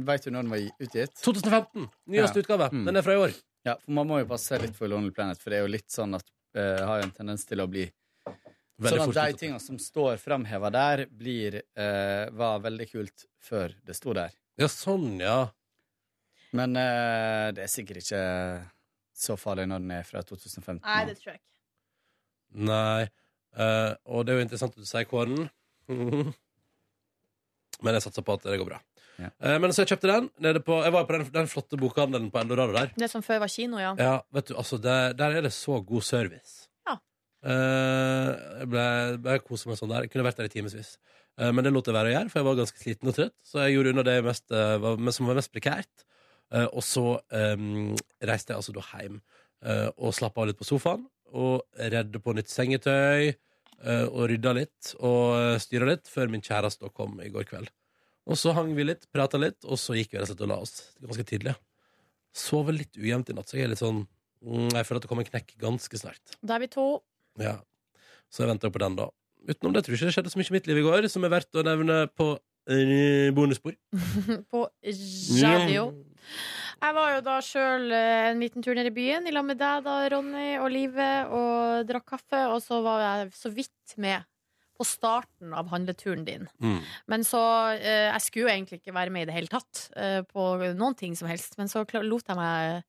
Vet 0.04 0.26
du 0.26 0.30
når 0.34 0.42
den 0.44 0.52
var 0.52 0.66
utgitt? 0.84 1.14
2015. 1.24 1.88
Nyeste 2.12 2.42
utgave. 2.44 2.68
Mm. 2.74 2.84
Den 2.90 3.00
er 3.00 3.06
fra 3.06 3.16
i 3.16 3.22
år. 3.24 3.32
Ja, 3.64 3.78
for 3.80 3.96
Man 3.96 4.06
må 4.12 4.18
jo 4.20 4.28
passe 4.28 4.60
litt 4.60 4.76
for 4.76 4.86
Lonely 4.92 5.10
Planet, 5.16 5.40
for 5.40 5.50
det 5.50 5.58
er 5.62 5.64
jo 5.64 5.72
litt 5.72 5.88
sånn 5.90 6.12
at 6.18 6.28
eh, 6.54 6.84
har 6.84 7.00
jo 7.00 7.08
en 7.08 7.16
tendens 7.16 7.48
til 7.48 7.64
å 7.64 7.66
bli 7.72 7.88
Veldig 8.78 8.98
Sånn 9.00 9.10
at 9.10 9.32
de 9.32 9.38
tingene 9.40 9.62
som 9.62 9.78
står 9.82 10.20
framheva 10.22 10.70
der, 10.70 11.06
blir, 11.10 11.62
eh, 11.74 12.28
var 12.30 12.60
veldig 12.62 12.86
kult 12.92 13.24
før 13.42 13.74
det 13.86 13.96
sto 13.98 14.14
der. 14.14 14.34
Ja, 14.58 14.68
sånn, 14.70 15.16
ja. 15.18 15.48
Men 16.54 16.76
eh, 16.78 17.50
det 17.56 17.64
er 17.64 17.72
sikkert 17.72 18.04
ikke 18.04 18.22
så 19.18 19.34
farlig 19.40 19.66
når 19.68 19.82
den 19.82 19.96
er 19.98 20.06
fra 20.06 20.22
2015. 20.22 20.78
Nei, 20.84 21.00
det 21.08 21.16
tror 21.18 21.32
jeg 21.32 21.40
ikke. 21.40 21.48
Nei. 22.70 23.08
Eh, 23.58 23.94
og 24.06 24.22
det 24.24 24.32
er 24.32 24.38
jo 24.38 24.46
interessant 24.46 24.76
at 24.78 24.84
du 24.84 24.88
sier 24.88 25.08
Kåren. 25.10 25.48
Men 27.82 27.98
jeg 27.98 28.06
satser 28.06 28.26
på 28.26 28.38
at 28.38 28.46
det 28.46 28.60
går 28.60 28.70
bra. 28.70 28.78
Ja. 29.18 29.32
Eh, 29.42 29.56
men 29.58 29.72
så 29.74 29.82
jeg 29.82 29.92
kjøpte 29.92 30.10
den. 30.10 30.30
Nede 30.42 30.62
på, 30.62 30.78
jeg 30.82 30.94
var 30.94 31.06
på 31.06 31.14
den, 31.16 31.26
den 31.34 31.50
flotte 31.50 31.78
bokhandelen 31.78 32.30
på 32.34 32.40
Eldorado 32.40 32.74
der. 32.74 32.90
Det 32.98 33.10
som 33.10 33.22
før 33.26 33.42
var 33.42 33.50
kino, 33.50 33.78
ja. 33.82 33.92
Ja, 33.98 34.14
vet 34.34 34.50
du, 34.50 34.54
altså 34.58 34.78
der, 34.82 35.14
der 35.18 35.38
er 35.38 35.46
det 35.46 35.52
så 35.54 35.80
god 35.82 36.06
service. 36.06 36.67
Eh, 37.46 38.30
jeg 38.62 38.68
ble, 38.72 38.86
ble 39.22 39.38
koset 39.46 39.70
meg 39.70 39.78
sånn 39.78 39.92
der. 39.92 40.06
Jeg 40.06 40.12
kunne 40.14 40.26
vært 40.26 40.40
der 40.40 40.48
i 40.48 40.52
timevis. 40.52 40.96
Eh, 41.38 41.50
men 41.54 41.64
det 41.64 41.72
lot 41.72 41.86
jeg 41.86 41.96
være 41.96 42.10
å 42.10 42.14
gjøre, 42.16 42.32
for 42.32 42.40
jeg 42.40 42.48
var 42.48 42.60
ganske 42.60 42.82
sliten 42.82 43.10
og 43.10 43.18
trøtt. 43.18 43.36
Så 43.46 43.62
jeg 43.62 43.76
gjorde 43.76 43.94
unna 43.94 44.06
det 44.08 44.16
mest, 44.26 44.46
eh, 44.50 45.10
som 45.14 45.30
var 45.30 45.38
mest 45.38 45.54
prekært. 45.54 46.06
Og 46.48 46.80
så 46.80 47.02
um, 47.28 47.90
reiste 48.24 48.54
jeg 48.54 48.56
altså 48.56 48.72
da 48.72 48.80
hjem 48.88 49.18
og 50.00 50.14
slapp 50.16 50.38
av 50.40 50.46
litt 50.48 50.56
på 50.56 50.64
sofaen. 50.64 51.02
Og 51.36 51.60
redde 51.92 52.22
på 52.24 52.32
nytt 52.32 52.48
sengetøy. 52.48 53.34
og 54.08 54.24
rydda 54.30 54.54
litt 54.56 54.94
og 55.06 55.60
styra 55.60 55.86
litt 55.86 56.08
før 56.08 56.32
min 56.32 56.40
kjæreste 56.42 56.88
kom 56.96 57.20
i 57.20 57.28
går 57.28 57.44
kveld. 57.46 57.68
Og 58.26 58.40
så 58.40 58.54
hang 58.56 58.72
vi 58.74 58.88
litt, 58.88 59.04
prata 59.12 59.38
litt, 59.38 59.60
og 59.64 59.76
så 59.78 59.94
gikk 59.94 60.14
vi 60.14 60.18
rett 60.18 60.24
og 60.24 60.32
slett 60.32 60.46
og 60.46 60.50
la 60.50 60.58
oss 60.64 60.74
ganske 61.04 61.26
tidlig. 61.28 61.54
Sover 62.32 62.74
litt 62.74 62.96
ujevnt 62.96 63.28
i 63.28 63.36
natt, 63.36 63.52
så 63.52 63.60
jeg 63.60 63.68
er 63.68 63.74
litt 63.74 63.84
sånn 63.84 64.02
mm, 64.02 64.72
Jeg 64.72 64.88
føler 64.88 65.00
at 65.00 65.04
det 65.04 65.12
kommer 65.12 65.28
en 65.28 65.30
knekk 65.30 65.54
ganske 65.62 66.00
snart. 66.00 66.36
Da 66.40 66.56
er 66.56 66.64
vi 66.64 66.72
to. 66.72 66.88
Ja. 67.42 67.56
Så 68.28 68.44
jeg 68.44 68.52
venter 68.52 68.72
på 68.74 68.82
den, 68.82 68.98
da. 68.98 69.08
Utenom 69.48 69.74
det 69.74 69.84
tror 69.86 69.94
jeg 69.94 70.00
ikke 70.00 70.10
det 70.10 70.16
skjedde 70.16 70.34
så 70.34 70.40
mye 70.40 70.50
i 70.50 70.56
mitt 70.58 70.68
liv 70.68 70.80
i 70.80 70.84
går 70.84 71.08
som 71.12 71.24
er 71.24 71.32
verdt 71.32 71.58
å 71.58 71.64
nevne 71.64 71.98
på 72.18 72.32
eh, 72.68 73.28
bonusspor. 73.36 73.76
på 74.52 74.64
radio. 75.42 75.90
Jeg 76.78 76.94
var 76.94 77.14
jo 77.16 77.22
da 77.26 77.36
sjøl 77.42 77.92
en 77.96 78.42
liten 78.42 78.62
tur 78.62 78.76
ned 78.78 78.90
i 78.90 78.94
byen 78.94 79.26
i 79.26 79.32
lag 79.34 79.46
med 79.46 79.58
deg, 79.58 79.86
da, 79.86 80.00
Ronny 80.12 80.50
og 80.60 80.68
Live, 80.70 81.08
og 81.34 81.88
drakk 81.88 82.06
kaffe. 82.12 82.44
Og 82.52 82.60
så 82.62 82.82
var 82.84 83.02
jeg 83.02 83.32
så 83.34 83.50
vidt 83.54 83.96
med 83.98 84.26
på 84.78 84.86
starten 84.86 85.54
av 85.58 85.72
handleturen 85.72 86.22
din. 86.26 86.46
Mm. 86.62 86.78
Men 87.10 87.24
så 87.26 87.42
eh, 87.74 88.12
Jeg 88.12 88.22
skulle 88.22 88.46
jo 88.46 88.52
egentlig 88.52 88.78
ikke 88.78 88.94
være 88.94 89.10
med 89.14 89.26
i 89.26 89.30
det 89.30 89.34
hele 89.34 89.50
tatt 89.50 89.88
eh, 89.98 90.20
på 90.22 90.44
noen 90.78 90.94
ting 90.98 91.16
som 91.18 91.30
helst, 91.30 91.58
men 91.58 91.70
så 91.70 91.82
lot 92.04 92.30
jeg 92.30 92.38
meg 92.38 92.84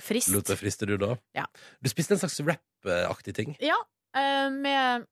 friste. 0.00 0.32
Lot 0.34 0.48
deg 0.48 0.60
friste, 0.60 0.88
du, 0.88 0.96
da? 1.00 1.16
Ja. 1.36 1.46
Du 1.82 1.90
spiste 1.92 2.16
en 2.16 2.22
slags 2.22 2.38
wrap-aktig 2.40 3.34
ting? 3.36 3.56
Ja, 3.62 3.76
eh, 4.16 4.48
med 4.54 5.06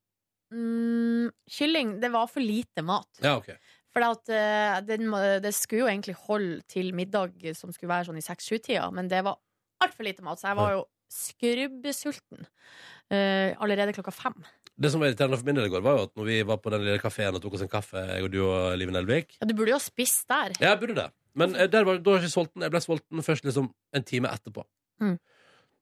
mm, 0.54 1.28
kylling. 1.58 1.98
Det 2.00 2.12
var 2.14 2.30
for 2.32 2.44
lite 2.44 2.84
mat. 2.86 3.10
Ja, 3.24 3.36
ok. 3.40 3.52
For 3.90 4.06
eh, 4.06 4.78
den, 4.86 5.08
må- 5.10 5.40
det 5.42 5.52
skulle 5.56 5.84
jo 5.84 5.90
egentlig 5.90 6.14
holde 6.28 6.62
til 6.70 6.94
middag 6.94 7.34
som 7.58 7.72
skulle 7.74 7.90
være 7.90 8.10
sånn 8.10 8.20
i 8.20 8.24
seks-sju-tida, 8.24 8.86
men 8.94 9.10
det 9.10 9.24
var 9.26 9.40
altfor 9.82 10.06
lite 10.06 10.22
mat, 10.22 10.38
så 10.40 10.52
jeg 10.52 10.60
var 10.60 10.74
jo 10.76 10.82
skrubbesulten 11.10 12.44
uh, 12.44 13.50
allerede 13.58 13.94
klokka 13.96 14.12
fem. 14.14 14.36
Det 14.80 14.92
som 14.92 15.02
var 15.02 15.10
irriterende 15.10 15.36
for 15.40 15.48
min 15.48 15.58
del 15.58 15.66
i 15.68 15.72
går, 15.72 15.82
var 15.84 15.98
jo 15.98 16.04
at 16.06 16.12
når 16.16 16.28
vi 16.28 16.36
var 16.48 16.60
på 16.62 16.70
den 16.72 16.84
lille 16.86 17.00
kafeen 17.02 17.36
og 17.36 17.42
tok 17.42 17.56
oss 17.58 17.64
en 17.66 17.72
kaffe, 17.72 18.00
jeg 18.12 18.24
og 18.24 18.30
du 18.32 18.38
og 18.44 18.76
Liven 18.80 18.96
Elvik 18.96 19.34
Ja, 19.40 19.48
du 19.48 19.52
burde 19.56 19.74
jo 19.74 19.80
ha 19.80 19.82
spist 19.84 20.28
der. 20.30 20.54
Ja, 20.60 20.70
jeg 20.70 20.80
burde 20.84 20.96
det. 21.00 21.08
Men 21.34 21.54
eh, 21.56 21.68
der 21.70 21.84
var, 21.84 21.98
da 21.98 22.10
var 22.10 22.18
jeg 22.20 22.28
ikke 22.30 22.36
sulten. 22.38 22.62
Jeg 22.62 22.70
ble 22.74 22.80
sulten 22.84 23.22
først 23.26 23.44
liksom 23.44 23.72
en 23.94 24.02
time 24.06 24.28
etterpå. 24.32 24.64
Mm. 25.00 25.18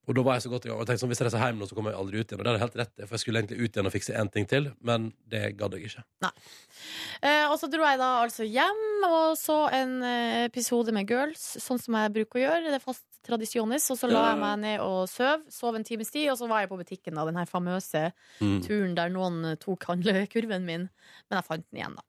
Og 0.08 0.14
da 0.16 0.22
var 0.24 0.38
jeg 0.38 0.46
så 0.46 0.50
godt 0.54 0.64
i 0.64 0.68
gang. 0.70 0.78
Og 0.78 0.86
jeg 0.86 0.88
tenkte 0.88 1.02
sånn, 1.04 1.10
Hvis 1.12 1.18
jeg 1.20 1.26
reiser 1.28 1.42
hjem 1.44 1.58
nå, 1.60 1.66
så 1.68 1.76
kommer 1.76 1.92
jeg 1.92 2.00
aldri 2.00 2.20
ut 2.22 2.30
igjen. 2.32 2.40
Og 2.40 2.46
det 2.46 2.52
er 2.54 2.62
helt 2.62 2.76
rett 2.80 2.94
for 3.02 3.12
jeg 3.18 3.20
skulle 3.20 3.40
egentlig 3.42 3.58
ut 3.60 3.74
igjen 3.76 3.88
og 3.90 3.92
fikse 3.92 4.14
én 4.16 4.30
ting 4.32 4.46
til, 4.48 4.70
men 4.80 5.10
det 5.28 5.42
gadd 5.58 5.74
jeg 5.76 5.90
ikke. 5.90 6.04
Eh, 7.20 7.44
og 7.50 7.58
så 7.60 7.68
dro 7.68 7.84
jeg 7.84 7.98
da 8.00 8.08
altså 8.22 8.46
hjem 8.48 9.04
og 9.04 9.34
så 9.36 9.58
en 9.76 9.92
eh, 10.06 10.46
episode 10.46 10.94
med 10.96 11.10
Girls, 11.12 11.44
sånn 11.60 11.80
som 11.82 11.98
jeg 12.00 12.14
bruker 12.16 12.40
å 12.40 12.44
gjøre. 12.46 12.70
Det 12.72 12.78
er 12.78 12.84
fast 12.86 13.04
tradisjonis. 13.28 13.90
Og 13.92 14.00
så 14.00 14.08
la 14.08 14.30
jeg 14.30 14.40
meg 14.40 14.58
ned 14.64 14.80
og 14.86 15.02
sov. 15.12 15.44
Sov 15.52 15.76
en 15.76 15.84
times 15.84 16.08
tid, 16.14 16.30
og 16.32 16.38
så 16.40 16.48
var 16.48 16.64
jeg 16.64 16.72
på 16.72 16.80
butikken, 16.80 17.18
da. 17.18 17.26
Den 17.28 17.36
her 17.42 17.50
famøse 17.50 18.06
Mm. 18.40 18.62
turen 18.64 18.94
der 18.96 19.10
noen 19.12 19.56
tok 19.60 19.84
handlekurven 19.90 20.64
min. 20.64 20.88
Men 21.28 21.36
jeg 21.42 21.44
fant 21.50 21.66
den 21.68 21.82
igjen, 21.82 21.96
da. 22.00 22.06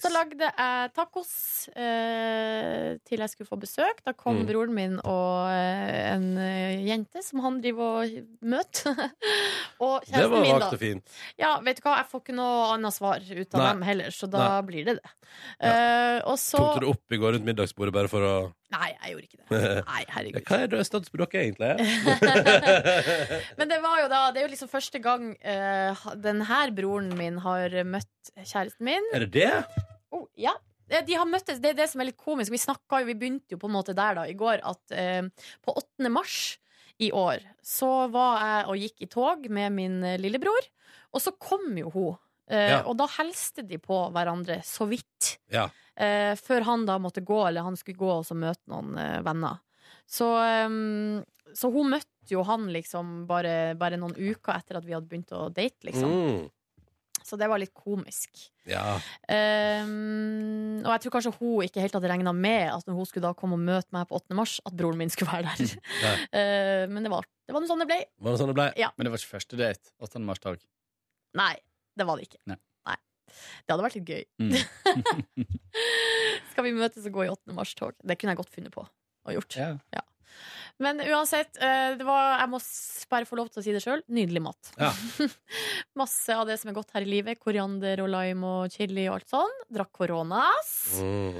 Så 0.00 0.08
lagde 0.08 0.46
jeg 0.48 0.90
tacos 0.96 1.30
eh, 1.76 2.94
til 3.04 3.20
jeg 3.20 3.32
skulle 3.32 3.48
få 3.50 3.58
besøk. 3.60 4.00
Da 4.06 4.14
kom 4.16 4.38
Mm. 4.40 4.46
broren 4.48 4.72
min 4.74 4.94
og 5.04 5.50
eh, 5.52 6.14
en 6.14 6.26
eh, 6.40 6.80
jente 6.86 7.20
som 7.26 7.42
han 7.44 7.58
driver 7.60 8.00
og 8.00 8.14
møter. 8.40 8.94
og 9.84 10.00
Det 10.00 10.14
kjæresten 10.14 10.30
var 10.32 10.40
min, 10.46 10.52
vagt 10.54 10.64
da. 10.64 10.70
og 10.72 10.80
fint. 10.80 11.18
Ja, 11.42 11.50
vet 11.66 11.76
du 11.76 11.84
hva, 11.84 11.96
jeg 12.00 12.08
får 12.12 12.22
ikke 12.24 12.38
noe 12.38 12.70
annet 12.76 12.96
svar 12.96 13.20
ut 13.20 13.54
av 13.54 13.60
Nei. 13.60 13.68
dem 13.74 13.82
heller, 13.90 14.10
så 14.16 14.30
da 14.32 14.46
Nei. 14.46 14.62
blir 14.70 14.88
det 14.88 14.96
det. 15.02 15.12
Eh, 15.60 16.20
og 16.24 16.38
så 16.40 16.56
Tok 16.62 16.80
du 16.80 16.86
det 16.86 16.92
opp 16.94 17.12
i 17.12 17.20
går 17.20 17.36
rundt 17.36 17.48
middagsbordet 17.52 17.92
bare 18.00 18.08
for 18.12 18.24
å 18.24 18.34
Nei, 18.70 18.88
jeg 18.94 19.12
gjorde 19.12 19.26
ikke 19.26 19.40
det. 19.40 19.60
Nei, 19.88 20.00
herregud. 20.14 20.44
Hva 20.46 20.58
er 20.62 20.86
status 20.86 21.10
på 21.10 21.18
dere, 21.18 21.42
egentlig? 21.42 21.70
Men 23.58 23.70
det 23.72 23.78
var 23.82 24.02
jo 24.04 24.08
da 24.12 24.20
Det 24.30 24.42
er 24.42 24.46
jo 24.46 24.52
liksom 24.52 24.70
første 24.70 25.00
gang 25.02 25.32
uh, 25.42 26.04
den 26.22 26.44
her 26.46 26.70
broren 26.76 27.10
min 27.18 27.40
har 27.42 27.74
møtt 27.88 28.32
kjæresten 28.38 28.86
min. 28.86 29.10
er 29.16 29.26
det 29.26 29.32
det? 29.34 29.82
Oh, 30.14 30.28
ja. 30.38 30.54
Eh, 30.90 31.02
De 31.06 31.18
har 31.18 31.26
møttes, 31.26 31.58
Det 31.62 31.72
er 31.72 31.78
det 31.82 31.90
som 31.90 32.02
er 32.02 32.10
litt 32.12 32.20
komisk. 32.20 32.54
Vi 32.54 32.62
snakka 32.62 33.02
jo, 33.02 33.10
vi 33.10 33.18
begynte 33.18 33.56
jo 33.56 33.60
på 33.62 33.70
en 33.70 33.74
måte 33.74 33.96
der 33.96 34.18
da 34.20 34.26
i 34.30 34.38
går 34.38 34.62
at 34.62 34.94
uh, 34.94 35.50
på 35.66 35.76
8. 35.82 36.10
mars 36.12 36.40
i 37.00 37.10
år 37.16 37.42
så 37.64 38.06
var 38.12 38.42
jeg 38.44 38.64
og 38.70 38.82
gikk 38.84 39.06
i 39.06 39.10
tog 39.10 39.46
med 39.48 39.72
min 39.72 40.02
eh, 40.04 40.18
lillebror, 40.20 40.66
og 41.16 41.22
så 41.24 41.32
kom 41.40 41.72
jo 41.80 41.88
hun 41.94 42.10
Eh, 42.12 42.29
Ja. 42.50 42.80
Og 42.88 42.96
da 42.98 43.06
helste 43.18 43.62
de 43.62 43.78
på 43.78 43.96
hverandre 44.14 44.56
så 44.66 44.88
vidt. 44.90 45.36
Ja. 45.54 45.68
Eh, 46.00 46.32
før 46.38 46.64
han 46.66 46.86
da 46.88 46.96
måtte 47.02 47.22
gå, 47.26 47.40
eller 47.46 47.66
han 47.66 47.76
skulle 47.78 48.00
gå 48.00 48.08
og 48.20 48.24
så 48.26 48.36
møte 48.38 48.64
noen 48.72 48.96
eh, 48.98 49.18
venner. 49.26 49.60
Så, 50.10 50.26
um, 50.66 51.20
så 51.54 51.70
hun 51.70 51.92
møtte 51.92 52.32
jo 52.32 52.42
han 52.46 52.68
liksom 52.74 53.24
bare, 53.28 53.74
bare 53.78 53.98
noen 54.00 54.16
uker 54.16 54.56
etter 54.56 54.78
at 54.80 54.86
vi 54.86 54.96
hadde 54.96 55.10
begynt 55.10 55.30
å 55.36 55.48
date, 55.54 55.78
liksom. 55.86 56.10
Mm. 56.10 56.48
Så 57.26 57.36
det 57.38 57.46
var 57.52 57.60
litt 57.62 57.74
komisk. 57.76 58.48
Ja. 58.66 58.96
Um, 59.28 60.80
og 60.80 60.90
jeg 60.94 61.04
tror 61.04 61.14
kanskje 61.14 61.34
hun 61.36 61.66
ikke 61.66 61.84
helt 61.84 61.94
hadde 61.94 62.10
regna 62.10 62.32
med 62.34 62.72
at 62.72 62.88
når 62.88 62.96
hun 62.96 63.06
skulle 63.06 63.28
da 63.28 63.36
komme 63.38 63.58
og 63.58 63.62
møte 63.62 63.92
meg 63.94 64.08
på 64.10 64.18
8. 64.18 64.34
mars, 64.38 64.56
at 64.66 64.74
broren 64.74 64.98
min 64.98 65.12
skulle 65.12 65.30
være 65.36 65.52
der. 65.52 65.76
Eh, 66.40 66.84
men 66.90 67.04
det 67.04 67.10
var, 67.12 67.26
det 67.46 67.54
var 67.54 67.62
noe 67.62 67.70
sånn 67.70 67.82
det 67.82 67.90
ble. 67.90 67.98
Var 68.22 68.34
det 68.34 68.40
sånn 68.40 68.50
det 68.50 68.56
ble? 68.56 68.68
Ja. 68.80 68.88
Men 68.96 69.06
det 69.06 69.12
var 69.12 69.20
ikke 69.20 69.36
første 69.36 69.58
date? 69.60 69.92
8. 70.02 70.22
mars-dag? 70.24 70.62
Nei, 71.38 71.54
det 71.98 72.06
var 72.08 72.20
det 72.20 72.28
ikke. 72.28 72.40
Nei. 72.50 72.58
Nei. 72.88 72.96
Det 73.64 73.74
hadde 73.74 73.86
vært 73.86 73.98
litt 73.98 74.10
gøy. 74.10 74.24
Mm. 74.42 75.50
Skal 76.52 76.66
vi 76.66 76.74
møtes 76.76 77.06
og 77.06 77.16
gå 77.16 77.26
i 77.26 77.32
8. 77.32 77.54
mars-tog? 77.56 77.98
Det 78.02 78.18
kunne 78.18 78.34
jeg 78.34 78.40
godt 78.42 78.54
funnet 78.54 78.74
på 78.74 78.84
og 78.84 79.36
gjort. 79.36 79.58
Ja. 79.58 79.72
Ja. 79.94 80.04
Men 80.80 81.00
uansett, 81.04 81.58
eh, 81.60 81.92
det 82.00 82.06
var, 82.08 82.38
jeg 82.40 82.48
må 82.54 82.58
bare 83.10 83.26
få 83.28 83.36
lov 83.36 83.48
til 83.52 83.60
å 83.60 83.64
si 83.66 83.72
det 83.74 83.82
sjøl, 83.84 84.00
nydelig 84.08 84.40
mat. 84.44 84.70
Ja. 84.80 84.88
Masse 86.00 86.32
av 86.36 86.46
det 86.48 86.56
som 86.60 86.70
er 86.70 86.76
godt 86.78 86.94
her 86.94 87.04
i 87.04 87.08
livet. 87.10 87.40
Koriander 87.42 88.00
og 88.04 88.08
lime 88.12 88.46
og 88.62 88.72
chili 88.72 89.04
og 89.10 89.18
alt 89.18 89.28
sånn. 89.32 89.52
Drakk 89.76 89.90
koronas. 89.98 90.70
Mm. 91.02 91.36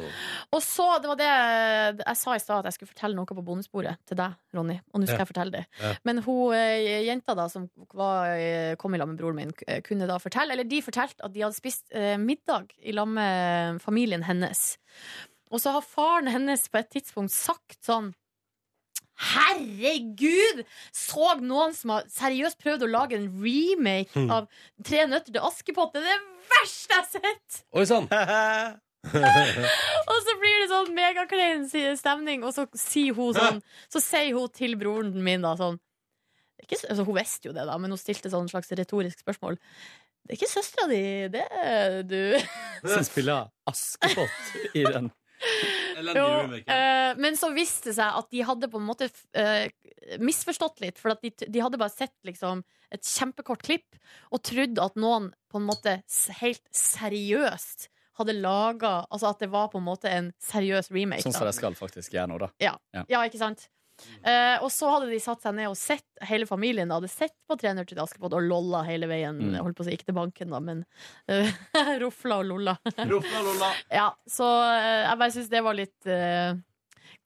Og 0.52 0.60
så, 0.64 0.88
det 1.00 1.10
var 1.12 1.20
det 1.20 1.30
jeg 1.30 2.18
sa 2.20 2.34
i 2.36 2.42
stad, 2.42 2.60
at 2.60 2.68
jeg 2.70 2.76
skulle 2.78 2.92
fortelle 2.92 3.16
noe 3.16 3.30
på 3.30 3.44
bondesporet 3.46 4.02
til 4.10 4.20
deg, 4.20 4.36
Ronny. 4.58 4.76
Og 4.92 5.00
nå 5.00 5.08
skal 5.08 5.20
Ja. 5.20 5.24
jeg 5.24 5.30
fortelle 5.32 5.56
det. 5.56 5.64
Ja. 5.80 5.94
Men 6.04 6.22
hun 6.26 6.54
eh, 6.58 7.00
jenta 7.08 7.36
da 7.38 7.48
som 7.52 7.70
var, 7.96 8.34
eh, 8.36 8.74
kom 8.80 8.94
i 8.94 9.00
lag 9.00 9.08
med 9.08 9.18
broren 9.22 9.40
min, 9.40 9.56
kunne 9.86 10.08
da 10.10 10.18
fortelle, 10.22 10.52
eller 10.52 10.68
de 10.68 10.82
fortalte 10.84 11.24
at 11.24 11.32
de 11.32 11.46
hadde 11.46 11.56
spist 11.56 11.88
middag 12.20 12.74
i 12.84 12.92
lag 12.92 13.08
med 13.08 13.80
familien 13.82 14.22
hennes. 14.26 14.74
Og 15.50 15.58
så 15.62 15.72
har 15.74 15.82
faren 15.82 16.28
hennes 16.30 16.68
på 16.70 16.78
et 16.78 16.90
tidspunkt 16.92 17.32
sagt 17.34 17.80
sånn 17.86 18.12
Herregud! 19.20 20.62
Så 20.96 21.34
noen 21.44 21.74
som 21.76 21.94
har 21.96 22.06
seriøst 22.12 22.60
prøvd 22.62 22.86
å 22.86 22.90
lage 22.90 23.18
en 23.18 23.28
remake 23.42 24.16
mm. 24.16 24.30
av 24.32 24.46
Tre 24.86 25.04
nøtter 25.10 25.34
til 25.34 25.44
Askepott. 25.44 25.92
Det 25.94 26.00
er 26.00 26.08
det 26.08 26.48
verste 26.50 26.96
jeg 26.96 27.02
har 27.02 27.10
sett! 27.12 27.60
Oi 27.76 27.84
sann! 27.88 28.08
Og 30.10 30.16
så 30.24 30.34
blir 30.40 30.56
det 30.60 30.68
sånn 30.68 30.90
megaklein 30.96 31.62
stemning, 31.96 32.42
og 32.44 32.52
så 32.52 32.66
sier 32.76 33.16
hun 33.16 33.32
sånn 33.32 33.62
Så 33.88 34.02
sier 34.04 34.34
hun 34.36 34.50
til 34.52 34.74
broren 34.76 35.14
min 35.24 35.40
da 35.40 35.54
sånn 35.56 35.78
ikke, 36.60 36.76
altså, 36.84 37.06
Hun 37.08 37.16
visste 37.16 37.48
jo 37.48 37.54
det, 37.56 37.64
da, 37.64 37.78
men 37.80 37.94
hun 37.94 38.00
stilte 38.00 38.28
sånn 38.28 38.50
slags 38.50 38.68
retorisk 38.76 39.22
spørsmål. 39.24 39.56
Det 40.20 40.34
er 40.34 40.36
ikke 40.36 40.50
søstera 40.52 40.90
di, 40.90 41.00
det 41.32 41.46
er 41.64 41.96
du. 42.04 42.36
Som 42.84 43.06
spiller 43.08 43.48
Askepott 43.70 44.76
i 44.76 44.84
den. 44.84 45.08
Jo, 46.16 46.26
eh, 46.60 47.12
men 47.20 47.38
så 47.38 47.50
viste 47.54 47.90
det 47.90 47.96
seg 47.98 48.18
at 48.20 48.28
de 48.32 48.42
hadde 48.46 48.70
på 48.72 48.80
en 48.80 48.88
måte 48.88 49.10
eh, 49.36 49.70
misforstått 50.22 50.82
litt. 50.84 51.00
For 51.00 51.14
at 51.14 51.22
de, 51.24 51.32
de 51.46 51.62
hadde 51.62 51.80
bare 51.80 51.92
sett 51.92 52.16
liksom, 52.26 52.64
et 52.90 53.06
kjempekort 53.06 53.64
klipp 53.66 53.98
og 54.34 54.42
trodd 54.46 54.80
at 54.82 54.98
noen 55.00 55.30
på 55.50 55.60
en 55.60 55.68
måte 55.68 56.00
helt 56.40 56.64
seriøst 56.74 57.90
hadde 58.20 58.36
laga 58.36 59.06
Altså 59.08 59.30
at 59.30 59.40
det 59.40 59.48
var 59.52 59.70
på 59.72 59.80
en 59.80 59.86
måte 59.86 60.10
en 60.12 60.30
seriøs 60.44 60.90
remake. 60.92 61.24
Sånn 61.24 61.34
som 61.34 61.46
da. 61.46 61.52
de 61.52 61.58
skal 61.60 61.76
faktisk 61.78 62.16
gjøre 62.16 62.32
nå, 62.32 62.40
da. 62.42 62.50
Ja, 62.62 62.74
Ja. 62.96 63.04
ja 63.08 63.22
ikke 63.28 63.40
sant? 63.40 63.68
Eh, 64.22 64.56
og 64.60 64.70
så 64.72 64.90
hadde 64.94 65.10
de 65.10 65.20
satt 65.22 65.44
seg 65.44 65.56
ned 65.56 65.70
og 65.70 65.78
sett 65.78 66.06
hele 66.28 66.48
familien 66.48 66.90
hadde 66.92 67.08
sett 67.10 67.36
på 67.48 67.56
'Tre 67.58 67.72
nøtter 67.74 67.94
til 67.94 68.02
Askepott' 68.04 68.36
og 68.36 68.46
lolla 68.46 68.82
hele 68.88 69.08
veien. 69.10 69.38
Mm. 69.40 69.60
Holdt 69.64 69.78
på 69.78 69.84
å 69.84 69.88
si 69.88 69.96
ikke 69.96 70.10
til 70.10 70.18
banken, 70.18 70.52
da, 70.52 70.60
men 70.60 70.82
uh, 71.30 71.52
rofla 72.02 72.40
og 72.42 72.50
lolla. 72.52 72.76
Rofla, 72.96 73.44
lolla. 73.46 73.70
Ja, 74.00 74.10
så 74.28 74.46
uh, 74.46 75.06
jeg 75.08 75.20
bare 75.22 75.34
syns 75.34 75.52
det 75.52 75.64
var 75.64 75.78
litt 75.78 76.10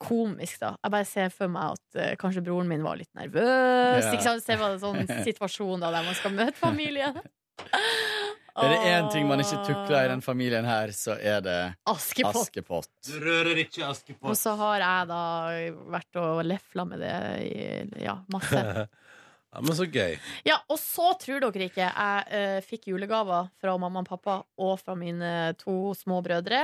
komisk, 0.03 0.59
da. 0.61 0.75
Jeg 0.83 0.93
bare 0.95 1.09
ser 1.09 1.33
for 1.35 1.53
meg 1.53 1.77
at 1.77 2.01
uh, 2.01 2.13
kanskje 2.21 2.43
broren 2.45 2.71
min 2.71 2.85
var 2.85 2.99
litt 3.01 3.13
nervøs. 3.17 4.05
Ja. 4.05 4.13
Ikke 4.13 4.27
sant? 4.27 4.45
Se 4.45 4.59
var 4.61 4.75
en 4.75 4.83
sånn 4.83 5.09
situasjon 5.29 5.83
da, 5.83 5.93
der 5.95 6.07
man 6.07 6.19
skal 6.19 6.35
møte 6.37 6.59
familien. 6.61 7.19
Er 8.55 8.71
det 8.71 8.77
én 8.87 9.09
ting 9.11 9.27
man 9.27 9.41
ikke 9.43 9.65
tukler 9.67 10.05
i 10.05 10.11
den 10.13 10.21
familien 10.23 10.67
her, 10.69 10.93
så 10.95 11.17
er 11.19 11.41
det 11.43 11.57
Askepott. 11.91 12.37
Askepott. 12.39 12.91
Du 13.03 13.17
rører 13.19 13.59
ikke 13.65 13.83
Askepott. 13.89 14.29
Og 14.31 14.39
så 14.39 14.53
har 14.61 14.77
jeg 14.79 15.09
da 15.11 15.23
vært 15.97 16.21
og 16.23 16.43
lefla 16.47 16.85
med 16.87 17.03
det 17.03 17.17
i 17.49 18.05
ja, 18.05 18.15
masse. 18.31 18.63
ja, 19.55 19.59
men 19.59 19.75
så 19.75 19.89
gøy. 19.91 20.15
Ja, 20.47 20.61
og 20.71 20.79
så 20.79 21.11
tror 21.19 21.43
dere 21.49 21.67
ikke 21.67 21.83
jeg 21.83 22.31
uh, 22.31 22.61
fikk 22.69 22.93
julegaver 22.93 23.51
fra 23.59 23.75
mamma 23.81 24.05
og 24.05 24.13
pappa 24.13 24.39
og 24.63 24.79
fra 24.85 24.95
mine 24.99 25.33
to 25.59 25.91
små 25.99 26.23
brødre. 26.23 26.63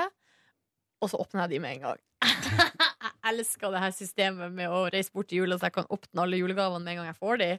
Og 1.03 1.11
så 1.11 1.19
åpna 1.19 1.49
jeg 1.49 1.57
de 1.57 1.63
med 1.67 1.81
en 1.81 1.89
gang. 1.91 2.07
elsker 3.27 3.73
det 3.75 3.83
her 3.83 3.95
systemet 3.95 4.55
med 4.55 4.71
å 4.73 4.85
reise 4.93 5.13
bort 5.15 5.31
til 5.31 5.43
jula, 5.43 5.59
så 5.59 5.69
jeg 5.69 5.77
kan 5.79 5.91
åpne 5.93 6.25
alle 6.25 6.41
julegavene 6.41 6.85
med 6.85 6.95
en 6.95 7.03
gang 7.03 7.11
jeg 7.11 7.21
får 7.21 7.43
de. 7.43 7.51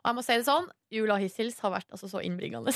Og 0.00 0.10
jeg 0.10 0.18
må 0.18 0.24
si 0.26 0.36
det 0.36 0.48
sånn, 0.48 0.68
jula 0.94 1.20
hissils 1.22 1.60
har 1.64 1.74
vært 1.74 1.94
altså 1.94 2.10
så 2.10 2.22
innbringende. 2.26 2.74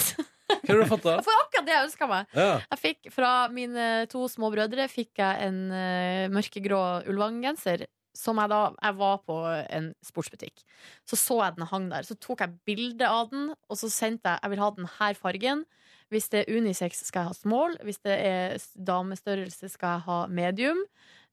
Hva 0.65 0.75
har 0.75 0.81
du 0.81 0.89
fått, 0.89 1.05
da? 1.07 1.19
Får 1.27 1.43
akkurat 1.43 1.67
det 1.67 1.75
jeg 1.75 1.89
ønska 1.89 2.09
meg. 2.11 2.33
Ja. 2.37 2.55
Jeg 2.71 2.81
fikk 2.83 3.11
Fra 3.15 3.33
mine 3.53 3.89
to 4.13 4.27
små 4.33 4.51
brødre 4.53 4.87
fikk 4.93 5.21
jeg 5.21 5.49
en 5.49 5.61
uh, 5.73 6.33
mørkegrå 6.33 6.81
Ulvang-genser. 7.11 7.87
Som 8.15 8.39
jeg 8.39 8.53
da 8.53 8.61
Jeg 8.79 8.95
var 9.01 9.17
på 9.27 9.37
en 9.51 9.89
sportsbutikk. 10.05 10.63
Så 11.09 11.19
så 11.19 11.41
jeg 11.41 11.57
den 11.57 11.69
hang 11.73 11.89
der. 11.91 12.07
Så 12.07 12.15
tok 12.21 12.45
jeg 12.45 12.61
bilde 12.69 13.09
av 13.09 13.33
den, 13.33 13.49
og 13.69 13.81
så 13.81 13.91
sendte 13.91 14.37
jeg 14.37 14.45
Jeg 14.45 14.55
vil 14.55 14.63
ha 14.63 14.71
den 14.77 14.93
her 15.01 15.19
fargen. 15.19 15.65
Hvis 16.13 16.29
det 16.31 16.45
er 16.45 16.61
unisex, 16.61 17.01
skal 17.09 17.25
jeg 17.25 17.33
ha 17.33 17.37
small. 17.37 17.77
Hvis 17.83 17.99
det 18.05 18.15
er 18.15 18.57
damestørrelse, 18.77 19.73
skal 19.73 19.97
jeg 19.97 20.07
ha 20.07 20.19
medium. 20.31 20.85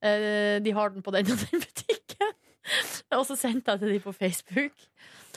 Eh, 0.01 0.57
de 0.63 0.71
har 0.73 0.93
den 0.93 1.05
på 1.05 1.13
den 1.13 1.29
og 1.31 1.43
den 1.45 1.65
butikken. 1.65 2.33
og 3.19 3.25
så 3.27 3.37
sendte 3.39 3.75
jeg 3.75 3.83
til 3.83 3.93
de 3.95 3.99
på 4.03 4.13
Facebook. 4.15 4.87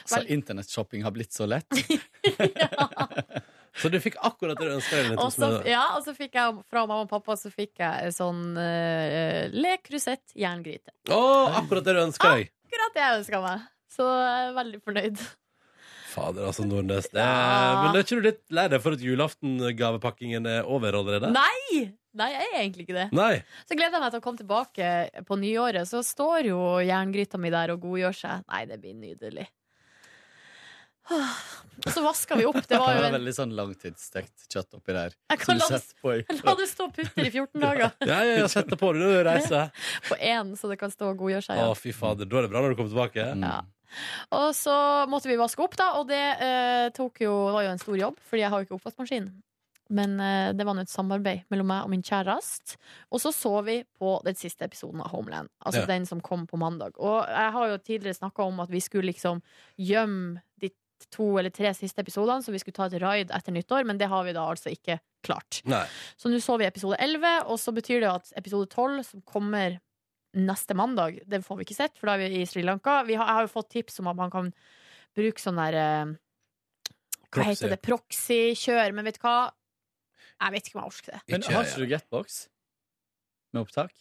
Så 0.05 0.21
internettshopping 0.29 1.05
har 1.05 1.13
blitt 1.15 1.33
så 1.33 1.49
lett. 1.49 1.69
ja. 2.63 2.89
Så 3.75 3.91
du 3.91 3.99
fikk 4.01 4.17
akkurat 4.23 4.59
det 4.59 4.69
du 4.69 4.75
ønska 4.77 5.01
deg? 5.03 5.69
Ja, 5.73 5.85
og 5.97 6.05
så 6.07 6.15
fikk 6.15 6.37
jeg 6.39 6.59
fra 6.71 6.85
mamma 6.87 7.09
og 7.09 7.11
pappa 7.11 7.35
Så 7.35 7.51
fikk 7.51 7.81
jeg 7.83 8.13
sånn 8.15 8.55
uh, 8.55 9.51
Le 9.51 9.73
krusett, 9.83 10.23
jerngryte. 10.39 10.95
Å, 11.11 11.23
akkurat 11.59 11.89
det 11.89 11.97
du 11.97 12.03
ønska 12.05 12.37
deg! 12.37 12.53
Akkurat 12.69 12.95
det 12.95 13.03
jeg 13.03 13.19
ønska 13.23 13.41
meg. 13.43 13.67
Så 13.95 14.07
jeg 14.07 14.45
er 14.45 14.55
veldig 14.55 14.81
fornøyd. 14.83 15.25
Fader, 16.15 16.47
altså, 16.47 16.67
Nordnes. 16.67 17.11
Ja. 17.15 17.27
Men 17.83 17.99
er 17.99 18.07
ikke 18.07 18.21
du 18.21 18.29
litt 18.29 18.43
lei 18.55 18.69
deg 18.71 18.83
for 18.83 18.95
at 18.95 19.03
julaftengavepakkingen 19.03 20.47
er 20.51 20.71
over 20.71 20.95
allerede? 21.01 21.33
Nei! 21.35 21.91
Nei, 22.15 22.31
jeg 22.31 22.47
er 22.47 22.61
egentlig 22.61 22.87
ikke 22.87 22.97
det. 22.97 23.09
Nei. 23.17 23.33
Så 23.67 23.75
gleder 23.75 23.99
jeg 23.99 24.05
meg 24.05 24.15
til 24.15 24.23
å 24.23 24.25
komme 24.25 24.41
tilbake 24.41 24.89
på 25.27 25.39
nyåret. 25.41 25.91
Så 25.91 26.05
står 26.07 26.51
jo 26.53 26.61
jerngryta 26.85 27.41
mi 27.43 27.51
der 27.55 27.75
og 27.75 27.83
godgjør 27.83 28.19
seg. 28.21 28.49
Nei, 28.53 28.65
det 28.71 28.79
blir 28.83 28.95
nydelig. 28.99 29.49
Og 31.11 31.91
så 31.93 32.01
vaska 32.01 32.37
vi 32.39 32.47
opp. 32.49 32.63
Det 32.69 32.79
var 32.81 32.95
jo 32.95 33.03
Det 33.03 33.09
en 33.11 33.17
veldig 33.19 33.35
sånn 33.37 33.53
langtidsstekt 33.59 34.47
kjøtt 34.49 34.79
oppi 34.79 34.95
der. 34.97 35.17
Jeg 35.35 35.43
kan 35.43 35.61
la 35.61 35.69
La 36.49 36.55
det 36.57 36.69
stå 36.71 36.89
putter 36.95 37.27
i 37.27 37.31
14 37.33 37.61
dager 37.61 37.91
Ja, 38.07 38.21
ja, 38.25 38.39
ja, 38.41 38.49
sett 38.49 38.71
det 38.71 38.79
på 38.81 38.93
når 38.95 39.05
du 39.05 39.23
reiser. 39.29 39.73
på 40.09 40.17
én, 40.17 40.55
så 40.57 40.71
det 40.71 40.79
kan 40.81 40.93
stå 40.95 41.11
og 41.13 41.21
godgjøre 41.21 41.45
seg. 41.51 41.61
Å, 41.61 41.75
fy 41.77 41.93
fader. 41.93 42.31
Da 42.31 42.41
er 42.41 42.47
det 42.47 42.55
bra 42.55 42.63
når 42.65 42.73
du 42.73 42.81
kommer 42.81 42.95
tilbake. 42.95 43.27
Ja. 43.43 43.59
Og 44.35 44.49
så 44.59 44.75
måtte 45.11 45.31
vi 45.31 45.37
vaske 45.39 45.63
opp, 45.63 45.77
da, 45.79 45.93
og 46.01 46.09
det 46.09 46.23
eh, 46.43 46.87
tok 46.97 47.21
jo, 47.27 47.35
var 47.55 47.67
jo 47.67 47.75
en 47.75 47.83
stor 47.83 47.99
jobb, 48.01 48.17
fordi 48.27 48.43
jeg 48.43 48.55
har 48.55 48.63
jo 48.63 48.67
ikke 48.67 48.79
oppvaskmaskin. 48.81 49.29
Men 49.91 50.15
eh, 50.21 50.53
det 50.57 50.65
var 50.65 50.75
nå 50.79 50.81
et 50.87 50.89
samarbeid 50.93 51.43
mellom 51.53 51.67
meg 51.69 51.83
og 51.85 51.91
min 51.93 52.03
kjæreste. 52.03 52.79
Og 53.13 53.21
så 53.21 53.33
så 53.37 53.51
vi 53.67 53.83
på 53.99 54.15
den 54.25 54.35
siste 54.35 54.65
episoden 54.65 55.03
av 55.05 55.11
Homeland. 55.13 55.51
Altså 55.65 55.83
Ja. 55.83 55.87
den 55.91 56.07
som 56.07 56.21
kom 56.25 56.47
på 56.47 56.57
mandag. 56.57 56.97
Og 56.99 57.27
jeg 57.29 57.53
har 57.53 57.69
jo 57.69 57.77
tidligere 57.79 58.17
snakka 58.17 58.47
om 58.47 58.61
at 58.65 58.71
vi 58.73 58.81
skulle 58.81 59.11
liksom 59.13 59.43
gjemme 59.77 60.41
de 60.61 60.71
to 61.13 61.37
eller 61.39 61.51
tre 61.53 61.75
siste 61.77 62.01
episodene, 62.01 62.41
så 62.43 62.51
vi 62.55 62.59
skulle 62.63 62.75
ta 62.79 62.87
et 62.87 62.97
raid 63.03 63.31
etter 63.31 63.53
nyttår, 63.53 63.85
men 63.85 63.99
det 64.01 64.09
har 64.09 64.25
vi 64.25 64.33
da 64.33 64.47
altså 64.49 64.71
ikke 64.73 65.01
klart. 65.23 65.61
Nei. 65.69 65.85
Så 66.17 66.31
nå 66.33 66.41
så 66.41 66.57
vi 66.59 66.65
episode 66.65 66.97
11, 66.99 67.43
og 67.51 67.59
så 67.61 67.75
betyr 67.77 68.01
det 68.01 68.09
at 68.13 68.33
episode 68.41 68.71
12, 68.73 69.03
som 69.05 69.21
kommer 69.29 69.77
neste 70.35 70.75
mandag, 70.75 71.21
den 71.29 71.43
får 71.45 71.59
vi 71.61 71.67
ikke 71.69 71.77
sett, 71.77 71.99
for 71.99 72.07
da 72.09 72.15
er 72.17 72.25
vi 72.31 72.41
i 72.41 72.47
Sri 72.49 72.63
Lanka. 72.65 73.03
Vi 73.05 73.15
har, 73.21 73.27
jeg 73.29 73.35
har 73.37 73.45
jo 73.45 73.53
fått 73.53 73.69
tips 73.71 74.01
om 74.01 74.09
at 74.09 74.17
man 74.17 74.33
kan 74.33 74.49
bruke 75.15 75.39
sånn 75.43 75.61
der 75.61 75.77
eh, 75.79 76.15
Hva 77.35 77.43
Proxy. 77.43 77.51
heter 77.53 77.75
det? 77.75 77.83
Proxy-kjør. 77.85 78.95
Men 78.97 79.05
vet 79.05 79.21
du 79.21 79.27
hva? 79.27 79.37
Jeg 80.43 80.55
vet 80.55 80.69
ikke 80.69 80.79
om 80.79 80.83
jeg 80.83 80.93
orker 80.93 81.17
det. 81.17 81.23
Men 81.33 81.47
har 81.49 81.69
ikke 81.69 81.85
du 81.85 81.93
Getbox 81.93 82.41
med 83.55 83.65
opptak? 83.65 83.95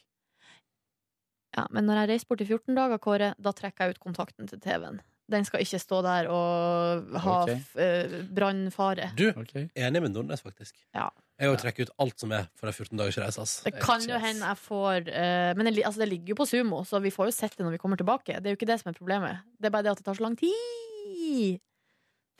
Ja, 1.53 1.67
men 1.69 1.85
når 1.85 2.03
jeg 2.03 2.09
reiser 2.13 2.29
bort 2.29 2.41
i 2.41 2.47
14 2.49 2.77
dager, 2.77 3.01
Kåre, 3.01 3.33
da 3.37 3.53
trekker 3.53 3.85
jeg 3.85 3.95
ut 3.95 4.05
kontakten 4.07 4.49
til 4.49 4.61
TV-en. 4.61 5.01
Den 5.31 5.45
skal 5.47 5.61
ikke 5.63 5.79
stå 5.79 6.01
der 6.03 6.27
og 6.33 7.13
ha 7.23 7.35
okay. 7.45 7.59
eh, 7.79 8.15
brannfare. 8.35 9.11
Du, 9.17 9.29
enig 9.31 10.01
med 10.03 10.11
Nordnes, 10.11 10.41
faktisk. 10.43 10.75
Ja. 10.95 11.07
Jeg 11.39 11.49
vil 11.49 11.59
trekke 11.61 11.85
ut 11.85 11.93
alt 12.03 12.21
som 12.21 12.33
er 12.35 12.49
for 12.59 12.69
ei 12.69 12.75
14 12.75 12.99
dagers 12.99 13.19
reise. 13.21 13.43
Altså. 13.45 13.63
Det 13.69 13.73
kan 13.81 14.03
jo 14.05 14.19
hende 14.21 14.49
jeg 14.51 14.59
får 14.61 15.07
uh, 15.09 15.51
Men 15.57 15.69
det, 15.69 15.81
altså, 15.81 16.03
det 16.03 16.09
ligger 16.11 16.33
jo 16.33 16.39
på 16.43 16.47
Sumo, 16.49 16.83
så 16.87 17.01
vi 17.03 17.11
får 17.13 17.31
jo 17.31 17.35
sett 17.35 17.55
det 17.57 17.65
når 17.65 17.77
vi 17.77 17.81
kommer 17.81 17.99
tilbake. 17.99 18.37
Det 18.37 18.51
er 18.51 18.55
jo 18.55 18.59
ikke 18.59 18.69
det 18.69 18.79
som 18.81 18.91
er 18.91 18.97
problemet. 18.97 19.45
Det 19.57 19.69
er 19.69 19.73
bare 19.73 19.87
det 19.87 19.93
at 19.93 20.01
det 20.01 20.07
tar 20.07 20.19
så 20.19 20.25
lang 20.25 20.37
tid. 20.39 21.61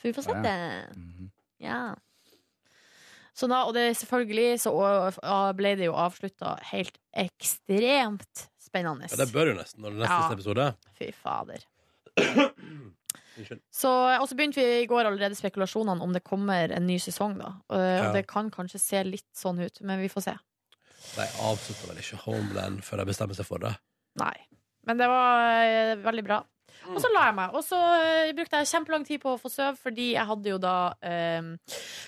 For 0.02 0.10
vi 0.10 0.16
får 0.18 0.28
sett 0.28 0.42
Ja. 0.42 0.44
det. 0.44 1.30
Ja. 1.64 1.82
Så 3.44 3.50
da, 3.52 3.58
og 3.68 3.74
det 3.76 3.90
selvfølgelig 4.00 4.62
så 4.64 4.72
ble 5.58 5.74
det 5.76 5.90
jo 5.90 5.96
avslutta 6.00 6.54
helt 6.70 6.96
ekstremt 7.20 8.46
spennende. 8.64 9.10
Ja, 9.12 9.18
det 9.20 9.34
bør 9.36 9.52
jo 9.52 9.56
nesten 9.58 9.84
når 9.84 9.98
det 9.98 10.00
er 10.00 10.04
neste 10.06 10.30
Ja. 10.30 10.38
episode. 10.38 10.68
Fy 10.96 11.10
fader. 11.12 11.66
Så, 13.74 13.90
og 13.90 14.28
så 14.30 14.36
begynte 14.38 14.62
vi 14.62 14.84
i 14.84 14.88
går 14.88 15.08
allerede 15.10 15.34
spekulasjonene 15.36 16.06
om 16.06 16.12
det 16.14 16.22
kommer 16.24 16.70
en 16.76 16.86
ny 16.86 17.00
sesong, 17.02 17.34
da. 17.40 17.48
Og, 17.74 17.80
Ja. 17.82 18.12
det 18.14 18.28
kan 18.30 18.52
kanskje 18.54 18.80
se 18.80 19.02
litt 19.04 19.26
sånn 19.36 19.58
ut, 19.60 19.82
men 19.82 20.00
vi 20.00 20.08
får 20.08 20.22
se. 20.28 20.36
De 21.18 21.26
avslutter 21.42 21.90
vel 21.90 21.98
ikke 22.04 22.20
Homeland 22.28 22.84
før 22.86 23.02
de 23.02 23.06
bestemmer 23.10 23.36
seg 23.36 23.46
for 23.50 23.58
det. 23.60 23.74
Nei. 24.22 24.36
Men 24.86 24.98
det 25.02 25.08
var 25.10 25.64
eh, 25.66 25.96
veldig 26.06 26.24
bra. 26.28 26.44
Og 26.92 27.00
så 27.02 27.10
la 27.14 27.28
jeg 27.30 27.36
meg. 27.38 27.54
Og 27.56 27.64
så 27.66 27.80
eh, 28.04 28.32
brukte 28.36 28.60
jeg 28.62 28.72
kjempelang 28.74 29.06
tid 29.08 29.22
på 29.24 29.34
å 29.34 29.40
få 29.42 29.52
sove, 29.52 29.76
fordi 29.80 30.10
jeg 30.14 30.28
hadde 30.30 30.52
jo 30.52 30.60
da 30.62 30.78
eh, 31.06 31.52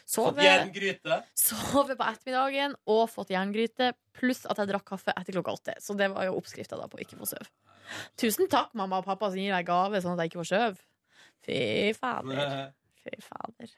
sovet 0.10 0.44
jerngryte. 0.46 1.20
Sove 1.40 1.96
på 1.96 2.08
ettermiddagen 2.08 2.76
og 2.92 3.06
fått 3.12 3.32
jerngryte, 3.36 3.94
pluss 4.16 4.44
at 4.50 4.60
jeg 4.62 4.72
drakk 4.72 4.88
kaffe 4.96 5.16
etter 5.16 5.38
klokka 5.38 5.56
åtte. 5.56 5.78
Så 5.84 5.96
det 6.00 6.10
var 6.14 6.28
jo 6.28 6.36
oppskrifta 6.40 6.80
på 6.80 7.00
å 7.00 7.06
ikke 7.06 7.20
få 7.22 7.30
sove. 7.36 7.48
Tusen 8.20 8.50
takk, 8.52 8.74
mamma 8.78 9.00
og 9.02 9.08
pappa, 9.08 9.30
som 9.32 9.40
gir 9.40 9.54
meg 9.54 9.68
gave 9.68 10.02
sånn 10.02 10.16
at 10.16 10.26
jeg 10.26 10.34
ikke 10.34 10.44
får 10.44 10.52
sove. 10.52 10.86
Fy 11.46 11.94
fader. 11.98 12.72
Fy 13.06 13.20
fader. 13.24 13.76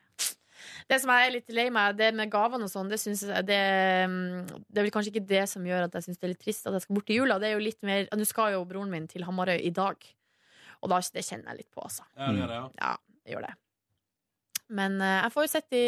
Det 0.90 1.00
som 1.02 1.12
jeg 1.14 1.28
er 1.28 1.34
litt 1.36 1.52
lei 1.54 1.68
meg, 1.74 1.98
det 2.00 2.10
med 2.18 2.32
gavene 2.34 2.68
og 2.68 2.72
sånn, 2.72 2.90
det, 2.90 3.00
det, 3.48 3.62
mm, 4.10 4.62
det 4.66 4.82
er 4.82 4.88
vel 4.88 4.94
kanskje 4.94 5.14
ikke 5.14 5.30
det 5.30 5.44
som 5.52 5.66
gjør 5.68 5.88
at 5.88 5.98
jeg 5.98 6.08
syns 6.08 6.22
det 6.22 6.28
er 6.28 6.34
litt 6.34 6.44
trist 6.44 6.70
at 6.70 6.78
jeg 6.78 6.86
skal 6.86 6.98
bort 6.98 7.12
i 7.12 7.18
jula. 7.20 7.40
Det 7.42 7.50
er 7.50 7.58
jo 7.58 7.66
litt 7.66 7.82
mer 7.88 8.08
Nå 8.18 8.28
skal 8.28 8.56
jo 8.56 8.64
broren 8.68 8.94
min 8.94 9.10
til 9.12 9.28
Hamarøy 9.28 9.60
i 9.60 9.74
dag, 9.76 10.08
og 10.82 10.92
da, 10.92 11.00
det 11.14 11.24
kjenner 11.26 11.52
jeg 11.52 11.64
litt 11.64 11.72
på, 11.74 11.84
altså. 11.86 12.06
Ja, 12.16 12.30
det 12.32 12.42
gjør 12.42 12.52
det, 12.52 12.60
ja. 12.60 12.70
Ja, 12.82 13.20
jeg 13.24 13.36
gjør 13.36 13.46
det. 13.48 13.54
Men 14.78 14.98
uh, 15.02 15.14
jeg 15.24 15.34
får 15.34 15.46
jo 15.46 15.52
sett 15.52 15.70
de 15.74 15.84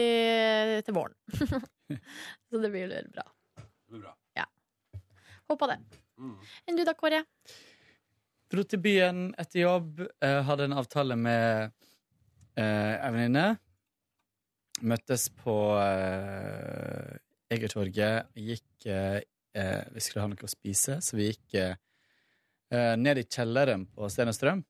til 0.88 0.96
våren. 0.96 1.16
Så 2.50 2.62
det 2.64 2.72
blir 2.74 2.86
jo 2.86 3.02
bra. 3.14 3.26
Det 3.60 3.96
blir 3.96 4.04
bra. 4.06 4.14
Ja. 4.40 4.46
Håper 5.52 5.74
det. 5.74 5.80
Enn 6.68 6.80
du 6.80 6.86
da, 6.88 6.96
Kåre? 7.00 7.24
Dro 8.50 8.64
til 8.66 8.82
byen 8.84 9.30
etter 9.40 9.66
jobb, 9.66 10.06
Uh, 10.20 10.42
hadde 10.48 10.68
en 10.68 10.78
avtale 10.80 11.16
med 11.20 11.74
uh, 12.60 12.62
ei 12.64 13.12
venninne. 13.16 13.48
Møttes 14.80 15.28
på 15.44 15.56
uh, 15.76 17.18
Egertorget. 17.52 18.32
Gikk 18.36 18.88
uh, 18.88 19.20
eh, 19.54 19.84
Vi 19.92 20.04
skulle 20.04 20.26
ha 20.26 20.32
noe 20.32 20.48
å 20.48 20.52
spise, 20.52 21.00
så 21.02 21.18
vi 21.18 21.30
gikk 21.30 21.58
eh, 21.60 21.76
eh, 22.74 22.96
ned 23.00 23.22
i 23.22 23.26
kjelleren 23.26 23.88
på 23.94 24.10
Sten 24.12 24.32
og 24.32 24.38
Strøm. 24.38 24.64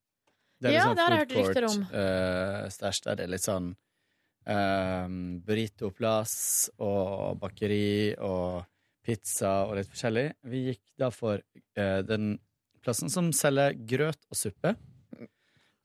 Det 0.59 0.69
er 0.69 0.75
Ja, 0.75 0.87
litt 0.89 0.97
det 0.99 1.03
har 1.05 1.13
jeg 1.15 1.19
food 1.19 1.37
hørt 1.37 1.37
rykter 1.37 1.67
court, 1.67 1.77
om. 1.77 1.99
eh, 2.01 2.65
stæsj 2.75 3.01
der 3.05 3.15
det 3.19 3.23
er 3.27 3.31
litt 3.35 3.45
sånn 3.47 3.69
um, 4.49 5.15
burritoplass 5.45 6.35
og 6.83 7.39
bakeri 7.39 8.15
og 8.19 8.65
pizza 9.05 9.53
og 9.69 9.77
litt 9.79 9.89
forskjellig. 9.91 10.27
Vi 10.51 10.63
gikk 10.71 10.83
da 10.99 11.09
for 11.13 11.39
uh, 11.79 12.01
den 12.05 12.37
plassen 12.83 13.09
som 13.11 13.31
selger 13.35 13.75
grøt 13.87 14.19
og 14.29 14.37
suppe. 14.39 14.75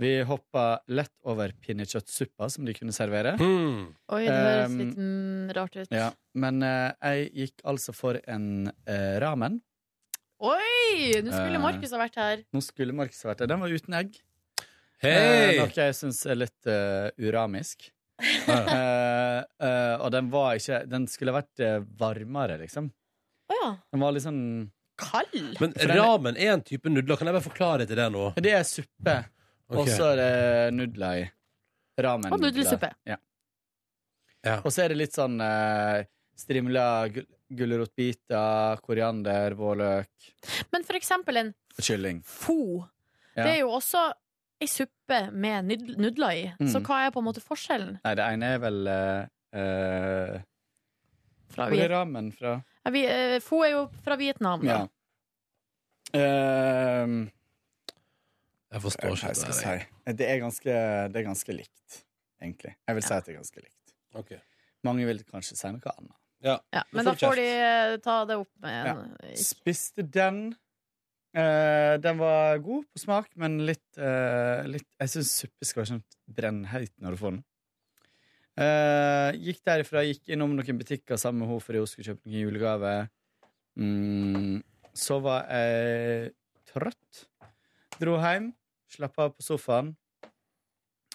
Vi 0.02 0.10
hoppa 0.26 0.80
lett 0.90 1.12
over 1.22 1.52
pinnekjøttsuppa 1.62 2.48
som 2.50 2.66
de 2.66 2.74
kunne 2.74 2.90
servere. 2.94 3.36
Oi, 3.38 4.24
det 4.26 4.34
høres 4.34 4.72
Um, 4.72 4.78
litt 4.80 4.96
mm, 4.98 5.52
rart 5.54 5.76
ut. 5.78 5.92
Ja, 5.94 6.08
men 6.34 6.58
uh, 6.66 6.90
jeg 6.98 7.30
gikk 7.44 7.62
altså 7.70 7.94
for 7.94 8.18
en 8.26 8.66
uh, 8.90 9.14
ramen. 9.22 9.60
Oi! 10.42 11.22
Nå 11.22 11.30
skulle 11.30 11.60
Markus 11.62 11.94
ha 11.94 12.00
vært 12.02 12.18
her. 12.18 12.42
Nå 12.52 12.60
skulle 12.66 12.92
Markus 12.96 13.22
ha 13.22 13.30
vært 13.30 13.44
her. 13.44 13.52
Den 13.54 13.62
var 13.62 13.70
uten 13.70 13.94
egg. 14.00 14.18
Hei! 15.02 15.56
Eh, 15.56 15.60
noe 15.60 15.74
jeg 15.74 15.96
syns 15.98 16.20
er 16.30 16.38
litt 16.38 16.70
uh, 16.70 17.08
uramisk. 17.20 17.88
uh, 18.48 19.40
uh, 19.42 19.94
og 19.98 20.06
den 20.14 20.28
var 20.30 20.54
ikke 20.54 20.84
Den 20.86 21.08
skulle 21.10 21.34
vært 21.34 21.62
varmere, 21.98 22.60
liksom. 22.60 22.86
Oh, 23.50 23.56
ja. 23.58 23.70
Den 23.92 24.04
var 24.04 24.14
litt 24.14 24.24
sånn 24.24 24.44
Kald? 25.00 25.34
Men 25.58 25.74
For 25.74 25.90
ramen 25.90 26.38
er 26.38 26.52
en 26.54 26.62
type 26.62 26.92
nudler. 26.92 27.18
Kan 27.18 27.26
jeg 27.28 27.34
bare 27.34 27.48
forklare 27.48 27.86
til 27.90 27.98
det 27.98 28.06
nå? 28.14 28.28
Det 28.38 28.52
er 28.54 28.62
suppe, 28.68 29.16
okay. 29.66 29.80
og 29.80 29.90
så 29.90 30.12
er 30.12 30.20
det 30.22 30.76
nudler 30.76 31.24
i. 31.24 31.28
Ramen. 32.04 32.30
Og 32.34 32.42
nudelsuppe. 32.42 32.92
Ja. 33.06 33.18
Ja. 34.46 34.60
Og 34.60 34.70
så 34.74 34.84
er 34.84 34.94
det 34.94 35.00
litt 35.00 35.16
sånn 35.16 35.38
strimla 36.38 36.86
gu- 37.10 37.26
gulrotbiter, 37.54 38.80
koriander, 38.82 39.54
vårløk 39.58 40.32
Men 40.72 40.84
for 40.86 40.98
eksempel 40.98 41.40
en 41.40 41.54
kylling. 41.80 42.22
fo. 42.22 42.84
Ja. 43.34 43.44
Det 43.44 43.50
er 43.50 43.60
jo 43.64 43.70
også 43.74 44.12
ei 44.62 44.68
suppe 44.70 45.20
med 45.32 45.72
nudler 45.98 46.34
i. 46.38 46.44
Mm. 46.60 46.68
Så 46.72 46.80
hva 46.84 47.02
er 47.04 47.12
på 47.14 47.22
en 47.22 47.26
måte 47.26 47.42
forskjellen? 47.44 47.98
Nei, 48.04 48.14
det 48.18 48.26
ene 48.26 48.50
er 48.54 48.62
vel 48.62 48.90
eh, 48.90 49.26
eh, 49.60 50.34
Fra 51.54 51.68
Hvor 51.70 51.84
er 51.84 51.92
ramen 51.92 52.30
fra? 52.34 52.56
Ja, 52.84 52.92
vi, 52.94 53.04
uh, 53.08 53.38
Fo 53.44 53.62
er 53.64 53.74
jo 53.74 53.84
fra 54.04 54.16
Vietnam. 54.20 54.64
Da. 54.64 54.80
Ja. 54.82 54.88
Uh, 56.14 57.26
Jeg 58.74 58.82
forstår 58.84 59.12
hva 59.12 59.14
ikke 59.14 59.30
jeg 59.32 59.40
skal 59.40 59.54
det. 59.54 59.60
si. 59.60 60.12
Det 60.18 60.26
er, 60.28 60.40
ganske, 60.42 60.74
det 61.14 61.20
er 61.20 61.26
ganske 61.28 61.56
likt, 61.56 62.02
egentlig. 62.42 62.74
Jeg 62.74 62.98
vil 62.98 63.06
si 63.06 63.14
at 63.14 63.24
det 63.26 63.34
er 63.34 63.38
ganske 63.40 63.62
likt. 63.62 63.94
Okay. 64.14 64.42
Mange 64.84 65.06
vil 65.08 65.22
kanskje 65.30 65.56
si 65.58 65.70
noe 65.72 65.94
annet. 65.98 66.18
Ja. 66.44 66.58
Ja, 66.74 66.82
men 66.92 67.06
da 67.08 67.14
får 67.16 67.38
de 67.40 67.46
ta 68.04 68.18
det 68.28 68.36
opp 68.36 68.50
med 68.60 68.90
en 68.90 69.38
Spiste 69.40 70.04
den. 70.04 70.42
Eh, 71.34 71.96
den 71.98 72.20
var 72.20 72.60
god 72.62 72.84
på 72.94 73.00
smak, 73.02 73.32
men 73.42 73.58
litt, 73.66 73.82
uh, 73.98 74.62
litt 74.70 74.86
Jeg 75.02 75.10
syns 75.10 75.32
suppe 75.40 75.66
skal 75.66 75.80
være 75.82 75.90
sånn 75.90 76.04
brennheit 76.30 76.92
når 77.02 77.16
du 77.16 77.20
får 77.22 77.32
den. 77.34 77.40
Uh, 78.54 79.30
gikk 79.42 79.64
derifra, 79.66 80.04
gikk 80.06 80.30
innom 80.30 80.52
noen 80.54 80.78
butikker 80.78 81.18
sammen 81.18 81.42
med 81.42 81.50
henne 81.50 81.64
fordi 81.64 81.80
hun 81.82 81.90
skulle 81.90 82.12
kjøpe 82.12 82.30
noen 82.30 82.44
julegave. 82.44 82.92
Mm, 83.74 84.60
så 84.94 85.18
var 85.24 85.48
jeg 85.50 86.30
trøtt. 86.70 87.24
Dro 87.98 88.14
hjem, 88.22 88.52
slappa 88.94 89.26
av 89.26 89.34
på 89.34 89.42
sofaen. 89.42 89.90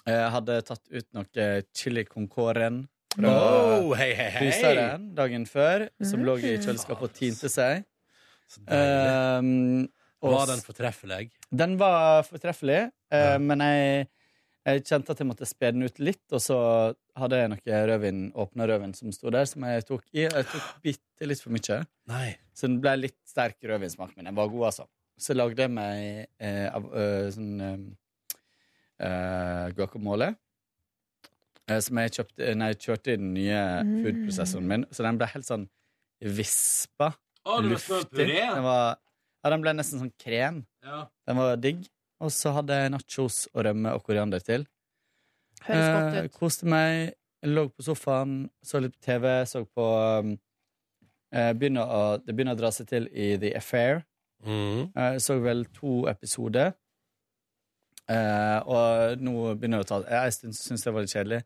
Jeg 0.04 0.32
hadde 0.34 0.58
tatt 0.68 0.84
ut 0.92 1.08
noe 1.16 1.46
chili 1.76 2.04
con 2.08 2.28
coren 2.28 2.82
fra 3.14 3.32
Oh, 3.32 3.94
hei, 3.96 4.12
hei, 4.14 4.28
hei. 4.34 4.36
fryseren 4.36 5.08
dagen 5.16 5.46
før, 5.48 5.86
som 6.04 6.22
lå 6.24 6.36
i 6.40 6.52
kjøleskapet 6.60 7.08
og 7.08 7.16
tinte 7.16 7.50
seg. 7.52 7.86
Um, 8.68 9.88
og 10.22 10.32
Var 10.36 10.46
den 10.52 10.60
fortreffelig? 10.64 11.30
Den 11.62 11.76
var 11.80 12.22
fortreffelig, 12.28 12.80
eh, 13.12 13.36
men 13.40 13.62
jeg, 13.64 14.08
jeg 14.68 14.82
kjente 14.84 15.14
at 15.14 15.18
jeg 15.22 15.26
måtte 15.30 15.46
spe 15.48 15.70
den 15.72 15.82
ut 15.88 15.98
litt, 15.98 16.24
og 16.36 16.42
så 16.44 16.58
hadde 17.16 17.38
jeg 17.40 17.50
noe 17.54 17.80
rødvin, 17.90 18.20
åpna 18.36 18.66
rødvin 18.68 18.92
som 18.94 19.12
sto 19.16 19.30
der, 19.32 19.48
som 19.48 19.64
jeg 19.64 19.86
tok 19.88 20.04
i. 20.12 20.26
Jeg 20.26 20.44
tok 20.52 20.68
bitte 20.84 21.26
litt 21.30 21.40
for 21.40 21.50
mye. 21.56 21.80
Nei. 22.12 22.28
Så 22.52 22.68
den 22.68 22.78
ble 22.84 22.92
litt 23.06 23.16
sterk 23.28 23.56
rødvinsmak, 23.64 24.12
men 24.16 24.28
den 24.28 24.36
var 24.36 24.48
god, 24.52 24.66
altså. 24.70 24.86
Så 25.20 25.34
lagde 25.36 25.64
jeg 25.64 25.72
meg 25.72 26.28
eh, 26.40 26.68
av, 26.72 26.86
øh, 26.96 27.26
sånn 27.34 27.64
eh, 27.64 28.36
eh, 29.06 29.66
guacamole. 29.76 30.34
eh, 31.70 31.78
som 31.80 31.98
jeg 32.02 32.10
kjøpte 32.16 32.54
Nei, 32.58 32.70
jeg 32.72 32.80
kjørte 32.86 33.12
i 33.12 33.16
den 33.20 33.32
nye 33.34 33.60
Mm. 33.84 33.90
foodprosessoren 34.04 34.66
min, 34.66 34.84
så 34.90 35.04
den 35.06 35.18
ble 35.20 35.26
helt 35.32 35.46
sånn 35.46 35.68
vispa. 36.20 37.12
Å, 37.46 37.60
det 37.62 37.70
var 37.70 37.70
luftig. 37.70 38.26
Den 38.26 38.62
var, 38.64 38.96
ja, 39.44 39.50
den 39.50 39.62
ble 39.64 39.72
nesten 39.76 40.00
sånn 40.02 40.12
krem. 40.20 40.62
Ja. 40.84 41.06
Den 41.26 41.36
var 41.40 41.56
digg. 41.56 41.86
Og 42.20 42.28
så 42.34 42.52
hadde 42.52 42.76
jeg 42.76 42.90
nachos 42.92 43.46
og 43.54 43.64
rømme 43.64 43.94
og 43.96 44.02
koriander 44.04 44.42
til. 44.44 44.66
Høres 45.64 45.88
godt 45.94 46.14
Eh, 46.18 46.24
ut. 46.28 46.32
koste 46.36 46.66
meg, 46.68 47.14
lå 47.48 47.68
på 47.72 47.82
sofaen, 47.86 48.50
så 48.62 48.80
litt 48.80 48.92
på 48.98 49.04
TV, 49.06 49.24
så 49.48 49.62
på 49.64 49.86
um, 50.20 50.34
eh, 51.32 51.52
begynner 51.56 51.88
å, 51.88 52.02
Det 52.20 52.34
begynner 52.36 52.52
å 52.56 52.60
dra 52.60 52.70
seg 52.70 52.88
til 52.88 53.08
i 53.12 53.36
The 53.40 53.54
Affair. 53.56 54.02
Mm. 54.44 54.92
Eh, 54.96 55.16
så 55.20 55.38
vel 55.40 55.64
to 55.72 56.06
episoder. 56.08 56.74
Eh, 58.10 58.58
og 58.66 59.20
nå 59.22 59.54
begynner 59.56 59.80
det 59.84 59.86
å 59.86 59.88
ta 59.88 59.98
Jeg 60.08 60.32
syns 60.56 60.82
det 60.84 60.92
var 60.92 61.04
litt 61.04 61.12
kjedelig. 61.14 61.42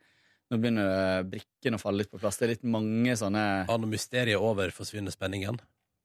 Nå 0.51 0.59
begynner 0.61 1.25
brikkene 1.29 1.79
å 1.79 1.83
falle 1.83 2.03
litt 2.03 2.11
på 2.13 2.19
plass. 2.21 2.39
Det 2.39 2.47
er 2.47 2.53
litt 2.55 2.65
mange 2.69 3.15
sånne 3.19 3.43
Ja, 3.69 3.77
når 3.77 3.91
mysteriet 3.95 4.35
er 4.37 4.43
over, 4.43 4.71
forsvinner 4.75 5.13
spenningen? 5.15 5.59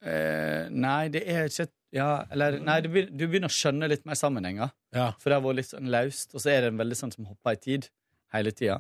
Eh, 0.06 0.70
nei, 0.72 1.10
det 1.12 1.26
er 1.28 1.50
ikke 1.50 1.68
Ja, 1.92 2.24
eller 2.32 2.60
Nei, 2.62 2.78
du 2.86 2.88
begynner, 2.94 3.16
du 3.18 3.24
begynner 3.26 3.50
å 3.50 3.54
skjønne 3.54 3.88
litt 3.90 4.06
mer 4.06 4.18
sammenhenger. 4.20 4.70
Ja. 4.94 5.08
For 5.18 5.32
det 5.32 5.40
har 5.40 5.46
vært 5.46 5.58
litt 5.58 5.72
sånn 5.72 5.90
løst, 5.90 6.36
og 6.36 6.44
så 6.44 6.52
er 6.54 6.68
det 6.68 6.78
veldig 6.78 6.98
sånn 7.00 7.14
som 7.16 7.26
hopper 7.26 7.58
i 7.58 7.62
tid 7.64 7.88
hele 8.36 8.54
tida. 8.54 8.78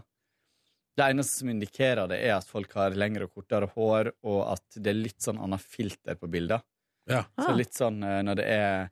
Det 1.00 1.08
eneste 1.08 1.42
som 1.42 1.50
indikerer 1.50 2.10
det, 2.12 2.20
er 2.28 2.36
at 2.36 2.46
folk 2.46 2.76
har 2.78 2.94
lengre 2.94 3.26
og 3.26 3.34
kortere 3.34 3.70
hår, 3.74 4.12
og 4.30 4.40
at 4.52 4.78
det 4.78 4.92
er 4.92 5.00
litt 5.00 5.26
sånn 5.26 5.40
annet 5.42 5.64
filter 5.64 6.20
på 6.20 6.30
bilder. 6.30 6.62
Ja. 7.10 7.24
Så 7.34 7.56
litt 7.58 7.74
sånn 7.74 7.98
eh, 8.06 8.20
når 8.28 8.40
det 8.42 8.48
er 8.54 8.90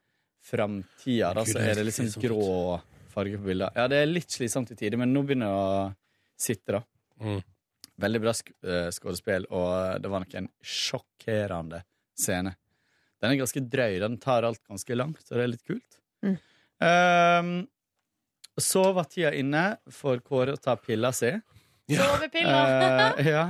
framtida, 0.47 1.33
da, 1.37 1.43
så 1.45 1.59
er 1.61 1.77
det 1.77 1.85
litt 1.85 1.97
sånn 1.99 2.13
grå 2.23 2.79
farge 3.13 3.37
på 3.37 3.51
bilder. 3.51 3.73
Ja, 3.75 3.85
det 3.91 4.01
er 4.01 4.09
litt 4.09 4.33
slitsomt 4.33 4.71
i 4.73 4.79
tider, 4.79 4.97
men 5.01 5.13
nå 5.13 5.23
begynner 5.27 5.51
det 5.51 5.61
å 5.61 6.41
sitte, 6.47 6.79
da. 6.79 6.81
Mm. 7.21 7.41
Veldig 7.97 8.21
bra 8.21 8.33
sk 8.37 8.51
eh, 8.65 8.89
skuespill, 8.93 9.47
og 9.57 10.01
det 10.01 10.09
var 10.13 10.25
nok 10.25 10.35
en 10.37 10.49
sjokkerende 10.61 11.83
scene. 12.19 12.55
Den 13.21 13.31
er 13.33 13.39
ganske 13.39 13.61
drøy. 13.69 13.99
Den 14.03 14.17
tar 14.21 14.45
alt 14.47 14.61
ganske 14.67 14.95
langt, 14.97 15.23
så 15.25 15.35
det 15.37 15.43
er 15.45 15.51
litt 15.53 15.65
kult. 15.65 15.99
Mm. 16.25 16.37
Um, 16.83 17.51
så 18.61 18.83
var 18.93 19.07
tida 19.09 19.31
inne 19.37 19.63
for 19.93 20.19
Kåre 20.25 20.53
å 20.57 20.61
ta 20.61 20.75
pilla 20.81 21.11
si. 21.13 21.31
Sovepiller! 21.89 23.17
Uh, 23.17 23.27
ja. 23.27 23.45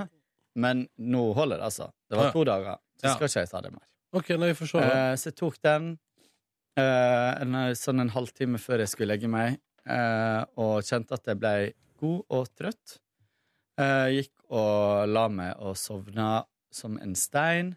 Men 0.58 0.88
nå 0.98 1.24
holder 1.38 1.60
det, 1.62 1.68
altså. 1.70 1.90
Det 2.10 2.18
var 2.20 2.30
Ja. 2.30 2.32
to 2.36 2.44
dager. 2.48 2.78
Så 2.98 3.06
Ja. 3.08 3.14
skal 3.16 3.28
ikke 3.28 3.40
jeg 3.44 3.50
ta 3.50 3.62
det 3.62 3.72
mer. 3.74 3.84
Ok, 4.14 4.30
nei, 4.40 4.48
vi 4.54 4.54
får 4.58 4.68
se. 4.72 4.80
da. 4.80 5.12
Eh, 5.12 5.16
så 5.16 5.26
jeg 5.30 5.36
tok 5.36 5.58
den 5.62 5.90
uh, 6.80 7.42
en, 7.42 7.54
sånn 7.76 8.00
en 8.02 8.10
halvtime 8.10 8.58
før 8.62 8.80
jeg 8.80 8.88
skulle 8.90 9.12
legge 9.14 9.28
meg, 9.30 9.60
eh, 9.86 10.44
og 10.58 10.82
kjente 10.86 11.14
at 11.14 11.26
jeg 11.26 11.40
ble 11.40 11.74
god 12.00 12.24
og 12.30 12.48
trøtt. 12.56 13.00
Eh, 13.78 14.08
gikk 14.22 14.32
og 14.50 15.08
la 15.10 15.28
meg 15.30 15.56
og 15.60 15.76
sovna 15.78 16.46
som 16.72 16.98
en 17.02 17.14
stein, 17.16 17.76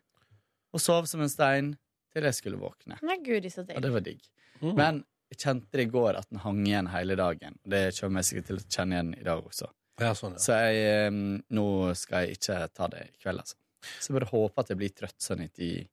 og 0.72 0.80
sov 0.80 1.06
som 1.10 1.20
en 1.24 1.28
stein 1.32 1.72
til 2.12 2.22
jeg 2.26 2.34
skulle 2.34 2.58
våkne. 2.60 2.98
Nei, 3.02 3.16
Gud, 3.22 3.44
så 3.52 3.62
Og 3.64 3.82
det 3.82 3.90
var 3.92 4.00
digg. 4.06 4.20
Mm. 4.60 4.74
Men 4.76 5.04
jeg 5.30 5.38
kjente 5.44 5.70
det 5.78 5.86
i 5.86 5.90
går 5.90 6.16
at 6.18 6.28
den 6.30 6.40
hang 6.42 6.64
igjen 6.66 6.88
hele 6.90 7.16
dagen. 7.16 7.56
Og 7.64 7.70
det 7.70 7.84
kommer 8.00 8.20
jeg 8.20 8.28
sikkert 8.30 8.46
til 8.50 8.58
å 8.58 8.64
kjenne 8.66 8.96
igjen 8.98 9.12
i 9.20 9.22
dag 9.26 9.44
også. 9.46 9.68
Ja, 10.00 10.12
sånn, 10.16 10.32
ja. 10.34 10.42
Så 10.42 10.56
jeg, 10.56 11.12
nå 11.52 11.66
skal 11.94 12.24
jeg 12.26 12.38
ikke 12.38 12.58
ta 12.74 12.88
det 12.88 13.02
i 13.06 13.12
kveld, 13.22 13.42
altså. 13.44 13.56
Så 14.00 14.10
jeg 14.10 14.16
bare 14.18 14.30
håper 14.32 14.60
at 14.64 14.68
jeg 14.72 14.78
blir 14.80 14.92
trøtt 14.96 15.20
sånn 15.22 15.42
i 15.44 15.48
ti- 15.48 15.88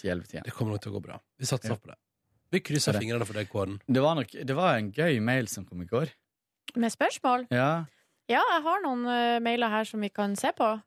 ti-elleve-tida. 0.00 0.42
Det 0.44 0.52
kommer 0.54 0.74
nok 0.76 0.82
til 0.84 0.92
å 0.92 0.98
gå 0.98 1.02
bra. 1.06 1.18
Vi 1.38 1.46
satser 1.46 1.70
Ja. 1.70 1.76
på 1.76 1.86
det. 1.92 1.96
Vi 2.50 2.60
krysser 2.60 2.92
Det 2.92 3.00
fingrene 3.02 3.26
for 3.26 3.34
deg, 3.34 3.48
Kåren. 3.50 3.80
Det 3.86 4.00
var, 4.02 4.14
nok, 4.16 4.30
det 4.32 4.54
var 4.56 4.76
en 4.78 4.90
gøy 4.92 5.20
mail 5.20 5.46
som 5.48 5.64
kom 5.64 5.82
i 5.82 5.86
går. 5.86 6.08
Med 6.76 6.92
spørsmål? 6.92 7.46
Ja, 7.50 7.86
Ja, 8.28 8.42
jeg 8.52 8.62
har 8.62 8.82
noen 8.84 9.06
uh, 9.08 9.38
mailer 9.40 9.68
her 9.72 9.84
som 9.88 10.00
vi 10.04 10.08
kan 10.10 10.34
se 10.36 10.52
på. 10.52 10.82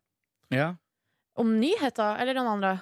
ja. 0.52 0.76
Om 1.40 1.60
nyheter, 1.62 2.20
eller 2.20 2.34
noen 2.36 2.52
andre. 2.62 2.82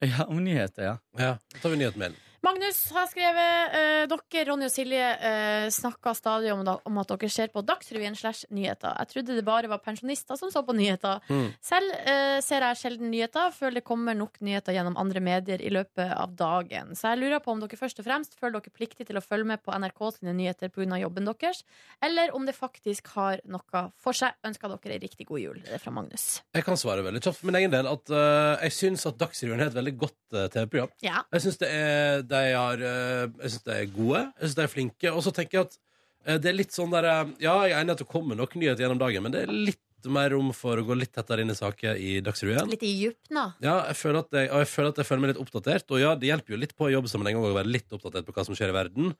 Ja 0.00 0.24
om 0.24 0.44
nyheter, 0.44 0.82
ja. 0.82 0.98
Ja, 1.18 1.38
da 1.52 1.58
tar 1.62 1.70
vi 1.70 1.76
nyhetsmailen. 1.76 2.16
Magnus 2.44 2.76
har 2.94 3.08
skrevet 3.10 3.72
uh, 3.74 4.04
Dere, 4.10 4.44
Ronny 4.46 4.68
og 4.68 4.70
Silje, 4.70 5.06
uh, 5.18 5.66
snakka 5.74 6.12
stadig 6.14 6.52
om, 6.54 6.62
da, 6.66 6.76
om 6.86 7.00
at 7.02 7.10
dere 7.10 7.30
ser 7.32 7.50
på 7.50 7.64
Dagsrevyen 7.66 8.14
slash 8.18 8.46
nyheter. 8.54 8.94
Jeg 9.00 9.10
trodde 9.12 9.38
det 9.38 9.44
bare 9.46 9.70
var 9.70 9.82
pensjonister 9.82 10.38
som 10.38 10.52
så 10.54 10.62
på 10.66 10.76
nyheter. 10.78 11.18
Mm. 11.26 11.48
Selv 11.64 11.96
uh, 12.06 12.38
ser 12.44 12.62
jeg 12.62 12.78
sjelden 12.78 13.10
nyheter, 13.10 13.50
føler 13.56 13.80
det 13.80 13.86
kommer 13.88 14.14
nok 14.14 14.38
nyheter 14.44 14.76
gjennom 14.76 14.98
andre 15.00 15.22
medier 15.24 15.64
i 15.64 15.72
løpet 15.74 16.14
av 16.14 16.36
dagen. 16.38 16.94
Så 16.98 17.10
jeg 17.10 17.22
lurer 17.24 17.42
på 17.42 17.56
om 17.56 17.64
dere 17.64 17.80
først 17.80 17.98
og 17.98 18.06
fremst 18.06 18.38
føler 18.38 18.60
dere 18.60 18.76
pliktig 18.76 19.08
til 19.08 19.18
å 19.18 19.24
følge 19.24 19.50
med 19.50 19.64
på 19.64 19.74
NRK 19.74 20.04
sine 20.20 20.36
nyheter 20.38 20.70
pga. 20.70 21.00
jobben 21.02 21.26
deres, 21.26 21.64
eller 22.04 22.30
om 22.34 22.46
det 22.46 22.54
faktisk 22.54 23.10
har 23.16 23.42
noe 23.50 23.84
for 23.98 24.14
seg. 24.14 24.38
Ønsker 24.46 24.70
dere 24.76 24.94
ei 24.94 25.02
riktig 25.02 25.26
god 25.26 25.42
jul. 25.42 25.58
Det 25.66 25.74
er 25.74 25.82
fra 25.82 25.90
Magnus. 25.94 26.28
Jeg 26.54 26.64
kan 26.66 26.78
svare 26.78 27.02
veldig 27.02 27.24
kjapt 27.24 27.40
for 27.40 27.50
min 27.50 27.58
egen 27.58 27.74
del 27.74 27.90
at 27.90 28.14
uh, 28.14 28.54
jeg 28.62 28.78
syns 28.78 29.06
at 29.10 29.18
Dagsrevyen 29.18 29.64
er 29.64 29.72
et 29.72 29.76
veldig 29.76 29.94
godt 29.98 30.36
eh, 30.36 30.46
TV-program. 30.52 30.92
Ja. 31.02 31.24
Jeg 31.34 31.44
syns 31.44 31.58
det 31.60 31.68
er 31.74 32.27
de 32.28 32.44
har 32.52 32.84
eh, 32.84 33.26
Jeg 33.42 33.52
synes 33.52 33.66
de 33.66 33.74
er 33.74 33.92
gode, 33.92 34.22
jeg 34.24 34.46
syns 34.46 34.56
de 34.58 34.64
er 34.64 34.72
flinke. 34.72 35.12
Og 35.12 35.24
så 35.26 35.34
tenker 35.34 35.58
jeg 35.58 35.68
at 35.68 35.76
eh, 36.24 36.38
det 36.38 36.52
er 36.52 36.58
litt 36.58 36.74
sånn 36.76 36.94
der 36.94 37.08
eh, 37.10 37.34
Ja, 37.44 37.58
jeg 37.66 37.76
er 37.76 37.82
enig 37.82 37.96
at 37.96 38.02
det 38.04 38.10
kommer 38.10 38.38
nok 38.38 38.56
nyheter 38.58 38.86
gjennom 38.86 39.00
dagen, 39.00 39.24
men 39.24 39.34
det 39.34 39.44
er 39.44 39.54
litt 39.54 39.82
mer 40.08 40.30
rom 40.30 40.52
for 40.54 40.78
å 40.78 40.84
gå 40.86 40.94
litt 40.94 41.10
tettere 41.16 41.42
inn 41.42 41.50
i 41.50 41.58
saker 41.58 41.98
i 41.98 42.18
Dagsrevyen. 42.24 42.68
Litt 42.70 42.84
i 42.86 42.92
djupna. 43.00 43.48
Ja, 43.64 43.80
jeg 43.88 43.98
føler, 43.98 44.22
at 44.22 44.36
jeg, 44.36 44.52
og 44.52 44.62
jeg 44.62 44.70
føler 44.70 44.92
at 44.92 45.00
jeg 45.02 45.08
føler 45.08 45.24
meg 45.24 45.32
litt 45.32 45.40
oppdatert. 45.42 45.88
Og 45.90 45.98
ja, 45.98 46.12
det 46.14 46.30
hjelper 46.30 46.54
jo 46.54 46.60
litt 46.62 46.76
på 46.78 46.92
jobbsammenheng 46.92 47.40
å 47.40 47.50
være 47.56 47.72
litt 47.72 47.96
oppdatert 47.96 48.28
på 48.28 48.36
hva 48.36 48.44
som 48.46 48.56
skjer 48.56 48.70
i 48.70 48.76
verden. 48.76 49.10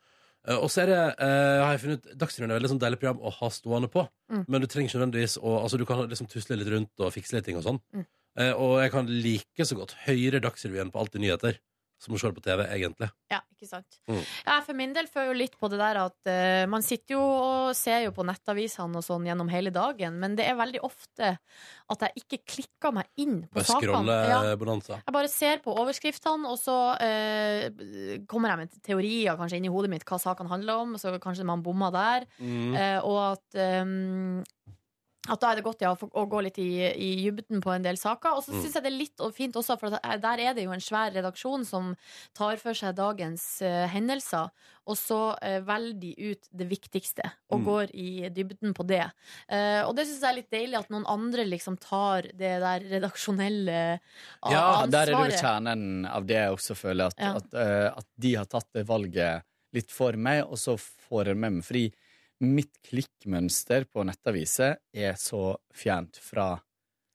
Og 0.55 0.69
så 0.71 0.85
er 0.85 0.93
det, 0.93 1.01
eh, 1.19 1.61
har 1.61 1.75
jeg 1.75 1.83
funnet 1.83 2.07
Dagsrevyen 2.17 2.53
er 2.53 2.55
et 2.55 2.61
veldig 2.61 2.71
sånn 2.73 2.81
deilig 2.81 3.01
program 3.03 3.19
å 3.21 3.33
ha 3.35 3.49
stående 3.53 3.91
på. 3.93 4.07
Mm. 4.33 4.45
Men 4.47 4.63
du 4.63 4.69
trenger 4.71 4.89
ikke 4.89 5.01
nødvendigvis 5.01 5.37
å 5.43 5.57
Altså, 5.59 5.79
du 5.79 5.85
kan 5.85 6.07
liksom 6.07 6.31
tusle 6.31 6.57
litt 6.57 6.71
rundt 6.73 7.03
og 7.03 7.13
fikse 7.13 7.35
litt 7.35 7.45
ting 7.45 7.59
og 7.59 7.67
sånn. 7.67 7.81
Mm. 7.93 8.07
Eh, 8.39 8.53
og 8.55 8.79
jeg 8.81 8.93
kan 8.95 9.11
like 9.11 9.67
så 9.67 9.77
godt 9.77 9.97
høre 10.07 10.41
Dagsrevyen 10.41 10.93
på 10.95 11.03
Alltid 11.03 11.25
nyheter 11.25 11.59
som 11.99 12.15
å 12.15 12.19
se 12.21 12.31
på 12.35 12.43
TV, 12.43 12.63
egentlig. 12.77 13.09
Ja, 13.33 13.41
ikke 13.55 13.67
sant. 13.67 13.99
Mm. 14.07 14.21
Jeg 14.23 14.65
for 14.69 14.79
min 14.79 14.93
del 14.95 15.09
føler 15.11 15.33
jo 15.33 15.39
litt 15.41 15.57
på 15.59 15.71
det 15.73 15.81
der 15.81 15.99
at 16.05 16.31
uh, 16.31 16.65
man 16.71 16.85
sitter 16.87 17.17
jo 17.17 17.23
og 17.23 17.73
ser 17.77 18.05
jo 18.05 18.13
på 18.15 18.27
nettavisene 18.27 19.01
og 19.01 19.05
sånn 19.05 19.27
gjennom 19.27 19.51
hele 19.51 19.73
dagen, 19.75 20.21
men 20.23 20.37
det 20.39 20.47
er 20.47 20.59
veldig 20.59 20.83
ofte 20.87 21.33
at 21.89 22.05
jeg 22.07 22.23
ikke 22.23 22.41
klikker 22.55 22.95
meg 22.95 23.09
inn 23.19 23.41
på 23.49 23.59
Bare 23.59 23.67
sakene. 23.67 24.19
Ja. 24.31 24.41
Jeg 24.53 25.17
bare 25.17 25.33
ser 25.33 25.63
på 25.65 25.75
overskriftene, 25.75 26.53
og 26.53 26.61
så 26.61 26.77
uh, 26.95 28.23
kommer 28.31 28.55
jeg 28.55 28.63
med 28.63 28.79
teorier 28.87 29.41
kanskje 29.41 29.59
inn 29.59 29.67
i 29.67 29.73
hodet 29.75 29.91
mitt 29.93 30.07
hva 30.09 30.21
sakene 30.23 30.53
handler 30.53 30.85
om, 30.85 30.95
så 31.01 31.17
kanskje 31.23 31.49
man 31.49 31.65
bommer 31.67 31.95
der. 31.95 32.29
Mm. 32.39 32.79
uh, 32.79 32.99
og 33.09 33.19
at 33.33 33.59
ehm, 33.59 34.39
at 35.29 35.41
da 35.41 35.51
er 35.53 35.59
det 35.61 35.65
godt 35.67 35.83
ja, 35.85 35.93
å 35.95 36.23
gå 36.31 36.41
litt 36.47 36.59
i, 36.59 36.69
i 36.89 37.09
dybden 37.27 37.61
på 37.65 37.71
en 37.75 37.85
del 37.85 37.97
saker. 38.01 38.37
Og 38.39 38.43
så 38.45 38.53
Mm. 38.55 38.63
syns 38.63 38.75
jeg 38.79 38.83
det 38.85 38.93
er 38.93 38.99
litt 38.99 39.23
fint 39.37 39.55
også, 39.61 39.77
for 39.79 39.91
der 39.91 40.41
er 40.41 40.55
det 40.57 40.65
jo 40.65 40.73
en 40.73 40.81
svær 40.81 41.13
redaksjon 41.15 41.65
som 41.69 41.95
tar 42.35 42.57
for 42.61 42.73
seg 42.75 42.95
dagens 42.97 43.45
uh, 43.63 43.87
hendelser, 43.93 44.49
og 44.89 44.97
så 44.97 45.21
uh, 45.37 45.59
velger 45.69 45.99
de 46.01 46.13
ut 46.33 46.49
det 46.53 46.69
viktigste 46.71 47.27
og 47.51 47.61
Mm. 47.61 47.65
går 47.65 47.91
i 47.95 48.29
dybden 48.31 48.75
på 48.75 48.87
det. 48.87 49.05
Uh, 49.51 49.85
og 49.89 49.95
det 49.97 50.07
syns 50.09 50.23
jeg 50.23 50.31
er 50.31 50.39
litt 50.41 50.51
deilig 50.51 50.79
at 50.79 50.91
noen 50.91 51.07
andre 51.07 51.45
liksom 51.45 51.77
tar 51.81 52.23
det 52.33 52.55
der 52.65 52.81
redaksjonelle 52.89 54.01
ansvaret. 54.43 54.53
Ja, 54.53 54.87
der 54.87 55.03
er 55.03 55.07
det 55.07 55.37
jo 55.37 55.43
kjernen 55.43 56.07
av 56.09 56.27
det 56.27 56.37
jeg 56.41 56.57
også 56.57 56.77
føler, 56.79 57.07
at, 57.13 57.19
Ja. 57.19 57.35
at, 57.37 57.55
at 57.99 58.07
de 58.17 58.35
har 58.35 58.45
tatt 58.47 58.69
det 58.75 58.87
valget 58.89 59.43
litt 59.75 59.91
for 59.93 60.13
meg, 60.17 60.45
og 60.49 60.57
så 60.57 60.79
får 60.79 61.27
jeg 61.33 61.37
med 61.37 61.53
meg. 61.59 61.65
Fordi 61.65 61.93
mitt 62.41 62.77
klikkmønster 62.87 63.87
på 63.91 64.05
nettaviser 64.07 64.77
er 64.95 65.17
så 65.19 65.57
fjernt 65.75 66.21
fra 66.23 66.57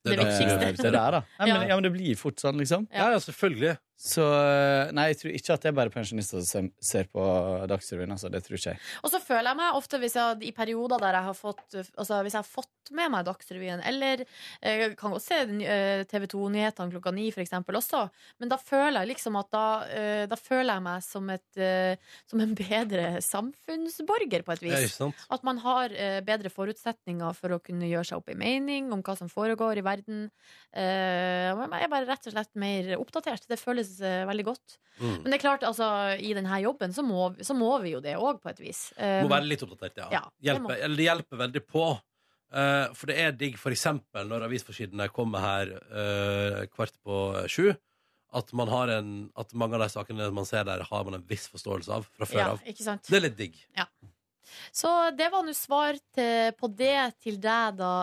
Det 0.04 0.18
Det 0.18 0.76
det 0.76 0.92
der, 0.92 1.12
da. 1.16 1.20
Nei, 1.40 1.46
men, 1.48 1.62
Ja. 1.62 1.68
ja, 1.70 1.76
men 1.80 1.84
det 1.84 1.92
blir 1.94 2.16
fort 2.20 2.36
sånn, 2.42 2.58
liksom. 2.60 2.88
Ja, 2.92 3.06
ja, 3.14 3.20
selvfølgelig. 3.24 3.78
Så 3.96 4.24
eh, 4.26 4.90
nei, 4.92 5.06
jeg 5.14 5.18
tror 5.22 5.36
ikke 5.38 5.54
at 5.56 5.64
det 5.64 5.70
er 5.70 5.76
bare 5.78 5.92
pensjonister 5.94 6.42
som 6.44 6.68
ser- 6.84 7.08
på 7.14 7.24
Dagsrevyen. 7.70 8.12
Altså, 8.12 8.28
det 8.34 8.42
tror 8.44 8.58
ikke 8.58 8.74
jeg. 8.74 8.80
Og 9.06 9.12
så 9.14 9.20
føler 9.24 9.52
jeg 9.54 9.60
meg 9.62 9.78
ofte 9.78 10.00
hvis 10.02 10.16
jeg, 10.18 10.42
i 10.50 10.52
perioder 10.56 11.00
der 11.00 11.14
jeg 11.20 11.28
har 11.30 11.38
fått 11.38 11.78
Altså 11.78 12.18
hvis 12.26 12.34
jeg 12.36 12.42
har 12.42 12.48
fått 12.50 12.92
med 12.92 13.12
meg 13.14 13.24
Dagsrevyen, 13.30 13.80
eller 13.88 14.26
eh, 14.26 14.80
jeg 14.82 14.96
kan 15.00 15.14
godt 15.14 15.24
se 15.24 15.38
eh, 15.64 16.02
TV 16.10 16.26
2-nyhetene 16.34 16.92
klokka 16.92 17.14
ni, 17.16 17.30
for 17.32 17.40
eksempel, 17.46 17.78
også, 17.80 18.02
men 18.44 18.52
da 18.52 18.58
føler 18.60 18.98
jeg 19.06 19.12
liksom 19.14 19.38
at 19.40 19.48
da, 19.56 19.64
eh, 19.88 20.24
da 20.28 20.36
føler 20.36 20.74
jeg 20.74 20.84
meg 20.84 21.06
som, 21.06 21.30
et, 21.32 21.46
eh, 21.64 21.96
som 22.28 22.44
en 22.44 22.52
bedre 22.60 23.06
samfunnsborger, 23.24 24.44
på 24.44 24.52
et 24.58 24.66
Ja, 24.68 24.74
ikke 24.76 24.82
vis. 24.90 24.98
sant? 25.00 25.24
At 25.32 25.46
man 25.48 25.62
har 25.64 25.94
eh, 25.96 26.20
bedre 26.28 26.52
forutsetninger 26.52 27.34
for 27.40 27.56
å 27.56 27.62
kunne 27.64 27.88
gjøre 27.88 28.10
seg 28.10 28.20
opp 28.20 28.34
i 28.34 28.38
mening 28.42 28.92
om 28.92 29.02
hva 29.06 29.16
som 29.18 29.32
foregår 29.32 29.80
i 29.80 29.86
verden. 29.86 30.26
Jeg 30.74 31.54
er 31.54 31.92
bare 31.92 32.08
rett 32.10 32.28
og 32.28 32.34
slett 32.36 32.52
mer 32.60 32.94
oppdatert. 32.98 33.46
Det 33.50 33.60
føles 33.62 33.83
eh, 34.04 34.24
veldig 34.30 34.46
godt. 34.48 34.80
Mm. 35.00 35.14
Men 35.24 35.32
det 35.32 35.38
er 35.38 35.42
klart, 35.42 35.64
altså, 35.66 35.88
i 36.22 36.34
denne 36.38 36.60
jobben 36.62 36.94
så 36.94 37.04
må, 37.06 37.32
så 37.42 37.56
må 37.58 37.72
vi 37.84 37.96
jo 37.96 38.02
det 38.04 38.16
òg, 38.20 38.42
på 38.44 38.52
et 38.52 38.60
vis. 38.62 38.86
Eh, 38.98 39.22
Må 39.26 39.32
være 39.32 39.50
litt 39.50 39.64
oppdatert, 39.66 40.04
ja. 40.04 40.10
ja, 40.14 40.26
hjelper, 40.52 40.76
eller 40.78 41.00
det 41.00 41.08
hjelper 41.08 41.42
veldig 41.46 41.64
på. 41.66 41.88
Uh, 42.54 42.92
for 42.94 43.10
det 43.10 43.16
er 43.18 43.32
digg, 43.34 43.56
for 43.58 43.74
eksempel 43.74 44.28
når 44.30 44.44
avisforsidene 44.46 45.08
kommer 45.10 45.42
her 45.42 45.72
uh, 45.90 46.60
kvart 46.70 46.94
på 47.02 47.22
sju, 47.50 47.72
at, 48.38 48.52
man 48.54 48.70
har 48.70 48.92
en, 48.94 49.08
at 49.42 49.56
mange 49.58 49.80
av 49.80 49.82
de 49.82 49.88
sakene 49.90 50.28
man 50.38 50.46
ser 50.46 50.68
der, 50.68 50.84
har 50.86 51.08
man 51.08 51.18
en 51.18 51.26
viss 51.26 51.48
forståelse 51.50 51.96
av 51.96 52.06
fra 52.14 52.28
før 52.30 52.42
ja, 52.44 52.52
av. 52.54 52.62
ikke 52.70 52.86
sant? 52.86 53.10
Det 53.10 53.18
er 53.18 53.26
litt 53.26 53.40
digg. 53.40 53.58
Ja. 53.78 53.88
Så 54.70 54.92
det 55.18 55.32
var 55.34 55.42
nå 55.48 55.56
svar 55.58 55.98
til, 56.14 56.54
på 56.60 56.70
det 56.78 56.98
til 57.26 57.42
deg, 57.42 57.82
da, 57.82 57.94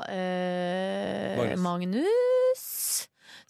Magnus 1.38 1.62
Magnus. 1.62 2.66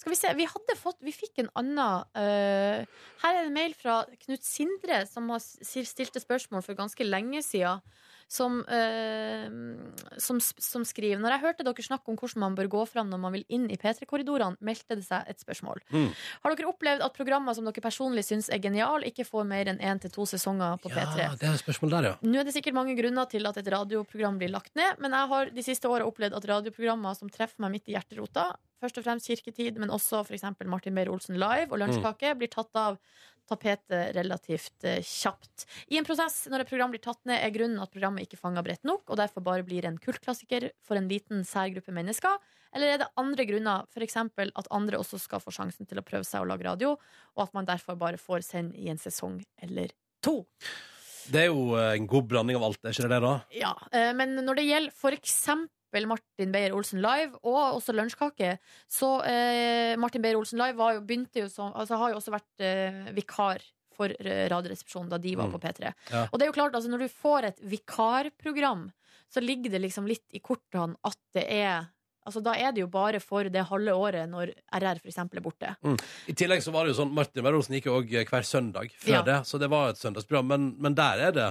Skal 0.01 0.15
vi 0.15 0.17
se, 0.17 0.31
vi 0.33 0.49
hadde 0.49 0.77
fått 0.81 1.03
Vi 1.05 1.13
fikk 1.13 1.43
en 1.43 1.51
annen 1.61 2.07
uh, 2.17 3.01
Her 3.21 3.37
er 3.37 3.43
en 3.45 3.53
mail 3.57 3.75
fra 3.77 4.03
Knut 4.25 4.47
Sindre, 4.47 5.03
som 5.11 5.29
har 5.33 5.43
stilte 5.45 6.23
spørsmål 6.23 6.65
for 6.65 6.79
ganske 6.79 7.05
lenge 7.05 7.43
siden. 7.45 7.85
Som, 8.31 8.61
eh, 8.71 9.49
som, 10.23 10.39
som 10.39 10.85
skriver 10.87 11.19
Når 11.19 11.33
jeg 11.35 11.43
hørte 11.43 11.65
dere 11.67 11.83
snakke 11.83 12.13
om 12.13 12.19
hvordan 12.21 12.45
man 12.45 12.55
bør 12.55 12.69
gå 12.71 12.85
fram 12.87 13.09
når 13.11 13.19
man 13.25 13.35
vil 13.35 13.43
inn 13.51 13.65
i 13.75 13.79
P3-korridorene, 13.81 14.61
meldte 14.63 14.95
det 15.01 15.03
seg 15.03 15.27
et 15.27 15.43
spørsmål. 15.43 15.83
Mm. 15.91 16.07
Har 16.45 16.55
dere 16.55 16.71
opplevd 16.71 17.03
at 17.03 17.17
programmer 17.17 17.57
som 17.59 17.67
dere 17.67 17.83
personlig 17.83 18.23
syns 18.29 18.47
er 18.55 18.63
genial, 18.63 19.03
ikke 19.09 19.27
får 19.27 19.49
mer 19.51 19.73
enn 19.73 19.83
én 19.83 19.99
til 19.99 20.15
to 20.15 20.29
sesonger 20.31 20.79
på 20.79 20.93
P3? 20.95 21.19
Ja, 21.25 21.35
det 21.35 21.49
er 21.49 21.59
et 21.59 21.65
spørsmål 21.65 21.97
der, 21.97 22.09
ja. 22.13 22.15
Nå 22.23 22.39
er 22.39 22.47
det 22.47 22.55
sikkert 22.55 22.79
mange 22.79 22.95
grunner 22.99 23.27
til 23.31 23.51
at 23.51 23.59
et 23.59 23.73
radioprogram 23.75 24.39
blir 24.39 24.55
lagt 24.55 24.79
ned, 24.79 25.03
men 25.03 25.17
jeg 25.19 25.33
har 25.35 25.51
de 25.59 25.67
siste 25.67 25.91
åra 25.91 26.07
opplevd 26.07 26.39
at 26.39 26.47
radioprogrammer 26.53 27.19
som 27.19 27.33
treffer 27.35 27.67
meg 27.67 27.75
midt 27.75 27.91
i 27.91 27.97
hjerterota, 27.97 28.53
først 28.81 29.01
og 29.01 29.07
fremst 29.07 29.29
Kirketid, 29.29 29.77
men 29.81 29.91
også 29.93 30.23
f.eks. 30.23 30.47
Martin 30.71 30.97
Beyer-Olsen 30.97 31.37
Live 31.41 31.75
og 31.75 31.83
Lunsjkake, 31.83 32.37
blir 32.39 32.53
tatt 32.53 32.79
av 32.79 33.03
tapetet 33.51 34.15
relativt 34.17 34.87
eh, 34.87 35.03
kjapt. 35.05 35.67
I 35.91 35.99
en 36.01 36.07
prosess 36.07 36.45
når 36.51 36.65
et 36.65 36.71
program 36.71 36.95
blir 36.95 37.03
tatt 37.05 37.21
ned, 37.29 37.41
er 37.41 37.55
grunnen 37.55 37.83
at 37.83 37.93
programmet 37.93 38.27
ikke 38.27 38.41
fanger 38.41 38.65
bredt 38.67 38.87
nok, 38.89 39.05
og 39.09 39.21
derfor 39.21 39.45
bare 39.45 39.67
blir 39.67 39.89
en 39.89 39.99
kultklassiker 40.01 40.71
for 40.87 41.01
en 41.01 41.11
liten 41.11 41.45
særgruppe 41.47 41.95
mennesker? 41.95 42.39
Eller 42.77 42.95
er 42.95 43.03
det 43.03 43.11
andre 43.19 43.47
grunner, 43.49 43.89
f.eks. 43.91 44.17
at 44.21 44.71
andre 44.71 45.01
også 45.01 45.19
skal 45.19 45.43
få 45.43 45.53
sjansen 45.55 45.89
til 45.91 45.99
å 45.99 46.07
prøve 46.07 46.27
seg 46.27 46.45
å 46.45 46.49
lage 46.49 46.67
radio, 46.69 46.95
og 47.35 47.45
at 47.49 47.57
man 47.57 47.67
derfor 47.69 47.99
bare 47.99 48.21
får 48.21 48.47
sende 48.47 48.79
i 48.79 48.91
en 48.93 49.01
sesong 49.01 49.41
eller 49.65 49.91
to? 50.23 50.45
Det 51.31 51.45
er 51.45 51.51
jo 51.51 51.75
eh, 51.79 51.97
en 51.99 52.09
god 52.11 52.31
blanding 52.31 52.59
av 52.59 52.71
alt, 52.71 52.81
er 52.85 52.95
ikke 52.95 53.09
det 53.09 53.13
det, 53.17 53.21
da? 53.27 53.35
Ja, 53.55 53.75
eh, 53.93 54.13
men 54.17 54.39
når 54.41 54.61
det 54.61 54.71
gjelder 54.71 54.99
for 55.03 55.17
eksempel 55.17 55.75
Martin 56.07 56.53
Beyer-Olsen 56.55 57.01
Live, 57.03 57.39
og 57.43 57.77
også 57.81 57.93
Lunsjkake, 57.97 58.59
så 58.89 59.09
eh, 59.27 59.97
Martin 59.99 60.23
Beyer-Olsen 60.23 60.59
Live 60.63 60.77
var 60.79 60.95
jo, 60.95 61.01
begynte 61.03 61.43
jo 61.43 61.49
som, 61.51 61.73
altså, 61.75 61.99
har 61.99 62.11
jo 62.15 62.17
også 62.21 62.33
vært 62.37 62.65
eh, 62.65 63.11
vikar 63.17 63.59
for 63.97 64.15
eh, 64.23 64.47
Radioresepsjonen 64.49 65.11
da 65.11 65.19
de 65.19 65.35
var 65.37 65.49
Mm. 65.51 65.53
på 65.57 65.61
P3. 65.61 65.93
Ja. 66.13 66.27
Og 66.33 66.39
det 66.39 66.47
er 66.47 66.53
jo 66.53 66.57
klart, 66.57 66.75
altså, 66.79 66.89
når 66.93 66.99
du 67.05 67.09
får 67.09 67.45
et 67.51 67.61
vikarprogram, 67.63 68.91
så 69.31 69.41
ligger 69.43 69.71
det 69.71 69.81
liksom 69.85 70.07
litt 70.11 70.25
i 70.35 70.41
kortene 70.43 70.97
at 71.05 71.19
det 71.35 71.47
er 71.63 71.89
Altså, 72.29 72.43
da 72.45 72.53
er 72.53 72.71
det 72.77 72.83
jo 72.83 72.87
bare 72.93 73.17
for 73.19 73.49
det 73.49 73.63
halve 73.71 73.95
året 73.97 74.29
når 74.29 74.51
RR 74.77 74.99
eksempel 75.09 75.39
er 75.41 75.43
borte. 75.43 75.71
Mm. 75.83 75.95
I 76.29 76.35
tillegg 76.37 76.61
så 76.63 76.71
var 76.71 76.85
det 76.85 76.93
jo 76.93 76.99
sånn 76.99 77.15
Martin 77.17 77.43
Beyer-Olsen 77.43 77.73
gikk 77.79 77.87
jo 77.89 77.95
òg 77.97 78.13
hver 78.29 78.45
søndag 78.45 78.91
før 78.93 79.09
Ja. 79.15 79.23
det, 79.25 79.39
så 79.49 79.59
det 79.59 79.71
var 79.73 79.89
et 79.95 79.97
søndagsprogram. 79.99 80.47
Men, 80.53 80.67
men 80.79 80.95
der 80.95 81.23
er 81.31 81.33
det 81.33 81.47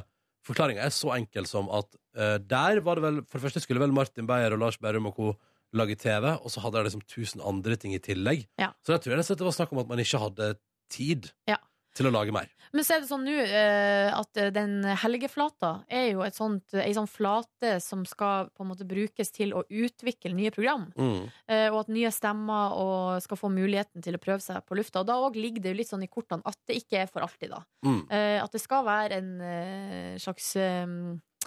Forklaringa 0.47 0.85
er 0.85 0.93
så 0.95 1.13
enkel 1.17 1.47
som 1.49 1.69
at 1.75 1.95
eh, 2.15 2.37
der 2.39 2.81
var 2.85 2.99
det 2.99 3.03
vel 3.05 3.21
For 3.27 3.39
det 3.39 3.47
første 3.47 3.63
skulle 3.63 3.81
vel 3.83 3.95
Martin 3.95 4.27
Beyer 4.29 4.55
og 4.55 4.63
Lars 4.63 4.79
Berrum 4.81 5.09
og 5.11 5.15
co. 5.17 5.33
lage 5.73 5.95
TV, 6.01 6.31
og 6.41 6.49
så 6.49 6.63
hadde 6.63 6.79
de 6.79 6.87
liksom 6.87 7.01
tusen 7.05 7.41
andre 7.45 7.75
ting 7.77 7.93
i 7.93 7.99
tillegg. 8.01 8.47
Ja. 8.57 8.71
Så 8.81 8.95
jeg 8.95 9.03
tror 9.03 9.19
og 9.19 9.37
det 9.37 9.45
var 9.45 9.53
snakk 9.53 9.73
om 9.75 9.81
at 9.83 9.91
man 9.91 9.99
ikke 10.01 10.17
hadde 10.17 10.55
tid 10.89 11.29
Ja. 11.45 11.59
Til 11.99 12.07
å 12.09 12.13
lage 12.15 12.31
mer. 12.35 12.47
Men 12.71 12.85
så 12.85 12.95
er 12.95 13.01
det 13.03 13.09
sånn 13.09 13.23
nå 13.27 13.33
eh, 13.43 14.09
at 14.13 14.37
eh, 14.39 14.49
den 14.55 14.79
helgeflata 15.01 15.71
er 15.91 16.11
jo 16.13 16.21
et 16.25 16.37
sånt, 16.37 16.73
ei 16.77 16.91
sånn 16.95 17.09
flate 17.09 17.75
som 17.83 18.03
skal 18.07 18.49
på 18.55 18.63
en 18.63 18.69
måte 18.71 18.87
brukes 18.87 19.31
til 19.35 19.51
å 19.57 19.63
utvikle 19.67 20.33
nye 20.37 20.51
program. 20.55 20.87
Mm. 20.95 21.23
Eh, 21.49 21.67
og 21.73 21.79
at 21.83 21.93
nye 21.93 22.11
stemmer 22.13 22.75
og 22.79 23.23
skal 23.25 23.41
få 23.41 23.49
muligheten 23.53 24.05
til 24.05 24.15
å 24.15 24.21
prøve 24.21 24.43
seg 24.45 24.61
på 24.69 24.77
lufta. 24.79 25.01
Og 25.03 25.09
da 25.09 25.17
òg 25.19 25.39
ligger 25.39 25.65
det 25.65 25.73
jo 25.73 25.79
litt 25.81 25.89
sånn 25.91 26.05
i 26.05 26.11
kortene 26.11 26.45
at 26.47 26.59
det 26.69 26.77
ikke 26.83 27.03
er 27.03 27.09
for 27.11 27.25
alltid, 27.25 27.51
da. 27.57 27.63
Mm. 27.85 28.03
Eh, 28.09 28.37
at 28.43 28.53
det 28.55 28.61
skal 28.63 28.85
være 28.87 29.17
en 29.19 29.33
eh, 29.41 30.13
slags 30.21 30.53
eh, 30.61 30.85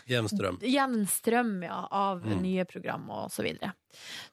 Jevn 0.08 0.26
strøm. 0.32 0.56
jevn 0.66 1.02
strøm 1.06 1.50
ja, 1.62 1.76
av 1.94 2.24
Mm. 2.26 2.40
nye 2.42 2.64
program 2.66 3.04
og 3.12 3.28
så 3.30 3.44
videre. 3.44 3.70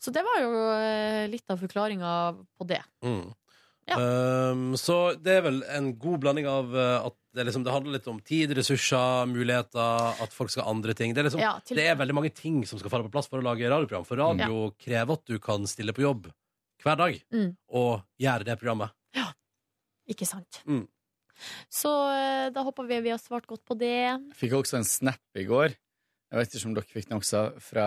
Så 0.02 0.10
det 0.16 0.24
var 0.26 0.40
jo 0.42 0.50
eh, 0.74 1.28
litt 1.30 1.46
av 1.52 1.60
forklaringa 1.62 2.14
på 2.58 2.66
det. 2.70 2.80
Mm. 3.06 3.28
Um, 3.98 4.74
så 4.78 5.16
det 5.18 5.38
er 5.40 5.42
vel 5.46 5.62
en 5.74 5.94
god 5.98 6.20
blanding 6.22 6.46
av 6.50 6.74
uh, 6.76 7.08
at 7.08 7.16
det, 7.34 7.46
liksom, 7.48 7.64
det 7.64 7.72
handler 7.74 7.96
litt 7.98 8.08
om 8.12 8.20
tid, 8.26 8.52
ressurser, 8.58 9.26
muligheter, 9.30 10.22
at 10.26 10.34
folk 10.36 10.50
skal 10.54 10.68
andre 10.70 10.94
ting. 10.98 11.14
Det 11.14 11.22
er, 11.24 11.30
liksom, 11.30 11.42
Ja, 11.42 11.56
til- 11.64 11.78
det 11.78 11.88
er 11.88 11.96
veldig 11.96 12.16
mange 12.18 12.34
ting 12.34 12.64
som 12.66 12.80
skal 12.82 12.90
falle 12.92 13.06
på 13.08 13.12
plass 13.14 13.28
for 13.32 13.40
å 13.40 13.46
lage 13.46 13.70
radioprogram. 13.70 14.06
For 14.06 14.18
radio 14.18 14.72
krever 14.78 15.14
at 15.14 15.26
du 15.26 15.38
kan 15.40 15.66
stille 15.70 15.94
på 15.94 16.02
jobb 16.06 16.32
hver 16.84 16.98
dag 16.98 17.20
Mm. 17.34 17.56
og 17.72 18.02
gjøre 18.20 18.46
det 18.46 18.60
programmet. 18.60 18.92
Ja. 19.16 19.32
Ikke 20.10 20.26
sant? 20.28 20.62
Mm. 20.66 20.88
Så 21.72 21.92
eh, 22.12 22.50
da 22.52 22.64
håper 22.66 22.88
vi 22.90 23.00
vi 23.06 23.10
har 23.14 23.20
svart 23.22 23.46
godt 23.48 23.64
på 23.64 23.78
det. 23.78 23.94
Jeg 23.94 24.36
fikk 24.36 24.58
også 24.58 24.78
en 24.82 24.84
snap 24.84 25.22
i 25.40 25.46
går. 25.48 25.70
Jeg 26.32 26.38
vet 26.38 26.54
ikke 26.54 26.66
om 26.68 26.74
dere 26.76 26.86
fikk 26.94 27.08
den 27.10 27.18
også, 27.22 27.44
fra, 27.64 27.86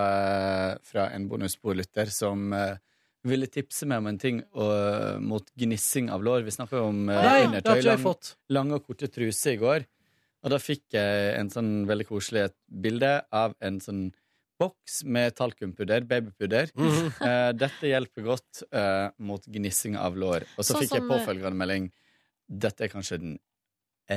fra 0.82 1.04
en 1.14 1.28
bonusbordlytter 1.28 2.08
som 2.10 2.52
eh, 2.56 2.76
ville 3.28 3.48
tipse 3.50 3.86
meg 3.86 4.02
om 4.02 4.10
en 4.10 4.18
ting 4.20 4.40
og, 4.52 5.22
mot 5.22 5.46
gnissing 5.58 6.10
av 6.12 6.24
lår. 6.26 6.42
Vi 6.46 6.54
snakker 6.54 6.80
jo 6.80 6.88
om 6.90 7.04
uh, 7.10 7.18
Nei, 7.22 7.60
ikke 7.60 7.76
lang- 7.86 8.32
Lange 8.56 8.78
og 8.78 8.86
korte 8.88 9.10
truser 9.12 9.54
i 9.54 9.60
går. 9.60 9.86
Og 10.42 10.50
da 10.50 10.58
fikk 10.58 10.96
jeg 10.96 11.36
en 11.38 11.52
sånn 11.52 11.70
veldig 11.86 12.08
koselig 12.08 12.48
bilde 12.66 13.14
av 13.30 13.54
en 13.62 13.78
sånn 13.82 14.08
boks 14.62 15.02
med 15.10 15.34
talkumpudder, 15.38 16.04
babypudder. 16.06 16.70
Mm 16.74 16.90
-hmm. 16.90 17.08
uh, 17.22 17.52
dette 17.54 17.86
hjelper 17.86 18.22
godt 18.26 18.62
uh, 18.74 19.08
mot 19.18 19.46
gnissing 19.46 19.96
av 19.96 20.16
lår. 20.16 20.46
Og 20.56 20.64
så 20.64 20.74
så 20.74 20.82
fikk 20.82 20.94
jeg 20.94 21.02
som, 21.02 21.10
eh, 21.10 21.18
påfølgende 21.18 21.58
melding. 21.62 21.90
Dette 22.48 22.84
er 22.84 22.88
kanskje 22.88 23.18
den 23.18 23.38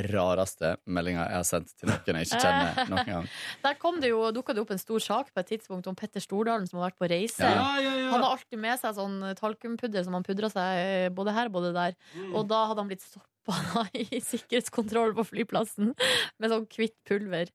rareste 0.09 0.75
meldinga 0.85 1.25
jeg 1.29 1.37
har 1.37 1.47
sendt 1.47 1.71
til 1.79 1.89
noen 1.89 2.19
jeg 2.19 2.27
ikke 2.27 2.41
kjenner 2.43 2.79
noen 2.91 3.11
gang. 3.11 3.29
Der 3.65 3.77
kom 3.81 3.99
det 4.03 4.11
jo, 4.11 4.23
dukka 4.35 4.55
det 4.55 4.63
opp 4.65 4.73
en 4.75 4.81
stor 4.81 5.03
sak 5.03 5.31
på 5.33 5.43
et 5.43 5.51
tidspunkt 5.53 5.87
om 5.91 5.97
Petter 5.97 6.23
Stordalen 6.23 6.67
som 6.69 6.81
har 6.81 6.89
vært 6.89 6.99
på 7.01 7.09
reise. 7.11 7.43
Ja. 7.43 7.65
Han 8.11 8.19
har 8.21 8.31
alltid 8.31 8.61
med 8.61 8.81
seg 8.81 8.97
sånn 8.97 9.19
talkumpudder 9.39 10.07
som 10.07 10.17
han 10.17 10.25
pudrer 10.27 10.53
seg 10.53 10.81
eh, 10.81 11.09
både 11.15 11.35
her 11.35 11.51
både 11.53 11.73
der. 11.75 11.97
Mm. 12.15 12.33
Og 12.33 12.49
da 12.51 12.65
hadde 12.69 12.83
han 12.83 12.91
blitt 12.91 13.05
stoppa 13.05 13.85
i 14.05 14.21
sikkerhetskontroll 14.23 15.15
på 15.17 15.27
flyplassen 15.33 15.93
med 15.93 16.51
sånn 16.51 16.67
hvitt 16.75 16.97
pulver. 17.07 17.53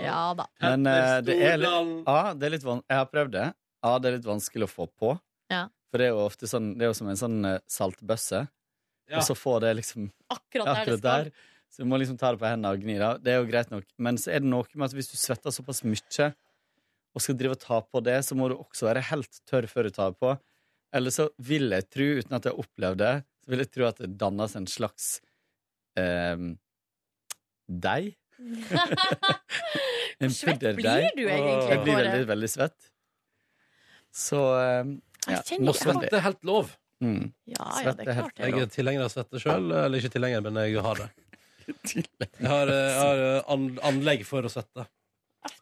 Ja 0.00 0.32
da. 0.36 0.46
Men 0.62 0.86
uh, 0.88 1.18
det 1.24 1.36
er 1.36 1.60
litt, 1.60 2.08
ah, 2.08 2.32
det 2.32 2.48
er 2.48 2.54
litt 2.54 2.64
van 2.64 2.80
Jeg 2.88 2.96
har 2.96 3.08
prøvd 3.10 3.34
det. 3.34 3.46
Ah, 3.84 3.98
det 4.00 4.08
er 4.08 4.16
litt 4.16 4.28
vanskelig 4.28 4.68
å 4.68 4.70
få 4.70 4.86
på. 4.88 5.12
Ja. 5.52 5.66
For 5.92 6.00
det 6.00 6.08
er 6.08 6.14
jo 6.14 6.24
ofte 6.24 6.48
sånn 6.48 6.72
Det 6.78 6.86
er 6.86 6.92
jo 6.92 6.96
som 6.96 7.10
en 7.12 7.20
sånn 7.20 7.38
eh, 7.44 7.60
saltbøsse. 7.68 8.46
Ja. 9.10 9.18
Og 9.18 9.26
så 9.26 9.36
få 9.36 9.58
det 9.60 9.74
liksom 9.80 10.08
Akkurat 10.32 10.70
der 10.70 10.92
det 10.92 10.98
skal. 11.00 11.32
Så 11.72 11.82
du 11.82 11.88
må 11.88 11.96
liksom 11.96 12.18
ta 12.20 12.34
det 12.34 12.40
på 12.42 12.48
hendene 12.48 12.74
og 12.74 12.82
gni 12.84 12.98
det. 13.00 13.10
Det 13.24 13.32
er 13.32 13.38
jo 13.40 13.48
greit 13.48 13.70
nok. 13.72 13.86
Men 14.04 14.18
så 14.20 14.34
er 14.34 14.42
det 14.44 14.50
noe 14.52 14.68
med 14.76 14.90
at 14.90 14.96
hvis 14.96 15.08
du 15.08 15.16
svetter 15.16 15.54
såpass 15.54 15.80
mye 15.88 16.26
og 17.12 17.20
skal 17.20 17.36
drive 17.36 17.56
og 17.56 17.60
ta 17.60 17.78
på 17.84 18.00
det, 18.04 18.18
så 18.24 18.36
må 18.36 18.48
du 18.48 18.56
også 18.58 18.88
være 18.88 19.04
helt 19.10 19.40
tørr 19.48 19.68
før 19.68 19.88
du 19.88 19.96
tar 19.96 20.12
på. 20.16 20.34
Eller 20.96 21.12
så 21.12 21.28
vil 21.40 21.72
jeg 21.72 21.88
tro, 21.88 22.08
uten 22.20 22.36
at 22.36 22.48
jeg 22.48 22.52
har 22.52 22.60
opplevd 22.60 23.00
det, 23.00 23.12
så 23.44 23.52
vil 23.52 23.64
jeg 23.64 23.70
tro 23.72 23.86
at 23.88 24.02
det 24.04 24.10
dannes 24.20 24.56
en 24.58 24.68
slags 24.68 25.08
eh, 26.00 26.44
deig. 27.86 28.12
en 30.22 30.32
svett 30.32 30.60
pudderdeig. 30.60 31.12
blir 31.14 31.16
du 31.16 31.24
egentlig, 31.24 31.56
Jeg 31.72 31.82
blir 31.84 32.00
veldig, 32.00 32.22
veldig 32.32 32.52
svett. 32.52 32.92
Så 34.12 34.44
eh, 34.60 34.94
ja, 35.32 35.40
om 35.56 36.04
Det 36.04 36.12
er 36.12 36.26
helt 36.28 36.48
lov. 36.48 36.76
Mm. 37.02 37.32
Ja, 37.50 37.66
ja, 37.82 37.92
det 37.96 38.06
er 38.06 38.18
helt 38.20 38.32
klart 38.36 38.36
det. 38.38 38.52
Jeg 38.52 38.68
er 38.68 38.72
tilhenger 38.76 39.08
av 39.08 39.12
svette 39.14 39.40
sjøl. 39.42 39.72
Eller 39.72 40.00
ikke 40.00 40.12
tilhenger, 40.16 40.44
men 40.44 40.60
jeg 40.62 40.84
har 40.84 41.00
det. 41.00 41.10
Jeg 41.92 42.48
har, 42.50 42.72
eh, 42.72 42.88
jeg 42.88 42.98
har 43.00 43.22
eh, 43.28 43.52
an 43.54 43.68
anlegg 43.92 44.26
for 44.28 44.46
å 44.46 44.50
svette. 44.52 44.86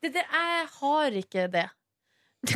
Det, 0.01 0.11
det, 0.12 0.24
jeg 0.24 0.66
har 0.77 1.20
ikke 1.20 1.47
det. 1.53 1.66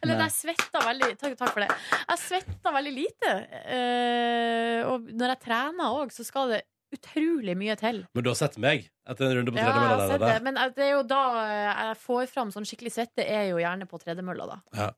Eller 0.00 0.16
Nei. 0.16 0.26
jeg 0.26 0.34
svetter 0.34 0.84
veldig 0.84 1.10
takk, 1.20 1.36
takk 1.40 1.52
for 1.54 1.64
det. 1.64 1.70
Jeg 2.00 2.22
svetter 2.24 2.74
veldig 2.76 2.92
lite. 2.92 3.32
Uh, 3.64 4.78
og 4.90 5.10
når 5.12 5.34
jeg 5.34 5.42
trener 5.44 5.96
òg, 6.00 6.12
så 6.12 6.24
skal 6.24 6.54
det 6.54 6.60
utrolig 6.94 7.54
mye 7.58 7.76
til. 7.80 8.02
Men 8.16 8.24
du 8.24 8.30
har 8.32 8.38
sett 8.38 8.56
meg 8.60 8.88
etter 9.08 9.28
en 9.28 9.36
runde 9.38 9.54
på 9.54 9.60
Ja, 9.60 9.68
jeg 9.68 9.92
har 9.92 10.02
sett 10.10 10.24
det. 10.24 10.38
Men 10.46 10.58
det 10.76 10.86
er 10.86 10.92
jo 10.96 11.04
da 11.06 11.22
jeg 11.46 12.00
får 12.02 12.32
fram 12.32 12.50
sånn 12.54 12.66
skikkelig 12.68 12.94
svette, 12.96 13.24
er 13.24 13.50
jo 13.52 13.60
gjerne 13.62 13.88
på 13.90 14.00
tredemølla, 14.02 14.48
da. 14.50 14.58
Ja. 14.76 14.90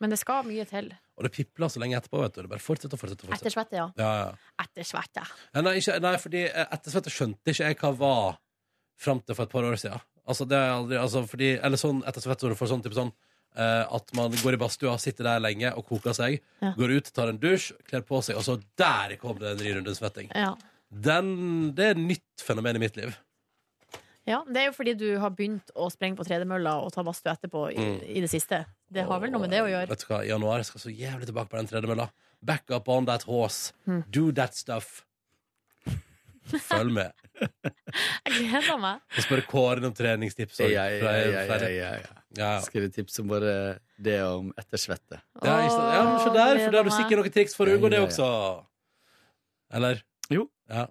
Men 0.00 0.10
det 0.12 0.18
skal 0.20 0.44
mye 0.46 0.64
til. 0.68 0.92
Og 1.18 1.24
det 1.26 1.32
pipler 1.34 1.68
så 1.72 1.80
lenge 1.82 1.96
etterpå. 1.98 2.20
vet 2.22 2.34
du 2.36 2.42
Det 2.42 2.50
bare 2.52 2.62
fortsetter 2.62 2.94
og 2.94 3.00
fortsetter. 3.00 3.26
fortsetter. 3.26 3.46
Ettersvette, 3.48 3.76
ja. 3.80 3.86
Ja, 3.98 4.10
ja. 4.20 4.34
Ettersvette. 4.62 5.24
Ja, 5.54 5.60
Nei, 5.66 5.72
ikke, 5.80 5.96
nei, 6.04 6.12
fordi 6.22 6.42
eh, 6.46 6.66
ettersvette 6.76 7.10
skjønte 7.10 7.50
ikke 7.50 7.66
jeg 7.72 7.78
hva 7.80 7.90
var 7.98 8.38
fram 8.98 9.20
til 9.20 9.34
for 9.34 9.42
et 9.48 9.50
par 9.50 9.66
år 9.66 9.74
siden. 9.80 10.00
Altså, 10.28 10.46
det 10.46 10.58
er 10.58 10.70
aldri, 10.76 10.96
altså, 11.00 11.24
fordi, 11.26 11.50
eller 11.64 11.80
sånn 11.80 12.02
ettersvette 12.06 12.54
får 12.54 12.70
sånn 12.70 12.82
type 12.84 12.94
sånn 12.94 13.10
eh, 13.56 13.84
at 13.98 14.14
man 14.14 14.30
går 14.38 14.54
i 14.54 14.60
badstua, 14.60 14.94
sitter 15.02 15.24
der 15.24 15.40
lenge 15.42 15.70
og 15.74 15.86
koker 15.88 16.14
seg, 16.14 16.40
Ja. 16.62 16.72
går 16.76 16.96
ut, 16.98 17.12
tar 17.16 17.28
en 17.32 17.38
dusj, 17.42 17.72
kler 17.88 18.02
på 18.06 18.22
seg, 18.22 18.36
og 18.36 18.44
så 18.46 18.58
der 18.78 19.16
kom 19.16 19.38
det 19.40 19.54
en 19.56 19.64
ny 19.64 19.72
runde 19.78 19.94
svetting. 19.98 20.30
Ja. 20.34 20.52
Den, 20.92 21.72
det 21.74 21.84
er 21.86 21.90
et 21.96 22.04
nytt 22.04 22.44
fenomen 22.44 22.76
i 22.76 22.82
mitt 22.86 22.96
liv. 22.96 23.16
Ja. 24.28 24.42
Det 24.46 24.60
er 24.62 24.66
jo 24.68 24.74
fordi 24.76 24.94
du 25.00 25.06
har 25.22 25.32
begynt 25.34 25.72
å 25.74 25.88
sprenge 25.92 26.18
på 26.20 26.26
tredemølla 26.28 26.76
og 26.84 26.92
ta 26.94 27.02
badstue 27.06 27.32
etterpå 27.34 27.64
i, 27.72 27.78
Mm. 27.80 27.98
i 28.18 28.20
det 28.24 28.30
siste. 28.32 28.62
Det 28.92 29.04
har 29.08 29.20
vel 29.24 29.32
noe 29.34 29.42
med 29.46 29.50
det 29.56 29.62
å 29.64 29.68
gjøre. 29.70 29.88
Vet 29.90 30.04
du 30.04 30.08
hva, 30.12 30.22
I 30.24 30.30
januar 30.32 30.62
skal 30.68 30.78
jeg 30.80 30.86
så 30.86 30.94
jævlig 31.00 31.28
tilbake 31.30 31.50
på 31.52 31.58
den 31.60 31.70
tredemølla. 31.72 32.10
Back 32.44 32.70
up 32.70 32.88
on 32.88 33.06
that 33.08 33.24
horse. 33.28 33.72
Mm. 33.88 34.04
Do 34.12 34.30
that 34.32 34.54
stuff. 34.54 35.02
Følg 36.48 36.92
med. 36.96 37.12
Jeg 38.24 38.32
gleder 38.38 38.78
meg. 38.80 39.02
Og 39.16 39.24
spør 39.26 39.42
Kåren 39.50 39.84
om 39.84 39.92
treningstips. 39.92 40.54
også, 40.56 40.70
Ja, 40.72 40.86
ja, 40.88 40.96
ja, 40.96 41.10
ja, 41.28 41.42
ja, 41.44 41.68
ja, 41.68 41.90
ja. 42.00 42.14
Ja. 42.38 42.50
Skal 42.64 42.88
tips 42.92 43.18
om 43.22 43.28
bare 43.28 43.78
det 44.00 44.18
om 44.24 44.50
ettersvette? 44.60 45.18
Ja, 45.42 45.58
ikke 45.64 45.74
sant? 45.74 45.92
ja, 45.94 46.02
men 46.04 46.18
se 46.22 46.32
der, 46.34 46.60
for 46.64 46.72
da 46.74 46.80
har 46.82 46.88
du 46.88 46.92
sikkert 46.94 47.20
noen 47.22 47.34
triks 47.34 47.56
for 47.56 47.68
å 47.68 47.76
unngå 47.76 47.90
det 47.92 48.00
også. 48.04 48.28
Eller? 49.76 50.02
Jo. 50.32 50.46
Ja. 50.68 50.86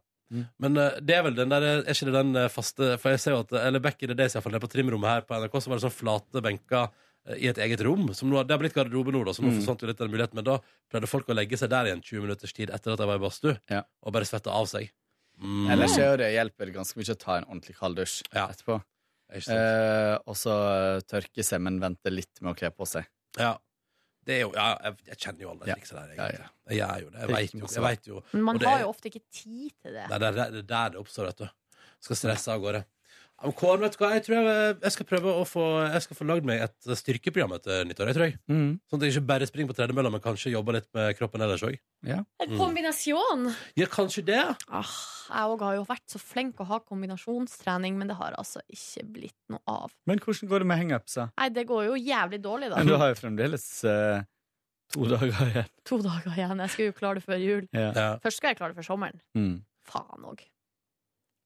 Men 0.59 0.75
uh, 0.77 0.97
det 0.99 1.15
er 1.15 1.21
vel 1.23 1.35
den 1.37 1.49
der 1.53 1.63
Er 1.63 1.83
ikke 1.87 2.09
det 2.09 2.13
den 2.17 2.35
eh, 2.35 2.49
faste 2.51 2.97
For 2.99 3.13
jeg 3.13 3.19
ser 3.23 3.31
jo 3.31 3.37
at 3.45 3.53
Eller 3.61 3.79
back 3.79 4.01
in 4.03 4.09
the 4.11 4.15
days, 4.19 4.33
iallfall, 4.35 4.57
på 4.59 4.67
trimrommet 4.73 5.07
her 5.07 5.21
på 5.23 5.37
NRK, 5.39 5.53
så 5.63 5.71
var 5.71 5.79
det 5.79 5.85
sånn 5.85 5.93
flate 5.95 6.41
benker 6.43 6.89
eh, 7.29 7.37
i 7.45 7.47
et 7.47 7.57
eget 7.63 7.79
rom. 7.87 8.09
Som 8.13 8.27
nå, 8.33 8.41
det 8.43 8.51
har 8.51 8.59
blitt 8.59 8.75
garderobe 8.75 9.13
nå, 9.15 9.21
da, 9.23 9.31
så 9.31 9.41
nå 9.45 9.53
Mm. 9.53 9.61
forsvant 9.61 9.81
jo 9.85 9.87
litt 9.87 9.97
den 10.03 10.11
muligheten. 10.11 10.35
Men 10.35 10.43
da 10.49 10.57
pleide 10.91 11.07
folk 11.07 11.29
å 11.31 11.37
legge 11.37 11.55
seg 11.59 11.71
der 11.71 11.87
igjen 11.87 12.03
20 12.03 12.25
minutters 12.27 12.53
tid 12.53 12.69
etter 12.75 12.91
at 12.91 12.99
de 12.99 13.07
var 13.07 13.15
i 13.21 13.23
badstue, 13.23 13.55
Ja. 13.71 13.83
og 14.03 14.13
bare 14.17 14.27
svette 14.27 14.51
av 14.51 14.67
seg. 14.67 14.91
Mm. 15.39 15.69
Ellers 15.71 15.97
er 15.97 16.11
jo 16.11 16.17
det 16.17 16.29
hjelper 16.33 16.73
ganske 16.75 16.97
mye 16.99 17.13
å 17.15 17.19
ta 17.23 17.37
en 17.37 17.45
ordentlig 17.47 17.75
kald 17.79 17.95
dusj 17.99 18.23
ja. 18.33 18.47
etterpå. 18.51 18.81
Eh, 19.31 20.17
og 20.25 20.35
så 20.39 20.53
tørke 21.07 21.43
seg, 21.43 21.61
men 21.61 21.79
vente 21.83 22.11
litt 22.11 22.41
med 22.41 22.53
å 22.53 22.57
kle 22.57 22.71
på 22.71 22.87
seg. 22.87 23.07
Ja. 23.37 23.57
Det 24.27 24.35
er 24.35 24.41
jo, 24.43 24.49
ja, 24.57 24.67
jeg, 24.83 24.97
jeg 25.07 25.19
kjenner 25.23 25.45
jo 25.45 25.51
alle 25.53 25.67
triksa 25.69 25.95
der, 25.95 26.09
egentlig. 26.15 26.47
Jeg 26.67 26.79
gjør 26.81 27.03
jo 27.03 27.11
det. 27.13 27.19
Jeg 27.21 27.29
vet 27.31 27.53
jo. 27.55 27.69
Jeg 27.71 27.83
vet 27.85 28.09
jo. 28.09 28.21
Men 28.33 28.43
man 28.49 28.57
Og 28.57 28.63
det 28.63 28.67
har 28.73 28.81
jo 28.83 28.89
ofte 28.91 29.07
ikke 29.11 29.23
tid 29.31 29.69
til 29.71 29.95
det. 29.95 30.03
Nei, 30.11 30.19
det, 30.19 30.31
er 30.33 30.57
der 30.73 30.91
det 30.95 30.99
oppstår, 30.99 31.29
vet 31.29 31.45
du. 31.45 31.85
Skal 32.03 32.19
stresse 32.19 32.51
av 32.51 32.59
gårde. 32.65 32.83
Ja, 33.37 33.45
men 33.45 33.53
Kåren, 33.53 33.83
vet 33.85 33.93
du 33.93 33.99
hva? 34.01 34.07
Jeg 34.15 34.23
tror 34.25 34.37
jeg, 34.47 34.77
jeg 34.81 34.91
skal 34.95 35.05
prøve 35.05 35.33
å 35.37 35.43
få 35.45 35.63
Jeg 35.93 36.01
skal 36.07 36.17
få 36.17 36.25
lagd 36.25 36.47
meg 36.49 36.61
et 36.65 36.87
styrkeprogram 36.97 37.51
etter 37.53 37.83
nyttår. 37.85 38.09
Jeg 38.09 38.17
tror 38.17 38.25
jeg. 38.25 38.37
Mm. 38.49 38.71
Sånn 38.89 38.97
at 38.97 39.05
jeg 39.05 39.13
ikke 39.13 39.27
bare 39.29 39.45
springer 39.49 39.69
på 39.69 39.75
tredemølla, 39.77 40.09
men 40.15 40.23
kanskje 40.23 40.53
jobber 40.55 40.73
litt 40.79 40.87
med 40.97 41.11
kroppen 41.19 41.43
ellers 41.45 41.61
òg. 41.67 41.75
Ja. 42.07 42.23
En 42.41 42.49
Mm. 42.49 42.57
kombinasjon! 42.57 43.45
Ja, 43.77 43.85
kanskje 43.93 44.23
det. 44.25 44.39
Ah, 44.73 44.89
jeg 45.29 45.51
òg 45.53 45.61
har 45.67 45.75
jo 45.77 45.85
vært 45.85 46.07
så 46.09 46.17
flink 46.17 46.57
å 46.57 46.65
ha 46.65 46.79
kombinasjonstrening, 46.79 47.97
men 48.01 48.07
det 48.09 48.17
har 48.17 48.33
altså 48.41 48.61
ikke 48.73 49.05
blitt 49.13 49.37
noe 49.53 49.61
av. 49.67 49.93
Men 50.09 50.17
hvordan 50.19 50.49
går 50.49 50.59
det 50.65 50.67
med 50.73 50.81
hangupsa? 50.81 51.29
Nei, 51.37 51.49
det 51.49 51.67
går 51.69 51.85
jo 51.91 51.93
jævlig 52.01 52.41
dårlig, 52.41 52.69
da. 52.73 52.77
Men 52.81 52.87
du 52.89 52.97
har 52.97 53.13
jo 53.13 53.19
fremdeles 53.21 53.67
uh, 53.85 54.23
to 54.93 55.05
dager 55.13 55.29
igjen. 55.51 55.69
To 55.85 56.01
dager 56.01 56.33
igjen. 56.33 56.57
Jeg 56.65 56.69
skal 56.73 56.85
jo 56.89 56.97
klare 56.97 57.21
det 57.21 57.25
før 57.27 57.37
jul. 57.37 57.67
Ja. 57.71 58.17
Først 58.23 58.37
skal 58.41 58.49
jeg 58.55 58.57
klare 58.57 58.73
det 58.73 58.81
før 58.81 58.89
sommeren. 58.95 59.21
Mm. 59.37 59.59
Faen 59.85 60.25
òg. 60.25 60.41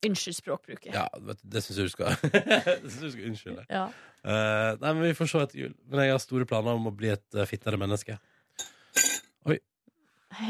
Unnskyld 0.06 0.34
språkbruket. 0.40 0.94
Ja, 0.95 1.06
det 1.44 1.61
syns 1.61 1.78
jeg 1.78 1.90
du 1.90 1.94
skal 1.94 2.15
synes 2.22 2.95
jeg 2.98 3.03
du 3.06 3.11
skal 3.14 3.28
unnskylde. 3.30 3.65
Ja. 3.69 3.84
Uh, 4.26 4.78
nei, 4.82 4.94
men 4.95 5.03
Vi 5.10 5.14
får 5.18 5.30
se 5.30 5.41
etter 5.45 5.60
jul. 5.65 5.76
Men 5.90 6.03
jeg 6.07 6.15
har 6.15 6.22
store 6.23 6.48
planer 6.49 6.78
om 6.80 6.90
å 6.90 6.94
bli 6.95 7.11
et 7.14 7.26
uh, 7.38 7.44
fittere 7.49 7.78
menneske. 7.82 8.18
Oi. 9.49 9.60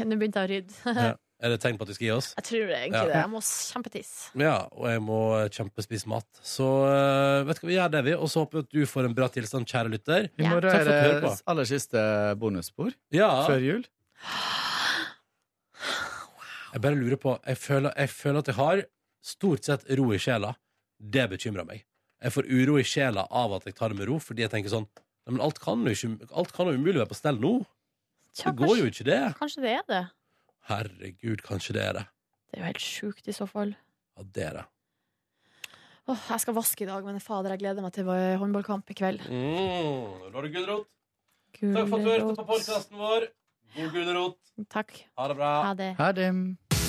Nå 0.08 0.16
begynte 0.16 0.40
jeg 0.40 0.48
å 0.48 0.52
rydde. 0.54 0.96
Ja. 1.02 1.12
Er 1.42 1.50
det 1.50 1.56
et 1.58 1.62
tegn 1.64 1.74
på 1.74 1.82
at 1.82 1.90
vi 1.90 1.94
skal 1.96 2.06
gi 2.06 2.10
oss? 2.14 2.26
Jeg 2.38 2.44
tror 2.46 2.68
det 2.70 2.74
egentlig 2.78 2.98
Ja. 3.00 3.06
det. 3.10 3.14
Jeg 3.18 3.30
må 3.32 3.40
kjempetisse. 3.42 4.18
Ja, 4.38 4.52
og 4.78 4.84
jeg 4.92 5.00
må 5.02 5.16
kjempespise 5.56 6.06
mat. 6.12 6.28
Så 6.46 6.68
uh, 6.86 7.42
vet 7.48 7.58
du 7.58 7.64
hva, 7.64 7.70
vi 7.72 7.74
gjør 7.80 7.90
det, 7.96 8.02
vi. 8.06 8.14
Og 8.14 8.30
så 8.30 8.44
håper 8.44 8.60
vi 8.60 8.62
at 8.62 8.76
du 8.76 8.86
får 8.92 9.08
en 9.08 9.16
bra 9.18 9.26
tilstand, 9.34 9.66
kjære 9.72 9.90
lytter. 9.96 10.28
I 10.38 10.46
morgen 10.46 10.68
Takk 10.70 10.84
er 10.84 10.86
du 10.86 11.26
det 11.26 11.32
aller 11.50 11.66
siste 11.72 12.04
bonusspor 12.38 12.94
Ja. 13.16 13.32
før 13.50 13.58
jul. 13.68 13.82
Jeg 16.72 16.80
bare 16.86 16.96
lurer 16.96 17.18
på 17.20 17.34
jeg 17.42 17.58
føler, 17.60 17.92
jeg 18.00 18.08
føler 18.14 18.38
at 18.44 18.48
jeg 18.48 18.56
har 18.56 18.84
stort 19.22 19.64
sett 19.68 19.86
ro 19.98 20.10
i 20.14 20.18
sjela. 20.22 20.54
Det 20.98 21.28
bekymrer 21.32 21.66
meg. 21.68 21.84
Jeg 22.22 22.34
får 22.34 22.46
uro 22.50 22.76
i 22.78 22.84
sjela 22.86 23.24
av 23.30 23.56
at 23.58 23.64
jeg 23.66 23.74
tar 23.78 23.90
det 23.92 23.98
med 23.98 24.10
ro, 24.10 24.18
fordi 24.22 24.44
jeg 24.44 24.52
tenker 24.52 24.72
sånn 24.72 24.88
Nei, 25.22 25.36
men 25.36 25.42
alt 25.44 25.60
kan 25.62 25.84
jo 25.86 25.92
ikke 25.94 26.26
Alt 26.34 26.50
kan 26.54 26.66
jo 26.66 26.74
umulig 26.74 26.98
være 26.98 27.10
på 27.12 27.14
stell 27.14 27.36
nå. 27.38 27.52
Ja, 28.40 28.50
Det 28.50 28.56
går 28.58 28.76
jo 28.80 28.88
ikke, 28.90 29.04
det. 29.06 29.18
Kanskje 29.38 29.62
det 29.62 29.72
er 29.76 29.84
det. 29.86 30.00
Herregud, 30.66 31.42
kanskje 31.46 31.76
det 31.76 31.82
er 31.84 31.98
det. 31.98 32.04
Det 32.50 32.58
er 32.58 32.62
jo 32.62 32.68
helt 32.70 32.82
sjukt 32.82 33.28
i 33.30 33.34
så 33.36 33.46
fall. 33.46 33.74
Ja, 34.16 34.24
det 34.34 34.46
er 34.48 34.56
det. 34.58 34.64
Åh, 36.10 36.24
jeg 36.32 36.42
skal 36.42 36.56
vaske 36.56 36.82
i 36.82 36.88
dag, 36.88 37.04
men 37.06 37.20
fader, 37.22 37.54
jeg 37.54 37.62
gleder 37.62 37.84
meg 37.84 37.94
til 37.94 38.08
håndballkamp 38.10 38.90
i 38.90 38.96
kveld. 38.98 39.22
Mm, 39.30 40.32
da 40.32 40.40
er 40.40 40.48
det 40.48 40.52
gulrot. 40.56 40.88
Takk 41.60 41.86
for 41.92 41.98
at 42.00 42.02
du 42.02 42.10
hørte 42.10 42.34
på 42.40 42.48
podkasten 42.48 42.98
vår. 42.98 43.28
God 43.76 43.94
gulrot. 43.94 44.38
Takk. 44.72 44.90
Ha 45.20 45.28
det 45.30 45.36
bra. 45.38 45.52
Ha 45.68 45.74
det. 45.78 45.90
Ha 46.00 46.10
det. 46.16 46.28